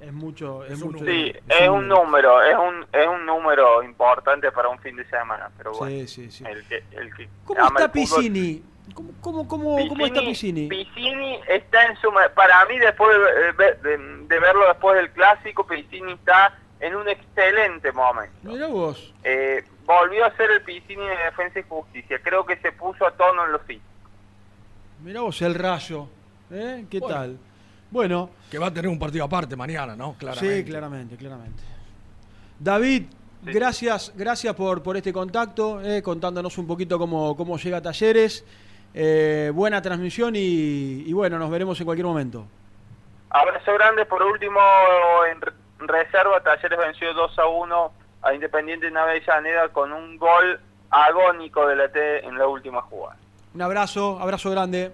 es 0.01 0.12
mucho 0.12 0.64
es 0.64 0.82
mucho 0.82 1.05
Sí, 1.05 1.32
es 1.48 1.68
un 1.68 1.88
número, 1.88 2.42
es 2.42 2.55
un, 2.56 2.86
es 2.92 3.06
un 3.06 3.26
número 3.26 3.82
importante 3.82 4.51
para 4.52 4.68
un 4.68 4.78
fin 4.78 4.97
de 4.97 5.05
semana, 5.06 5.51
pero 5.59 5.72
bueno. 5.72 5.94
Sí, 5.94 6.09
sí, 6.09 6.30
sí. 6.30 6.44
El 6.47 6.64
que, 6.66 6.82
el 6.92 7.14
que 7.14 7.28
¿Cómo 7.44 7.66
está 7.66 7.84
el 7.84 7.90
Piscini? 7.90 8.62
¿Cómo, 8.94 9.12
cómo, 9.20 9.47
cómo, 9.47 9.88
cómo 9.88 10.06
está 10.06 10.20
Piscini? 10.20 10.68
Piscini 10.68 11.38
está 11.47 11.86
en 11.86 11.97
su... 11.98 12.10
Para 12.34 12.64
mí, 12.66 12.78
después 12.78 13.10
de, 13.16 13.52
de- 13.64 13.74
de- 13.97 14.26
de 14.26 14.38
verlo 14.40 14.66
después 14.68 14.97
del 14.97 15.10
clásico, 15.12 15.64
Piscini 15.66 16.12
está 16.12 16.59
en 16.80 16.97
un 16.97 17.09
excelente 17.09 17.92
momento. 17.92 18.34
Mira 18.42 18.66
vos. 18.68 19.14
Eh, 19.22 19.62
volvió 19.84 20.24
a 20.24 20.34
ser 20.36 20.51
el 20.51 20.62
Piscini 20.62 21.06
de 21.06 21.16
Defensa 21.24 21.60
y 21.60 21.64
Justicia. 21.68 22.18
Creo 22.22 22.44
que 22.47 22.56
se 22.56 22.72
puso 22.72 23.06
a 23.06 23.10
tono 23.12 23.44
en 23.44 23.52
los 23.52 23.62
físicos. 23.62 23.89
Mira 25.02 25.20
vos 25.20 25.40
el 25.43 25.55
rayo. 25.55 26.06
¿eh? 26.51 26.85
¿Qué 26.90 26.98
Bueno. 27.01 27.14
tal? 27.14 27.39
Bueno, 27.90 28.31
Que 28.51 28.59
va 28.59 28.68
a 28.68 28.72
tener 28.72 28.89
un 28.89 28.98
partido 28.98 29.24
aparte 29.24 29.56
mañana, 29.56 29.97
¿no? 29.97 30.14
Claramente. 30.14 30.59
sí, 30.59 30.64
claramente, 30.64 31.16
claramente. 31.16 31.62
David, 32.59 33.05
gracias, 33.43 34.12
gracias 34.16 34.55
por, 34.55 34.82
por 34.82 34.97
este 34.97 35.12
contacto, 35.12 35.81
eh, 35.82 36.01
contándonos 36.02 36.56
un 36.59 36.66
poquito 36.68 36.98
cómo, 36.98 37.36
cómo 37.36 37.56
llega 37.59 37.78
a 37.78 37.82
Talleres. 37.82 38.44
Eh, 38.94 39.51
buena 39.55 39.81
transmisión 39.82 40.35
y, 40.36 41.05
y 41.06 41.12
bueno, 41.12 41.39
nos 41.39 41.51
veremos 41.51 41.78
en 41.81 41.85
cualquier 41.86 42.06
momento. 42.06 42.44
Abrazo 43.31 43.72
grande. 43.74 44.05
Por 44.06 44.22
último, 44.22 44.59
en 45.32 45.40
re- 45.40 45.52
reserva, 45.78 46.40
Talleres 46.43 46.78
venció 46.78 47.12
2 47.14 47.39
a 47.39 47.47
1 47.47 47.93
a 48.22 48.35
Independiente 48.35 48.90
de 48.90 48.98
Avellaneda 48.98 49.68
con 49.70 49.93
un 49.93 50.16
gol 50.16 50.60
agónico 50.90 51.66
de 51.66 51.77
la 51.77 51.89
T 51.90 52.24
en 52.27 52.36
la 52.39 52.47
última 52.47 52.82
jugada. 52.82 53.16
Un 53.55 53.62
abrazo, 53.62 54.18
abrazo 54.20 54.51
grande. 54.51 54.93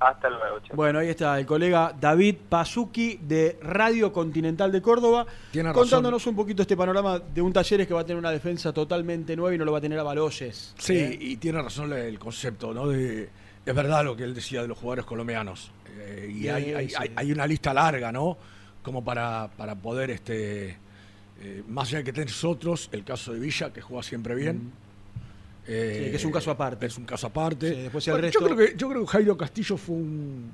Hasta 0.00 0.28
luego, 0.28 0.60
chao. 0.60 0.76
Bueno, 0.76 0.98
ahí 0.98 1.08
está 1.08 1.38
el 1.38 1.46
colega 1.46 1.94
David 1.98 2.36
Pazuki 2.48 3.18
de 3.22 3.58
Radio 3.62 4.12
Continental 4.12 4.70
de 4.70 4.82
Córdoba, 4.82 5.24
Tiene 5.50 5.70
razón. 5.70 5.82
contándonos 5.82 6.26
un 6.26 6.36
poquito 6.36 6.62
este 6.62 6.76
panorama 6.76 7.18
de 7.18 7.40
un 7.40 7.52
Talleres 7.52 7.86
que 7.86 7.94
va 7.94 8.00
a 8.00 8.04
tener 8.04 8.18
una 8.18 8.30
defensa 8.30 8.72
totalmente 8.72 9.34
nueva 9.34 9.54
y 9.54 9.58
no 9.58 9.64
lo 9.64 9.72
va 9.72 9.78
a 9.78 9.80
tener 9.80 9.98
a 9.98 10.02
Baloyes. 10.02 10.74
Sí, 10.78 10.96
¿eh? 10.96 11.16
y 11.18 11.36
tiene 11.36 11.62
razón 11.62 11.92
el 11.92 12.18
concepto, 12.18 12.74
¿no? 12.74 12.88
De, 12.88 13.30
es 13.64 13.74
verdad 13.74 14.04
lo 14.04 14.14
que 14.14 14.24
él 14.24 14.34
decía 14.34 14.60
de 14.62 14.68
los 14.68 14.76
jugadores 14.78 15.06
colombianos. 15.06 15.70
Eh, 15.96 16.28
y 16.30 16.42
Sí, 16.42 16.48
hay, 16.48 16.74
hay- 16.74 16.88
sí. 16.90 16.96
hay- 16.98 17.12
hay 17.16 17.32
una 17.32 17.46
lista 17.46 17.72
larga, 17.72 18.12
¿no? 18.12 18.36
Como 18.82 19.02
para, 19.02 19.48
para 19.56 19.74
poder, 19.74 20.10
este 20.10 20.76
eh, 21.40 21.62
más 21.68 21.88
allá 21.88 21.98
de 21.98 22.04
que 22.04 22.12
tenés 22.12 22.44
otros, 22.44 22.88
el 22.92 23.04
caso 23.04 23.32
de 23.32 23.40
Villa, 23.40 23.72
que 23.72 23.80
juega 23.80 24.02
siempre 24.02 24.34
bien. 24.34 24.72
Eh, 25.66 26.02
Sí, 26.04 26.10
que 26.10 26.16
es 26.16 26.24
un 26.24 26.32
caso 26.32 26.50
aparte. 26.50 26.86
Es 26.86 26.98
un 26.98 27.04
caso 27.04 27.26
aparte. 27.26 27.74
Sí, 27.74 27.80
después 27.82 28.06
el 28.08 28.12
Bueno, 28.14 28.28
resto- 28.28 28.40
yo, 28.40 28.46
creo 28.46 28.56
que, 28.56 28.76
yo 28.76 28.88
creo 28.88 29.00
que 29.02 29.06
Jairo 29.08 29.36
Castillo 29.36 29.76
fue 29.76 29.96
un, 29.96 30.52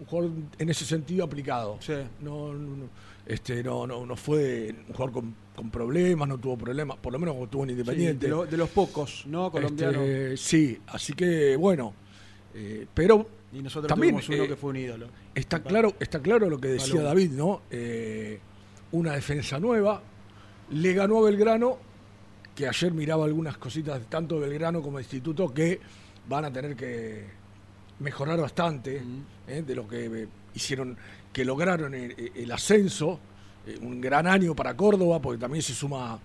un 0.00 0.06
jugador 0.06 0.30
en 0.58 0.68
ese 0.68 0.84
sentido 0.84 1.24
aplicado. 1.24 1.78
Sí. 1.80 1.94
No, 2.20 2.52
no, 2.52 2.76
no, 2.76 2.88
este, 3.26 3.62
no, 3.64 3.86
no, 3.86 4.06
no 4.06 4.14
fue 4.16 4.72
un 4.88 4.94
jugador 4.94 5.12
con, 5.12 5.34
con 5.56 5.70
problemas, 5.70 6.28
no 6.28 6.38
tuvo 6.38 6.56
problemas, 6.56 6.96
por 6.98 7.12
lo 7.12 7.18
menos 7.18 7.50
tuvo 7.50 7.64
Sí, 7.64 7.70
Independiente. 7.72 8.26
de, 8.26 8.30
lo- 8.30 8.46
de 8.46 8.56
los 8.56 8.68
pocos, 8.70 9.24
¿no? 9.26 9.50
Colombianos. 9.50 10.02
Este, 10.04 10.36
sí, 10.36 10.78
así 10.86 11.12
que 11.14 11.56
bueno, 11.56 11.92
eh, 12.54 12.86
pero 12.94 13.26
y 13.52 13.62
nosotros 13.62 13.88
también 13.88 14.14
tuvimos 14.14 14.28
uno 14.28 14.44
eh, 14.44 14.48
que 14.48 14.56
fue 14.56 14.70
un 14.70 14.76
ídolo. 14.76 15.08
está 15.34 15.60
claro, 15.60 15.94
está 15.98 16.20
claro 16.20 16.48
lo 16.48 16.58
que 16.60 16.68
decía. 16.68 17.02
David, 17.02 17.30
¿no? 17.32 17.62
Eh, 17.70 18.38
una 18.92 19.12
defensa 19.14 19.58
nueva, 19.58 20.02
le 20.70 20.92
ganó 20.92 21.18
a 21.18 21.22
Belgrano, 21.30 21.78
que 22.56 22.66
ayer 22.66 22.92
miraba 22.92 23.26
algunas 23.26 23.58
cositas 23.58 24.00
tanto 24.08 24.40
de 24.40 24.48
Belgrano 24.48 24.82
como 24.82 24.98
Instituto 24.98 25.52
que 25.52 25.78
van 26.28 26.46
a 26.46 26.52
tener 26.52 26.74
que 26.74 27.24
mejorar 28.00 28.40
bastante 28.40 29.00
eh, 29.46 29.62
de 29.64 29.74
lo 29.74 29.86
que 29.86 30.06
eh, 30.06 30.28
hicieron, 30.54 30.96
que 31.32 31.44
lograron 31.44 31.94
el, 31.94 32.32
el 32.34 32.50
ascenso, 32.50 33.20
eh, 33.66 33.78
un 33.80 34.00
gran 34.00 34.26
año 34.26 34.54
para 34.54 34.74
Córdoba, 34.74 35.20
porque 35.20 35.38
también 35.38 35.62
se 35.62 35.74
suma 35.74 36.18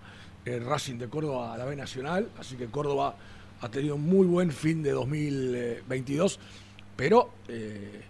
el 0.44 0.64
Racing 0.64 0.96
de 0.98 1.08
Córdoba 1.08 1.54
a 1.54 1.58
la 1.58 1.66
B 1.66 1.76
Nacional, 1.76 2.30
así 2.38 2.56
que 2.56 2.66
Córdoba 2.66 3.14
ha 3.60 3.68
tenido 3.68 3.94
un 3.94 4.02
muy 4.02 4.26
buen 4.26 4.50
fin 4.50 4.82
de 4.82 4.90
2022, 4.90 6.40
pero 6.96 7.30
eh, 7.48 8.02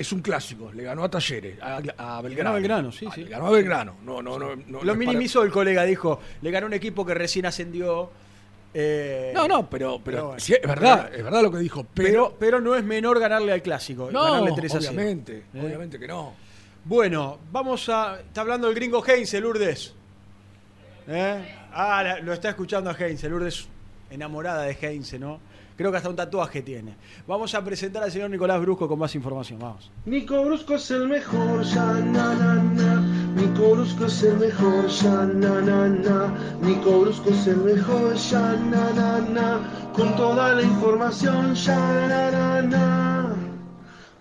es 0.00 0.12
un 0.12 0.20
clásico, 0.22 0.70
le 0.72 0.82
ganó 0.84 1.04
a 1.04 1.10
Talleres, 1.10 1.58
a, 1.60 1.76
a 1.76 2.22
Belgrano. 2.22 2.36
ganó 2.36 2.50
a 2.50 2.52
Belgrano, 2.54 2.92
sí, 2.92 3.06
Ah, 3.08 3.12
sí. 3.14 3.24
Le 3.24 3.30
ganó 3.30 3.46
a 3.46 3.50
Belgrano, 3.50 3.96
no, 4.04 4.22
no, 4.22 4.38
no. 4.38 4.54
no- 4.56 4.62
Lo 4.66 4.78
para- 4.80 4.94
minimizó 4.94 5.42
el 5.42 5.50
colega, 5.50 5.84
dijo, 5.84 6.20
le 6.42 6.50
ganó 6.50 6.66
un 6.66 6.72
equipo 6.74 7.04
que 7.04 7.14
recién 7.14 7.46
ascendió. 7.46 8.10
eh, 8.74 9.32
No, 9.34 9.48
no, 9.48 9.68
pero, 9.68 10.00
pero, 10.04 10.26
bueno. 10.28 10.40
sí, 10.40 10.52
es 10.54 10.62
verdad, 10.66 11.10
es 11.14 11.24
verdad 11.24 11.42
lo 11.42 11.50
que 11.50 11.58
dijo, 11.58 11.86
pero, 11.94 12.08
pero, 12.08 12.36
pero 12.38 12.60
no 12.60 12.74
es 12.76 12.84
menor 12.84 13.18
ganarle 13.18 13.52
al 13.52 13.62
clásico, 13.62 14.10
no, 14.10 14.22
ganarle 14.24 14.52
3 14.54 14.74
a 14.74 14.80
0. 14.80 14.92
obviamente, 14.92 15.36
¿Eh? 15.54 15.60
obviamente 15.64 15.98
que 15.98 16.06
no. 16.06 16.34
Bueno, 16.84 17.38
vamos 17.50 17.88
a. 17.88 18.20
Está 18.20 18.42
hablando 18.42 18.68
el 18.68 18.74
gringo 18.74 19.04
Heinze, 19.04 19.40
Lourdes. 19.40 19.94
¿Eh? 21.06 21.54
Ah, 21.72 22.02
la- 22.02 22.20
lo 22.20 22.32
está 22.32 22.50
escuchando 22.50 22.90
a 22.90 22.94
Heinze. 22.94 23.28
Lourdes, 23.28 23.66
enamorada 24.10 24.62
de 24.62 24.76
Heinze, 24.80 25.18
¿no? 25.18 25.40
Creo 25.78 25.92
que 25.92 25.96
hasta 25.96 26.08
un 26.10 26.16
tatuaje 26.16 26.60
tiene. 26.60 26.96
Vamos 27.28 27.54
a 27.54 27.62
presentar 27.62 28.02
al 28.02 28.10
señor 28.10 28.28
Nicolás 28.30 28.60
Brusco 28.60 28.88
con 28.88 28.98
más 28.98 29.14
información. 29.14 29.60
Vamos. 29.60 29.92
Nico 30.06 30.44
Brusco 30.44 30.74
es 30.74 30.90
el 30.90 31.06
mejor, 31.06 31.62
ya 31.62 31.92
na 31.92 32.34
na 32.34 32.54
na. 32.56 33.00
Nico 33.36 33.76
Brusco 33.76 34.06
es 34.06 34.24
el 34.24 34.38
mejor, 34.38 34.88
ya 34.88 35.24
na 35.24 35.60
na 35.60 35.88
na. 35.88 36.34
Nico 36.62 37.02
Brusco 37.02 37.30
es 37.30 37.46
el 37.46 37.58
mejor, 37.58 38.12
ya 38.16 38.54
na 38.54 38.90
na 38.90 39.20
na. 39.20 39.92
Con 39.94 40.16
toda 40.16 40.54
la 40.56 40.62
información, 40.62 41.54
ya 41.54 41.78
na 42.08 42.30
na 42.32 42.62
na. 42.62 43.36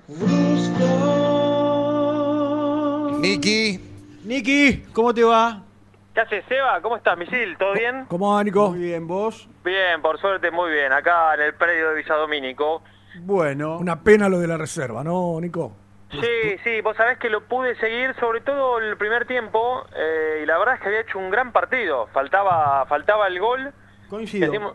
Brusco. 0.08 0.88
Niki. 3.20 3.80
Niki, 4.26 4.84
¿cómo 4.94 5.12
te 5.12 5.24
va? 5.24 5.67
¿Qué 6.18 6.22
haces, 6.22 6.46
Seba? 6.50 6.82
¿Cómo 6.82 6.98
estás, 6.98 7.16
Misil? 7.16 7.56
¿Todo 7.60 7.74
bien? 7.74 8.06
¿Cómo 8.08 8.34
va, 8.34 8.44
Nico? 8.44 8.72
Muy 8.72 8.80
bien, 8.80 9.06
¿vos? 9.06 9.48
Bien, 9.64 10.02
por 10.02 10.20
suerte, 10.20 10.50
muy 10.50 10.72
bien. 10.72 10.92
Acá 10.92 11.36
en 11.36 11.42
el 11.42 11.54
predio 11.54 11.90
de 11.90 11.96
Villadomínico. 11.98 12.82
Bueno. 13.20 13.78
Una 13.78 14.02
pena 14.02 14.28
lo 14.28 14.40
de 14.40 14.48
la 14.48 14.58
reserva, 14.58 15.04
¿no, 15.04 15.40
Nico? 15.40 15.74
Sí, 16.10 16.58
sí, 16.64 16.82
vos 16.82 16.98
sabés 16.98 17.20
que 17.20 17.30
lo 17.30 17.42
pude 17.42 17.76
seguir, 17.76 18.16
sobre 18.20 18.42
todo 18.42 18.80
el 18.80 18.98
primer 18.98 19.28
tiempo, 19.28 19.86
eh, 19.96 20.40
y 20.42 20.48
la 20.48 20.58
verdad 20.58 20.74
es 20.74 20.82
que 20.82 20.88
había 20.88 21.02
hecho 21.02 21.20
un 21.20 21.30
gran 21.30 21.52
partido. 21.52 22.08
Faltaba 22.08 22.84
faltaba 22.88 23.28
el 23.28 23.40
gol. 23.40 23.72
Coincido. 24.10 24.50
Que 24.50 24.58
encima, 24.58 24.74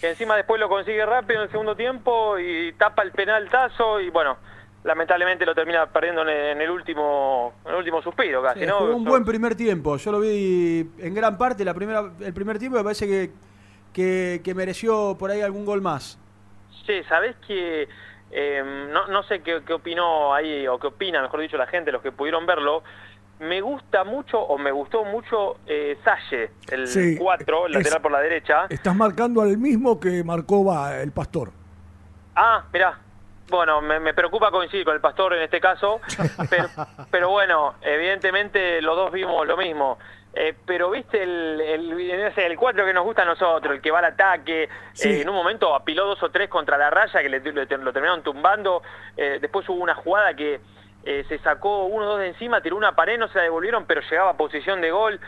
que 0.00 0.10
encima 0.10 0.36
después 0.36 0.60
lo 0.60 0.68
consigue 0.68 1.04
rápido 1.04 1.40
en 1.40 1.46
el 1.46 1.50
segundo 1.50 1.74
tiempo 1.74 2.38
y 2.38 2.72
tapa 2.74 3.02
el 3.02 3.10
penaltazo 3.10 3.98
y 3.98 4.10
bueno, 4.10 4.36
lamentablemente 4.86 5.44
lo 5.44 5.54
termina 5.54 5.84
perdiendo 5.86 6.22
en 6.22 6.60
el, 6.60 6.70
último 6.70 7.52
en 7.64 7.72
el 7.72 7.76
último 7.78 8.00
suspiro 8.02 8.42
casi, 8.42 8.60
Sí, 8.60 8.66
¿no? 8.66 8.78
jugó 8.78 8.96
un 8.96 9.04
buen 9.04 9.24
primer 9.24 9.54
tiempo. 9.54 9.96
Yo 9.96 10.12
lo 10.12 10.20
vi 10.20 10.88
en 10.98 11.14
gran 11.14 11.36
parte 11.36 11.64
la 11.64 11.74
primera, 11.74 12.10
el 12.20 12.32
primer 12.32 12.58
tiempo. 12.58 12.78
Me 12.78 12.84
parece 12.84 13.06
que, 13.06 13.30
que, 13.92 14.40
que 14.44 14.54
mereció 14.54 15.16
por 15.18 15.30
ahí 15.30 15.42
algún 15.42 15.66
gol 15.66 15.82
más. 15.82 16.18
Sí, 16.86 17.02
sabés 17.08 17.34
que 17.46 17.88
eh, 18.30 18.88
no, 18.92 19.06
no 19.08 19.22
sé 19.24 19.40
qué, 19.42 19.62
qué 19.66 19.72
opinó 19.72 20.32
ahí, 20.34 20.66
o 20.68 20.78
qué 20.78 20.86
opina, 20.86 21.20
mejor 21.20 21.40
dicho, 21.40 21.56
la 21.56 21.66
gente, 21.66 21.90
los 21.92 22.00
que 22.02 22.12
pudieron 22.12 22.46
verlo. 22.46 22.82
Me 23.38 23.60
gusta 23.60 24.02
mucho, 24.04 24.40
o 24.40 24.56
me 24.56 24.70
gustó 24.72 25.04
mucho, 25.04 25.58
eh, 25.66 25.98
Salle, 26.04 26.52
el 26.70 26.86
Sí, 26.86 27.16
4, 27.18 27.66
el 27.66 27.72
es- 27.72 27.78
lateral 27.78 28.00
por 28.02 28.12
la 28.12 28.20
derecha. 28.20 28.66
Estás 28.70 28.96
marcando 28.96 29.42
al 29.42 29.58
mismo 29.58 30.00
que 30.00 30.24
marcó 30.24 30.64
va, 30.64 31.00
el 31.00 31.12
pastor. 31.12 31.50
Ah, 32.34 32.64
mirá. 32.72 32.98
Bueno, 33.48 33.80
me, 33.80 34.00
me 34.00 34.12
preocupa 34.12 34.50
coincidir 34.50 34.84
con 34.84 34.94
el 34.94 35.00
pastor 35.00 35.34
en 35.34 35.42
este 35.42 35.60
caso, 35.60 36.00
pero, 36.50 36.68
pero 37.10 37.30
bueno, 37.30 37.74
evidentemente 37.82 38.80
los 38.82 38.96
dos 38.96 39.12
vimos 39.12 39.46
lo 39.46 39.56
mismo. 39.56 39.98
Eh, 40.38 40.54
pero 40.66 40.90
viste 40.90 41.22
el, 41.22 41.58
el, 41.62 42.10
el 42.36 42.56
4 42.58 42.84
que 42.84 42.92
nos 42.92 43.04
gusta 43.04 43.22
a 43.22 43.24
nosotros, 43.24 43.74
el 43.74 43.80
que 43.80 43.90
va 43.90 44.00
al 44.00 44.04
ataque, 44.06 44.68
Sí. 44.92 45.08
eh, 45.08 45.22
en 45.22 45.28
un 45.30 45.34
momento 45.34 45.74
apiló 45.74 46.04
dos 46.06 46.22
o 46.22 46.30
tres 46.30 46.50
contra 46.50 46.76
la 46.76 46.90
raya 46.90 47.22
que 47.22 47.28
le, 47.30 47.40
le- 47.40 47.52
lo 47.78 47.92
terminaron 47.92 48.22
tumbando, 48.22 48.82
eh, 49.16 49.38
después 49.40 49.66
hubo 49.70 49.82
una 49.82 49.94
jugada 49.94 50.34
que 50.34 50.60
se 51.28 51.38
sacó 51.38 51.84
uno 51.84 52.04
o 52.04 52.08
dos 52.10 52.18
de 52.18 52.26
encima, 52.26 52.60
tiró 52.60 52.76
una 52.76 52.96
pared, 52.96 53.16
no 53.16 53.28
se 53.28 53.38
la 53.38 53.44
devolvieron, 53.44 53.86
pero 53.86 54.00
llegaba 54.10 54.30
a 54.32 54.36
posición 54.36 54.80
de 54.80 54.90
gol. 54.90 55.20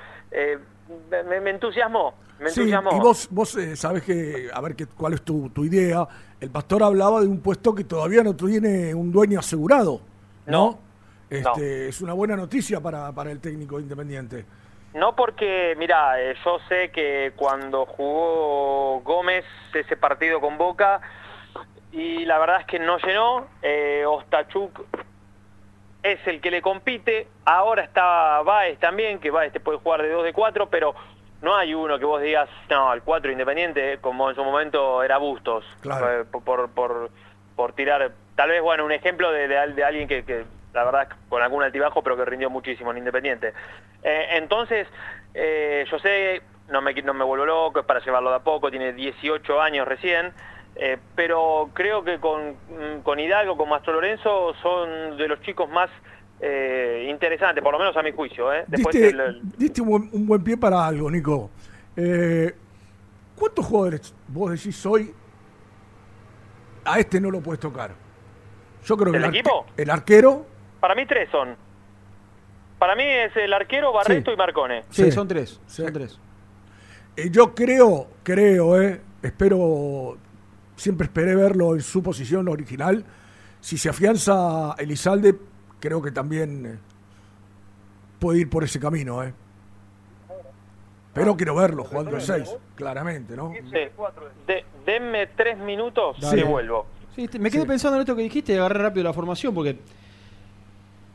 Me, 1.28 1.40
me 1.40 1.50
entusiasmó, 1.50 2.14
me 2.40 2.48
Sí, 2.50 2.60
entusiasmó. 2.60 2.96
y 2.96 2.98
vos, 3.00 3.28
vos 3.30 3.56
sabés 3.74 4.02
que, 4.02 4.48
a 4.52 4.60
ver 4.60 4.74
qué, 4.74 4.86
cuál 4.86 5.12
es 5.14 5.22
tu, 5.22 5.50
tu 5.50 5.64
idea. 5.64 6.06
El 6.40 6.50
pastor 6.50 6.82
hablaba 6.82 7.20
de 7.20 7.26
un 7.26 7.40
puesto 7.40 7.74
que 7.74 7.84
todavía 7.84 8.22
no 8.22 8.34
tiene 8.36 8.94
un 8.94 9.10
dueño 9.10 9.40
asegurado, 9.40 10.00
¿no? 10.46 10.78
Este, 11.28 11.88
Es 11.88 12.00
una 12.00 12.12
buena 12.12 12.36
noticia 12.36 12.80
para, 12.80 13.12
para 13.12 13.30
el 13.30 13.40
técnico 13.40 13.80
independiente. 13.80 14.46
No 14.94 15.14
porque, 15.14 15.74
mira, 15.78 16.20
eh, 16.20 16.34
yo 16.44 16.58
sé 16.68 16.90
que 16.90 17.32
cuando 17.36 17.84
jugó 17.86 19.00
Gómez 19.00 19.44
ese 19.74 19.96
partido 19.96 20.40
con 20.40 20.56
Boca, 20.56 21.00
y 21.92 22.24
la 22.24 22.38
verdad 22.38 22.60
es 22.60 22.66
que 22.66 22.78
no 22.78 22.98
llenó, 22.98 23.46
eh, 23.62 24.04
Ostachuk 24.06 24.86
es 26.02 26.24
el 26.26 26.40
que 26.40 26.50
le 26.50 26.62
compite, 26.62 27.26
ahora 27.44 27.82
está 27.82 28.40
Baez 28.42 28.78
también, 28.78 29.18
que 29.18 29.30
Baez 29.30 29.52
te 29.52 29.60
puede 29.60 29.78
jugar 29.78 30.02
de 30.02 30.10
2 30.10 30.24
de 30.24 30.32
4, 30.32 30.70
pero 30.70 30.94
no 31.42 31.56
hay 31.56 31.74
uno 31.74 31.98
que 31.98 32.04
vos 32.04 32.20
digas, 32.20 32.48
no, 32.68 32.92
el 32.92 33.02
4 33.02 33.30
independiente, 33.30 33.94
eh, 33.94 33.98
como 33.98 34.28
en 34.30 34.36
su 34.36 34.44
momento 34.44 35.02
era 35.02 35.18
Bustos, 35.18 35.64
Claro. 35.80 36.20
eh, 36.20 36.24
por, 36.24 36.42
por, 36.44 36.70
por, 36.70 37.10
por 37.54 37.72
tirar, 37.74 38.10
tal 38.34 38.50
vez, 38.50 38.60
bueno, 38.62 38.84
un 38.84 38.92
ejemplo 38.92 39.30
de, 39.32 39.48
de 39.48 39.58
al- 39.58 39.74
de 39.74 39.84
alguien 39.84 40.08
que, 40.08 40.24
que, 40.24 40.44
la 40.74 40.84
verdad, 40.84 41.08
con 41.28 41.42
algún 41.42 41.62
altibajo, 41.62 42.02
pero 42.02 42.16
que 42.16 42.24
rindió 42.24 42.50
muchísimo 42.50 42.90
en 42.90 42.98
Independiente. 42.98 43.52
Eh, 44.02 44.26
entonces, 44.32 44.86
eh, 45.34 45.84
yo 45.90 45.98
sé, 45.98 46.42
no 46.68 46.80
me, 46.82 46.92
no 46.94 47.14
me 47.14 47.24
vuelvo 47.24 47.46
loco, 47.46 47.80
es 47.80 47.86
para 47.86 48.00
llevarlo 48.00 48.30
de 48.30 48.36
a 48.36 48.40
poco, 48.40 48.70
tiene 48.70 48.92
18 48.92 49.60
años 49.60 49.86
recién, 49.88 50.32
eh, 50.76 50.98
pero 51.14 51.70
creo 51.72 52.04
que 52.04 52.18
con, 52.20 52.50
mm, 52.68 53.00
con 53.02 53.18
Hidalgo, 53.18 53.56
con 53.56 53.68
Mastro 53.68 53.94
Lorenzo, 53.94 54.54
son 54.62 55.16
de 55.16 55.26
los 55.28 55.40
chicos 55.42 55.68
más 55.68 55.90
eh, 56.40 57.06
interesantes, 57.10 57.62
por 57.62 57.72
lo 57.72 57.78
menos 57.78 57.96
a 57.96 58.02
mi 58.02 58.12
juicio. 58.12 58.52
¿eh? 58.52 58.64
Después 58.68 58.94
Diste, 58.94 59.08
el- 59.10 59.20
el- 59.20 59.42
diste 59.56 59.80
un, 59.82 59.88
buen, 59.88 60.10
un 60.12 60.26
buen 60.26 60.42
pie 60.44 60.56
para 60.56 60.86
algo, 60.86 61.10
Nico. 61.10 61.50
Eh, 61.96 62.54
¿Cuántos 63.36 63.66
jugadores 63.66 64.14
vos 64.28 64.50
decís 64.50 64.84
hoy 64.86 65.12
a 66.84 66.98
este 66.98 67.20
no 67.20 67.30
lo 67.30 67.40
puedes 67.40 67.60
tocar? 67.60 67.92
Yo 68.84 68.96
creo 68.96 69.12
que 69.12 69.18
¿El 69.18 69.24
el, 69.24 69.30
arque- 69.30 69.38
equipo? 69.40 69.66
el 69.76 69.90
arquero, 69.90 70.46
para 70.80 70.94
mí 70.94 71.06
tres 71.06 71.28
son. 71.30 71.56
Para 72.78 72.94
mí 72.94 73.02
es 73.04 73.36
el 73.36 73.52
arquero, 73.52 73.92
Barreto 73.92 74.32
y 74.32 74.36
Marcone. 74.36 74.84
Sí, 74.90 75.04
Sí. 75.04 75.12
son 75.12 75.26
tres. 75.26 75.60
Sí. 75.66 75.82
Son 75.82 75.92
tres. 75.92 76.18
eh, 77.16 77.28
yo 77.30 77.52
creo, 77.54 78.06
creo, 78.22 78.80
eh, 78.80 79.00
espero, 79.22 80.16
siempre 80.76 81.06
esperé 81.06 81.34
verlo 81.34 81.74
en 81.74 81.80
su 81.80 82.00
posición 82.02 82.46
original. 82.48 83.04
Si 83.60 83.76
se 83.76 83.88
afianza 83.88 84.76
Elizalde, 84.78 85.34
creo 85.80 86.00
que 86.02 86.10
también 86.12 86.66
eh, 86.66 86.78
puede 88.18 88.40
ir 88.40 88.50
por 88.50 88.64
ese 88.64 88.78
camino, 88.80 89.22
¿eh? 89.22 89.32
Pero 91.14 91.36
quiero 91.36 91.54
verlo 91.56 91.84
jugando 91.84 92.14
el 92.16 92.22
6, 92.22 92.54
claramente, 92.76 93.34
¿no? 93.34 93.52
Sí. 93.52 93.78
De- 94.46 94.64
denme 94.86 95.26
tres 95.28 95.58
minutos 95.58 96.16
y 96.36 96.42
vuelvo. 96.42 96.86
Sí, 97.16 97.26
te- 97.26 97.38
me 97.40 97.50
quedé 97.50 97.66
pensando 97.66 97.96
en 97.96 98.02
esto 98.02 98.14
que 98.14 98.22
dijiste 98.22 98.52
y 98.52 98.56
agarré 98.56 98.78
rápido 98.82 99.04
la 99.04 99.12
formación 99.12 99.52
porque 99.52 99.78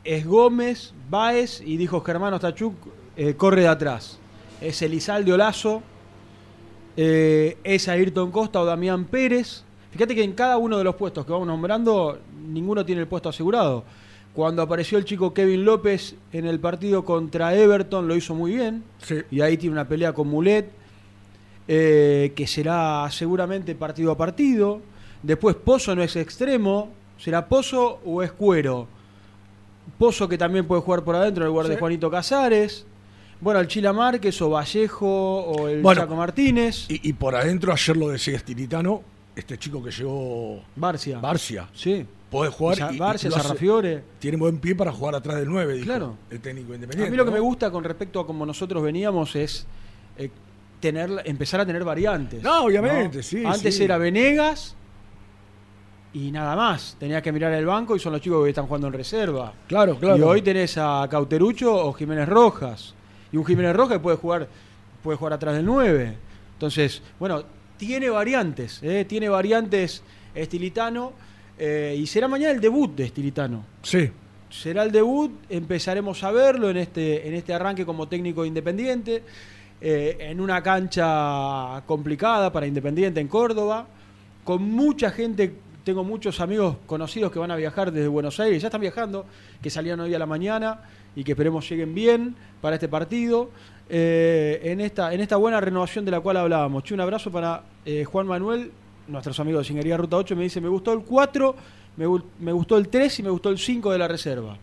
es 0.02 0.26
Gómez, 0.26 0.92
Baez 1.08 1.62
y 1.62 1.76
dijo 1.78 2.00
Germán 2.02 2.34
Ostachuk, 2.34 2.74
eh, 3.16 3.34
corre 3.34 3.62
de 3.62 3.68
atrás. 3.68 4.18
Es 4.60 4.82
Elizalde 4.82 5.32
Olazo, 5.32 5.82
eh, 6.96 7.56
es 7.64 7.88
Ayrton 7.88 8.30
Costa 8.30 8.60
o 8.60 8.64
Damián 8.66 9.06
Pérez. 9.06 9.64
Fíjate 9.92 10.14
que 10.14 10.22
en 10.24 10.32
cada 10.34 10.58
uno 10.58 10.76
de 10.76 10.84
los 10.84 10.96
puestos 10.96 11.24
que 11.24 11.32
vamos 11.32 11.46
nombrando, 11.46 12.18
ninguno 12.46 12.84
tiene 12.84 13.00
el 13.00 13.08
puesto 13.08 13.30
asegurado. 13.30 13.84
Cuando 14.34 14.62
apareció 14.62 14.98
el 14.98 15.04
chico 15.04 15.32
Kevin 15.32 15.64
López 15.64 16.16
en 16.32 16.44
el 16.44 16.58
partido 16.58 17.04
contra 17.04 17.54
Everton, 17.54 18.08
lo 18.08 18.16
hizo 18.16 18.34
muy 18.34 18.56
bien. 18.56 18.82
Y 19.30 19.40
ahí 19.40 19.56
tiene 19.56 19.74
una 19.74 19.86
pelea 19.86 20.12
con 20.12 20.26
Mulet, 20.26 20.70
eh, 21.68 22.32
que 22.34 22.46
será 22.48 23.08
seguramente 23.12 23.76
partido 23.76 24.10
a 24.10 24.16
partido. 24.16 24.80
Después 25.22 25.54
Pozo 25.54 25.94
no 25.94 26.02
es 26.02 26.16
extremo, 26.16 26.90
será 27.16 27.46
Pozo 27.46 28.00
o 28.04 28.24
es 28.24 28.32
Cuero. 28.32 28.88
Pozo 29.98 30.28
que 30.28 30.36
también 30.36 30.66
puede 30.66 30.82
jugar 30.82 31.04
por 31.04 31.14
adentro 31.14 31.44
en 31.44 31.50
lugar 31.50 31.68
de. 31.68 31.76
Juanito 31.76 32.10
Casares. 32.10 32.86
Bueno, 33.40 33.60
el 33.60 33.68
Chila 33.68 33.92
Márquez 33.92 34.40
o 34.42 34.50
Vallejo 34.50 35.06
o 35.06 35.68
el 35.68 35.80
Bueno, 35.80 36.00
Chaco 36.00 36.16
Martínez. 36.16 36.86
Y, 36.88 37.08
y 37.08 37.12
por 37.12 37.36
adentro, 37.36 37.72
ayer 37.72 37.96
lo 37.96 38.08
decía 38.08 38.36
Estilitano, 38.36 39.02
este 39.36 39.58
chico 39.58 39.80
que 39.80 39.92
llegó. 39.92 40.60
Barcia. 40.74 41.20
Barcia. 41.20 41.68
Sí. 41.72 42.04
Puede 42.38 42.50
jugar. 42.50 42.76
Sa- 42.76 42.92
y- 42.92 42.96
y 42.96 42.98
Barcia, 42.98 43.30
lo 43.30 43.36
hace- 43.36 43.46
Sarrafiore. 43.48 44.02
Tiene 44.18 44.36
buen 44.36 44.58
pie 44.58 44.74
para 44.74 44.92
jugar 44.92 45.14
atrás 45.14 45.36
del 45.36 45.48
9, 45.48 45.74
dijo 45.74 45.84
Claro. 45.86 46.16
el 46.30 46.40
técnico 46.40 46.72
A 46.72 46.74
independiente. 46.74 47.10
mí 47.10 47.16
lo 47.16 47.24
que 47.24 47.30
me 47.30 47.40
gusta 47.40 47.70
con 47.70 47.84
respecto 47.84 48.18
a 48.20 48.26
como 48.26 48.44
nosotros 48.44 48.82
veníamos 48.82 49.36
es 49.36 49.66
eh, 50.18 50.30
tener, 50.80 51.10
empezar 51.24 51.60
a 51.60 51.66
tener 51.66 51.82
variantes. 51.84 52.42
No, 52.42 52.64
obviamente, 52.64 53.22
sí, 53.22 53.44
Antes 53.44 53.76
sí. 53.76 53.84
era 53.84 53.98
Venegas 53.98 54.74
y 56.12 56.30
nada 56.30 56.54
más. 56.54 56.96
Tenías 57.00 57.22
que 57.22 57.32
mirar 57.32 57.52
el 57.52 57.66
banco 57.66 57.96
y 57.96 57.98
son 58.00 58.12
los 58.12 58.20
chicos 58.20 58.42
que 58.44 58.50
están 58.50 58.66
jugando 58.66 58.86
en 58.88 58.92
reserva. 58.92 59.52
Claro, 59.66 59.98
claro. 59.98 60.16
Y 60.16 60.22
hoy 60.22 60.42
tenés 60.42 60.76
a 60.78 61.06
Cauterucho 61.10 61.74
o 61.86 61.92
Jiménez 61.92 62.28
Rojas. 62.28 62.94
Y 63.32 63.36
un 63.36 63.44
Jiménez 63.44 63.74
Rojas 63.74 63.98
puede 63.98 64.16
jugar, 64.16 64.48
puede 65.02 65.16
jugar 65.18 65.32
atrás 65.32 65.54
del 65.56 65.64
9. 65.64 66.16
Entonces, 66.52 67.02
bueno, 67.18 67.42
tiene 67.76 68.10
variantes, 68.10 68.80
¿eh? 68.82 69.04
tiene 69.08 69.28
variantes 69.28 70.02
Estilitano. 70.34 71.12
Eh, 71.58 71.96
y 71.98 72.06
será 72.06 72.28
mañana 72.28 72.52
el 72.52 72.60
debut 72.60 72.94
de 72.94 73.04
Estilitano. 73.04 73.64
Sí. 73.82 74.10
Será 74.50 74.84
el 74.84 74.92
debut, 74.92 75.32
empezaremos 75.48 76.22
a 76.22 76.30
verlo 76.30 76.70
en 76.70 76.76
este, 76.76 77.26
en 77.26 77.34
este 77.34 77.52
arranque 77.52 77.84
como 77.84 78.06
técnico 78.06 78.44
independiente, 78.44 79.22
eh, 79.80 80.16
en 80.20 80.40
una 80.40 80.62
cancha 80.62 81.82
complicada 81.86 82.52
para 82.52 82.66
Independiente 82.66 83.20
en 83.20 83.28
Córdoba, 83.28 83.86
con 84.44 84.62
mucha 84.62 85.10
gente, 85.10 85.54
tengo 85.82 86.04
muchos 86.04 86.40
amigos 86.40 86.76
conocidos 86.86 87.32
que 87.32 87.38
van 87.38 87.50
a 87.50 87.56
viajar 87.56 87.90
desde 87.90 88.08
Buenos 88.08 88.38
Aires, 88.38 88.62
ya 88.62 88.68
están 88.68 88.80
viajando, 88.80 89.26
que 89.60 89.70
salían 89.70 89.98
hoy 90.00 90.14
a 90.14 90.18
la 90.18 90.26
mañana 90.26 90.82
y 91.16 91.24
que 91.24 91.32
esperemos 91.32 91.68
lleguen 91.68 91.94
bien 91.94 92.36
para 92.60 92.76
este 92.76 92.88
partido, 92.88 93.50
eh, 93.88 94.60
en, 94.62 94.80
esta, 94.80 95.12
en 95.12 95.20
esta 95.20 95.36
buena 95.36 95.60
renovación 95.60 96.04
de 96.04 96.12
la 96.12 96.20
cual 96.20 96.36
hablábamos. 96.36 96.90
Un 96.90 97.00
abrazo 97.00 97.30
para 97.30 97.64
Juan 98.06 98.26
Manuel, 98.26 98.70
nuestros 99.08 99.38
amigos 99.40 99.62
de 99.64 99.68
Singería 99.68 99.96
Ruta 99.96 100.16
8, 100.16 100.34
me 100.36 100.42
dice, 100.44 100.60
me 100.60 100.68
gustó 100.68 100.92
el 100.92 101.00
4, 101.00 101.54
me, 101.96 102.06
me 102.40 102.52
gustó 102.52 102.76
el 102.78 102.88
3 102.88 103.18
y 103.20 103.22
me 103.22 103.30
gustó 103.30 103.50
el 103.50 103.58
5 103.58 103.92
de 103.92 103.98
la 103.98 104.08
reserva. 104.08 104.56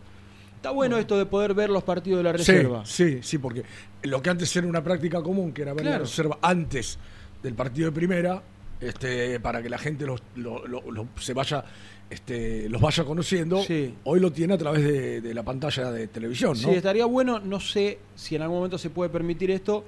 Está 0.56 0.70
bueno 0.70 0.96
esto 0.96 1.18
de 1.18 1.26
poder 1.26 1.54
ver 1.54 1.70
los 1.70 1.82
partidos 1.82 2.18
de 2.18 2.24
la 2.24 2.32
reserva. 2.32 2.84
Sí, 2.86 3.14
sí, 3.14 3.18
sí, 3.22 3.38
porque 3.38 3.64
lo 4.04 4.22
que 4.22 4.30
antes 4.30 4.54
era 4.56 4.66
una 4.66 4.82
práctica 4.82 5.20
común, 5.22 5.52
que 5.52 5.62
era 5.62 5.74
ver 5.74 5.84
la 5.86 5.98
reserva 5.98 6.38
antes 6.40 6.98
del 7.42 7.54
partido 7.54 7.86
de 7.90 7.92
primera, 7.92 8.42
este, 8.80 9.40
para 9.40 9.60
que 9.62 9.68
la 9.68 9.78
gente 9.78 10.06
los, 10.06 10.22
lo- 10.36 10.66
lo- 10.66 10.88
lo- 10.90 11.08
se 11.18 11.34
vaya, 11.34 11.64
este, 12.10 12.68
los 12.68 12.80
vaya 12.80 13.04
conociendo, 13.04 13.60
hoy 14.04 14.20
lo 14.20 14.30
tiene 14.32 14.54
a 14.54 14.58
través 14.58 14.84
de, 14.84 15.20
de 15.20 15.34
la 15.34 15.42
pantalla 15.42 15.90
de 15.90 16.06
televisión, 16.08 16.52
¿no? 16.52 16.68
Sí, 16.68 16.74
estaría 16.76 17.06
bueno, 17.06 17.38
no 17.40 17.58
sé 17.58 17.98
si 18.14 18.36
en 18.36 18.42
algún 18.42 18.58
momento 18.58 18.78
se 18.78 18.90
puede 18.90 19.10
permitir 19.10 19.50
esto, 19.50 19.84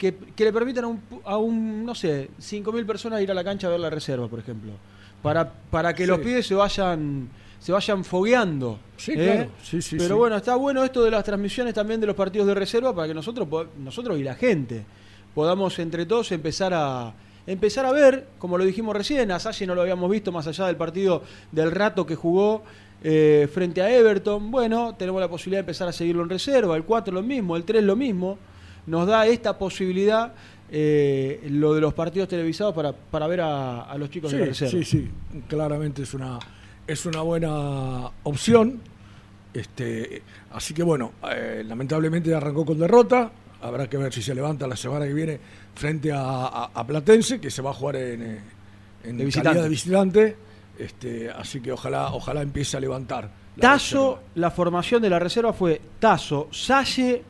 que, 0.00 0.14
que 0.34 0.44
le 0.44 0.52
permitan 0.52 0.84
a 0.84 0.86
un, 0.88 1.00
a 1.26 1.36
un, 1.36 1.84
no 1.84 1.94
sé, 1.94 2.30
5.000 2.40 2.86
personas 2.86 3.20
ir 3.20 3.30
a 3.30 3.34
la 3.34 3.44
cancha 3.44 3.66
a 3.66 3.70
ver 3.70 3.80
la 3.80 3.90
reserva, 3.90 4.26
por 4.28 4.38
ejemplo. 4.38 4.72
Para, 5.22 5.52
para 5.52 5.94
que 5.94 6.04
Sí. 6.04 6.08
los 6.08 6.20
pibes 6.20 6.46
se 6.46 6.54
vayan 6.54 7.28
se 7.58 7.72
vayan 7.72 8.02
fogueando. 8.04 8.78
Sí, 8.96 9.12
¿eh? 9.12 9.16
claro. 9.16 9.50
Sí, 9.62 9.82
sí, 9.82 9.96
Pero 9.98 10.16
bueno, 10.16 10.34
está 10.36 10.54
bueno 10.56 10.82
esto 10.82 11.04
de 11.04 11.10
las 11.10 11.22
transmisiones 11.22 11.74
también 11.74 12.00
de 12.00 12.06
los 12.06 12.16
partidos 12.16 12.46
de 12.46 12.54
reserva 12.54 12.94
para 12.94 13.06
que 13.08 13.12
nosotros, 13.12 13.46
nosotros 13.78 14.18
y 14.18 14.22
la 14.22 14.34
gente 14.34 14.86
podamos 15.34 15.78
entre 15.78 16.06
todos 16.06 16.32
empezar 16.32 16.72
a 16.72 17.12
empezar 17.46 17.84
a 17.84 17.92
ver, 17.92 18.28
como 18.38 18.56
lo 18.56 18.64
dijimos 18.64 18.96
recién, 18.96 19.30
a 19.30 19.38
Salle 19.38 19.66
no 19.66 19.74
lo 19.74 19.82
habíamos 19.82 20.10
visto 20.10 20.32
más 20.32 20.46
allá 20.46 20.66
del 20.68 20.76
partido 20.76 21.22
del 21.52 21.70
rato 21.70 22.06
que 22.06 22.14
jugó 22.16 22.62
eh, 23.04 23.46
frente 23.52 23.82
a 23.82 23.90
Everton. 23.94 24.50
Bueno, 24.50 24.94
tenemos 24.98 25.20
la 25.20 25.28
posibilidad 25.28 25.58
de 25.58 25.64
empezar 25.68 25.86
a 25.88 25.92
seguirlo 25.92 26.22
en 26.22 26.30
reserva, 26.30 26.74
el 26.76 26.84
4 26.84 27.12
lo 27.12 27.22
mismo, 27.22 27.56
el 27.56 27.64
3 27.64 27.82
lo 27.84 27.94
mismo. 27.96 28.38
Nos 28.90 29.06
da 29.06 29.24
esta 29.26 29.56
posibilidad 29.56 30.32
eh, 30.70 31.46
lo 31.50 31.74
de 31.74 31.80
los 31.80 31.94
partidos 31.94 32.28
televisados 32.28 32.74
para, 32.74 32.92
para 32.92 33.26
ver 33.28 33.40
a, 33.40 33.82
a 33.82 33.96
los 33.96 34.10
chicos 34.10 34.32
de 34.32 34.38
la 34.38 34.44
Sí, 34.46 34.48
reserva. 34.50 34.70
sí, 34.72 34.84
sí, 34.84 35.10
claramente 35.48 36.02
es 36.02 36.12
una, 36.14 36.38
es 36.86 37.06
una 37.06 37.20
buena 37.22 38.10
opción. 38.24 38.80
Este, 39.52 40.22
así 40.52 40.74
que 40.74 40.82
bueno, 40.82 41.12
eh, 41.32 41.62
lamentablemente 41.66 42.34
arrancó 42.34 42.64
con 42.64 42.78
derrota. 42.78 43.30
Habrá 43.62 43.88
que 43.88 43.96
ver 43.96 44.12
si 44.12 44.22
se 44.22 44.34
levanta 44.34 44.66
la 44.66 44.76
semana 44.76 45.06
que 45.06 45.12
viene 45.14 45.38
frente 45.74 46.12
a, 46.12 46.20
a- 46.22 46.70
a 46.74 46.86
Platense, 46.86 47.40
que 47.40 47.50
se 47.50 47.60
va 47.62 47.70
a 47.70 47.74
jugar 47.74 47.96
en, 47.96 48.22
eh, 48.22 48.40
en 49.04 49.18
De 49.18 49.24
visitante. 49.24 49.62
de 49.62 49.68
visitante. 49.68 50.36
Este, 50.78 51.30
así 51.30 51.60
que 51.60 51.70
ojalá, 51.72 52.12
ojalá 52.14 52.40
empiece 52.42 52.76
a 52.76 52.80
levantar. 52.80 53.30
la 53.56 53.60
Tazo, 53.60 54.20
la 54.36 54.50
formación 54.50 55.02
de 55.02 55.10
la 55.10 55.18
reserva 55.18 55.52
fue 55.52 55.80
Tazo, 55.98 56.48
Salle, 56.52 57.22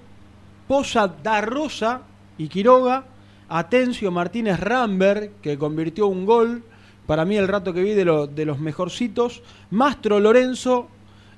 Poza 0.71 1.09
da 1.09 1.41
Rosa 1.41 2.03
y 2.39 2.47
Quiroga, 2.47 3.03
Atencio 3.49 4.13
Martínez 4.13 4.61
Ramberg, 4.61 5.33
que 5.43 5.59
convirtió 5.59 6.07
un 6.07 6.25
gol, 6.25 6.63
para 7.09 7.25
mí 7.25 7.37
el 7.37 7.49
rato 7.49 7.73
que 7.73 7.83
vi 7.83 7.91
de, 7.95 8.05
lo- 8.05 8.29
de 8.29 8.45
los 8.45 8.61
mejorcitos, 8.61 9.43
Mastro 9.73 10.21
Lorenzo, 10.21 10.87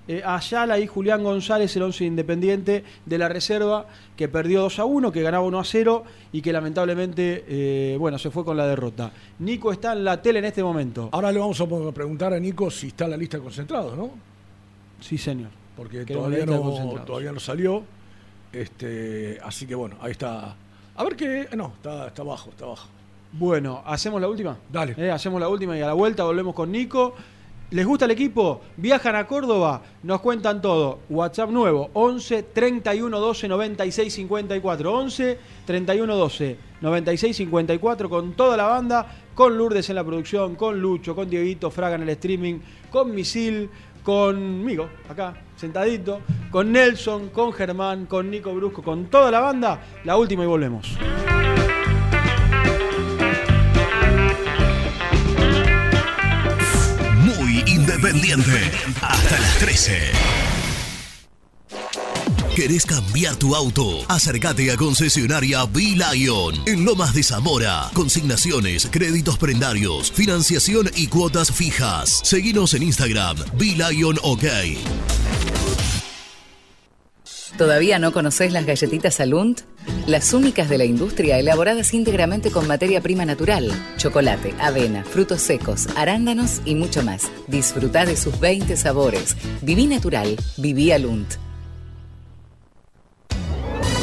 eh, 0.07 0.21
Ayala 0.23 0.79
y 0.79 0.87
Julián 0.87 1.25
González, 1.25 1.75
el 1.77 1.83
11 1.85 2.05
independiente 2.05 2.85
de 3.07 3.17
la 3.17 3.31
reserva, 3.31 3.87
que 4.19 4.29
perdió 4.29 4.61
2 4.61 4.79
a 4.81 4.85
1, 4.85 5.11
que 5.11 5.23
ganaba 5.23 5.47
1 5.47 5.59
a 5.61 5.65
0 5.65 6.05
y 6.31 6.43
que 6.43 6.53
lamentablemente, 6.53 7.47
eh, 7.49 7.97
bueno, 7.99 8.19
se 8.19 8.31
fue 8.31 8.45
con 8.45 8.59
la 8.59 8.67
derrota. 8.67 9.13
Nico 9.39 9.73
está 9.73 9.95
en 9.95 10.05
la 10.05 10.21
tele 10.21 10.41
en 10.41 10.45
este 10.45 10.63
momento. 10.63 11.09
Ahora 11.11 11.33
le 11.33 11.39
vamos 11.39 11.59
a 11.59 11.67
preguntar 11.93 12.35
a 12.35 12.39
Nico 12.39 12.71
si 12.71 12.89
está 12.89 13.07
en 13.07 13.13
la 13.13 13.17
lista 13.17 13.39
de 13.39 13.45
concentrados, 13.45 13.97
¿no? 13.97 14.11
Sí, 15.01 15.17
señor. 15.17 15.49
Porque 15.75 16.05
todavía 16.05 16.45
no, 16.45 17.03
todavía 17.07 17.33
no 17.33 17.41
salió. 17.41 17.83
Este, 18.53 19.39
así 19.43 19.67
que 19.67 19.75
bueno, 19.75 19.97
ahí 20.01 20.13
está. 20.13 20.55
A 20.95 21.05
ver 21.05 21.17
qué. 21.17 21.49
No, 21.57 21.73
está, 21.77 22.09
está 22.09 22.23
abajo, 22.23 22.51
está 22.51 22.65
abajo. 22.65 22.89
Bueno, 23.33 23.83
¿hacemos 23.87 24.21
la 24.21 24.29
última? 24.29 24.59
Dale. 24.71 24.95
Eh, 24.99 25.11
hacemos 25.11 25.41
la 25.41 25.49
última 25.49 25.77
y 25.77 25.81
a 25.81 25.87
la 25.87 25.95
vuelta 25.95 26.25
volvemos 26.25 26.55
con 26.55 26.71
Nico. 26.71 27.15
¿Les 27.71 27.87
gusta 27.87 28.05
el 28.05 28.11
equipo? 28.11 28.61
¿Viajan 28.77 29.17
a 29.17 29.27
Córdoba? 29.27 29.81
Nos 30.03 30.21
cuentan 30.21 30.61
todo. 30.61 30.99
WhatsApp 31.09 31.49
nuevo, 31.49 31.89
11 31.95 32.43
31 32.43 33.19
12 33.19 33.49
96 33.49 34.13
54. 34.13 34.93
11 34.93 35.39
31 35.65 36.15
12 36.15 36.59
96 36.83 37.35
54 37.35 38.11
con 38.11 38.35
toda 38.35 38.59
la 38.59 38.65
banda, 38.65 39.07
con 39.35 39.57
Lourdes 39.57 39.89
en 39.89 39.97
la 39.97 40.05
producción, 40.05 40.55
con 40.55 40.83
Lucho, 40.83 41.15
con 41.15 41.31
Dieguito 41.31 41.71
Fraga 41.71 41.95
en 41.95 42.03
el 42.03 42.11
streaming, 42.11 42.59
con 42.91 43.15
Misil, 43.15 43.71
conmigo, 44.03 44.89
acá, 45.09 45.35
sentadito, 45.57 46.21
con 46.51 46.73
Nelson, 46.73 47.31
con 47.31 47.53
Germán, 47.53 48.07
con 48.07 48.31
Nico 48.31 48.55
Brusco, 48.55 48.83
con 48.83 49.07
toda 49.07 49.31
la 49.31 49.41
banda. 49.41 49.81
La 50.05 50.17
última 50.17 50.45
y 50.45 50.47
volvemos. 50.47 50.99
Muy 57.21 57.63
independiente. 57.67 58.71
Hasta 59.01 59.39
las 59.39 59.59
13. 59.59 60.52
¿Querés 62.55 62.85
cambiar 62.85 63.37
tu 63.37 63.55
auto? 63.55 64.05
Acércate 64.09 64.71
a 64.71 64.77
concesionaria 64.77 65.65
B-Lion 65.65 66.55
en 66.67 66.85
Lomas 66.85 67.15
de 67.15 67.23
Zamora. 67.23 67.91
Consignaciones, 67.95 68.89
créditos 68.91 69.39
prendarios, 69.39 70.13
financiación 70.13 70.91
y 70.95 71.07
cuotas 71.07 71.51
fijas. 71.51 72.21
Seguinos 72.23 72.75
en 72.75 72.83
Instagram, 72.83 73.39
B-Lion 73.55 74.19
OK. 74.23 74.45
¿Todavía 77.57 77.99
no 77.99 78.13
conocés 78.13 78.53
las 78.53 78.67
galletitas 78.67 79.19
Alunt? 79.21 79.63
Las 80.07 80.35
únicas 80.35 80.69
de 80.69 80.77
la 80.77 80.85
industria 80.85 81.39
elaboradas 81.39 81.95
íntegramente 81.95 82.51
con 82.51 82.67
materia 82.67 83.01
prima 83.01 83.25
natural, 83.25 83.73
chocolate, 83.97 84.55
avena, 84.61 85.05
frutos 85.05 85.41
secos, 85.41 85.87
arándanos 85.97 86.61
y 86.67 86.75
mucho 86.75 87.03
más. 87.03 87.31
Disfruta 87.47 88.05
de 88.05 88.19
sus 88.19 88.39
20 88.39 88.77
sabores. 88.77 89.37
Viví 89.63 89.87
natural, 89.87 90.37
viví 90.59 90.93
Alunt. 90.93 91.37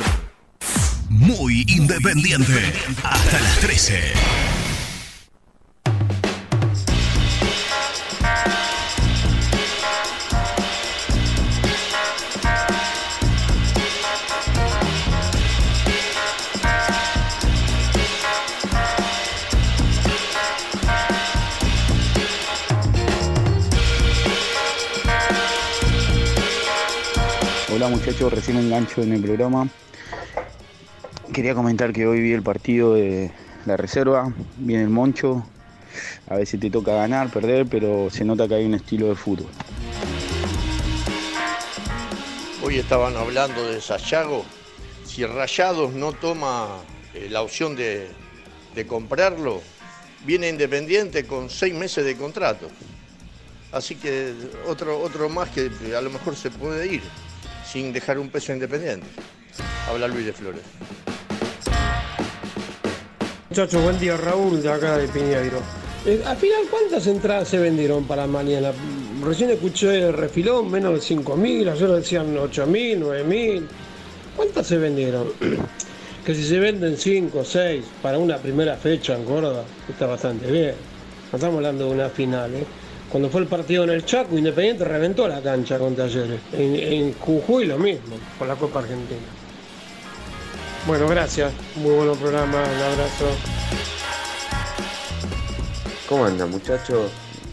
Muy 1.08 1.64
independiente. 1.66 2.72
Hasta 3.02 3.40
las 3.40 3.58
13. 3.58 4.45
Muchachos, 28.06 28.32
recién 28.32 28.56
engancho 28.58 29.02
en 29.02 29.14
el 29.14 29.20
programa. 29.20 29.68
Quería 31.32 31.56
comentar 31.56 31.92
que 31.92 32.06
hoy 32.06 32.20
vi 32.20 32.32
el 32.34 32.42
partido 32.42 32.94
de 32.94 33.32
la 33.64 33.76
reserva, 33.76 34.32
viene 34.58 34.84
el 34.84 34.90
Moncho. 34.90 35.44
A 36.28 36.36
veces 36.36 36.60
te 36.60 36.70
toca 36.70 36.94
ganar, 36.94 37.30
perder, 37.30 37.66
pero 37.66 38.08
se 38.08 38.24
nota 38.24 38.46
que 38.46 38.54
hay 38.54 38.64
un 38.64 38.74
estilo 38.74 39.08
de 39.08 39.16
fútbol. 39.16 39.48
Hoy 42.62 42.78
estaban 42.78 43.16
hablando 43.16 43.66
de 43.66 43.80
Sayago. 43.80 44.44
Si 45.04 45.26
Rayados 45.26 45.92
no 45.92 46.12
toma 46.12 46.78
eh, 47.12 47.26
la 47.28 47.42
opción 47.42 47.74
de, 47.74 48.08
de 48.76 48.86
comprarlo, 48.86 49.62
viene 50.24 50.48
Independiente 50.48 51.26
con 51.26 51.50
seis 51.50 51.74
meses 51.74 52.04
de 52.04 52.16
contrato. 52.16 52.68
Así 53.72 53.96
que 53.96 54.32
otro, 54.68 54.96
otro 55.00 55.28
más 55.28 55.48
que 55.48 55.68
a 55.96 56.00
lo 56.00 56.10
mejor 56.10 56.36
se 56.36 56.52
puede 56.52 56.86
ir 56.86 57.25
sin 57.70 57.92
dejar 57.92 58.18
un 58.18 58.28
peso 58.28 58.52
independiente. 58.52 59.06
Habla 59.88 60.08
Luis 60.08 60.26
de 60.26 60.32
Flores. 60.32 60.62
Muchachos, 63.48 63.82
buen 63.82 63.98
día 63.98 64.16
Raúl 64.16 64.62
de 64.62 64.70
acá 64.70 64.98
de 64.98 65.08
Piñeiro. 65.08 65.60
Eh, 66.04 66.22
al 66.24 66.36
final, 66.36 66.62
¿cuántas 66.70 67.06
entradas 67.06 67.48
se 67.48 67.58
vendieron 67.58 68.04
para 68.04 68.26
mañana? 68.26 68.72
Recién 69.24 69.50
escuché 69.50 70.06
el 70.06 70.12
refilón, 70.12 70.70
menos 70.70 70.92
de 70.92 71.16
5.000, 71.16 71.72
ayer 71.72 71.88
decían 71.88 72.36
8.000, 72.36 72.98
9.000. 73.00 73.66
¿Cuántas 74.36 74.66
se 74.66 74.76
vendieron? 74.76 75.28
que 76.24 76.34
si 76.34 76.44
se 76.44 76.58
venden 76.58 76.96
5 76.96 77.38
o 77.38 77.44
6 77.44 77.84
para 78.02 78.18
una 78.18 78.36
primera 78.38 78.76
fecha 78.76 79.14
en 79.16 79.24
Córdoba, 79.24 79.64
está 79.88 80.06
bastante 80.06 80.50
bien. 80.50 80.74
No 81.32 81.36
estamos 81.36 81.56
hablando 81.56 81.86
de 81.86 81.94
una 81.94 82.08
final, 82.08 82.54
¿eh? 82.54 82.66
Cuando 83.10 83.30
fue 83.30 83.40
el 83.40 83.46
partido 83.46 83.84
en 83.84 83.90
el 83.90 84.04
Chaco, 84.04 84.36
Independiente 84.36 84.84
reventó 84.84 85.28
la 85.28 85.40
cancha 85.40 85.78
con 85.78 85.94
Talleres. 85.94 86.40
En, 86.52 86.74
en 86.74 87.12
Jujuy 87.14 87.66
lo 87.66 87.78
mismo, 87.78 88.16
con 88.38 88.48
la 88.48 88.56
Copa 88.56 88.80
Argentina. 88.80 89.20
Bueno, 90.86 91.08
gracias. 91.08 91.52
Muy 91.76 91.94
buen 91.94 92.18
programa. 92.18 92.62
Un 92.62 92.82
abrazo. 92.82 93.26
¿Cómo 96.08 96.24
andan 96.24 96.50
muchachos? 96.50 97.10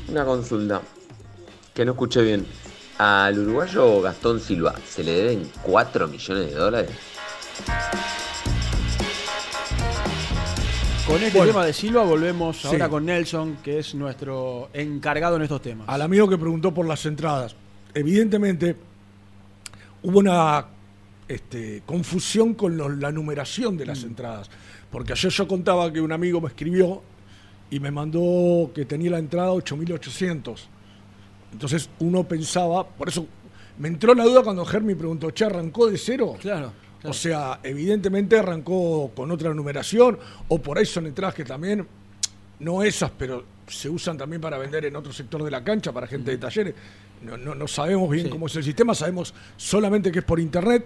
Una 0.08 0.24
consulta. 0.24 0.82
Que 1.74 1.84
no 1.86 1.94
escuché 1.94 2.22
bien. 2.22 2.46
¿Al 3.00 3.40
uruguayo 3.40 4.02
Gastón 4.02 4.40
Silva 4.40 4.76
se 4.88 5.04
le 5.04 5.14
deben 5.14 5.52
4 5.64 6.08
millones 6.08 6.52
de 6.52 6.56
dólares? 6.56 6.92
Con 11.08 11.22
este 11.22 11.38
Bueno. 11.38 11.52
tema 11.52 11.66
de 11.66 11.74
Silva 11.74 12.04
volvemos 12.04 12.58
Sí. 12.62 12.68
ahora 12.68 12.88
con 12.88 13.06
Nelson, 13.06 13.58
que 13.62 13.80
es 13.80 13.94
nuestro 13.94 14.70
encargado 14.74 15.36
en 15.36 15.42
estos 15.44 15.62
temas. 15.62 15.88
Al 15.90 16.02
amigo 16.02 16.30
que 16.30 16.38
preguntó 16.38 16.74
por 16.74 16.88
las 16.88 17.06
entradas. 17.06 17.56
Evidentemente, 17.94 18.76
hubo 20.02 20.20
una 20.20 20.66
este, 21.28 21.84
confusión 21.86 22.54
con 22.54 23.00
la 23.00 23.12
numeración 23.12 23.78
de 23.78 23.86
las 23.86 24.04
entradas. 24.04 24.50
Porque 24.92 25.14
ayer 25.14 25.32
yo 25.32 25.48
contaba 25.48 25.92
que 25.92 26.00
un 26.00 26.12
amigo 26.12 26.40
me 26.40 26.48
escribió 26.48 27.02
y 27.70 27.80
me 27.80 27.92
mandó 27.92 28.72
que 28.74 28.86
tenía 28.86 29.12
la 29.12 29.20
entrada 29.20 29.52
8800. 29.52 30.70
Entonces 31.52 31.90
uno 32.00 32.24
pensaba, 32.24 32.88
por 32.88 33.10
eso 33.10 33.26
me 33.78 33.88
entró 33.90 34.14
la 34.14 34.24
duda 34.24 34.42
cuando 34.44 34.64
Germi 34.66 34.96
preguntó, 34.96 35.32
¿che 35.32 35.46
arrancó 35.46 35.88
de 35.88 35.98
cero? 35.98 36.36
Claro. 36.40 36.72
O 37.04 37.14
sea, 37.14 37.60
evidentemente 37.64 38.38
arrancó 38.38 39.12
con 39.16 39.30
otra 39.32 39.54
numeración, 39.54 40.18
o 40.48 40.62
por 40.62 40.78
ahí 40.78 40.86
son 40.86 41.06
entradas 41.08 41.36
que 41.36 41.44
también, 41.44 41.86
no 42.60 42.84
esas, 42.84 43.12
pero 43.18 43.44
se 43.68 43.90
usan 43.90 44.18
también 44.18 44.42
para 44.42 44.58
vender 44.58 44.86
en 44.86 44.96
otro 44.96 45.12
sector 45.14 45.44
de 45.44 45.52
la 45.52 45.64
cancha, 45.64 45.92
para 45.92 46.08
gente 46.08 46.32
de 46.32 46.38
talleres. 46.38 46.74
No, 47.22 47.38
no, 47.38 47.56
no 47.56 47.68
sabemos 47.70 48.10
bien 48.10 48.26
Sí. 48.26 48.30
cómo 48.32 48.48
es 48.48 48.56
el 48.58 48.64
sistema, 48.66 48.94
sabemos 48.94 49.34
solamente 49.56 50.12
que 50.12 50.20
es 50.20 50.26
por 50.26 50.40
internet. 50.42 50.86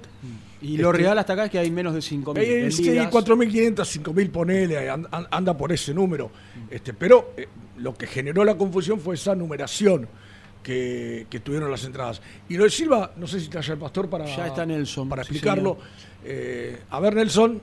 Y 0.61 0.77
lo 0.77 0.89
Este, 0.91 1.01
real 1.03 1.17
hasta 1.17 1.33
acá 1.33 1.45
es 1.45 1.51
que 1.51 1.57
hay 1.59 1.71
menos 1.71 1.93
de 1.95 2.01
5.000 2.01 2.37
eh, 2.67 2.71
sí, 2.71 2.83
vendidas. 2.83 3.11
4.500, 3.11 3.87
5.000, 3.87 4.29
ponele, 4.29 4.87
and- 4.89 5.07
and- 5.11 5.27
anda 5.31 5.57
por 5.57 5.71
ese 5.71 5.93
número. 5.95 6.29
Este, 6.69 6.93
pero 6.93 7.33
eh, 7.37 7.47
lo 7.77 7.95
que 7.95 8.05
generó 8.05 8.43
la 8.45 8.55
confusión 8.55 8.99
fue 8.99 9.15
esa 9.15 9.33
numeración 9.35 10.07
que, 10.61 11.25
que 11.29 11.39
tuvieron 11.39 11.71
las 11.71 11.83
entradas. 11.85 12.21
Y 12.49 12.57
lo 12.57 12.65
de 12.65 12.69
Silva, 12.69 13.13
no 13.17 13.25
sé 13.25 13.39
si 13.39 13.45
está 13.45 13.59
allá 13.59 13.73
el 13.73 13.79
pastor 13.79 14.07
para, 14.09 14.25
Ya 14.25 14.47
está 14.47 14.63
Nelson, 14.65 15.09
para 15.09 15.23
sí, 15.23 15.31
explicarlo. 15.33 15.77
Eh, 16.23 16.81
a 16.89 16.99
ver, 16.99 17.15
Nelson. 17.15 17.61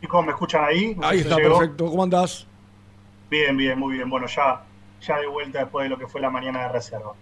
Chicos, 0.00 0.24
¿me 0.24 0.32
escuchan 0.32 0.64
ahí? 0.64 0.94
No 0.94 1.06
Ahí 1.06 1.20
está, 1.20 1.36
llegó. 1.36 1.58
perfecto. 1.58 1.86
¿Cómo 1.86 2.02
andás? 2.02 2.46
Bien, 3.30 3.56
bien, 3.56 3.78
muy 3.78 3.94
bien. 3.96 4.10
Bueno, 4.10 4.26
ya, 4.26 4.62
ya 5.00 5.18
de 5.18 5.26
vuelta 5.26 5.60
después 5.60 5.84
de 5.84 5.88
lo 5.90 5.98
que 5.98 6.06
fue 6.06 6.20
la 6.20 6.30
mañana 6.30 6.62
de 6.64 6.68
reserva. 6.68 7.12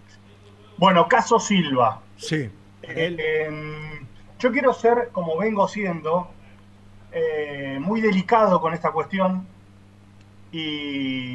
Bueno, 0.78 1.06
caso 1.08 1.38
Silva. 1.38 2.00
Sí. 2.16 2.50
Eh, 2.82 4.00
yo 4.38 4.50
quiero 4.50 4.72
ser, 4.74 5.10
como 5.12 5.36
vengo 5.38 5.68
siendo, 5.68 6.28
eh, 7.12 7.78
muy 7.80 8.00
delicado 8.00 8.60
con 8.60 8.74
esta 8.74 8.90
cuestión 8.90 9.46
y, 10.50 11.34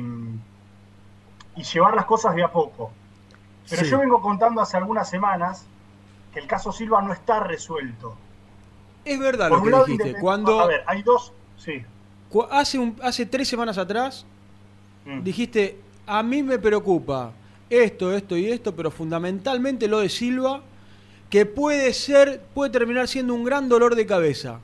y 1.55 1.63
llevar 1.73 1.95
las 1.95 2.05
cosas 2.05 2.35
de 2.35 2.43
a 2.43 2.51
poco. 2.51 2.91
Pero 3.69 3.83
Sí. 3.83 3.89
yo 3.89 3.99
vengo 3.99 4.21
contando 4.21 4.59
hace 4.61 4.75
algunas 4.77 5.09
semanas 5.09 5.65
que 6.37 6.43
el 6.43 6.47
caso 6.47 6.71
Silva 6.71 7.01
no 7.01 7.13
está 7.13 7.39
resuelto. 7.39 8.15
Es 9.03 9.19
verdad 9.19 9.49
Por 9.49 9.57
lo 9.57 9.63
que 9.63 9.71
lado, 9.71 9.85
dijiste. 9.85 10.13
Cuando 10.21 10.59
A 10.61 10.67
ver, 10.67 10.83
hay 10.85 11.01
dos. 11.01 11.33
Sí. 11.57 11.83
hace, 12.51 12.77
un, 12.77 12.95
hace 13.01 13.25
tres 13.25 13.47
semanas 13.47 13.79
atrás 13.79 14.23
Mm. 15.03 15.23
dijiste, 15.23 15.79
a 16.05 16.21
mí 16.21 16.43
me 16.43 16.59
preocupa 16.59 17.31
esto, 17.69 18.13
esto 18.13 18.35
y 18.37 18.51
esto, 18.51 18.75
pero 18.75 18.91
fundamentalmente 18.91 19.87
lo 19.87 19.99
de 19.99 20.09
Silva, 20.09 20.61
que 21.29 21.45
puede 21.45 21.93
ser, 21.93 22.41
puede 22.53 22.71
terminar 22.71 23.07
siendo 23.07 23.33
un 23.33 23.43
gran 23.45 23.67
dolor 23.69 23.95
de 23.95 24.05
cabeza. 24.05 24.59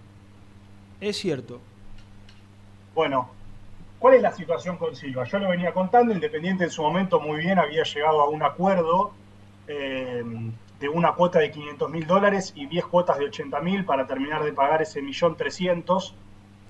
Es 1.00 1.18
cierto. 1.18 1.60
Bueno, 2.94 3.30
¿cuál 4.00 4.16
es 4.16 4.22
la 4.22 4.34
situación 4.34 4.78
con 4.78 4.96
Silva? 4.96 5.24
Yo 5.24 5.40
lo 5.40 5.50
venía 5.50 5.74
contando, 5.74 6.14
Independiente 6.14 6.66
en 6.66 6.70
su 6.70 6.84
momento 6.84 7.20
muy 7.22 7.40
bien 7.40 7.58
había 7.58 7.84
llegado 7.84 8.22
a 8.22 8.28
un 8.30 8.44
acuerdo 8.44 9.14
eh, 9.68 10.24
de 10.84 10.90
una 10.90 11.14
cuota 11.14 11.40
de 11.40 11.50
500 11.50 11.90
mil 11.90 12.06
dólares 12.06 12.52
y 12.58 12.66
10 12.66 12.88
cuotas 12.88 13.18
de 13.18 13.24
80 13.24 13.58
mil 13.62 13.86
para 13.86 14.06
terminar 14.06 14.44
de 14.44 14.52
pagar 14.52 14.82
ese 14.82 15.02
millón 15.02 15.38
300. 15.38 16.14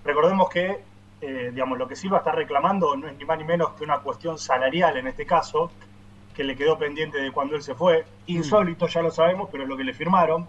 Recordemos 0.05 0.49
que, 0.51 0.83
eh, 1.19 1.49
digamos, 1.51 1.79
lo 1.79 1.87
que 1.87 1.95
Silva 1.95 2.19
está 2.19 2.31
reclamando 2.31 2.95
no 2.95 3.07
es 3.07 3.17
ni 3.17 3.25
más 3.25 3.39
ni 3.39 3.43
menos 3.43 3.71
que 3.71 3.83
una 3.83 4.01
cuestión 4.01 4.37
salarial 4.37 4.97
en 4.97 5.07
este 5.07 5.25
caso, 5.25 5.71
que 6.35 6.43
le 6.43 6.55
quedó 6.55 6.77
pendiente 6.77 7.19
de 7.19 7.31
cuando 7.31 7.55
él 7.55 7.63
se 7.63 7.73
fue. 7.73 8.05
Insólito, 8.27 8.85
ya 8.85 9.01
lo 9.01 9.09
sabemos, 9.09 9.49
pero 9.51 9.63
es 9.63 9.69
lo 9.69 9.75
que 9.75 9.83
le 9.83 9.95
firmaron. 9.95 10.47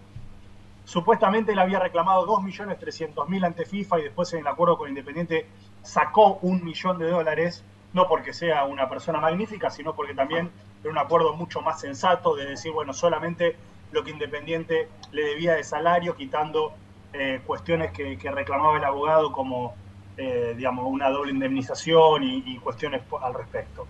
Supuestamente 0.83 1.53
él 1.53 1.57
había 1.57 1.79
reclamado 1.79 2.27
2.300.000 2.27 3.45
ante 3.47 3.65
FIFA 3.65 3.99
y 3.99 4.03
después 4.03 4.31
en 4.33 4.41
el 4.41 4.47
acuerdo 4.47 4.77
con 4.77 4.89
Independiente 4.89 5.47
sacó 5.81 6.37
un 6.43 6.63
millón 6.63 6.99
de 6.99 7.09
dólares, 7.09 7.63
no 7.93 8.07
porque 8.07 8.31
sea 8.31 8.65
una 8.65 8.87
persona 8.87 9.19
magnífica, 9.19 9.71
sino 9.71 9.95
porque 9.95 10.13
también 10.13 10.51
era 10.85 10.91
un 10.91 10.99
acuerdo 10.99 11.33
mucho 11.33 11.61
más 11.61 11.79
sensato 11.79 12.35
de 12.35 12.45
decir, 12.45 12.71
bueno, 12.71 12.93
solamente 12.93 13.55
lo 13.91 14.03
que 14.03 14.11
Independiente 14.11 14.87
le 15.11 15.23
debía 15.23 15.55
de 15.55 15.63
salario, 15.63 16.15
quitando 16.15 16.73
eh, 17.11 17.41
cuestiones 17.43 17.91
que, 17.91 18.19
reclamaba 18.31 18.77
el 18.77 18.83
abogado 18.83 19.31
como, 19.31 19.73
eh, 20.15 20.53
digamos, 20.55 20.85
una 20.85 21.09
doble 21.09 21.31
indemnización 21.31 22.23
y, 22.23 22.57
cuestiones 22.59 23.01
al 23.19 23.33
respecto. 23.33 23.87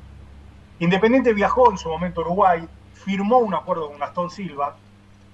Independiente 0.79 1.33
viajó 1.33 1.69
en 1.69 1.77
su 1.77 1.89
momento 1.89 2.21
a 2.21 2.23
Uruguay, 2.23 2.67
firmó 2.93 3.39
un 3.39 3.53
acuerdo 3.53 3.89
con 3.89 3.99
Gastón 3.99 4.29
Silva, 4.29 4.77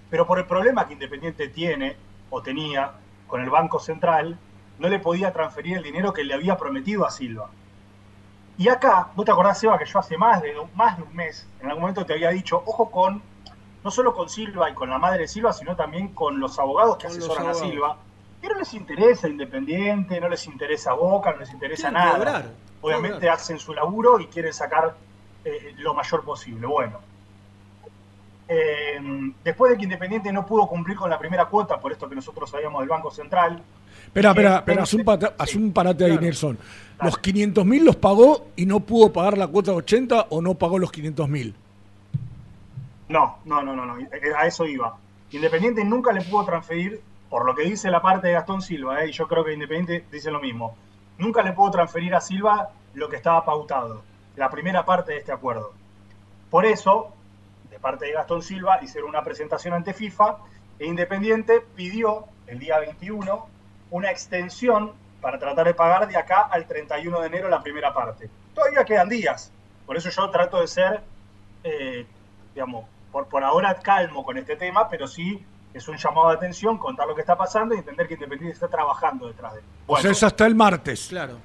pero 0.09 0.25
por 0.25 0.39
el 0.39 0.45
problema 0.45 0.87
que 0.87 0.93
Independiente 0.93 1.47
tiene 1.49 1.95
o 2.31 2.41
tenía 2.41 2.93
con 3.27 3.39
el 3.39 3.51
Banco 3.51 3.79
Central, 3.79 4.35
no 4.79 4.89
le 4.89 4.97
podía 4.97 5.31
transferir 5.31 5.77
el 5.77 5.83
dinero 5.83 6.11
que 6.11 6.23
le 6.23 6.33
había 6.33 6.57
prometido 6.57 7.05
a 7.05 7.11
Silva. 7.11 7.51
Y 8.57 8.67
acá, 8.69 9.09
vos 9.15 9.25
te 9.25 9.31
acordás, 9.31 9.59
Seba, 9.59 9.77
que 9.77 9.85
yo 9.85 9.99
hace 9.99 10.17
más 10.17 10.41
de, 10.41 10.53
más 10.75 10.97
de 10.97 11.03
un 11.03 11.15
mes, 11.15 11.47
en 11.61 11.67
algún 11.67 11.81
momento 11.81 12.05
te 12.05 12.13
había 12.13 12.29
dicho, 12.29 12.61
ojo 12.65 12.91
con, 12.91 13.21
no 13.83 13.89
solo 13.91 14.13
con 14.13 14.29
Silva 14.29 14.69
y 14.69 14.73
con 14.73 14.89
la 14.89 14.99
madre 14.99 15.21
de 15.21 15.27
Silva, 15.27 15.51
sino 15.53 15.75
también 15.75 16.09
con 16.09 16.39
los 16.39 16.59
abogados 16.59 16.97
que 16.97 17.07
asesoran 17.07 17.47
a. 17.49 17.53
Silva. 17.53 17.97
Que 18.41 18.49
no 18.49 18.55
les 18.55 18.73
interesa 18.73 19.27
Independiente, 19.27 20.19
no 20.19 20.27
les 20.27 20.45
interesa 20.47 20.93
Boca, 20.93 21.31
no 21.31 21.37
les 21.39 21.51
interesa 21.51 21.89
Quieren 21.89 22.05
nada. 22.05 22.17
cobrar, 22.17 22.45
Obviamente 22.81 23.17
cobrar. 23.19 23.35
hacen 23.35 23.59
su 23.59 23.73
laburo 23.73 24.19
y 24.19 24.27
quieren 24.27 24.53
sacar 24.53 24.95
eh, 25.45 25.73
lo 25.77 25.93
mayor 25.93 26.23
posible. 26.23 26.65
Bueno, 26.67 26.99
eh, 28.47 28.99
después 29.43 29.71
de 29.71 29.77
que 29.77 29.83
Independiente 29.85 30.31
no 30.31 30.45
pudo 30.45 30.67
cumplir 30.67 30.97
con 30.97 31.09
la 31.09 31.17
primera 31.19 31.45
cuota, 31.45 31.79
por 31.79 31.91
esto 31.91 32.07
que 32.09 32.15
nosotros 32.15 32.49
sabíamos 32.49 32.81
del 32.81 32.89
Banco 32.89 33.11
Central, 33.11 33.61
Espera, 34.05 34.29
espera, 34.31 34.55
Eh, 34.55 34.57
espera, 34.57 34.83
haz 34.83 34.93
un, 34.93 34.99
pensé- 35.01 35.05
pata- 35.05 35.35
haz 35.37 35.55
un 35.55 35.71
parate 35.73 36.05
ahí, 36.05 36.17
Nelson. 36.17 36.57
¿Los 37.01 37.17
500 37.17 37.65
mil 37.65 37.85
los 37.85 37.95
pagó 37.95 38.47
y 38.55 38.65
no 38.65 38.79
pudo 38.81 39.11
pagar 39.13 39.37
la 39.37 39.47
cuota 39.47 39.71
de 39.71 39.77
80 39.77 40.27
o 40.29 40.41
no 40.41 40.55
pagó 40.55 40.77
los 40.79 40.91
500 40.91 41.29
mil? 41.29 41.55
no, 43.09 43.37
no, 43.45 43.61
no, 43.61 43.75
no, 43.75 43.85
no, 43.85 43.99
eh, 43.99 44.09
a 44.37 44.45
eso 44.47 44.65
iba. 44.65 44.95
Independiente 45.31 45.83
nunca 45.83 46.11
le 46.13 46.21
pudo 46.21 46.45
transferir, 46.45 47.01
por 47.29 47.45
lo 47.45 47.55
que 47.55 47.63
dice 47.63 47.89
la 47.91 48.01
parte 48.01 48.27
de 48.27 48.33
Gastón 48.33 48.61
Silva, 48.61 49.03
eh, 49.03 49.09
y 49.09 49.11
yo 49.11 49.27
creo 49.27 49.43
que 49.43 49.53
Independiente 49.53 50.05
dice 50.11 50.31
lo 50.31 50.39
mismo, 50.39 50.75
nunca 51.17 51.41
le 51.43 51.53
pudo 51.53 51.71
transferir 51.71 52.15
a 52.15 52.21
Silva 52.21 52.69
lo 52.93 53.09
que 53.09 53.17
estaba 53.17 53.43
pautado, 53.45 54.01
la 54.35 54.49
primera 54.49 54.85
parte 54.85 55.13
de 55.13 55.19
este 55.19 55.31
acuerdo. 55.31 55.73
Por 56.49 56.65
eso, 56.65 57.13
parte 57.81 58.05
de 58.05 58.13
Gastón 58.13 58.41
Silva, 58.41 58.79
hicieron 58.81 59.09
una 59.09 59.23
presentación 59.23 59.73
ante 59.73 59.93
FIFA 59.93 60.37
e 60.79 60.85
Independiente 60.85 61.61
pidió 61.75 62.25
el 62.47 62.59
día 62.59 62.79
21 62.79 63.47
una 63.91 64.11
extensión 64.11 64.93
para 65.19 65.37
tratar 65.37 65.67
de 65.67 65.73
pagar 65.73 66.07
de 66.07 66.17
acá 66.17 66.41
al 66.41 66.65
31 66.65 67.19
de 67.19 67.27
enero 67.27 67.49
la 67.49 67.61
primera 67.61 67.93
parte. 67.93 68.29
Todavía 68.53 68.83
quedan 68.85 69.09
días, 69.09 69.51
por 69.85 69.97
eso 69.97 70.09
yo 70.09 70.29
trato 70.29 70.59
de 70.59 70.67
ser, 70.67 71.01
eh, 71.63 72.05
digamos, 72.53 72.85
por, 73.11 73.27
por 73.27 73.43
ahora 73.43 73.75
calmo 73.75 74.23
con 74.23 74.37
este 74.37 74.55
tema, 74.55 74.89
pero 74.89 75.07
sí 75.07 75.45
es 75.73 75.87
un 75.87 75.97
llamado 75.97 76.29
de 76.29 76.35
atención, 76.35 76.77
contar 76.77 77.07
lo 77.07 77.15
que 77.15 77.21
está 77.21 77.37
pasando 77.37 77.75
y 77.75 77.79
entender 77.79 78.07
que 78.07 78.15
Independiente 78.15 78.53
está 78.53 78.67
trabajando 78.67 79.27
detrás 79.27 79.53
de 79.53 79.59
él. 79.59 79.65
Sea, 80.01 80.11
es 80.11 80.23
hasta 80.23 80.45
el 80.45 80.55
martes. 80.55 81.07
Claro. 81.09 81.37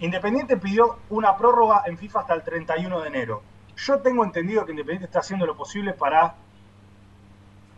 Independiente 0.00 0.56
pidió 0.56 0.98
una 1.10 1.36
prórroga 1.36 1.82
en 1.86 1.96
FIFA 1.96 2.20
hasta 2.20 2.34
el 2.34 2.42
31 2.42 3.00
de 3.00 3.08
enero. 3.08 3.42
Yo 3.76 4.00
tengo 4.00 4.24
entendido 4.24 4.64
que 4.64 4.72
Independiente 4.72 5.06
está 5.06 5.20
haciendo 5.20 5.46
lo 5.46 5.56
posible 5.56 5.92
para 5.92 6.34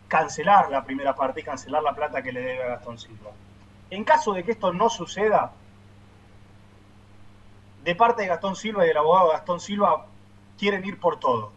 cancelar 0.07 0.69
la 0.69 0.83
primera 0.83 1.15
parte 1.15 1.41
y 1.41 1.43
cancelar 1.43 1.83
la 1.83 1.93
plata 1.93 2.21
que 2.21 2.31
le 2.31 2.41
debe 2.41 2.63
a 2.63 2.67
Gastón 2.67 2.97
Silva. 2.97 3.31
En 3.89 4.03
caso 4.03 4.33
de 4.33 4.43
que 4.43 4.51
esto 4.51 4.73
no 4.73 4.89
suceda, 4.89 5.53
de 7.83 7.95
parte 7.95 8.21
de 8.21 8.27
Gastón 8.27 8.55
Silva 8.55 8.85
y 8.85 8.89
del 8.89 8.97
abogado 8.97 9.29
Gastón 9.29 9.59
Silva, 9.59 10.05
quieren 10.57 10.85
ir 10.85 10.99
por 10.99 11.19
todo. 11.19 11.51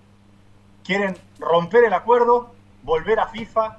Quieren 0.84 1.16
romper 1.38 1.84
el 1.84 1.92
acuerdo, 1.92 2.54
volver 2.82 3.20
a 3.20 3.26
FIFA, 3.26 3.78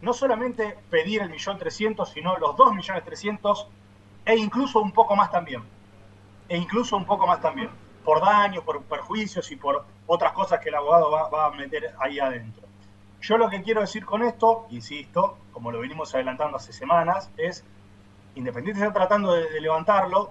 no 0.00 0.12
solamente 0.12 0.78
pedir 0.88 1.20
el 1.22 1.30
millón 1.30 1.58
trescientos, 1.58 2.10
sino 2.10 2.38
los 2.38 2.56
dos 2.56 2.72
millones 2.74 3.04
trescientos 3.04 3.68
e 4.24 4.36
incluso 4.36 4.80
un 4.80 4.92
poco 4.92 5.16
más 5.16 5.30
también. 5.30 5.62
E 6.48 6.56
incluso 6.56 6.96
un 6.96 7.04
poco 7.04 7.26
más 7.26 7.40
también. 7.40 7.70
Por 8.04 8.20
daños, 8.20 8.64
por 8.64 8.82
perjuicios 8.82 9.50
y 9.50 9.56
por 9.56 9.84
otras 10.06 10.32
cosas 10.32 10.60
que 10.60 10.70
el 10.70 10.74
abogado 10.74 11.10
va, 11.10 11.46
a 11.46 11.50
meter 11.50 11.94
ahí 12.00 12.18
adentro. 12.18 12.62
Yo 13.20 13.36
lo 13.36 13.50
que 13.50 13.62
quiero 13.62 13.82
decir 13.82 14.04
con 14.04 14.22
esto, 14.22 14.66
insisto, 14.70 15.36
como 15.52 15.70
lo 15.70 15.80
venimos 15.80 16.14
adelantando 16.14 16.56
hace 16.56 16.72
semanas, 16.72 17.30
es 17.36 17.64
Independiente 18.36 18.80
está 18.80 18.92
tratando 18.92 19.34
de, 19.34 19.60
levantarlo. 19.60 20.30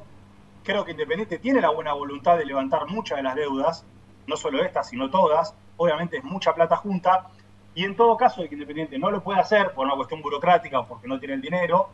Creo 0.63 0.85
que 0.85 0.91
Independiente 0.91 1.37
tiene 1.37 1.61
la 1.61 1.69
buena 1.69 1.93
voluntad 1.93 2.37
de 2.37 2.45
levantar 2.45 2.87
muchas 2.87 3.17
de 3.17 3.23
las 3.23 3.35
deudas, 3.35 3.85
no 4.25 4.37
solo 4.37 4.63
estas, 4.63 4.89
sino 4.89 5.09
todas. 5.09 5.53
Obviamente 5.77 6.17
es 6.17 6.23
mucha 6.23 6.53
plata 6.53 6.77
junta. 6.77 7.27
Y 7.75 7.83
en 7.83 7.95
todo 7.95 8.17
caso 8.17 8.41
de 8.41 8.49
que 8.49 8.55
Independiente 8.55 8.97
no 8.97 9.11
lo 9.11 9.21
pueda 9.21 9.41
hacer 9.41 9.73
por 9.73 9.85
una 9.85 9.95
cuestión 9.95 10.21
burocrática 10.21 10.79
o 10.79 10.87
porque 10.87 11.07
no 11.07 11.19
tiene 11.19 11.35
el 11.35 11.41
dinero, 11.41 11.89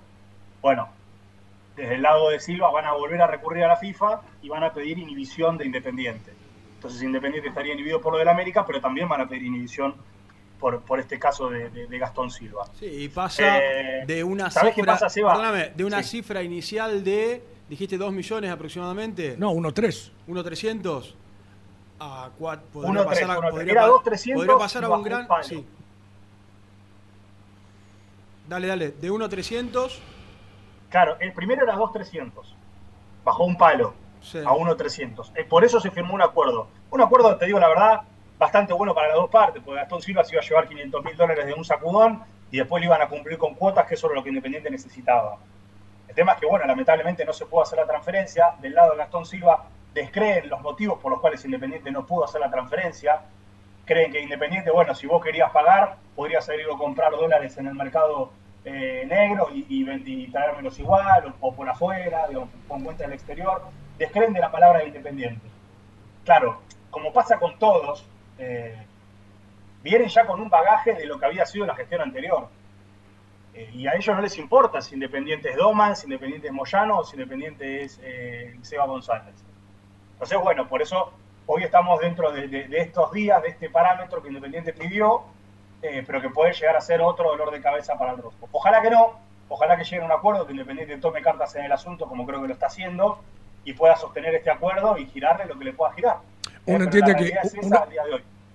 bueno, 0.62 0.90
desde 1.76 1.96
el 1.96 2.02
lado 2.02 2.30
de 2.30 2.40
Silva 2.40 2.72
van 2.72 2.86
a 2.86 2.94
volver 2.94 3.22
a 3.22 3.28
recurrir 3.28 3.64
a 3.64 3.68
la 3.68 3.76
FIFA 3.76 4.22
y 4.42 4.50
van 4.50 4.64
a 4.64 4.74
pedir 4.74 4.98
inhibición 4.98 5.58
de 5.58 5.66
Independiente. 5.66 6.32
Entonces 6.76 7.02
Independiente 7.04 7.50
estaría 7.50 7.74
inhibido 7.74 8.00
por 8.02 8.14
lo 8.14 8.20
del 8.20 8.28
América, 8.30 8.66
pero 8.66 8.80
también 8.82 9.08
van 9.10 9.22
a 9.22 9.28
pedir 9.28 9.44
inhibición 9.44 9.96
por, 10.60 10.82
por 10.82 11.00
este 11.00 11.20
caso 11.20 11.50
de, 11.50 11.70
de- 11.70 11.88
de 11.88 11.98
Gastón 12.00 12.32
Silva. 12.32 12.66
Sí, 12.80 12.86
y 12.86 13.10
pasa 13.10 13.60
Eh, 13.60 14.06
de 14.08 14.24
una 14.24 14.50
¿sabés 14.50 14.74
cifra. 14.76 14.94
qué 14.94 14.96
pasa, 15.00 15.10
Seba? 15.10 15.32
perdóname, 15.34 15.72
de 15.76 15.84
una 15.86 16.02
Sí. 16.04 16.10
cifra 16.18 16.42
inicial 16.44 17.04
de. 17.04 17.44
Dijiste 17.68 17.98
2 17.98 18.14
millones 18.14 18.52
aproximadamente. 18.52 19.36
No, 19.38 19.52
1.3. 19.52 20.12
1.300 20.28 21.14
a 22.00 22.30
4. 22.38 22.66
Podría 22.72 22.92
1.3, 22.92 23.06
pasar 23.06 23.32
a, 23.32 23.38
1.3. 23.40 23.50
podría 23.52 23.72
Era 23.72 23.82
pa- 23.82 23.88
2.300 23.88 24.34
podría 24.36 24.58
pasar 24.58 24.84
a 24.86 24.90
un 24.90 25.04
gran. 25.04 25.28
Sí. 25.42 25.66
Dale, 28.48 28.68
dale. 28.68 28.92
De 28.92 29.12
1.300. 29.12 30.00
Claro, 30.96 31.18
el 31.20 31.34
primero 31.34 31.62
era 31.62 31.76
2.300. 31.76 32.32
Bajó 33.26 33.44
un 33.44 33.58
palo 33.58 33.94
Sí. 34.22 34.38
a 34.38 34.52
1.300. 34.54 35.30
Eh, 35.36 35.44
por 35.44 35.66
eso 35.66 35.82
se 35.82 35.92
firmó 35.92 36.14
un 36.14 36.22
acuerdo. 36.22 36.70
Un 36.90 37.02
acuerdo, 37.02 37.36
te 37.36 37.48
digo 37.48 37.60
la 37.60 37.68
verdad, 37.68 38.02
bastante 38.40 38.72
bueno 38.72 38.96
para 38.96 39.10
las 39.10 39.18
dos 39.18 39.30
partes, 39.30 39.62
porque 39.62 39.82
Gastón 39.82 40.02
Silva 40.02 40.24
se 40.24 40.36
iba 40.36 40.42
a 40.42 40.46
llevar 40.48 40.70
500 40.70 41.04
mil 41.04 41.18
dólares 41.18 41.46
de 41.48 41.54
un 41.54 41.66
sacudón 41.66 42.24
y 42.50 42.60
después 42.60 42.80
le 42.80 42.86
iban 42.88 43.02
a 43.02 43.10
cumplir 43.10 43.38
con 43.38 43.56
cuotas, 43.56 43.86
que 43.88 43.96
eso 43.96 44.08
era 44.08 44.16
lo 44.16 44.24
que 44.24 44.30
Independiente 44.30 44.70
necesitaba. 44.70 45.36
El 46.08 46.16
tema 46.16 46.32
es 46.32 46.40
que, 46.40 46.46
bueno, 46.46 46.66
lamentablemente 46.66 47.26
no 47.26 47.34
se 47.34 47.46
pudo 47.46 47.64
hacer 47.64 47.78
la 47.78 47.86
transferencia. 47.88 48.56
Del 48.62 48.74
lado 48.74 48.92
de 48.92 48.98
Gastón 49.00 49.26
Silva 49.26 49.66
descreen 49.94 50.48
los 50.48 50.62
motivos 50.62 50.98
por 51.00 51.12
los 51.12 51.20
cuales 51.20 51.44
Independiente 51.44 51.92
no 51.92 52.06
pudo 52.06 52.24
hacer 52.24 52.40
la 52.40 52.50
transferencia. 52.50 53.20
Creen 53.84 54.14
que 54.14 54.22
Independiente, 54.22 54.72
bueno, 54.72 54.96
si 54.96 55.08
vos 55.08 55.22
querías 55.22 55.52
pagar, 55.52 55.98
podrías 56.16 56.48
haber 56.48 56.62
ido 56.62 56.76
a 56.76 56.78
comprar 56.78 57.12
dólares 57.12 57.58
en 57.58 57.68
el 57.68 57.74
mercado 57.76 58.32
eh, 58.66 59.06
negro 59.08 59.50
y, 59.54 59.66
y, 59.70 59.90
y 60.24 60.28
traérmelos 60.28 60.78
igual, 60.80 61.34
o, 61.42 61.48
o 61.50 61.56
por 61.56 61.70
afuera, 61.70 62.28
digamos, 62.28 62.50
con 62.68 62.84
cuenta 62.84 63.04
del 63.04 63.14
exterior. 63.14 63.62
Descreen 63.98 64.34
de 64.34 64.40
la 64.42 64.52
palabra 64.52 64.80
de 64.80 64.88
Independiente. 64.88 65.48
Claro, 66.26 66.60
como 66.90 67.14
pasa 67.14 67.38
con 67.40 67.58
todos, 67.60 68.06
eh, 68.40 68.76
vienen 69.84 70.10
ya 70.10 70.26
con 70.26 70.42
un 70.42 70.50
bagaje 70.50 70.94
de 70.94 71.06
lo 71.06 71.20
que 71.20 71.26
había 71.26 71.46
sido 71.46 71.66
la 71.66 71.76
gestión 71.76 72.02
anterior. 72.02 72.50
Eh, 73.54 73.70
y 73.74 73.88
a 73.88 73.94
ellos 73.94 74.14
no 74.16 74.22
les 74.22 74.38
importa 74.38 74.82
si 74.82 74.96
Independiente 74.96 75.50
es 75.52 75.56
Doman, 75.56 75.96
si 75.96 76.08
Independiente 76.08 76.48
es 76.48 76.54
Moyano 76.54 76.98
o 76.98 77.04
si 77.06 77.16
Independiente 77.16 77.84
es 77.84 78.00
eh, 78.04 78.58
Seba 78.64 78.86
González. 78.86 79.36
Entonces, 80.14 80.38
bueno, 80.42 80.68
por 80.68 80.82
eso 80.82 81.14
hoy 81.46 81.64
estamos 81.64 82.00
dentro 82.02 82.32
de, 82.32 82.48
de- 82.48 82.68
de 82.68 82.80
estos 82.80 83.12
días, 83.14 83.42
de 83.44 83.50
este 83.50 83.70
parámetro 83.70 84.22
que 84.22 84.28
Independiente 84.30 84.74
pidió, 84.74 85.24
eh, 85.82 86.04
pero 86.06 86.22
que 86.22 86.30
puede 86.30 86.54
llegar 86.54 86.76
a 86.76 86.82
ser 86.82 87.02
otro 87.02 87.30
dolor 87.30 87.52
de 87.52 87.62
cabeza 87.62 87.98
para 87.98 88.12
el 88.12 88.18
Rojo. 88.18 88.34
Ojalá 88.52 88.82
que 88.82 88.90
no, 88.90 89.14
ojalá 89.50 89.78
que 89.78 89.84
llegue 89.84 90.02
a 90.02 90.06
un 90.06 90.12
acuerdo, 90.12 90.46
que 90.46 90.54
Independiente 90.54 90.98
tome 90.98 91.22
cartas 91.22 91.56
en 91.56 91.66
el 91.66 91.72
asunto, 91.72 92.06
como 92.08 92.26
creo 92.26 92.42
que 92.42 92.48
lo 92.48 92.54
está 92.54 92.68
haciendo, 92.68 93.20
y 93.64 93.74
pueda 93.74 93.96
sostener 93.96 94.34
este 94.36 94.50
acuerdo 94.52 94.98
y 94.98 95.06
girarle 95.08 95.46
lo 95.46 95.58
que 95.58 95.66
le 95.66 95.74
pueda 95.74 95.92
girar. 95.94 96.18
Eh, 96.48 96.50
Uno 96.50 96.60
pero 96.66 96.84
entiende 96.86 97.16
que 97.16 97.48
es 97.48 97.54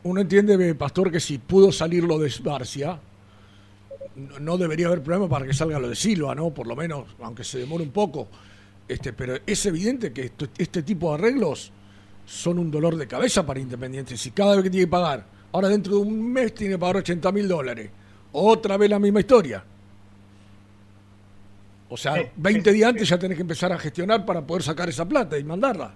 uno- 0.03 0.21
entiende, 0.23 0.75
Pastor, 0.75 1.11
que 1.13 1.21
si 1.21 1.39
pudo 1.39 1.71
salir 1.73 2.05
lo 2.05 2.19
de 2.19 2.33
Barcia, 2.43 2.99
no, 4.17 4.39
no 4.39 4.57
debería 4.59 4.87
haber 4.87 5.03
problema 5.03 5.29
para 5.29 5.47
que 5.47 5.53
salga 5.53 5.79
lo 5.79 5.89
de 5.89 5.97
Silva, 5.97 6.35
¿no? 6.35 6.51
Por 6.51 6.67
lo 6.67 6.75
menos, 6.77 7.05
aunque 7.23 7.45
se 7.45 7.59
demore 7.59 7.85
un 7.85 7.91
poco. 7.93 8.29
Este, 8.89 9.13
pero 9.13 9.37
es 9.47 9.67
evidente 9.67 10.13
que 10.13 10.23
esto- 10.27 10.47
este 10.59 10.83
tipo 10.83 11.09
de 11.11 11.15
arreglos 11.15 11.73
son 12.27 12.59
un 12.59 12.71
dolor 12.71 12.97
de 12.97 13.07
cabeza 13.07 13.45
para 13.47 13.61
Independiente. 13.61 14.17
Si 14.17 14.31
cada 14.33 14.55
vez 14.55 14.65
que 14.65 14.71
tiene 14.71 14.87
que 14.87 14.91
pagar, 14.91 15.25
ahora 15.52 15.68
dentro 15.68 15.94
de 15.94 15.98
un 16.01 16.32
mes 16.32 16.55
tiene 16.55 16.74
que 16.74 16.78
pagar 16.78 16.97
80 16.98 17.32
mil 17.32 17.48
dólares, 17.48 17.90
otra 18.32 18.77
vez 18.77 18.90
la 18.90 18.98
misma 18.98 19.20
historia. 19.20 19.64
O 21.89 21.97
sea, 21.97 22.14
Sí, 22.14 22.22
20 22.36 22.70
sí, 22.70 22.77
días 22.77 22.86
sí. 22.89 22.90
antes 22.94 23.09
ya 23.09 23.18
tenés 23.18 23.36
que 23.36 23.43
empezar 23.43 23.72
a 23.72 23.78
gestionar 23.78 24.24
para 24.24 24.43
poder 24.43 24.62
sacar 24.62 24.89
esa 24.89 25.06
plata 25.06 25.36
y 25.39 25.44
mandarla. 25.44 25.93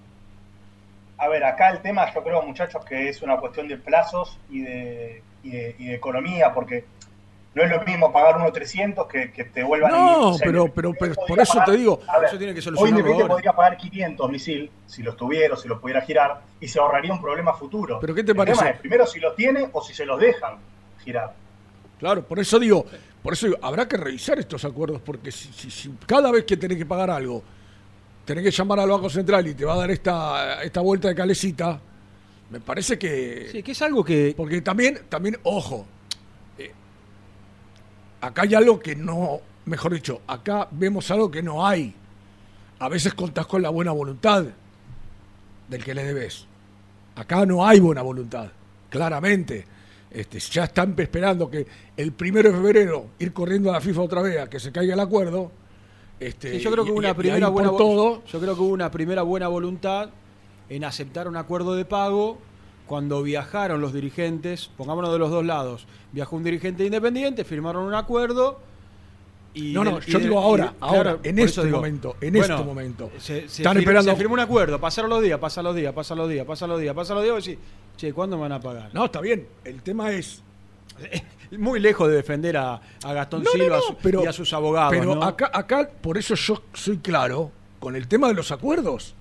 A 1.18 1.28
ver, 1.28 1.44
acá 1.44 1.70
el 1.70 1.80
tema 1.80 2.12
yo 2.12 2.22
creo, 2.24 2.42
muchachos, 2.42 2.84
que 2.84 3.08
es 3.08 3.22
una 3.22 3.36
cuestión 3.36 3.68
de 3.68 3.76
plazos 3.76 4.36
y 4.50 4.62
de, 4.62 5.22
y 5.44 5.50
de, 5.50 5.76
y 5.78 5.86
de 5.86 5.94
economía, 5.94 6.52
porque 6.52 6.84
no 7.54 7.62
es 7.62 7.70
lo 7.70 7.82
mismo 7.84 8.12
pagar 8.12 8.36
unos 8.36 8.52
300 8.52 9.06
que, 9.06 9.30
que 9.32 9.44
te 9.44 9.62
vuelvan 9.62 9.94
a 9.94 9.96
No, 9.96 10.28
o 10.30 10.34
sea, 10.34 10.46
pero, 10.46 10.72
pero, 10.72 10.92
pero 10.98 11.14
por 11.14 11.38
eso 11.40 11.52
pagar- 11.54 11.66
te 11.70 11.76
digo, 11.76 11.98
ver, 11.98 12.24
Eso 12.28 12.38
tiene 12.38 12.52
que 12.52 12.58
hoy 12.58 12.62
solucionarlo 12.62 12.88
Independiente 12.98 13.22
ahora. 13.22 13.34
podría 13.34 13.52
pagar 13.52 13.76
500 13.76 14.30
misil, 14.30 14.70
si 14.86 15.02
los 15.02 15.16
tuviera 15.16 15.54
o 15.54 15.56
si 15.56 15.68
los 15.68 15.80
pudiera 15.80 16.00
girar, 16.02 16.40
y 16.60 16.66
se 16.68 16.78
ahorraría 16.80 17.12
un 17.12 17.20
problema 17.20 17.52
futuro. 17.54 17.98
¿Pero 18.00 18.14
qué 18.14 18.24
te 18.24 18.32
El 18.32 18.36
parece? 18.36 18.58
tema 18.58 18.70
es, 18.70 18.80
primero, 18.80 19.06
si 19.06 19.20
los 19.20 19.36
tiene 19.36 19.68
o 19.72 19.82
si 19.82 19.94
se 19.94 20.04
los 20.04 20.18
dejan 20.20 20.56
girar. 21.04 21.32
Claro, 21.98 22.24
por 22.24 22.38
eso 22.40 22.58
digo, 22.58 22.84
por 23.22 23.32
eso 23.34 23.46
digo, 23.46 23.58
habrá 23.62 23.86
que 23.86 23.96
revisar 23.96 24.38
estos 24.38 24.64
acuerdos, 24.64 25.00
porque 25.00 25.30
si, 25.30 25.52
si- 25.52 25.70
si 25.70 25.90
cada 26.06 26.30
vez 26.32 26.44
que 26.44 26.56
tenés 26.56 26.76
que 26.76 26.86
pagar 26.86 27.10
algo, 27.10 27.42
tenés 28.24 28.42
que 28.42 28.50
llamar 28.50 28.80
al 28.80 28.90
Banco 28.90 29.08
Central 29.08 29.46
y 29.46 29.54
te 29.54 29.64
va 29.64 29.74
a 29.74 29.78
dar 29.78 29.90
esta, 29.90 30.62
esta 30.62 30.80
vuelta 30.80 31.08
de 31.08 31.14
calecita, 31.14 31.78
me 32.50 32.58
parece 32.60 32.98
que... 32.98 33.48
Sí, 33.52 33.62
que 33.62 33.72
es 33.72 33.82
algo 33.82 34.04
que. 34.04 34.34
Porque 34.36 34.60
también, 34.60 35.00
también, 35.08 35.36
ojo, 35.44 35.86
acá 38.26 38.42
hay 38.42 38.54
algo 38.54 38.80
que 38.80 38.96
no, 38.96 39.40
mejor 39.66 39.92
dicho, 39.92 40.22
acá 40.26 40.68
vemos 40.70 41.10
algo 41.10 41.30
que 41.30 41.42
no 41.42 41.66
hay. 41.66 41.94
A 42.78 42.88
veces 42.88 43.14
contás 43.14 43.46
con 43.46 43.62
la 43.62 43.68
buena 43.68 43.92
voluntad 43.92 44.44
del 45.68 45.84
que 45.84 45.94
le 45.94 46.04
debes. 46.04 46.46
Acá 47.16 47.44
no 47.46 47.66
hay 47.66 47.80
buena 47.80 48.02
voluntad, 48.02 48.50
claramente. 48.88 49.64
Este, 50.10 50.38
ya 50.38 50.64
están 50.64 50.94
esperando 50.96 51.50
que 51.50 51.66
el 51.96 52.12
primero 52.12 52.50
de 52.50 52.56
febrero 52.56 53.06
ir 53.18 53.32
corriendo 53.32 53.70
a 53.70 53.74
la 53.74 53.80
FIFA 53.80 54.02
otra 54.02 54.22
vez 54.22 54.40
a 54.40 54.48
que 54.48 54.58
se 54.58 54.72
caiga 54.72 54.94
el 54.94 55.00
acuerdo. 55.00 55.50
Este, 56.18 56.52
Sí, 56.52 56.60
yo 56.60 56.70
creo 56.70 56.84
que 56.84 56.92
hubo 56.92 56.98
una 56.98 57.10
y 57.10 57.14
primera 57.14 57.48
buena 57.48 57.70
todo. 57.70 58.24
Yo 58.24 58.40
creo 58.40 58.54
que 58.54 58.60
hubo 58.60 58.72
una 58.72 58.90
primera 58.90 59.22
buena 59.22 59.48
voluntad 59.48 60.10
en 60.68 60.84
aceptar 60.84 61.28
un 61.28 61.36
acuerdo 61.36 61.74
de 61.74 61.84
pago 61.84 62.38
cuando 62.86 63.22
viajaron 63.22 63.80
los 63.80 63.92
dirigentes, 63.92 64.70
pongámonos 64.76 65.12
de 65.12 65.18
los 65.18 65.30
dos 65.30 65.44
lados. 65.44 65.86
Viajó 66.12 66.36
un 66.36 66.44
dirigente 66.44 66.84
independiente, 66.84 67.44
firmaron 67.44 67.84
un 67.84 67.94
acuerdo 67.94 68.60
y 69.54 69.72
No, 69.72 69.84
no, 69.84 69.98
del- 69.98 70.08
y 70.08 70.10
yo 70.12 70.18
del- 70.18 70.28
digo 70.28 70.40
ahora, 70.40 70.72
y- 70.74 70.76
ahora, 70.80 71.02
claro, 71.12 71.20
en 71.22 71.38
este 71.38 71.64
digo, 71.64 71.76
momento, 71.78 72.16
en 72.20 72.34
bueno, 72.34 72.54
este 72.56 72.66
momento. 72.66 73.10
Se, 73.18 73.48
se 73.48 73.62
Están 73.62 73.78
esperando- 73.78 74.10
se 74.10 74.16
firmó 74.16 74.34
un 74.34 74.40
acuerdo, 74.40 74.80
pasaron 74.80 75.10
los 75.10 75.22
días, 75.22 75.38
pasan 75.38 75.64
los 75.64 75.74
días, 75.76 75.92
pasan 75.94 76.18
los 76.18 76.28
días, 76.28 76.44
pasan 76.46 76.68
los 76.68 76.80
días, 76.80 76.94
pasan 76.94 77.14
los 77.16 77.24
días, 77.24 77.34
vos 77.36 77.44
decís, 77.44 77.58
che, 77.96 78.12
¿cuándo 78.12 78.36
me 78.36 78.42
van 78.42 78.52
a 78.52 78.60
pagar? 78.60 78.90
No, 78.92 79.04
está 79.06 79.20
bien. 79.20 79.46
El 79.64 79.80
tema 79.82 80.10
es. 80.12 80.42
Muy 81.56 81.78
lejos 81.78 82.08
de 82.08 82.16
defender 82.16 82.56
a, 82.56 82.80
a 83.04 83.12
Gastón 83.12 83.44
No, 83.44 83.50
Silva 83.50 83.76
no, 83.78 83.96
pero- 84.02 84.24
y 84.24 84.26
a 84.26 84.32
sus 84.32 84.52
abogados. 84.52 84.92
Pero 84.98 85.22
acá, 85.22 85.50
acá, 85.52 85.88
por 86.00 86.18
eso 86.18 86.34
yo 86.34 86.62
soy 86.72 86.98
claro 86.98 87.52
con 87.78 87.94
el 87.94 88.08
tema 88.08 88.26
de 88.28 88.34
los 88.34 88.50
acuerdos. 88.50 89.14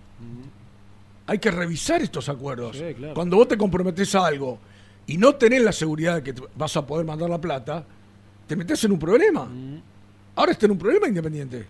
Hay 1.27 1.39
que 1.39 1.51
revisar 1.51 2.01
estos 2.01 2.27
acuerdos. 2.29 2.77
Sí, 2.77 2.93
claro. 2.95 3.13
Cuando 3.13 3.37
vos 3.37 3.47
te 3.47 3.57
comprometes 3.57 4.13
a 4.15 4.25
algo 4.25 4.59
y 5.07 5.17
no 5.17 5.35
tenés 5.35 5.61
la 5.61 5.71
seguridad 5.71 6.15
de 6.15 6.23
que 6.23 6.33
te 6.33 6.41
vas 6.55 6.75
a 6.75 6.85
poder 6.85 7.05
mandar 7.05 7.29
la 7.29 7.39
plata, 7.39 7.83
te 8.47 8.55
metes 8.55 8.83
en 8.83 8.91
un 8.91 8.99
problema. 8.99 9.47
Ahora 10.35 10.51
está 10.51 10.65
en 10.65 10.73
un 10.73 10.77
problema 10.79 11.07
independiente 11.07 11.65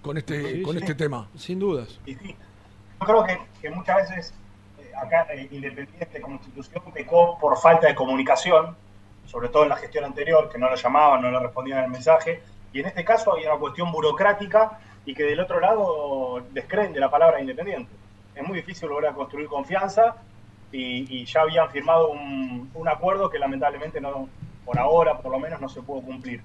con 0.00 0.16
este, 0.18 0.56
Sí, 0.56 0.62
con 0.62 0.74
sí. 0.74 0.80
este 0.82 0.94
tema. 0.94 1.28
Sin 1.36 1.58
dudas. 1.58 1.98
Y 2.06 2.14
sí, 2.14 2.34
yo 3.00 3.06
creo 3.06 3.24
que, 3.24 3.38
que 3.60 3.70
muchas 3.70 3.96
veces 4.08 4.34
eh, 4.78 4.90
acá 4.96 5.26
eh, 5.32 5.48
Independiente 5.50 6.20
como 6.20 6.36
institución 6.36 6.82
pecó 6.92 7.38
por 7.38 7.58
falta 7.58 7.86
de 7.88 7.94
comunicación, 7.94 8.76
sobre 9.26 9.48
todo 9.48 9.62
en 9.64 9.68
la 9.70 9.76
gestión 9.76 10.04
anterior, 10.04 10.48
que 10.50 10.58
no 10.58 10.68
lo 10.68 10.76
llamaban, 10.76 11.22
no 11.22 11.30
le 11.30 11.38
respondían 11.38 11.84
el 11.84 11.90
mensaje, 11.90 12.42
y 12.72 12.80
en 12.80 12.86
este 12.86 13.04
caso 13.04 13.32
había 13.32 13.50
una 13.50 13.60
cuestión 13.60 13.92
burocrática 13.92 14.78
y 15.04 15.14
que 15.14 15.24
del 15.24 15.40
otro 15.40 15.60
lado 15.60 16.42
descreen 16.52 16.92
de 16.92 17.00
la 17.00 17.10
palabra 17.10 17.40
Independiente. 17.40 17.90
Es 18.34 18.46
muy 18.46 18.56
difícil 18.56 18.88
volver 18.88 19.10
a 19.10 19.14
construir 19.14 19.46
confianza 19.46 20.16
y, 20.70 21.20
y 21.20 21.24
ya 21.24 21.42
habían 21.42 21.68
firmado 21.70 22.10
un, 22.10 22.70
un 22.74 22.88
acuerdo 22.88 23.28
que 23.28 23.38
lamentablemente 23.38 24.00
no, 24.00 24.28
por 24.64 24.78
ahora 24.78 25.18
por 25.18 25.32
lo 25.32 25.38
menos 25.38 25.60
no 25.60 25.68
se 25.68 25.82
pudo 25.82 26.02
cumplir. 26.02 26.40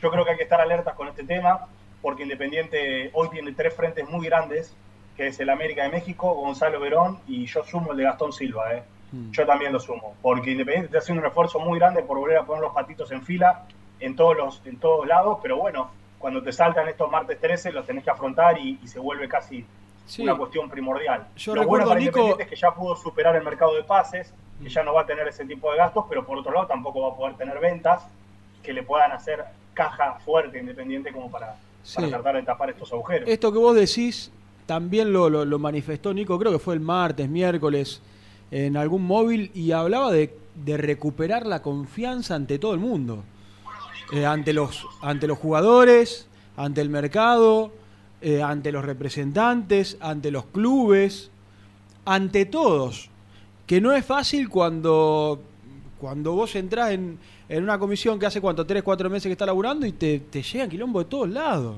Yo 0.00 0.10
creo 0.10 0.24
que 0.24 0.32
hay 0.32 0.36
que 0.36 0.44
estar 0.44 0.60
alertas 0.60 0.94
con 0.94 1.08
este 1.08 1.24
tema 1.24 1.66
porque 2.00 2.24
Independiente 2.24 3.10
hoy 3.14 3.28
tiene 3.30 3.52
tres 3.52 3.74
frentes 3.74 4.08
muy 4.08 4.26
grandes, 4.26 4.74
que 5.16 5.28
es 5.28 5.40
el 5.40 5.50
América 5.50 5.84
de 5.84 5.90
México, 5.90 6.34
Gonzalo 6.34 6.80
Verón 6.80 7.20
y 7.26 7.46
yo 7.46 7.62
sumo 7.64 7.92
el 7.92 7.98
de 7.98 8.04
Gastón 8.04 8.32
Silva. 8.32 8.74
¿eh? 8.74 8.82
Yo 9.30 9.46
también 9.46 9.72
lo 9.72 9.78
sumo, 9.78 10.14
porque 10.22 10.50
Independiente 10.50 10.86
está 10.86 10.98
haciendo 10.98 11.20
un 11.20 11.28
esfuerzo 11.28 11.60
muy 11.60 11.78
grande 11.78 12.02
por 12.02 12.18
volver 12.18 12.38
a 12.38 12.44
poner 12.44 12.62
los 12.62 12.72
patitos 12.72 13.10
en 13.12 13.22
fila 13.22 13.66
en 14.00 14.16
todos, 14.16 14.36
los, 14.36 14.62
en 14.64 14.78
todos 14.78 15.06
lados, 15.06 15.38
pero 15.42 15.58
bueno, 15.58 15.90
cuando 16.22 16.42
te 16.42 16.52
saltan 16.52 16.88
estos 16.88 17.10
martes 17.10 17.38
13 17.40 17.72
los 17.72 17.84
tenés 17.84 18.02
que 18.04 18.10
afrontar 18.10 18.56
y, 18.58 18.78
y 18.82 18.88
se 18.88 18.98
vuelve 18.98 19.28
casi 19.28 19.66
Sí. 20.06 20.22
una 20.22 20.36
cuestión 20.36 20.68
primordial. 20.70 21.26
Yo 21.36 21.54
lo 21.54 21.62
bueno 21.66 21.84
recuerdo, 21.84 21.88
para 21.90 22.00
Nico- 22.00 22.18
Independiente 22.20 22.42
es 22.44 22.48
que 22.48 22.56
ya 22.56 22.74
pudo 22.74 22.96
superar 22.96 23.36
el 23.36 23.44
mercado 23.44 23.74
de 23.74 23.84
pases, 23.84 24.32
que 24.62 24.68
ya 24.68 24.82
no 24.82 24.94
va 24.94 25.02
a 25.02 25.06
tener 25.06 25.26
ese 25.28 25.44
tipo 25.44 25.70
de 25.70 25.78
gastos, 25.78 26.06
pero 26.08 26.24
por 26.26 26.38
otro 26.38 26.52
lado 26.52 26.66
tampoco 26.66 27.02
va 27.02 27.12
a 27.12 27.16
poder 27.16 27.36
tener 27.36 27.58
ventas 27.60 28.02
que 28.62 28.72
le 28.72 28.82
puedan 28.82 29.12
hacer 29.12 29.44
caja 29.74 30.14
fuerte 30.24 30.58
Independiente 30.58 31.12
como 31.12 31.30
para, 31.30 31.56
para 31.94 32.08
tratar 32.08 32.36
de 32.36 32.42
tapar 32.42 32.70
estos 32.70 32.92
agujeros. 32.92 33.28
Esto 33.28 33.52
que 33.52 33.58
vos 33.58 33.74
decís 33.74 34.30
también 34.66 35.12
lo, 35.12 35.28
lo- 35.30 35.44
lo 35.44 35.58
manifestó 35.58 36.12
Nico, 36.14 36.38
creo 36.38 36.52
que 36.52 36.58
fue 36.58 36.74
el 36.74 36.80
martes, 36.80 37.28
miércoles, 37.28 38.00
en 38.50 38.76
algún 38.76 39.04
móvil 39.06 39.50
y 39.54 39.72
hablaba 39.72 40.10
de, 40.12 40.36
de 40.56 40.76
recuperar 40.76 41.46
la 41.46 41.62
confianza 41.62 42.34
ante 42.34 42.58
todo 42.58 42.74
el 42.74 42.80
mundo. 42.80 43.24
Eh, 44.12 44.26
ante, 44.26 44.52
los, 44.52 44.86
ante 45.00 45.26
los 45.26 45.38
jugadores, 45.38 46.26
ante 46.56 46.82
el 46.82 46.90
mercado, 46.90 47.72
eh, 48.20 48.42
ante 48.42 48.70
los 48.70 48.84
representantes, 48.84 49.96
ante 50.00 50.30
los 50.30 50.44
clubes, 50.44 51.30
ante 52.04 52.44
todos. 52.44 53.08
Que 53.66 53.80
no 53.80 53.92
es 53.92 54.04
fácil 54.04 54.50
cuando, 54.50 55.40
cuando 55.98 56.32
vos 56.32 56.54
entrás 56.56 56.90
en, 56.90 57.18
en 57.48 57.62
una 57.64 57.78
comisión 57.78 58.18
que 58.18 58.26
hace 58.26 58.42
cuánto, 58.42 58.66
tres, 58.66 58.82
cuatro 58.82 59.08
meses 59.08 59.28
que 59.28 59.32
está 59.32 59.46
laburando 59.46 59.86
y 59.86 59.92
te, 59.92 60.20
te 60.20 60.42
llegan 60.42 60.68
quilombo 60.68 60.98
de 60.98 61.06
todos 61.06 61.30
lados. 61.30 61.76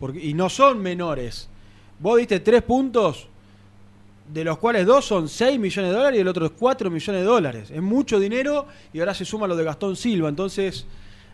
Porque, 0.00 0.18
y 0.24 0.34
no 0.34 0.48
son 0.48 0.82
menores. 0.82 1.48
Vos 2.00 2.18
diste 2.18 2.40
tres 2.40 2.62
puntos, 2.62 3.28
de 4.32 4.44
los 4.44 4.58
cuales 4.58 4.84
dos 4.84 5.04
son 5.04 5.28
6 5.28 5.58
millones 5.58 5.90
de 5.90 5.96
dólares 5.96 6.18
y 6.18 6.20
el 6.20 6.28
otro 6.28 6.46
es 6.46 6.52
4 6.58 6.90
millones 6.90 7.22
de 7.22 7.26
dólares. 7.26 7.70
Es 7.70 7.82
mucho 7.82 8.18
dinero 8.18 8.66
y 8.92 8.98
ahora 9.00 9.14
se 9.14 9.24
suma 9.24 9.46
lo 9.46 9.56
de 9.56 9.64
Gastón 9.64 9.96
Silva. 9.96 10.28
Entonces, 10.28 10.86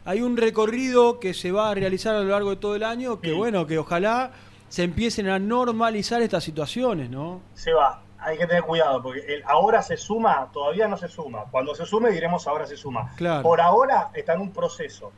hay 0.05 0.21
un 0.23 0.37
recorrido 0.37 1.19
que 1.21 1.35
se 1.35 1.51
va 1.53 1.71
a 1.71 1.75
realizar 1.75 2.15
a 2.15 2.21
lo 2.21 2.31
largo 2.31 2.51
de 2.51 2.57
todo 2.57 2.75
el 2.77 2.83
año 2.85 3.21
que, 3.21 3.33
bueno, 3.33 3.67
que 3.67 3.79
ojalá 3.79 4.33
se 4.69 4.83
empiecen 4.83 5.29
a 5.29 5.39
normalizar 5.39 6.21
estas 6.23 6.45
situaciones, 6.45 7.09
¿no? 7.11 7.41
Se 7.55 7.73
va, 7.73 8.03
hay 8.19 8.37
que 8.37 8.47
tener 8.47 8.63
cuidado, 8.65 9.03
porque 9.03 9.21
el 9.35 9.43
ahora 9.47 9.83
se 9.83 9.97
suma, 9.97 10.49
todavía 10.53 10.89
no 10.89 10.97
se 10.97 11.09
suma. 11.09 11.45
Cuando 11.51 11.75
se 11.75 11.87
sume 11.87 12.11
diremos 12.11 12.47
ahora 12.47 12.67
se 12.67 12.77
suma. 12.77 13.13
Claro. 13.17 13.43
Por 13.43 13.61
ahora 13.61 14.11
está 14.15 14.35
en 14.35 14.41
un 14.41 14.53
proceso 14.53 15.13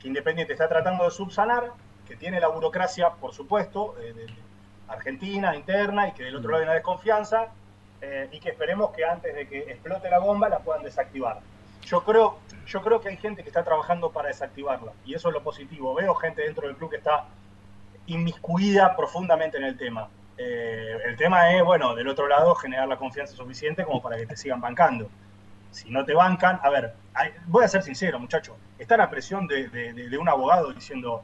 que 0.00 0.08
Independiente 0.08 0.52
está 0.52 0.68
tratando 0.68 1.04
de 1.04 1.10
subsanar, 1.10 1.72
que 2.06 2.14
tiene 2.16 2.38
la 2.40 2.48
burocracia, 2.48 3.10
por 3.10 3.34
supuesto, 3.34 3.96
eh, 4.00 4.12
de- 4.12 4.26
de 4.26 4.32
argentina, 4.88 5.56
interna, 5.56 6.08
y 6.08 6.12
que 6.12 6.22
del 6.22 6.36
otro 6.36 6.50
lado 6.50 6.60
hay 6.62 6.66
una 6.66 6.74
desconfianza, 6.74 7.48
eh, 8.00 8.28
y 8.30 8.38
que 8.38 8.50
esperemos 8.50 8.90
que 8.94 9.04
antes 9.04 9.34
de 9.34 9.48
que 9.48 9.58
explote 9.58 10.08
la 10.08 10.20
bomba 10.20 10.48
la 10.48 10.60
puedan 10.60 10.84
desactivar. 10.84 11.40
Yo 11.86 12.04
creo, 12.04 12.38
yo 12.66 12.82
creo 12.82 13.00
que 13.00 13.08
hay 13.08 13.16
gente 13.16 13.42
que 13.42 13.48
está 13.48 13.62
trabajando 13.64 14.10
para 14.10 14.28
desactivarla, 14.28 14.92
y 15.04 15.14
eso 15.14 15.28
es 15.28 15.34
lo 15.34 15.42
positivo. 15.42 15.94
Veo 15.94 16.14
gente 16.14 16.42
dentro 16.42 16.66
del 16.66 16.76
club 16.76 16.90
que 16.90 16.96
está 16.96 17.26
inmiscuida 18.06 18.94
profundamente 18.96 19.56
en 19.58 19.64
el 19.64 19.76
tema. 19.76 20.08
Eh, 20.38 20.98
el 21.06 21.16
tema 21.16 21.52
es, 21.52 21.62
bueno, 21.64 21.94
del 21.94 22.08
otro 22.08 22.28
lado, 22.28 22.54
generar 22.54 22.86
la 22.88 22.96
confianza 22.96 23.34
suficiente 23.34 23.84
como 23.84 24.02
para 24.02 24.16
que 24.16 24.26
te 24.26 24.36
sigan 24.36 24.60
bancando. 24.60 25.08
Si 25.70 25.90
no 25.90 26.04
te 26.04 26.14
bancan, 26.14 26.60
a 26.62 26.70
ver, 26.70 26.94
hay- 27.14 27.32
voy 27.46 27.64
a 27.64 27.68
ser 27.68 27.82
sincero, 27.82 28.18
muchachos, 28.18 28.56
está 28.78 28.96
la 28.96 29.10
presión 29.10 29.46
de, 29.46 29.68
de- 29.68 29.92
de- 29.92 30.08
de 30.08 30.18
un 30.18 30.28
abogado 30.28 30.72
diciendo, 30.72 31.22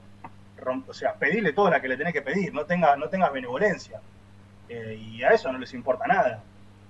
rom- 0.59 0.85
o 0.89 0.95
sea, 0.95 1.15
pedirle 1.15 1.53
toda 1.53 1.71
la 1.71 1.81
que 1.81 1.89
le 1.89 1.97
tenés 1.97 2.13
que 2.13 2.23
pedir, 2.23 2.53
no 2.53 2.65
tenga, 2.65 2.97
no 2.97 3.09
tengas 3.09 3.33
benevolencia. 3.33 4.01
Eh, 4.69 4.95
y 4.99 5.23
a 5.23 5.29
eso 5.31 5.51
no 5.53 5.59
les 5.59 5.73
importa 5.75 6.07
nada. 6.07 6.43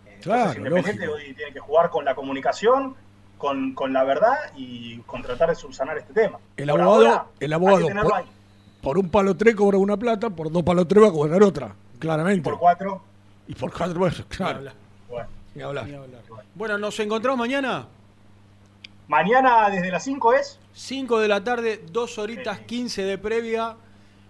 Eh, 0.06 0.18
Claro, 0.22 0.40
entonces, 0.52 0.58
Independiente 0.58 1.06
lógico. 1.06 1.28
hoy 1.28 1.34
tiene 1.34 1.52
que 1.52 1.60
jugar 1.60 1.90
con 1.90 2.04
la 2.04 2.14
comunicación, 2.14 2.94
con, 3.42 3.74
con 3.74 3.92
la 3.92 4.04
verdad 4.04 4.36
y 4.56 4.98
con 4.98 5.20
tratar 5.20 5.48
de 5.48 5.56
subsanar 5.56 5.98
este 5.98 6.12
tema. 6.12 6.38
El 6.56 6.68
Por 6.68 6.80
abogado, 6.80 7.08
ahora, 7.08 7.26
el 7.40 7.52
abogado 7.52 7.88
por, 8.80 8.98
un 8.98 9.10
palo 9.10 9.36
tres 9.36 9.56
cobra 9.56 9.78
una 9.78 9.96
plata, 9.96 10.30
por 10.30 10.52
dos 10.52 10.62
palos 10.62 10.86
tres 10.86 11.02
va 11.02 11.08
a 11.08 11.10
cobrar 11.10 11.42
otra, 11.42 11.74
claramente. 11.98 12.48
Por 12.48 12.56
cuatro. 12.56 13.02
Y 13.48 13.54
por 13.56 13.72
cuatro, 13.72 13.98
bueno, 13.98 14.16
claro. 14.28 14.60
Bueno. 15.10 15.28
Ni 15.56 15.62
hablar. 15.62 15.88
Bueno, 16.54 16.78
nos 16.78 17.00
encontramos 17.00 17.36
mañana. 17.36 17.88
Mañana 19.08 19.68
desde 19.70 19.90
las 19.90 20.04
5 20.04 20.34
es. 20.34 20.60
5 20.74 21.18
de 21.18 21.26
la 21.26 21.42
tarde, 21.42 21.84
2 21.90 22.18
horitas 22.18 22.60
15 22.60 23.02
de 23.02 23.18
previa. 23.18 23.74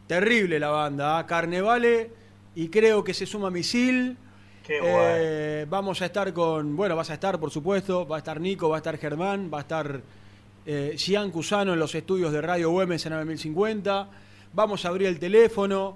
Terrible 0.06 0.59
la 0.59 0.70
banda, 0.70 1.18
¿ah? 1.18 1.26
Carnevale 1.26 2.10
y 2.55 2.68
creo 2.68 3.05
que 3.05 3.12
se 3.12 3.26
suma 3.26 3.51
Misil. 3.51 4.16
Qué 4.66 4.78
Eh, 4.82 5.66
Vamos 5.68 6.01
a 6.02 6.06
estar 6.06 6.32
con, 6.32 6.76
bueno, 6.76 6.97
vas 6.97 7.10
a 7.10 7.14
estar 7.14 7.39
por 7.40 7.51
supuesto, 7.51 8.06
va 8.06 8.16
a 8.16 8.18
estar 8.18 8.40
Nico, 8.40 8.68
va 8.68 8.76
a 8.76 8.78
estar 8.78 8.97
Germán, 8.98 9.51
va 9.52 9.59
a 9.59 9.60
estar 9.62 10.01
eh, 10.66 10.94
Gian 10.97 11.30
Cusano 11.30 11.72
en 11.72 11.78
los 11.78 11.94
estudios 11.94 12.32
de 12.32 12.40
Radio 12.40 12.70
Güemes 12.70 13.05
en 13.06 13.12
9050. 13.12 14.09
Vamos 14.52 14.84
a 14.84 14.89
abrir 14.89 15.09
el 15.09 15.18
teléfono. 15.18 15.94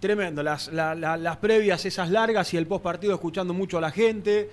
Tremendo, 0.00 0.42
las, 0.42 0.68
la- 0.72 0.94
la- 0.96 1.16
las 1.16 1.36
previas 1.36 1.84
esas 1.84 2.10
largas 2.10 2.52
y 2.54 2.56
el 2.56 2.66
post 2.66 2.82
partido 2.82 3.14
escuchando 3.14 3.54
mucho 3.54 3.78
a 3.78 3.80
la 3.80 3.90
gente. 3.92 4.50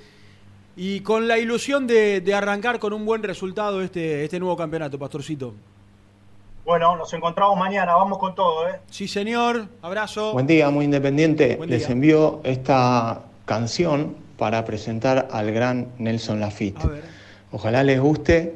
Y 0.76 0.99
con 1.01 1.27
la 1.27 1.38
ilusión 1.39 1.88
de, 1.88 2.21
de 2.21 2.34
arrancar 2.34 2.77
con 2.80 2.93
un 2.93 3.05
buen 3.05 3.23
resultado 3.23 3.81
este, 3.81 4.23
este 4.23 4.39
nuevo 4.39 4.55
campeonato, 4.55 4.99
Pastorcito. 4.99 5.53
Bueno, 6.63 6.95
nos 6.95 7.11
encontramos 7.13 7.57
mañana, 7.57 7.95
vamos 7.95 8.19
con 8.19 8.35
todo, 8.35 8.67
¿eh? 8.69 8.80
Sí, 8.91 9.07
señor. 9.07 9.65
Abrazo. 9.81 10.34
Buen 10.34 10.45
día, 10.45 10.69
muy 10.69 10.85
independiente. 10.85 11.55
Buen 11.55 11.67
día. 11.69 11.80
Les 11.80 11.89
envío 11.89 12.41
esta 12.43 13.23
canción 13.49 14.15
para 14.38 14.63
presentar 14.63 15.27
al 15.31 15.51
gran 15.51 15.88
Nelson 15.97 16.39
Lafitte. 16.39 16.88
Ojalá 17.51 17.84
les 17.84 17.99
guste 17.99 18.53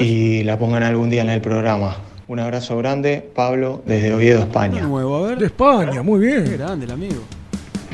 y 0.00 0.42
la 0.44 0.58
pongan 0.58 0.82
algún 0.82 1.08
día 1.08 1.22
en 1.22 1.30
el 1.30 1.40
programa. 1.40 1.96
Un 2.28 2.38
abrazo 2.38 2.76
grande, 2.76 3.26
Pablo, 3.34 3.82
desde 3.86 4.12
Oviedo, 4.12 4.40
España. 4.40 4.82
nuevo, 4.82 5.16
a 5.16 5.28
ver. 5.28 5.38
De 5.38 5.46
España, 5.46 6.02
muy 6.02 6.20
bien. 6.20 6.44
Qué 6.44 6.58
grande 6.58 6.84
el 6.84 6.90
amigo. 6.90 7.22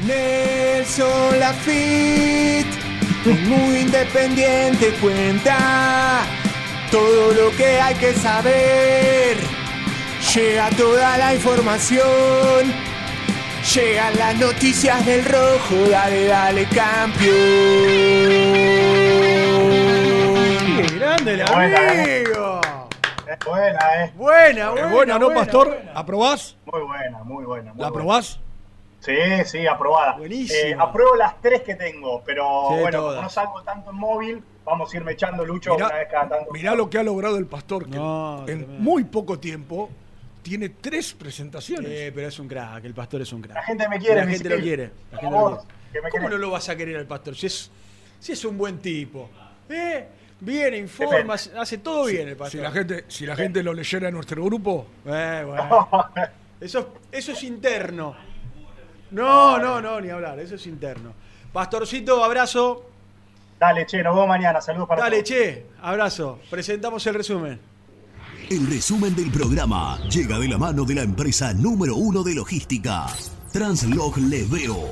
Nelson 0.04 1.38
Lafitte, 1.38 2.74
muy 3.24 3.78
independiente, 3.82 4.92
cuenta 5.00 6.22
todo 6.90 7.32
lo 7.32 7.56
que 7.56 7.80
hay 7.80 7.94
que 7.94 8.12
saber. 8.14 9.36
Llega 10.34 10.68
toda 10.70 11.16
la 11.16 11.32
información, 11.32 12.72
llegan 13.72 14.16
las 14.16 14.36
noticias 14.38 15.04
del 15.06 15.24
rojo, 15.24 15.88
dale, 15.90 16.26
dale, 16.26 16.66
campeón. 16.66 17.34
Qué 20.76 20.98
grande 20.98 21.32
el 21.34 21.44
Buena, 21.44 21.90
amigo. 21.90 22.60
Es 23.26 23.38
buena, 23.46 24.04
¿eh? 24.04 24.12
Buena, 24.16 24.64
Es 24.66 24.70
buena. 24.72 24.88
buena, 24.88 25.18
¿no, 25.18 25.26
buena, 25.26 25.40
Pastor? 25.40 25.68
buena. 25.68 25.92
¿Aprobás? 25.94 26.56
Muy 26.66 26.80
buena, 26.82 27.24
muy 27.24 27.44
buena. 27.44 27.72
muy 27.72 27.80
¿La 27.82 27.88
buena. 27.88 28.02
aprobás? 28.02 28.40
Sí, 29.00 29.12
sí, 29.44 29.66
aprobada. 29.66 30.16
Buenísima. 30.16 30.58
Eh, 30.58 30.76
apruebo 30.78 31.14
las 31.16 31.40
tres 31.40 31.62
que 31.62 31.74
tengo, 31.74 32.22
pero 32.24 32.68
Sí, 32.70 32.74
bueno, 32.80 33.02
como 33.02 33.22
no 33.22 33.28
salgo 33.28 33.62
tanto 33.62 33.90
en 33.90 33.96
móvil, 33.96 34.42
vamos 34.64 34.92
a 34.92 34.96
irme 34.96 35.12
echando 35.12 35.44
lucho 35.44 35.74
Mirá, 35.74 35.86
una 35.86 35.94
vez 35.96 36.08
cada 36.10 36.28
tanto. 36.28 36.50
mirá 36.52 36.74
lo 36.74 36.88
que 36.88 36.98
ha 36.98 37.02
logrado 37.02 37.36
el 37.36 37.46
Pastor, 37.46 37.84
que 37.84 37.96
No, 37.96 38.40
en 38.40 38.46
tremendo. 38.46 38.72
muy 38.82 39.04
poco 39.04 39.38
tiempo 39.38 39.90
tiene 40.44 40.68
tres 40.68 41.14
presentaciones. 41.14 41.90
Eh, 41.90 42.12
pero 42.14 42.28
es 42.28 42.38
un 42.38 42.46
crack, 42.46 42.84
el 42.84 42.94
pastor 42.94 43.22
es 43.22 43.32
un 43.32 43.40
crack. 43.42 43.56
La 43.56 43.62
gente 43.64 43.88
me 43.88 43.98
quiere, 43.98 44.20
La 44.20 44.26
gente 44.30 44.48
lo 44.50 44.60
quiere. 44.60 44.90
La 45.10 45.18
gente 45.18 45.34
lo 45.34 45.42
favor, 45.42 45.62
quiere. 45.90 46.10
¿Cómo 46.10 46.28
no 46.28 46.38
lo 46.38 46.50
vas 46.50 46.68
a 46.68 46.76
querer 46.76 46.96
al 46.98 47.06
pastor? 47.06 47.34
Si 47.34 47.46
es, 47.46 47.70
si 48.20 48.32
es 48.32 48.44
un 48.44 48.56
buen 48.58 48.78
tipo. 48.78 49.30
¿Eh? 49.68 50.06
Viene, 50.40 50.76
informa, 50.76 51.34
hace 51.34 51.78
todo 51.78 52.04
bien 52.06 52.28
el 52.28 52.36
pastor. 52.36 52.60
Si 52.60 52.62
la 52.62 52.70
gente, 52.70 53.04
si 53.08 53.24
la 53.26 53.34
gente 53.34 53.62
lo 53.62 53.72
leyera 53.72 54.08
en 54.08 54.14
nuestro 54.14 54.44
grupo, 54.44 54.86
Eh, 55.06 55.42
bueno. 55.46 56.10
Eso, 56.60 56.94
eso 57.12 57.32
es 57.32 57.42
interno. 57.42 58.14
No, 59.10 59.58
no, 59.58 59.80
no, 59.82 60.00
ni 60.00 60.08
hablar, 60.08 60.38
eso 60.38 60.54
es 60.54 60.66
interno. 60.66 61.12
Pastorcito, 61.52 62.24
abrazo. 62.24 62.88
Dale, 63.58 63.84
che, 63.86 64.02
nos 64.02 64.14
vemos 64.14 64.28
mañana. 64.28 64.60
Saludos 64.62 64.88
para 64.88 65.02
Dale, 65.02 65.16
todos. 65.22 65.28
che, 65.28 65.66
abrazo. 65.82 66.40
Presentamos 66.48 67.06
el 67.06 67.14
resumen. 67.14 67.60
El 68.50 68.66
resumen 68.66 69.14
del 69.16 69.30
programa 69.30 69.98
llega 70.08 70.38
de 70.38 70.48
la 70.48 70.58
mano 70.58 70.84
de 70.84 70.94
la 70.94 71.02
empresa 71.02 71.52
número 71.54 71.96
uno 71.96 72.22
de 72.22 72.34
logística, 72.34 73.06
Translog 73.52 74.18
Leveo. 74.18 74.90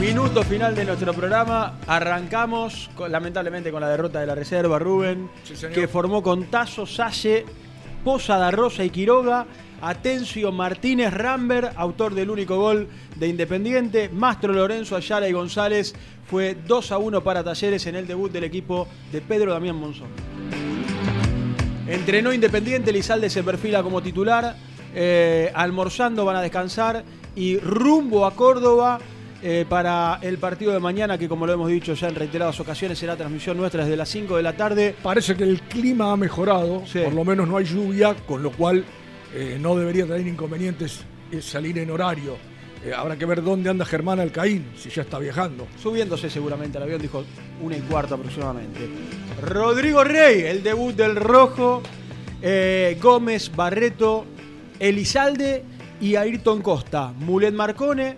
Minuto 0.00 0.42
final 0.42 0.74
de 0.74 0.84
nuestro 0.84 1.14
programa. 1.14 1.78
Arrancamos, 1.86 2.90
con- 2.96 3.12
lamentablemente, 3.12 3.70
con 3.70 3.80
la 3.80 3.88
derrota 3.88 4.20
de 4.20 4.26
la 4.26 4.34
reserva, 4.34 4.78
Rubén, 4.78 5.30
Sí, 5.44 5.54
señor. 5.54 5.74
que 5.74 5.86
formó 5.88 6.22
con 6.22 6.44
Tazo, 6.46 6.86
Salle, 6.86 7.44
Posada 8.04 8.50
Rosa 8.50 8.84
y 8.84 8.90
Quiroga. 8.90 9.46
Atencio 9.80 10.52
Martínez 10.52 11.12
Rambert, 11.12 11.72
autor 11.76 12.14
del 12.14 12.30
único 12.30 12.56
gol 12.56 12.88
de 13.16 13.28
Independiente. 13.28 14.08
Mastro 14.08 14.52
Lorenzo 14.52 14.96
Ayala 14.96 15.28
y 15.28 15.32
González. 15.32 15.94
Fue 16.28 16.56
2 16.66 16.92
a 16.92 16.98
1 16.98 17.22
para 17.24 17.42
Talleres 17.44 17.84
en 17.86 17.96
el 17.96 18.06
debut 18.06 18.30
del 18.30 18.44
equipo 18.44 18.86
de 19.10 19.20
Pedro 19.20 19.52
Damián 19.52 19.76
Monzón. 19.76 20.08
Entrenó 21.86 22.32
Independiente, 22.32 22.92
Lizalde 22.92 23.28
se 23.30 23.42
perfila 23.42 23.82
como 23.82 24.02
titular. 24.02 24.56
eh, 24.94 25.50
almorzando 25.54 26.24
van 26.26 26.36
a 26.36 26.42
descansar 26.42 27.02
y 27.34 27.56
rumbo 27.56 28.26
a 28.26 28.34
Córdoba 28.34 28.98
eh, 29.42 29.64
para 29.66 30.18
el 30.20 30.36
partido 30.36 30.70
de 30.72 30.80
mañana, 30.80 31.16
que 31.16 31.28
como 31.30 31.46
lo 31.46 31.54
hemos 31.54 31.70
dicho 31.70 31.94
ya 31.94 32.08
en 32.08 32.14
reiteradas 32.14 32.60
ocasiones, 32.60 32.98
será 32.98 33.16
transmisión 33.16 33.56
nuestra 33.56 33.84
desde 33.84 33.96
las 33.96 34.10
5 34.10 34.36
de 34.36 34.42
la 34.42 34.52
tarde. 34.54 34.94
parece 35.02 35.34
que 35.34 35.44
el 35.44 35.62
clima 35.62 36.12
ha 36.12 36.16
mejorado, 36.18 36.82
Sí. 36.86 36.98
por 37.00 37.14
lo 37.14 37.24
menos 37.24 37.48
no 37.48 37.56
hay 37.56 37.64
lluvia, 37.64 38.14
con 38.26 38.42
lo 38.42 38.52
cual 38.52 38.84
eh, 39.34 39.56
no 39.58 39.74
debería 39.76 40.04
tener 40.06 40.26
inconvenientes 40.26 41.00
salir 41.40 41.78
en 41.78 41.90
horario. 41.90 42.36
Eh, 42.84 42.92
habrá 42.94 43.16
que 43.16 43.24
ver 43.26 43.42
dónde 43.42 43.70
anda 43.70 43.84
Germán 43.84 44.18
Alcaín, 44.18 44.72
si 44.76 44.90
ya 44.90 45.02
está 45.02 45.18
viajando. 45.18 45.68
Subiéndose 45.80 46.28
seguramente 46.28 46.78
al 46.78 46.84
avión, 46.84 47.00
dijo 47.00 47.24
una 47.60 47.76
y 47.76 47.80
cuarto 47.80 48.14
aproximadamente. 48.16 48.88
Rodrigo 49.40 50.02
Rey, 50.02 50.42
el 50.42 50.62
debut 50.62 50.94
del 50.94 51.16
Rojo. 51.16 51.82
eh, 52.44 52.98
Gómez, 53.00 53.54
Barreto, 53.54 54.24
Elizalde 54.80 55.62
y 56.00 56.16
Ayrton 56.16 56.60
Costa. 56.60 57.12
Mulet 57.16 57.54
Marcone, 57.54 58.16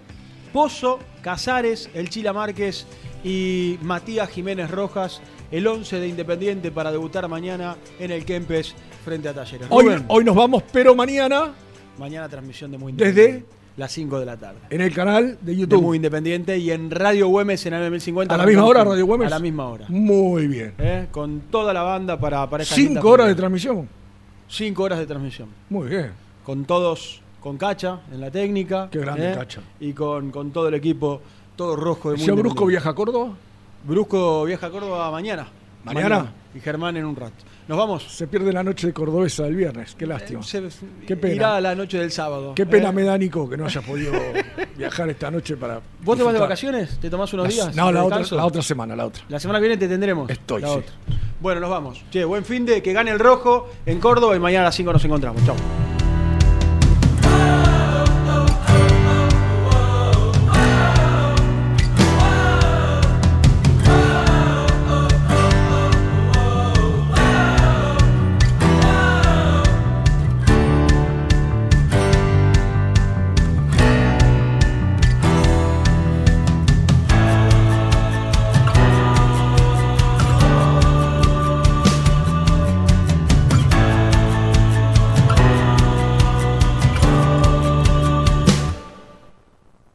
Pozo, 0.51 0.99
Casares, 1.21 1.91
El 1.93 2.09
Chila 2.09 2.33
Márquez 2.33 2.87
y 3.23 3.79
Matías 3.83 4.31
Jiménez 4.31 4.71
Rojas. 4.71 5.21
El 5.51 5.67
11 5.67 6.01
de 6.01 6.09
Independiente 6.09 6.71
para 6.73 6.91
debutar 6.91 7.29
mañana 7.29 7.77
en 7.99 8.11
el 8.11 8.25
Kempes 8.25 8.75
frente 9.05 9.29
a 9.29 9.35
Talleres. 9.35 9.67
Hoy, 9.71 9.95
hoy 10.09 10.25
nos 10.25 10.35
vamos, 10.35 10.63
pero 10.73 10.95
mañana 10.95 11.53
mañana 11.99 12.29
transmisión 12.29 12.71
de 12.71 12.79
Muy 12.79 12.93
Desde-. 12.95 13.45
Las 13.77 13.93
5 13.93 14.21
de 14.21 14.27
la 14.27 14.37
tarde. 14.37 14.59
en 14.71 14.81
el 14.81 14.95
canal 14.95 15.39
de 15.41 15.53
De 15.53 15.57
YouTube. 15.57 15.83
Muy 15.83 15.97
Independiente 15.97 16.57
y 16.59 16.71
en 16.71 16.91
Radio 16.91 17.29
Güemes 17.29 17.65
en 17.67 17.75
el 17.75 17.91
1050. 17.91 18.35
¿A 18.35 18.39
la 18.39 18.47
misma 18.47 18.65
hora, 18.65 18.85
Radio 18.85 19.07
Güemes? 19.07 19.27
A 19.27 19.31
la 19.31 19.39
misma 19.41 19.67
hora. 19.69 19.87
Muy 19.89 20.47
bien. 20.47 20.75
¿eh? 20.79 21.09
Con 21.11 21.41
toda 21.51 21.73
la 21.73 21.83
banda 21.83 22.19
para, 22.19 22.49
para 22.49 22.63
esta 22.63 22.75
Cinco 22.75 23.11
horas 23.11 23.29
de 23.29 23.35
transmisión. 23.35 23.89
Cinco 24.49 24.85
horas 24.85 24.99
de 24.99 25.07
transmisión. 25.07 25.49
Muy 25.71 25.89
bien. 25.89 26.13
Con 26.45 26.65
todos, 26.65 27.21
con 27.41 27.57
Cacha 27.57 28.01
en 28.13 28.21
la 28.21 28.31
técnica. 28.31 28.89
Qué 28.91 28.99
grande 29.01 29.33
¿eh? 29.33 29.35
Cacha. 29.35 29.61
Y 29.81 29.93
con, 29.93 30.31
con 30.31 30.51
todo 30.53 30.69
el 30.69 30.75
equipo, 30.75 31.21
todo 31.57 31.75
rojo 31.75 32.11
de 32.13 32.19
Muy 32.19 32.27
¿Ya 32.27 32.33
Brusco 32.35 32.67
viaja 32.67 32.91
a 32.91 32.95
Córdoba? 32.95 33.33
Brusco 33.85 34.45
viaja 34.45 34.67
a 34.67 34.71
Córdoba 34.71 35.11
mañana. 35.11 35.49
¿Mañana? 35.85 36.33
Y 36.55 36.61
Germán 36.61 36.97
en 36.97 37.05
un 37.05 37.17
rato. 37.17 37.35
Nos 37.67 37.79
vamos. 37.79 38.03
Se 38.05 38.27
pierde 38.27 38.53
la 38.53 38.63
noche 38.63 38.89
de 38.89 38.93
cordobesa 38.93 39.45
del 39.45 39.57
viernes. 39.57 39.95
Qué 39.99 40.07
lástima. 40.07 40.43
Se- 40.43 40.63
Qué 41.07 41.17
pena. 41.17 41.35
Irá 41.35 41.57
a 41.57 41.61
la 41.61 41.75
noche 41.75 41.99
del 41.99 42.11
sábado. 42.13 42.53
Qué 42.55 42.67
pena 42.67 42.91
¿eh? 42.91 42.93
me 42.93 43.03
da, 43.05 43.17
Nico, 43.17 43.49
que 43.49 43.57
no 43.57 43.65
haya 43.67 43.81
podido 43.81 44.13
viajar 44.77 45.09
esta 45.09 45.31
noche 45.31 45.57
para. 45.57 45.81
¿Vos 46.03 46.17
te 46.19 46.23
vas 46.25 46.35
de 46.35 46.41
vacaciones? 46.41 46.99
¿Te 47.01 47.09
tomás 47.09 47.33
unos 47.33 47.49
días? 47.49 47.75
No, 47.75 47.91
la 47.91 48.05
otra, 48.05 48.21
la 48.37 48.45
otra 48.45 48.61
semana, 48.63 48.95
la 48.95 49.07
otra. 49.07 49.23
La 49.29 49.41
semana 49.41 49.59
que 49.61 49.69
viene 49.69 49.79
te 49.79 49.89
tendremos. 49.89 50.29
Estoy, 50.29 50.61
La 50.63 50.69
sí. 50.69 50.75
otra. 50.79 50.93
Bueno, 51.41 51.61
nos 51.61 51.71
vamos. 51.71 52.03
Che, 52.11 52.25
buen 52.25 52.45
fin 52.45 52.67
de 52.67 52.83
que 52.83 52.93
gane 52.93 53.11
el 53.11 53.19
rojo 53.19 53.69
en 53.87 53.99
Córdoba 54.01 54.37
y 54.37 54.41
mañana 54.41 54.63
a 54.63 54.65
las 54.67 54.75
5 54.75 54.93
nos 54.93 55.05
encontramos. 55.05 55.45
Chao. 55.45 55.57